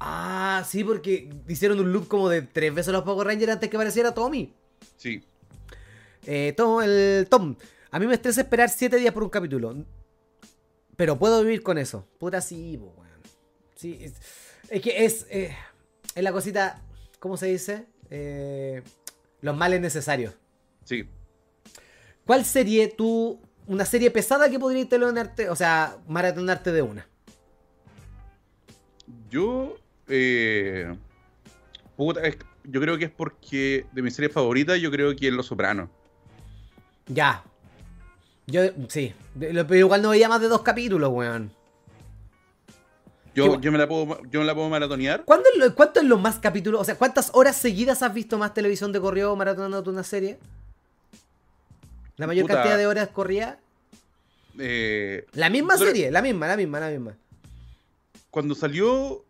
Ah, 0.00 0.64
sí, 0.68 0.82
porque 0.84 1.28
hicieron 1.48 1.78
un 1.80 1.92
loop 1.92 2.08
como 2.08 2.28
de 2.28 2.42
tres 2.42 2.74
veces 2.74 2.92
los 2.92 3.02
Power 3.02 3.26
Rangers 3.26 3.52
antes 3.52 3.68
que 3.68 3.76
apareciera 3.76 4.12
Tommy. 4.14 4.52
Sí. 4.96 5.22
Eh, 6.24 6.54
Tom, 6.56 6.82
el 6.82 7.26
Tom, 7.30 7.54
a 7.90 7.98
mí 7.98 8.06
me 8.06 8.14
estresa 8.14 8.40
esperar 8.40 8.68
siete 8.68 8.96
días 8.96 9.12
por 9.12 9.22
un 9.22 9.28
capítulo. 9.30 9.74
Pero 10.96 11.18
puedo 11.18 11.42
vivir 11.42 11.62
con 11.62 11.78
eso. 11.78 12.06
Puta 12.18 12.40
sí, 12.40 12.78
po. 12.78 12.94
Sí, 13.76 13.98
es, 14.00 14.14
es 14.70 14.82
que 14.82 15.04
es, 15.04 15.26
eh, 15.30 15.54
es 16.14 16.22
la 16.22 16.32
cosita, 16.32 16.82
¿cómo 17.20 17.36
se 17.36 17.46
dice? 17.46 17.86
Eh, 18.10 18.82
los 19.42 19.56
males 19.56 19.80
necesarios. 19.80 20.34
Sí. 20.84 21.08
¿Cuál 22.24 22.44
serie 22.44 22.88
tú, 22.88 23.40
una 23.66 23.84
serie 23.84 24.10
pesada 24.10 24.50
que 24.50 24.58
podrías 24.58 24.88
teleonarte, 24.88 25.48
o 25.50 25.54
sea, 25.56 25.98
maratonarte 26.08 26.72
de 26.72 26.82
una? 26.82 27.06
Yo. 29.30 29.76
Eh, 30.08 30.96
puta, 31.96 32.22
es- 32.22 32.38
yo 32.64 32.80
creo 32.80 32.96
que 32.98 33.04
es 33.06 33.10
porque 33.10 33.86
de 33.92 34.02
mi 34.02 34.10
serie 34.10 34.28
favorita, 34.30 34.76
yo 34.76 34.90
creo 34.90 35.14
que 35.14 35.28
es 35.28 35.32
Los 35.34 35.46
Sopranos. 35.46 35.88
Ya. 37.06 37.44
Yo, 38.46 38.62
sí. 38.88 39.14
Pero 39.38 39.74
igual 39.74 40.02
no 40.02 40.10
veía 40.10 40.28
más 40.28 40.40
de 40.40 40.48
dos 40.48 40.62
capítulos, 40.62 41.10
weón. 41.12 41.52
Yo, 43.36 43.60
yo, 43.60 43.70
me 43.70 43.78
la 43.78 43.86
puedo, 43.86 44.20
yo 44.30 44.40
me 44.40 44.46
la 44.46 44.54
puedo 44.54 44.68
maratonear. 44.68 45.24
¿Cuándo 45.24 45.48
es 45.52 45.58
lo- 45.58 45.74
¿Cuánto 45.74 46.00
es 46.00 46.06
los 46.06 46.20
más 46.20 46.38
capítulos? 46.38 46.80
O 46.80 46.84
sea, 46.84 46.96
¿cuántas 46.96 47.30
horas 47.34 47.56
seguidas 47.56 48.02
has 48.02 48.12
visto 48.14 48.38
más 48.38 48.54
televisión 48.54 48.92
de 48.92 49.00
corrido 49.00 49.36
maratonando 49.36 49.90
una 49.90 50.02
serie? 50.02 50.38
¿La 52.16 52.26
mayor 52.26 52.44
Puta. 52.44 52.54
cantidad 52.54 52.78
de 52.78 52.86
horas 52.86 53.08
corría? 53.08 53.58
Eh, 54.58 55.26
La 55.32 55.50
misma 55.50 55.74
Pero- 55.76 55.86
serie, 55.90 56.10
la 56.10 56.22
misma, 56.22 56.46
la 56.48 56.56
misma, 56.56 56.80
la 56.80 56.88
misma. 56.90 57.16
cuando 58.30 58.54
salió 58.54 59.24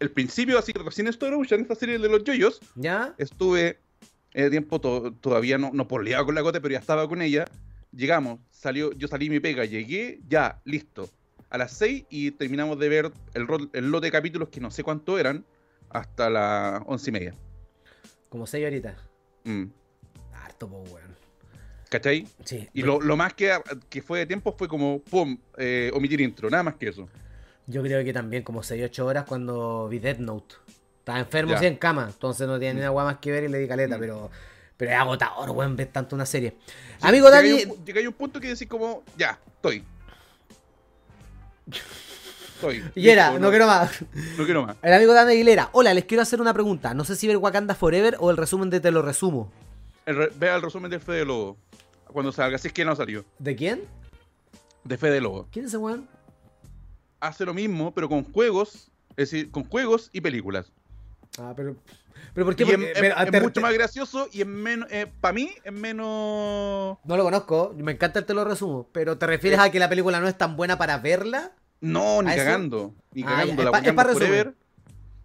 el 0.00 0.10
principio, 0.10 0.58
así 0.58 0.72
recién 0.72 1.06
esto 1.08 1.26
era 1.26 1.36
esta 1.40 1.74
serie 1.74 1.98
de 1.98 2.08
los 2.08 2.22
yoyos, 2.24 2.60
¿Ya? 2.76 3.14
estuve 3.18 3.78
en 4.34 4.50
tiempo 4.50 4.80
to- 4.80 5.12
todavía 5.20 5.58
no, 5.58 5.70
no 5.72 5.86
poleaba 5.88 6.24
con 6.24 6.34
la 6.34 6.42
cote, 6.42 6.60
pero 6.60 6.72
ya 6.72 6.78
estaba 6.78 7.08
con 7.08 7.22
ella. 7.22 7.44
Llegamos, 7.94 8.38
salió, 8.50 8.92
yo 8.92 9.06
salí 9.08 9.28
mi 9.30 9.38
pega, 9.40 9.64
llegué, 9.64 10.20
ya, 10.28 10.60
listo. 10.64 11.08
A 11.52 11.58
las 11.58 11.72
6 11.72 12.06
y 12.08 12.30
terminamos 12.30 12.78
de 12.78 12.88
ver 12.88 13.12
el, 13.34 13.46
el 13.74 13.90
lote 13.90 14.06
de 14.06 14.10
capítulos 14.12 14.48
que 14.48 14.58
no 14.58 14.70
sé 14.70 14.82
cuánto 14.82 15.18
eran, 15.18 15.44
hasta 15.90 16.30
las 16.30 16.82
once 16.86 17.10
y 17.10 17.12
media. 17.12 17.34
Como 18.30 18.46
seis 18.46 18.66
horitas. 18.66 18.94
Mm, 19.44 19.64
Harto, 20.32 20.66
po, 20.66 20.78
weón. 20.78 21.14
¿Cachai? 21.90 22.26
Sí. 22.44 22.66
Y 22.72 22.80
lo, 22.80 23.02
lo 23.02 23.18
más 23.18 23.34
que, 23.34 23.52
que 23.90 24.00
fue 24.00 24.20
de 24.20 24.26
tiempo 24.26 24.54
fue 24.56 24.66
como, 24.66 25.00
pum, 25.02 25.36
eh, 25.58 25.90
omitir 25.92 26.22
intro, 26.22 26.48
nada 26.48 26.62
más 26.62 26.76
que 26.76 26.88
eso. 26.88 27.06
Yo 27.66 27.82
creo 27.82 28.02
que 28.02 28.14
también 28.14 28.42
como 28.42 28.62
6-8 28.62 29.00
horas 29.04 29.24
cuando 29.26 29.88
vi 29.90 29.98
Death 29.98 30.18
Note. 30.20 30.54
Estaba 31.00 31.18
enfermo, 31.18 31.58
sí, 31.58 31.66
en 31.66 31.76
cama. 31.76 32.06
Entonces 32.10 32.46
no 32.46 32.54
tenía 32.54 32.72
ni 32.72 32.78
una 32.78 32.86
agua 32.86 33.04
más 33.04 33.18
que 33.18 33.30
ver 33.30 33.44
y 33.44 33.48
le 33.48 33.58
di 33.58 33.68
caleta, 33.68 33.98
Mm. 33.98 34.00
pero, 34.00 34.30
pero 34.78 34.90
es 34.90 34.96
agotador, 34.96 35.50
weón, 35.50 35.76
ver 35.76 35.88
tanto 35.88 36.16
una 36.16 36.24
serie. 36.24 36.54
Amigo 37.02 37.26
Llega 37.26 37.36
Dani, 37.36 37.64
un 37.64 37.84
Llega 37.84 38.00
ahí 38.00 38.06
un 38.06 38.14
punto 38.14 38.40
que 38.40 38.48
decís 38.48 38.66
como, 38.66 39.02
ya, 39.18 39.38
estoy. 39.56 39.84
Estoy. 42.54 42.84
y 42.94 43.08
era, 43.08 43.30
listo, 43.30 43.40
no 43.44 43.50
quiero 43.50 43.66
más. 43.66 43.90
no 44.38 44.44
quiero 44.44 44.66
más. 44.66 44.76
El 44.82 44.92
amigo 44.92 45.12
Dani 45.12 45.32
Aguilera, 45.32 45.68
hola, 45.72 45.94
les 45.94 46.04
quiero 46.04 46.22
hacer 46.22 46.40
una 46.40 46.52
pregunta. 46.54 46.94
No 46.94 47.04
sé 47.04 47.16
si 47.16 47.26
ver 47.26 47.36
Wakanda 47.36 47.74
Forever 47.74 48.16
o 48.20 48.30
el 48.30 48.36
resumen 48.36 48.70
de 48.70 48.80
Te 48.80 48.90
lo 48.90 49.02
resumo. 49.02 49.50
El 50.06 50.16
re- 50.16 50.32
vea 50.36 50.56
el 50.56 50.62
resumen 50.62 50.90
de 50.90 50.98
Fede 51.00 51.24
Lobo. 51.24 51.56
Cuando 52.06 52.32
salga, 52.32 52.58
si 52.58 52.68
es 52.68 52.74
que 52.74 52.84
no 52.84 52.94
salió. 52.94 53.24
¿De 53.38 53.56
quién? 53.56 53.82
De 54.84 54.98
Fede 54.98 55.20
Lobo. 55.20 55.46
¿Quién 55.50 55.64
es 55.64 55.70
ese 55.70 55.78
weón? 55.78 56.08
Hace 57.20 57.44
lo 57.44 57.54
mismo, 57.54 57.94
pero 57.94 58.08
con 58.08 58.24
juegos, 58.24 58.90
es 59.10 59.30
decir, 59.30 59.50
con 59.50 59.64
juegos 59.64 60.10
y 60.12 60.20
películas. 60.20 60.72
Ah, 61.38 61.52
pero. 61.56 61.76
¿Pero 62.34 62.46
por 62.46 62.56
qué? 62.56 62.64
Porque- 62.66 62.92
es- 62.92 62.98
pero, 62.98 63.16
es 63.18 63.30
te- 63.30 63.40
mucho 63.40 63.52
te- 63.54 63.60
más 63.60 63.74
gracioso 63.74 64.28
y 64.32 64.40
es 64.40 64.46
menos, 64.46 64.88
para 65.20 65.34
mí, 65.34 65.50
es 65.64 65.72
menos... 65.72 66.98
No 67.04 67.16
lo 67.16 67.24
conozco, 67.24 67.74
me 67.76 67.92
encanta 67.92 68.18
el 68.20 68.24
te 68.24 68.34
lo 68.34 68.44
resumo. 68.44 68.88
Pero 68.92 69.18
¿te 69.18 69.26
refieres 69.26 69.58
a 69.60 69.70
que 69.70 69.78
la 69.78 69.88
película 69.88 70.20
no 70.20 70.28
es 70.28 70.36
tan 70.38 70.56
buena 70.56 70.78
para 70.78 70.98
verla? 70.98 71.52
No, 71.80 72.22
ni 72.22 72.34
cagando. 72.34 72.94
Ni 73.12 73.22
Ah, 73.22 73.26
cagando. 73.26 73.52
ya, 73.56 73.56
La 73.56 73.62
es 73.64 73.70
pa- 73.72 73.78
es 73.78 73.82
Wakanda 73.86 73.94
pa' 74.02 74.04
resumen. 74.08 74.28
Forever, 74.28 74.54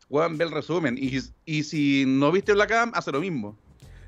weón, 0.09 0.37
ve 0.37 0.43
el 0.45 0.51
resumen. 0.51 0.97
Y, 0.97 1.19
y 1.45 1.63
si 1.63 2.05
no 2.07 2.31
viste 2.31 2.53
Black 2.53 2.71
hace 2.93 3.11
lo 3.11 3.19
mismo. 3.21 3.57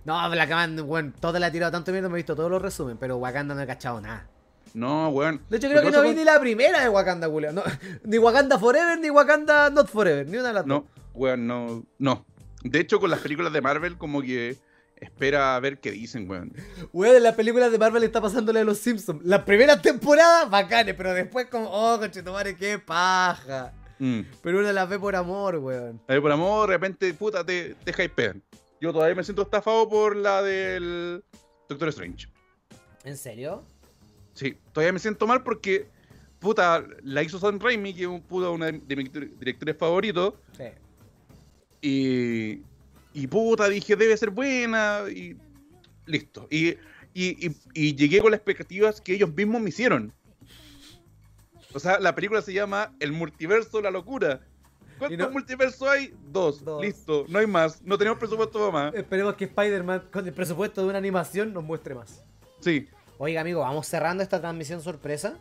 No, 0.05 0.29
Black 0.29 0.49
Adam, 0.51 0.89
weón, 0.89 1.13
todo 1.19 1.37
le 1.39 1.45
ha 1.45 1.51
tirado 1.51 1.71
tanto 1.71 1.91
miedo, 1.91 2.09
me 2.09 2.15
he 2.15 2.19
visto 2.19 2.35
todos 2.35 2.49
los 2.49 2.61
resúmenes, 2.61 2.97
pero 2.99 3.17
Wakanda 3.17 3.53
no 3.53 3.61
he 3.61 3.67
cachado 3.67 4.01
nada. 4.01 4.27
No, 4.73 5.09
weón. 5.09 5.41
De 5.49 5.57
hecho, 5.57 5.69
creo 5.69 5.81
que 5.83 5.91
no 5.91 6.01
vi 6.01 6.09
con- 6.09 6.17
ni 6.17 6.23
la 6.23 6.39
primera 6.39 6.81
de 6.81 6.89
Wakanda, 6.89 7.27
Julio. 7.27 7.51
No, 7.53 7.61
ni 8.03 8.17
Wakanda 8.17 8.57
Forever, 8.59 8.99
ni 8.99 9.09
Wakanda 9.09 9.69
Not 9.69 9.87
Forever, 9.89 10.25
ni 10.27 10.37
una 10.37 10.47
de 10.49 10.53
las. 10.53 10.65
No, 10.65 10.85
weón, 11.13 11.45
no. 11.47 11.83
No. 11.99 12.25
De 12.63 12.79
hecho, 12.79 12.99
con 12.99 13.09
las 13.09 13.19
películas 13.19 13.53
de 13.53 13.61
Marvel, 13.61 13.97
como 13.97 14.21
que 14.21 14.57
espera 14.97 15.55
a 15.55 15.59
ver 15.61 15.79
qué 15.79 15.91
dicen, 15.91 16.29
weón. 16.29 16.53
Weón, 16.91 17.15
en 17.15 17.23
las 17.23 17.35
películas 17.35 17.71
de 17.71 17.77
Marvel 17.77 18.03
está 18.03 18.19
pasándole 18.21 18.59
a 18.59 18.63
los 18.65 18.77
Simpsons. 18.79 19.21
Las 19.23 19.43
primeras 19.43 19.81
temporadas, 19.81 20.49
bacanes, 20.49 20.93
pero 20.95 21.13
después 21.13 21.47
como, 21.47 21.69
oh, 21.71 21.97
conchetumare, 21.99 22.55
qué 22.57 22.79
paja. 22.79 23.73
Mm. 23.99 24.21
Pero 24.41 24.59
uno 24.59 24.71
las 24.71 24.89
ve 24.89 24.99
por 24.99 25.15
amor, 25.15 25.55
weón. 25.57 26.01
A 26.07 26.13
ver, 26.13 26.21
por 26.21 26.31
amor, 26.31 26.69
de 26.69 26.75
repente, 26.75 27.13
puta, 27.13 27.45
te, 27.45 27.75
te 27.75 28.03
hypean. 28.03 28.41
Yo 28.81 28.91
todavía 28.93 29.15
me 29.15 29.23
siento 29.23 29.41
estafado 29.43 29.87
por 29.89 30.15
la 30.15 30.41
del 30.41 31.23
Doctor 31.67 31.89
Strange. 31.89 32.27
¿En 33.03 33.17
serio? 33.17 33.63
Sí, 34.33 34.57
todavía 34.73 34.93
me 34.93 34.99
siento 34.99 35.27
mal 35.27 35.43
porque, 35.43 35.87
puta, 36.39 36.83
la 37.03 37.23
hizo 37.23 37.39
Sam 37.39 37.59
Raimi, 37.59 37.93
que 37.93 38.01
es 38.01 38.07
un, 38.07 38.21
puta, 38.21 38.49
una 38.49 38.67
de 38.67 38.71
mis 38.73 38.87
directores- 38.87 39.37
directores 39.37 39.77
favoritos. 39.77 40.33
Sí. 40.57 40.63
Y, 41.81 42.61
y 43.13 43.27
puta, 43.27 43.67
dije, 43.69 43.95
debe 43.95 44.15
ser 44.17 44.29
buena. 44.29 45.01
Y 45.13 45.35
listo. 46.05 46.47
Y, 46.49 46.69
y, 47.13 47.51
y- 47.73 47.95
llegué 47.95 48.19
con 48.21 48.31
las 48.31 48.39
expectativas 48.39 49.01
que 49.01 49.13
ellos 49.13 49.33
mismos 49.33 49.61
me 49.61 49.69
hicieron. 49.69 50.13
O 51.73 51.79
sea, 51.79 51.99
la 51.99 52.15
película 52.15 52.41
se 52.41 52.53
llama 52.53 52.95
El 52.99 53.11
multiverso, 53.11 53.81
la 53.81 53.91
locura. 53.91 54.41
¿Cuántos 54.97 55.17
no- 55.19 55.29
multiversos 55.31 55.87
hay? 55.87 56.13
Dos. 56.31 56.63
Dos. 56.65 56.81
Listo, 56.83 57.25
no 57.29 57.39
hay 57.39 57.47
más. 57.47 57.81
No 57.83 57.97
tenemos 57.97 58.19
presupuesto 58.19 58.59
para 58.59 58.71
más. 58.89 58.95
Esperemos 58.95 59.35
que 59.35 59.45
Spider-Man, 59.45 60.09
con 60.11 60.27
el 60.27 60.33
presupuesto 60.33 60.81
de 60.83 60.89
una 60.89 60.97
animación, 60.97 61.53
nos 61.53 61.63
muestre 61.63 61.95
más. 61.95 62.23
Sí, 62.59 62.87
Oiga, 63.21 63.41
amigo, 63.41 63.59
vamos 63.61 63.85
cerrando 63.87 64.23
esta 64.23 64.39
transmisión 64.39 64.81
sorpresa. 64.81 65.37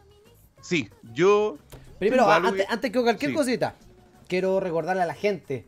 sí. 0.60 0.88
Yo. 1.12 1.58
Primero, 1.98 2.30
antes, 2.30 2.52
que- 2.52 2.66
antes 2.72 2.92
que 2.92 3.00
cualquier 3.02 3.30
sí. 3.32 3.36
cosita, 3.36 3.74
quiero 4.28 4.60
recordarle 4.60 5.02
a 5.02 5.06
la 5.06 5.14
gente 5.14 5.66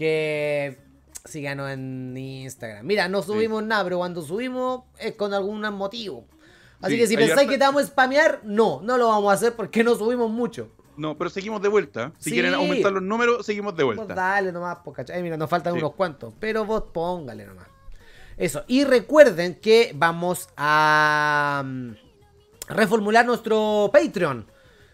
que 0.00 0.78
síganos 1.26 1.70
en 1.70 2.16
Instagram. 2.16 2.86
Mira, 2.86 3.06
no 3.06 3.22
subimos 3.22 3.62
nada, 3.62 3.84
pero 3.84 3.98
cuando 3.98 4.22
subimos 4.22 4.84
es 4.98 5.12
con 5.14 5.34
algún 5.34 5.60
motivo. 5.74 6.24
Así 6.80 6.94
Sí, 6.94 7.00
que 7.00 7.06
si 7.06 7.16
pensáis 7.18 7.46
que 7.50 7.58
te 7.58 7.64
vamos 7.64 7.82
a 7.82 7.86
spamear, 7.88 8.40
no, 8.42 8.80
no 8.82 8.96
lo 8.96 9.08
vamos 9.08 9.30
a 9.30 9.34
hacer 9.34 9.52
porque 9.54 9.84
no 9.84 9.94
subimos 9.94 10.30
mucho. 10.30 10.70
No, 10.96 11.18
pero 11.18 11.28
seguimos 11.28 11.60
de 11.60 11.68
vuelta. 11.68 12.12
Si 12.16 12.30
Sí. 12.30 12.36
quieren 12.36 12.54
aumentar 12.54 12.90
los 12.92 13.02
números, 13.02 13.44
seguimos 13.44 13.76
de 13.76 13.84
vuelta. 13.84 14.14
dale 14.14 14.52
nomás, 14.52 14.78
pues, 14.82 14.96
¿cachai? 14.96 15.22
Mira, 15.22 15.36
nos 15.36 15.50
faltan 15.50 15.74
unos 15.74 15.92
cuantos, 15.92 16.32
pero 16.40 16.64
vos 16.64 16.84
póngale 16.94 17.44
nomás. 17.44 17.66
Eso, 18.38 18.64
y 18.68 18.84
recuerden 18.84 19.56
que 19.56 19.92
vamos 19.94 20.48
a 20.56 21.62
mm, 21.62 21.90
reformular 22.68 23.26
nuestro 23.26 23.90
Patreon. 23.92 24.46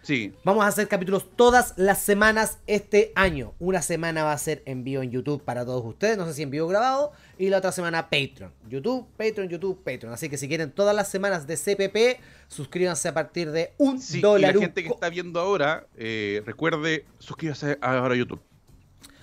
Sí. 0.07 0.31
Vamos 0.45 0.63
a 0.63 0.67
hacer 0.67 0.87
capítulos 0.87 1.25
todas 1.35 1.73
las 1.75 2.01
semanas 2.01 2.59
este 2.65 3.11
año. 3.15 3.53
Una 3.59 3.81
semana 3.81 4.23
va 4.23 4.31
a 4.31 4.37
ser 4.37 4.63
en 4.65 4.85
vivo 4.85 5.03
en 5.03 5.11
YouTube 5.11 5.43
para 5.43 5.65
todos 5.65 5.83
ustedes, 5.85 6.17
no 6.17 6.25
sé 6.25 6.33
si 6.33 6.43
en 6.43 6.49
vivo 6.49 6.65
grabado, 6.69 7.11
y 7.37 7.49
la 7.49 7.57
otra 7.57 7.73
semana 7.73 8.03
Patreon. 8.09 8.53
YouTube, 8.69 9.05
Patreon, 9.17 9.49
YouTube, 9.49 9.83
Patreon. 9.83 10.13
Así 10.13 10.29
que 10.29 10.37
si 10.37 10.47
quieren 10.47 10.71
todas 10.71 10.95
las 10.95 11.09
semanas 11.11 11.45
de 11.45 11.57
CPP, 11.57 12.21
suscríbanse 12.47 13.09
a 13.09 13.13
partir 13.13 13.51
de 13.51 13.73
un 13.77 13.99
Sí, 13.99 14.19
y 14.19 14.21
dólar. 14.21 14.55
la 14.55 14.61
gente 14.61 14.81
que 14.81 14.87
está 14.89 15.09
viendo 15.09 15.41
ahora, 15.41 15.85
eh, 15.97 16.41
recuerde 16.45 17.03
suscríbase 17.19 17.77
ahora 17.81 18.13
a 18.13 18.17
YouTube. 18.17 18.39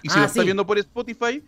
Y 0.03 0.11
si 0.11 0.17
Ah, 0.19 0.21
lo 0.21 0.27
está 0.27 0.41
sí. 0.41 0.45
viendo 0.45 0.67
por 0.67 0.79
Spotify, 0.79 1.43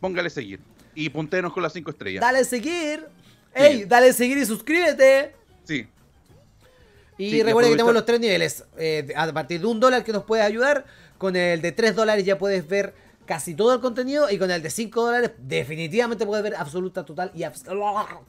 póngale 0.00 0.28
seguir. 0.28 0.60
Y 0.94 1.08
puntéenos 1.08 1.54
con 1.54 1.62
las 1.62 1.72
cinco 1.72 1.90
estrellas. 1.92 2.20
Dale 2.20 2.44
seguir. 2.44 3.06
¡Ey! 3.54 3.86
Dale 3.86 4.12
seguir 4.12 4.36
y 4.36 4.44
suscríbete. 4.44 5.34
Sí, 5.64 5.86
Y 7.20 7.30
Sí, 7.30 7.42
recuerda 7.42 7.68
que 7.68 7.74
tenemos 7.74 7.92
los 7.94 8.06
tres 8.06 8.18
niveles. 8.20 8.64
eh, 8.78 9.06
a 9.14 9.30
partir 9.32 9.60
de 9.60 9.66
un 9.66 9.78
dólar 9.80 10.04
que 10.04 10.12
nos 10.12 10.24
puedes 10.24 10.44
ayudar. 10.44 10.84
Con 11.18 11.36
el 11.36 11.60
de 11.60 11.72
tres 11.72 11.94
dólares 11.94 12.24
ya 12.24 12.38
puedes 12.38 12.66
ver 12.66 12.94
casi 13.26 13.54
todo 13.54 13.74
el 13.74 13.80
contenido. 13.80 14.30
Y 14.30 14.38
con 14.38 14.50
el 14.50 14.62
de 14.62 14.70
cinco 14.70 15.04
dólares 15.04 15.32
definitivamente 15.38 16.24
puedes 16.24 16.42
ver 16.42 16.54
absoluta, 16.56 17.04
total 17.04 17.30
y 17.34 17.40
abs- 17.40 17.62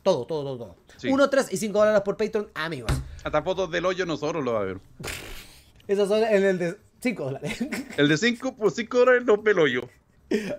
todo, 0.03 0.25
todo, 0.25 0.25
todo, 0.25 0.57
todo. 0.57 0.75
Sí. 0.97 1.07
Uno, 1.07 1.29
tres 1.29 1.47
y 1.51 1.57
cinco 1.57 1.79
dólares 1.79 2.01
por 2.01 2.17
Patreon, 2.17 2.49
amigos. 2.53 2.91
hasta 3.23 3.41
fotos 3.41 3.71
del 3.71 3.85
hoyo 3.85 4.05
nosotros 4.05 4.43
lo 4.43 4.53
va 4.53 4.61
a 4.61 4.65
ver. 4.65 4.77
Esos 5.87 6.09
son 6.09 6.23
en 6.23 6.43
el 6.43 6.57
de 6.59 6.75
cinco 7.01 7.23
dólares. 7.25 7.59
El 7.97 8.07
de 8.09 8.17
5 8.17 8.55
por 8.55 8.71
5 8.71 8.97
dólares 8.99 9.23
no 9.25 9.37
ve 9.37 9.51
el 9.51 9.59
hoyo. 9.59 9.89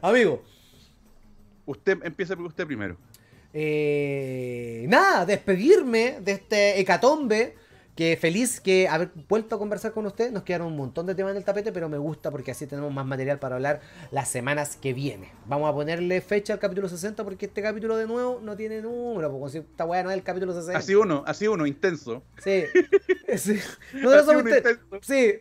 Amigo. 0.03 0.43
Usted 1.67 1.99
empieza 2.03 2.35
por 2.35 2.47
usted 2.47 2.67
primero. 2.67 2.97
eh, 3.55 4.85
nada, 4.89 5.25
despedirme 5.27 6.19
de 6.21 6.33
este 6.33 6.81
hecatombe. 6.81 7.55
Que 7.95 8.17
feliz 8.17 8.59
que 8.59 8.89
haber 8.89 9.11
vuelto 9.29 9.55
a 9.55 9.59
conversar 9.59 9.93
con 9.93 10.07
usted. 10.07 10.33
Nos 10.33 10.45
quedaron 10.45 10.69
un 10.69 10.77
montón 10.77 11.05
de 11.07 11.15
temas 11.15 11.33
en 11.33 11.37
el 11.37 11.45
tapete, 11.45 11.73
pero 11.73 11.91
me 11.91 11.99
gusta 11.99 12.31
porque 12.31 12.51
así 12.51 12.67
tenemos 12.67 12.91
más 12.91 13.05
material 13.05 13.39
para 13.39 13.57
hablar 13.57 13.81
las 14.11 14.29
semanas 14.31 14.77
que 14.81 14.95
vienen. 14.95 15.29
Vamos 15.47 15.69
a 15.71 15.75
ponerle 15.75 16.23
fecha 16.23 16.55
al 16.55 16.59
capítulo 16.59 16.89
60 16.89 17.23
porque 17.23 17.47
este 17.47 17.61
capítulo 17.61 17.97
de 17.99 18.07
nuevo 18.07 18.41
no 18.43 18.57
tiene 18.57 18.81
número. 18.81 19.31
Porque 19.31 19.53
si 19.53 19.59
esta 19.59 19.85
weá 19.85 20.03
no 20.03 20.11
es 20.11 20.17
el 20.17 20.23
capítulo 20.23 20.55
60. 20.55 20.79
Así 20.79 20.95
uno, 20.95 21.23
así 21.27 21.47
uno, 21.49 21.67
intenso. 21.67 22.23
Sí. 22.43 22.65
sí. 23.37 23.59
Nosotros 23.93 24.25
somos 24.25 24.43
inten- 24.45 24.57
intenso. 24.57 24.87
Sí. 25.03 25.35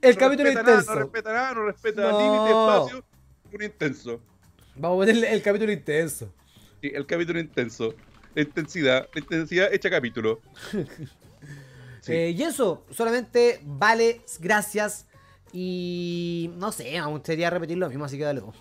El 0.00 0.14
No 0.14 0.20
capítulo 0.20 0.44
respeta 0.44 0.62
nada, 0.62 0.80
intenso. 0.80 0.94
no 0.94 1.00
respeta 1.00 1.32
nada, 1.32 1.54
no 1.54 1.66
respeta 1.66 2.02
No. 2.10 2.20
límite, 2.20 2.50
espacio. 2.50 3.04
Un 3.52 3.62
intenso. 3.62 4.20
Vamos 4.76 4.96
a 4.96 4.98
ponerle 5.00 5.32
el 5.34 5.42
capítulo 5.42 5.72
intenso. 5.72 6.32
Sí, 6.80 6.90
el 6.94 7.04
capítulo 7.04 7.38
intenso. 7.38 7.94
La 8.34 8.42
intensidad, 8.42 9.08
la 9.12 9.20
intensidad 9.20 9.72
hecha 9.74 9.90
capítulo. 9.90 10.40
Sí. 12.08 12.14
Eh, 12.14 12.30
y 12.30 12.42
eso, 12.42 12.84
solamente 12.90 13.60
vale, 13.64 14.22
gracias. 14.40 15.06
Y 15.52 16.50
no 16.56 16.72
sé, 16.72 16.92
me 17.00 17.06
gustaría 17.06 17.48
repetir 17.50 17.78
lo 17.78 17.88
mismo, 17.88 18.04
así 18.04 18.18
que 18.18 18.24
dale. 18.24 18.40
vos. 18.40 18.56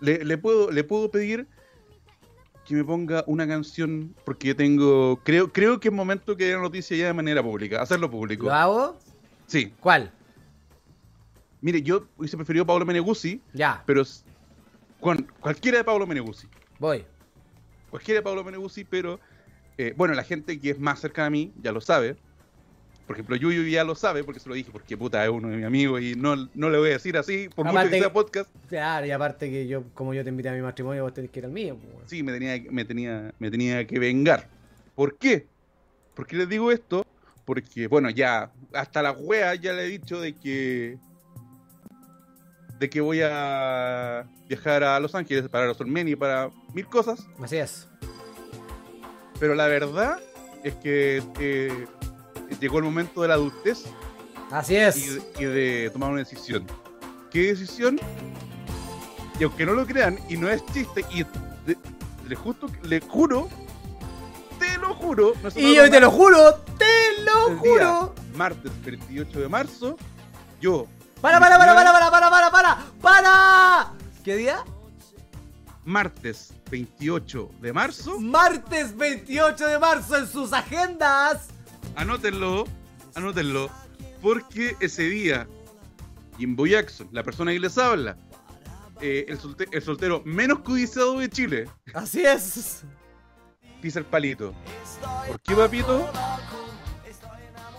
Le, 0.00 0.24
le 0.24 0.38
puedo, 0.38 0.70
le 0.70 0.82
puedo 0.84 1.10
pedir 1.10 1.46
que 2.66 2.74
me 2.74 2.84
ponga 2.84 3.24
una 3.26 3.46
canción 3.46 4.14
porque 4.24 4.54
tengo. 4.54 5.20
Creo, 5.24 5.52
creo 5.52 5.78
que 5.80 5.88
es 5.88 5.94
momento 5.94 6.36
que 6.36 6.46
dé 6.46 6.54
la 6.54 6.60
noticia 6.60 6.96
ya 6.96 7.06
de 7.08 7.12
manera 7.12 7.42
pública, 7.42 7.82
hacerlo 7.82 8.10
público. 8.10 8.46
¿Lo 8.46 8.54
hago? 8.54 8.98
Sí. 9.46 9.74
¿Cuál? 9.80 10.10
Mire, 11.60 11.82
yo 11.82 12.06
hubiese 12.16 12.36
preferido 12.36 12.64
Pablo 12.64 12.86
Meneguzzi, 12.86 13.42
Ya, 13.52 13.82
pero 13.84 14.02
con 15.00 15.26
cualquiera 15.40 15.78
de 15.78 15.84
Pablo 15.84 16.06
Meneguzzi. 16.06 16.46
voy. 16.78 17.04
Cualquiera 17.90 18.20
de 18.20 18.22
Pablo 18.22 18.44
Meneguzzi, 18.44 18.84
pero 18.84 19.18
eh, 19.78 19.94
bueno, 19.96 20.14
la 20.14 20.24
gente 20.24 20.58
que 20.60 20.70
es 20.70 20.78
más 20.78 21.00
cercana 21.00 21.26
a 21.26 21.30
mí 21.30 21.52
ya 21.62 21.72
lo 21.72 21.80
sabe. 21.80 22.16
Por 23.06 23.16
ejemplo, 23.16 23.34
Yuyu 23.34 23.64
ya 23.68 23.82
lo 23.82 23.96
sabe 23.96 24.22
porque 24.22 24.38
se 24.38 24.48
lo 24.48 24.54
dije, 24.54 24.70
porque 24.70 24.96
puta 24.96 25.24
es 25.24 25.30
uno 25.30 25.48
de 25.48 25.56
mis 25.56 25.66
amigos 25.66 26.00
y 26.00 26.14
no, 26.14 26.36
no 26.54 26.70
le 26.70 26.78
voy 26.78 26.90
a 26.90 26.92
decir 26.92 27.16
así, 27.16 27.48
por 27.48 27.64
mucho 27.64 27.76
Aparte 27.76 27.90
que 27.96 27.98
sea 27.98 28.08
que- 28.08 28.14
podcast. 28.14 28.50
Claro, 28.68 29.04
y 29.06 29.10
aparte 29.10 29.50
que 29.50 29.66
yo, 29.66 29.82
como 29.94 30.14
yo 30.14 30.22
te 30.22 30.30
invité 30.30 30.48
a 30.50 30.52
mi 30.52 30.60
matrimonio, 30.62 31.02
vos 31.02 31.12
tenés 31.12 31.30
que 31.32 31.40
ir 31.40 31.44
al 31.46 31.50
mío. 31.50 31.76
pues. 31.76 32.08
Sí, 32.08 32.22
me 32.22 32.30
tenía, 32.32 32.62
me 32.70 32.84
tenía, 32.84 33.34
me 33.40 33.50
tenía 33.50 33.84
que 33.86 33.98
vengar. 33.98 34.46
¿Por 34.94 35.16
qué? 35.18 35.46
¿Por 36.14 36.26
qué 36.26 36.36
les 36.36 36.48
digo 36.48 36.70
esto? 36.70 37.04
Porque, 37.44 37.88
bueno, 37.88 38.10
ya, 38.10 38.52
hasta 38.72 39.02
la 39.02 39.10
wea 39.10 39.56
ya 39.56 39.72
le 39.72 39.86
he 39.86 39.88
dicho 39.88 40.20
de 40.20 40.36
que. 40.36 40.96
de 42.78 42.88
que 42.90 43.00
voy 43.00 43.22
a 43.24 44.24
viajar 44.48 44.84
a 44.84 45.00
Los 45.00 45.16
Ángeles 45.16 45.48
para 45.48 45.66
los 45.66 45.76
y 45.80 46.16
para 46.16 46.50
mil 46.74 46.86
cosas. 46.86 47.26
Así 47.42 47.56
es. 47.56 47.88
Pero 49.40 49.54
la 49.54 49.66
verdad 49.66 50.20
es 50.62 50.74
que 50.76 51.22
eh, 51.40 51.86
llegó 52.60 52.78
el 52.78 52.84
momento 52.84 53.22
de 53.22 53.28
la 53.28 53.34
adultez. 53.34 53.84
Así 54.50 54.76
es. 54.76 55.18
Y, 55.38 55.44
de 55.44 55.90
tomar 55.90 56.10
una 56.10 56.18
decisión. 56.18 56.66
¿Qué 57.30 57.46
decisión? 57.46 57.98
Y 59.38 59.44
aunque 59.44 59.64
no 59.64 59.72
lo 59.72 59.86
crean, 59.86 60.18
y 60.28 60.36
no 60.36 60.50
es 60.50 60.64
chiste, 60.66 61.04
y 61.10 61.24
le, 62.28 62.36
juro, 62.36 63.48
te 64.58 64.76
lo 64.78 64.94
juro. 64.94 65.32
No 65.42 65.48
y 65.56 65.74
yo 65.74 65.90
te 65.90 66.00
lo 66.00 66.10
juro, 66.10 66.54
te 66.76 67.22
lo 67.22 67.56
juro. 67.56 68.12
Día, 68.14 68.36
martes 68.36 68.72
28 68.84 69.40
de 69.40 69.48
marzo, 69.48 69.96
yo. 70.60 70.86
Para, 71.22 71.40
para, 71.40 71.56
para, 71.58 71.74
para, 71.74 71.92
para, 71.92 72.30
para, 72.30 72.50
para! 72.50 72.78
¡Para! 73.00 73.92
¿Qué 74.22 74.36
día? 74.36 74.62
Martes 75.84 76.52
28 76.70 77.50
de 77.60 77.72
marzo, 77.72 78.20
Martes 78.20 78.96
28 78.96 79.66
de 79.66 79.78
marzo 79.78 80.16
en 80.18 80.26
sus 80.26 80.52
agendas. 80.52 81.48
anótenlo, 81.96 82.66
anótenlo, 83.14 83.70
porque 84.20 84.76
ese 84.80 85.04
día, 85.04 85.48
Jimbo 86.38 86.66
Jackson, 86.66 87.08
la 87.12 87.22
persona 87.22 87.52
que 87.52 87.60
les 87.60 87.78
habla, 87.78 88.16
eh, 89.00 89.24
el, 89.28 89.38
solte- 89.40 89.68
el 89.72 89.82
soltero 89.82 90.22
menos 90.26 90.60
codiciado 90.60 91.18
de 91.18 91.28
Chile, 91.30 91.68
Así 91.94 92.24
es. 92.24 92.82
pisa 93.80 93.98
el 93.98 94.04
palito. 94.04 94.52
¿Por 95.26 95.40
qué, 95.40 95.54
papito? 95.54 96.10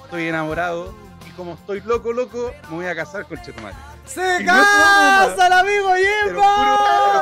Estoy 0.05 0.23
enamorado 0.23 0.93
y 1.27 1.31
como 1.31 1.53
estoy 1.53 1.81
loco, 1.81 2.11
loco, 2.11 2.51
me 2.69 2.77
voy 2.77 2.85
a 2.87 2.95
casar 2.95 3.27
con 3.27 3.39
Chetumal. 3.41 3.73
¡Se 4.13 4.45
casa 4.45 5.47
el 5.47 5.53
amigo 5.53 5.89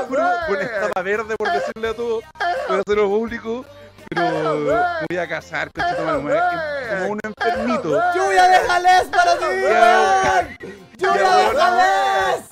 juro, 0.08 0.32
con 0.48 0.62
esta 0.62 1.02
verde 1.02 1.36
por 1.38 1.52
decirle 1.52 1.90
a 1.90 1.94
todos, 1.94 2.24
por 2.68 2.80
hacerlo 2.80 3.08
público, 3.10 3.66
pero 4.10 4.56
me 4.56 5.06
voy 5.10 5.18
a 5.18 5.28
casar 5.28 5.70
con 5.72 5.86
Chetumal, 5.86 6.24
me 6.24 6.30
voy 6.32 6.38
a- 6.40 6.88
como 7.00 7.12
un 7.12 7.20
enfermito. 7.24 8.02
¡Lluvia 8.16 8.48
de 8.48 8.68
jalés 8.68 9.04
para 9.12 9.38
ti! 9.38 9.46
¡Lluvia 10.98 11.38
de 11.38 11.58
jalés! 11.58 12.46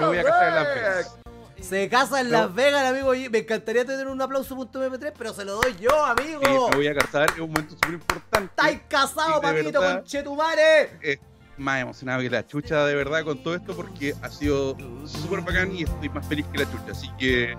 Me 0.00 0.06
voy 0.06 0.18
a 0.18 0.24
casar 0.24 0.48
en 0.48 0.54
Las 0.54 0.74
Vegas. 0.74 1.14
Se 1.60 1.88
casa 1.88 2.20
en 2.20 2.30
No. 2.30 2.38
Las 2.38 2.54
Vegas 2.54 2.80
el 2.80 2.86
amigo 2.88 3.12
Jimbo. 3.14 3.30
Me 3.30 3.38
encantaría 3.40 3.84
tener 3.84 4.06
un 4.08 4.20
aplauso.mp3, 4.22 5.12
pero 5.16 5.34
se 5.34 5.44
lo 5.44 5.56
doy 5.56 5.76
yo, 5.78 6.04
amigo. 6.04 6.40
Sí, 6.42 6.50
me 6.70 6.76
voy 6.76 6.88
a 6.88 6.94
casar, 6.94 7.30
es 7.30 7.38
un 7.38 7.50
momento 7.50 7.74
súper 7.74 7.90
importante. 7.92 8.46
¡Estáis 8.56 8.80
casado, 8.88 9.30
Y 9.30 9.34
de 9.34 9.40
papito, 9.40 9.80
con 9.80 10.04
Chetumare! 10.04 10.98
Eh, 11.02 11.18
más 11.58 11.80
emocionado 11.82 12.20
que 12.22 12.30
la 12.30 12.46
chucha 12.46 12.84
de 12.86 12.94
verdad 12.94 13.24
con 13.24 13.42
todo 13.42 13.54
esto 13.54 13.74
porque 13.74 14.14
ha 14.22 14.30
sido 14.30 14.76
súper 15.06 15.40
bacán 15.42 15.74
y 15.74 15.82
estoy 15.82 16.08
más 16.08 16.26
feliz 16.26 16.46
que 16.52 16.58
la 16.58 16.70
chucha. 16.70 16.92
Así 16.92 17.08
que 17.18 17.56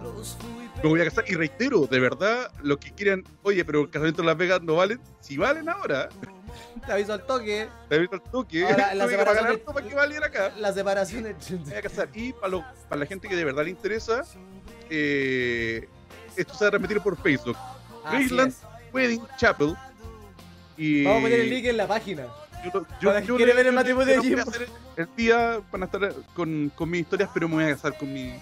me 0.82 0.90
voy 0.90 1.02
a 1.02 1.06
casar 1.06 1.26
y 1.28 1.34
reitero, 1.36 1.86
de 1.88 2.00
verdad, 2.00 2.52
lo 2.64 2.80
que 2.80 2.92
quieran, 2.92 3.24
oye, 3.44 3.66
pero 3.66 3.82
el 3.82 3.90
casamiento 3.90 4.22
en 4.22 4.28
Las 4.28 4.38
Vegas 4.38 4.62
no 4.62 4.76
valen, 4.76 5.00
si 5.20 5.38
valen 5.38 5.68
ahora, 5.70 6.10
Te 6.86 6.92
aviso 6.94 7.14
al 7.14 7.26
toque. 7.26 7.68
te 7.90 7.96
aviso 7.96 8.14
al 8.14 8.24
toque, 8.24 8.64
Ahora, 8.66 8.96
la 8.96 9.08
separación 9.10 9.46
harto 9.48 9.74
para 9.74 9.88
que 9.88 9.94
valiera 9.96 10.26
acá. 10.28 10.52
La 10.58 10.74
separación 10.74 11.24
Me 11.24 11.30
entre... 11.32 11.56
voy 11.58 11.74
a 11.74 11.82
casar. 11.82 12.10
Y 12.14 12.34
para, 12.34 12.48
lo- 12.48 12.66
para 12.88 13.00
la 13.02 13.06
gente 13.06 13.28
que 13.28 13.36
de 13.36 13.44
verdad 13.46 13.64
le 13.66 13.70
interesa, 13.70 14.24
eh, 14.90 15.88
esto 16.36 16.54
se 16.54 16.64
va 16.66 16.70
a 16.70 16.72
repetir 16.72 17.00
por 17.02 17.22
Facebook. 17.22 17.58
Graceland. 18.06 18.54
Wedding 18.94 19.22
Chapel. 19.38 19.76
Y 20.78 21.04
Vamos 21.04 21.20
a 21.20 21.22
poner 21.24 21.40
el 21.42 21.50
link 21.50 21.66
en 21.66 21.78
la 21.78 21.88
página. 21.88 22.26
Yo, 22.64 23.10
Para 23.10 23.22
quien 23.22 23.38
quiere 23.38 23.54
ver 23.54 23.68
el 23.68 23.72
yo- 23.74 23.76
matrimonio 23.76 24.16
yo 24.16 24.22
de 24.22 24.28
Jimbo. 24.28 24.52
El 24.98 25.08
día 25.16 25.62
van 25.72 25.84
a 25.84 25.86
estar 25.86 26.14
con, 26.36 26.72
con 26.76 26.90
mis 26.90 27.02
historias, 27.02 27.30
pero 27.34 27.48
me 27.48 27.56
voy 27.56 27.64
a 27.66 27.70
casar 27.76 27.98
con 27.98 28.12
mi 28.14 28.34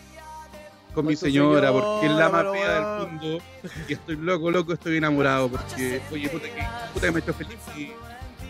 con 0.93 1.05
mi 1.05 1.15
señora, 1.15 1.71
porque 1.71 2.07
es 2.07 2.11
la 2.11 2.29
más 2.29 2.43
weón. 2.45 2.57
del 2.57 3.07
mundo. 3.11 3.43
Y 3.87 3.93
estoy 3.93 4.15
loco, 4.15 4.49
loco, 4.49 4.73
estoy 4.73 4.97
enamorado. 4.97 5.47
Porque, 5.51 6.01
oye, 6.11 6.27
puta 6.29 6.45
que, 6.47 6.63
puta 6.93 7.05
que 7.05 7.11
me 7.11 7.17
ha 7.17 7.21
hecho 7.21 7.33
feliz 7.35 7.57
mi, 7.75 7.91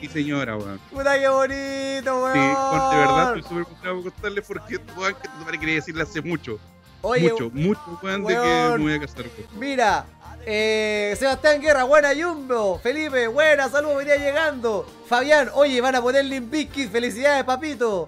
mi 0.01 0.07
señora, 0.07 0.55
weón. 0.55 0.80
Puta 0.89 1.20
que 1.20 1.28
bonito, 1.28 2.24
weón. 2.24 2.34
Sí, 2.34 2.55
con- 2.55 2.89
de 2.91 2.97
verdad 2.97 3.28
estoy 3.38 3.41
súper 3.43 3.57
emocionado 3.65 4.01
por 4.01 4.11
contarles 4.13 4.45
porque, 4.47 4.80
weón, 4.97 5.15
que 5.22 5.28
tu 5.28 5.38
madre 5.43 5.59
quería 5.59 5.76
decirle 5.76 6.03
hace 6.03 6.22
mucho. 6.22 6.57
Oye, 7.01 7.30
mucho, 7.32 7.49
mucho, 7.53 7.99
weón, 8.01 8.24
de 8.24 8.34
que 8.34 8.74
me 8.78 8.84
voy 8.84 8.93
a 8.93 8.99
casar, 9.01 9.26
weón. 9.26 9.59
Mira, 9.59 10.05
eh, 10.49 11.13
Sebastián 11.19 11.59
Guerra, 11.61 11.83
buena 11.83 12.11
Jumbo. 12.15 12.79
Felipe, 12.79 13.27
buena, 13.27 13.67
saludos, 13.67 13.97
venía 13.97 14.15
llegando. 14.15 14.87
Fabián, 15.05 15.51
oye, 15.53 15.81
van 15.81 15.95
a 15.95 16.01
poner 16.01 16.23
Limbisky, 16.23 16.87
felicidades, 16.87 17.43
papito. 17.43 18.07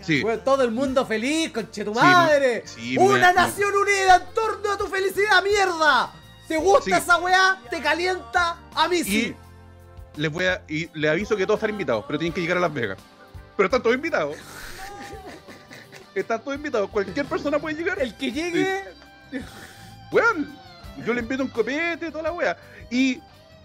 Sí, 0.00 0.24
todo 0.44 0.64
el 0.64 0.72
mundo 0.72 1.06
feliz, 1.06 1.52
conche 1.52 1.84
tu 1.84 1.94
madre. 1.94 2.64
Sí, 2.66 2.80
sí, 2.80 2.98
Una 2.98 3.32
nación 3.32 3.72
unida 3.76 4.16
en 4.16 4.34
torno 4.34 4.72
a 4.72 4.76
tu 4.76 4.88
felicidad, 4.88 5.40
mierda. 5.44 6.12
¿Te 6.48 6.56
gusta 6.56 6.98
esa 6.98 7.16
weá? 7.18 7.62
¿Te 7.70 7.80
calienta? 7.80 8.58
A 8.74 8.88
mí 8.88 9.04
sí. 9.04 9.34
y 10.16 10.20
les 10.20 10.32
voy 10.32 10.46
a 10.46 10.62
y 10.66 10.90
les 10.98 11.10
aviso 11.12 11.36
que 11.36 11.46
todos 11.46 11.58
están 11.58 11.70
invitados, 11.70 12.04
pero 12.08 12.18
tienen 12.18 12.32
que 12.32 12.40
llegar 12.40 12.56
a 12.56 12.60
Las 12.60 12.74
Vegas. 12.74 12.98
Pero 13.56 13.66
están 13.68 13.82
todos 13.82 13.94
invitados. 13.94 14.36
Están 16.14 16.40
todos 16.42 16.56
invitados. 16.56 16.88
Cualquier 16.88 17.26
persona 17.26 17.58
puede 17.58 17.76
llegar. 17.76 18.00
El 18.00 18.16
que 18.16 18.32
llegue. 18.32 18.84
Weón, 20.10 20.56
yo 21.04 21.14
le 21.14 21.20
invito 21.20 21.42
un 21.42 21.48
copete, 21.48 22.10
toda 22.10 22.24
la 22.24 22.32
wea. 22.32 22.56
Y 22.90 23.20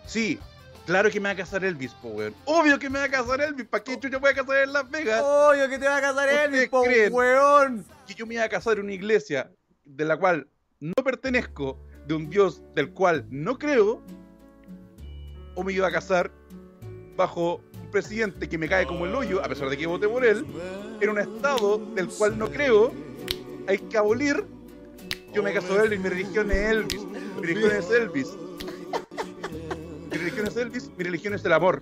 sí, 0.05 0.39
claro 0.85 1.09
que 1.09 1.19
me 1.19 1.29
va 1.29 1.33
a 1.33 1.37
casar 1.37 1.63
Elvis, 1.63 1.93
po, 1.93 2.09
weón. 2.09 2.35
Obvio 2.45 2.79
que 2.79 2.89
me 2.89 2.99
va 2.99 3.05
a 3.05 3.09
casar 3.09 3.41
Elvis. 3.41 3.67
¿Para 3.67 3.83
qué 3.83 3.99
chucha 3.99 4.17
voy 4.17 4.31
a 4.31 4.33
casar 4.33 4.57
en 4.57 4.73
Las 4.73 4.89
Vegas? 4.89 5.21
Obvio 5.23 5.69
que 5.69 5.77
te 5.77 5.87
va 5.87 5.97
a 5.97 6.01
casar 6.01 6.27
¿Ustedes 6.27 6.45
Elvis, 6.47 6.69
po, 6.69 6.81
weón. 6.81 7.85
Que 8.07 8.13
yo 8.13 8.25
me 8.25 8.35
iba 8.35 8.43
a 8.43 8.49
casar 8.49 8.77
en 8.77 8.85
una 8.85 8.93
iglesia 8.93 9.51
de 9.85 10.05
la 10.05 10.17
cual 10.17 10.47
no 10.79 10.93
pertenezco, 11.03 11.77
de 12.07 12.15
un 12.15 12.29
Dios 12.29 12.61
del 12.75 12.91
cual 12.91 13.25
no 13.29 13.57
creo, 13.57 14.01
o 15.55 15.63
me 15.63 15.73
iba 15.73 15.87
a 15.87 15.91
casar 15.91 16.31
bajo 17.15 17.61
un 17.79 17.91
presidente 17.91 18.49
que 18.49 18.57
me 18.57 18.67
cae 18.67 18.87
como 18.87 19.05
el 19.05 19.13
hoyo, 19.13 19.43
a 19.43 19.47
pesar 19.47 19.69
de 19.69 19.77
que 19.77 19.85
voté 19.85 20.07
por 20.07 20.25
él, 20.25 20.45
en 20.99 21.09
un 21.09 21.19
estado 21.19 21.77
del 21.93 22.07
cual 22.07 22.37
no 22.37 22.49
creo, 22.49 22.91
hay 23.67 23.77
que 23.77 23.97
abolir. 23.97 24.45
Yo 25.33 25.41
me 25.43 25.53
caso 25.53 25.81
Elvis, 25.81 25.99
mi 25.99 26.09
religión 26.09 26.51
es 26.51 26.57
Elvis, 26.71 27.01
mi 27.05 27.41
religión 27.47 27.71
es 27.71 27.89
Elvis. 27.89 28.27
Mi 30.11 30.17
religión 30.17 30.47
es 30.47 30.57
Elvis, 30.57 30.91
mi 30.97 31.03
religión 31.03 31.33
es 31.33 31.45
el 31.45 31.53
amor. 31.53 31.81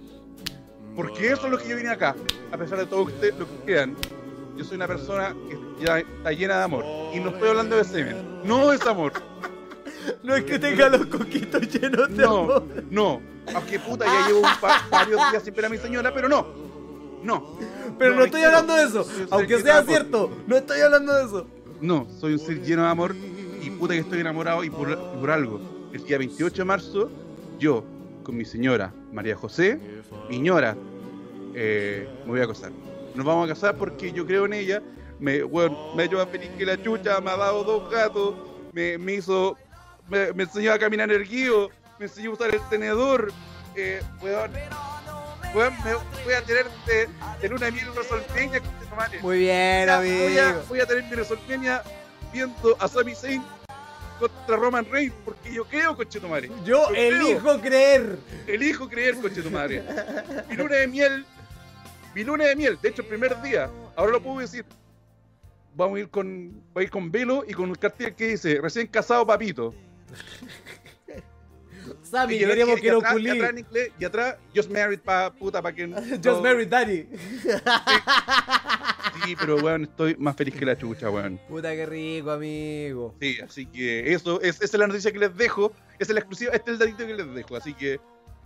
Porque 0.95 1.31
eso 1.31 1.45
es 1.45 1.51
lo 1.51 1.57
que 1.57 1.67
yo 1.69 1.75
vine 1.75 1.89
acá, 1.89 2.15
a 2.51 2.57
pesar 2.57 2.77
de 2.79 2.85
todo 2.85 3.03
usted, 3.03 3.33
lo 3.39 3.45
que 3.47 3.55
crean. 3.65 3.95
Yo 4.57 4.63
soy 4.65 4.75
una 4.75 4.87
persona 4.87 5.33
que 5.49 5.85
ya 5.85 5.99
está 5.99 6.31
llena 6.31 6.57
de 6.57 6.63
amor. 6.63 6.85
Y 7.13 7.19
no 7.19 7.29
estoy 7.29 7.49
hablando 7.49 7.75
de 7.77 7.83
semen. 7.85 8.41
No 8.43 8.71
es 8.73 8.85
amor. 8.85 9.13
No 10.23 10.35
es 10.35 10.43
que 10.43 10.59
tenga 10.59 10.89
los 10.89 11.05
coquitos 11.07 11.61
llenos 11.73 12.09
de 12.09 12.23
No, 12.23 12.39
amor. 12.39 12.63
no. 12.89 13.21
Aunque 13.55 13.79
puta, 13.79 14.05
ya 14.05 14.27
llevo 14.27 14.39
un 14.39 14.59
pa- 14.61 14.85
varios 14.91 15.19
días 15.31 15.43
sin 15.43 15.53
ver 15.53 15.65
a 15.65 15.69
mi 15.69 15.77
señora, 15.77 16.13
pero 16.13 16.27
no. 16.29 16.47
No. 17.23 17.57
Pero 17.97 18.15
no, 18.15 18.25
estoy 18.25 18.41
hablando 18.43 18.75
de 18.75 18.83
eso. 18.83 19.07
Aunque 19.31 19.59
sea 19.61 19.83
cierto, 19.83 20.29
no 20.47 20.55
estoy 20.57 20.81
hablando 20.81 21.13
de 21.13 21.25
eso. 21.25 21.47
No, 21.81 22.07
soy 22.19 22.33
un 22.33 22.39
ser 22.39 22.61
lleno 22.61 22.83
de 22.83 22.89
amor 22.89 23.15
y 23.69 23.77
puta 23.77 23.93
que 23.93 23.99
estoy 24.01 24.19
enamorado 24.19 24.63
y 24.63 24.69
por, 24.69 24.91
y 24.91 25.17
por 25.19 25.31
algo. 25.31 25.59
El 25.93 26.03
día 26.03 26.17
28 26.17 26.55
de 26.57 26.65
marzo, 26.65 27.09
yo, 27.57 27.83
con 28.23 28.35
mi 28.37 28.45
señora 28.45 28.93
María 29.11 29.35
José, 29.35 29.79
mi 30.29 30.39
ñora, 30.39 30.75
eh, 31.55 32.07
me 32.25 32.31
voy 32.31 32.41
a 32.41 32.47
casar. 32.47 32.71
Nos 33.15 33.25
vamos 33.25 33.45
a 33.49 33.53
casar 33.53 33.75
porque 33.75 34.11
yo 34.11 34.25
creo 34.25 34.45
en 34.45 34.53
ella. 34.53 34.81
Me, 35.19 35.43
bueno, 35.43 35.93
me 35.95 36.03
ha 36.03 36.05
hecho 36.05 36.17
más 36.17 36.29
feliz 36.29 36.49
que 36.57 36.65
la 36.65 36.81
chucha, 36.81 37.19
me 37.19 37.31
ha 37.31 37.37
dado 37.37 37.63
dos 37.63 37.91
gatos, 37.91 38.35
me, 38.71 38.97
me 38.97 39.15
hizo, 39.15 39.57
me, 40.09 40.31
me 40.33 40.43
enseñó 40.43 40.71
a 40.71 40.79
caminar 40.79 41.11
erguido, 41.11 41.69
me 41.99 42.05
enseñó 42.05 42.29
a 42.31 42.33
usar 42.33 42.55
el 42.55 42.61
tenedor. 42.69 43.31
Eh, 43.75 44.01
weón, 44.21 44.51
weón, 45.53 45.73
me 45.83 45.93
voy 46.23 46.33
a 46.33 46.41
tener 46.43 46.65
de, 46.85 47.09
de 47.41 47.49
luna 47.49 47.65
de 47.65 47.71
miel 47.73 47.87
con. 47.87 48.03
Muy 49.21 49.39
bien, 49.39 49.87
Ya, 49.87 49.97
voy, 49.99 50.37
a, 50.37 50.49
amigo. 50.49 50.63
voy 50.69 50.79
a 50.79 50.85
tener 50.85 51.03
mi 51.03 51.09
WrestleMania 51.11 51.83
viendo 52.31 52.77
a 52.79 52.87
Sami 52.87 53.15
Zayn 53.15 53.43
contra 54.19 54.55
Roman 54.57 54.85
Reigns 54.91 55.13
porque 55.25 55.53
yo 55.53 55.65
creo, 55.65 55.95
conchetumare. 55.95 56.47
Yo 56.47 56.63
Yo 56.65 56.85
creo. 56.89 57.15
elijo 57.27 57.61
creer. 57.61 58.17
Elijo 58.47 58.89
creer, 58.89 59.15
conchetumare. 59.21 59.83
mi 60.49 60.55
luna 60.55 60.75
de 60.75 60.87
miel, 60.87 61.25
mi 62.13 62.23
luna 62.23 62.45
de 62.45 62.55
miel, 62.55 62.77
de 62.81 62.89
hecho, 62.89 63.01
el 63.01 63.07
primer 63.07 63.41
día, 63.41 63.69
ahora 63.95 64.11
lo 64.13 64.21
puedo 64.21 64.39
decir. 64.39 64.65
Vamos 65.75 65.97
a 65.97 65.99
ir 66.01 66.09
con, 66.09 66.61
voy 66.73 66.81
a 66.81 66.83
ir 66.85 66.89
con 66.91 67.11
velo 67.11 67.43
y 67.47 67.53
con 67.53 67.69
un 67.69 67.75
cartel 67.75 68.13
que 68.13 68.27
dice 68.29 68.59
recién 68.61 68.87
casado 68.87 69.25
papito. 69.25 69.73
Sammy, 72.03 72.35
y, 72.35 72.39
queremos 72.39 72.79
y 72.79 72.81
que 72.81 72.91
lo 72.91 72.99
y 73.19 73.29
atrás 73.29 73.49
en 73.51 73.57
inglés, 73.59 73.91
y 73.99 74.05
atrás, 74.05 74.35
just 74.55 74.69
married 74.69 74.99
pa 74.99 75.31
puta 75.31 75.61
pa 75.61 75.71
que 75.71 75.87
Just 76.15 76.25
no- 76.25 76.41
married 76.41 76.67
daddy. 76.67 77.07
Sí, 77.41 77.49
pero 79.39 79.57
weón, 79.57 79.83
estoy 79.83 80.15
más 80.17 80.35
feliz 80.35 80.55
que 80.55 80.65
la 80.65 80.77
chucha, 80.77 81.09
weón. 81.09 81.39
Puta 81.47 81.71
que 81.71 81.85
rico, 81.85 82.31
amigo. 82.31 83.15
Sí, 83.19 83.37
así 83.41 83.65
que 83.65 84.13
eso, 84.13 84.41
es, 84.41 84.55
esa 84.55 84.65
es 84.65 84.73
la 84.73 84.87
noticia 84.87 85.11
que 85.11 85.19
les 85.19 85.35
dejo. 85.35 85.71
Esa 85.99 86.11
es 86.11 86.15
la 86.15 86.19
exclusiva, 86.19 86.51
este 86.53 86.71
es 86.71 86.79
el 86.79 86.79
datito 86.79 87.07
que 87.07 87.13
les 87.13 87.33
dejo. 87.33 87.55
Así 87.55 87.73
que. 87.73 87.99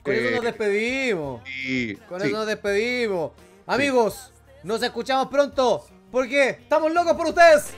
Con 0.03 0.13
eso 0.13 0.27
eh, 0.27 0.31
nos 0.35 0.43
despedimos. 0.43 1.41
sí, 1.45 1.97
Con 2.09 2.19
sí. 2.19 2.27
eso 2.27 2.37
nos 2.37 2.47
despedimos. 2.47 3.31
Amigos, 3.65 4.33
nos 4.63 4.81
escuchamos 4.83 5.27
pronto. 5.27 5.85
Porque 6.11 6.49
estamos 6.49 6.93
locos 6.93 7.13
por 7.13 7.25
ustedes. 7.27 7.73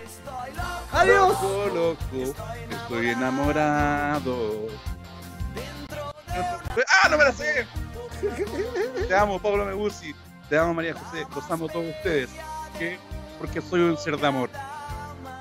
Adiós. 0.91 1.41
Loco, 1.41 1.71
loco, 1.73 2.35
estoy 2.69 3.09
enamorado. 3.09 4.67
¡Ah, 6.27 7.09
no 7.09 7.17
me 7.17 7.23
la 7.23 7.31
sé! 7.31 7.65
Te 9.07 9.15
amo, 9.15 9.39
Pablo 9.39 9.65
Megusi. 9.65 10.13
Te 10.49 10.57
amo, 10.57 10.73
María 10.73 10.93
José. 10.93 11.25
Los 11.33 11.49
amo 11.49 11.69
todos 11.69 11.85
ustedes 11.85 12.29
porque, 12.75 12.99
porque 13.39 13.61
soy 13.61 13.79
un 13.81 13.97
ser 13.97 14.17
de 14.17 14.27
amor. 14.27 14.49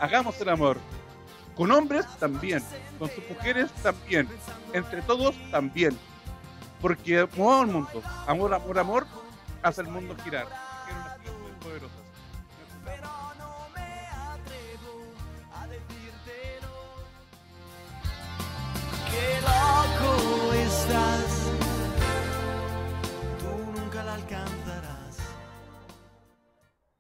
Hagamos 0.00 0.40
el 0.40 0.48
amor. 0.48 0.78
Con 1.56 1.70
hombres 1.72 2.06
también, 2.18 2.62
con 2.98 3.08
sus 3.10 3.28
mujeres 3.28 3.70
también, 3.82 4.28
entre 4.72 5.02
todos 5.02 5.34
también. 5.50 5.98
Porque 6.80 7.26
movamos 7.36 7.66
el 7.66 7.72
mundo. 7.72 8.02
Amor, 8.26 8.54
amor, 8.54 8.78
amor, 8.78 9.06
hace 9.62 9.80
el 9.80 9.88
mundo 9.88 10.14
girar. 10.22 10.46
que 19.10 19.40
loco 19.40 20.52
estás. 20.54 21.33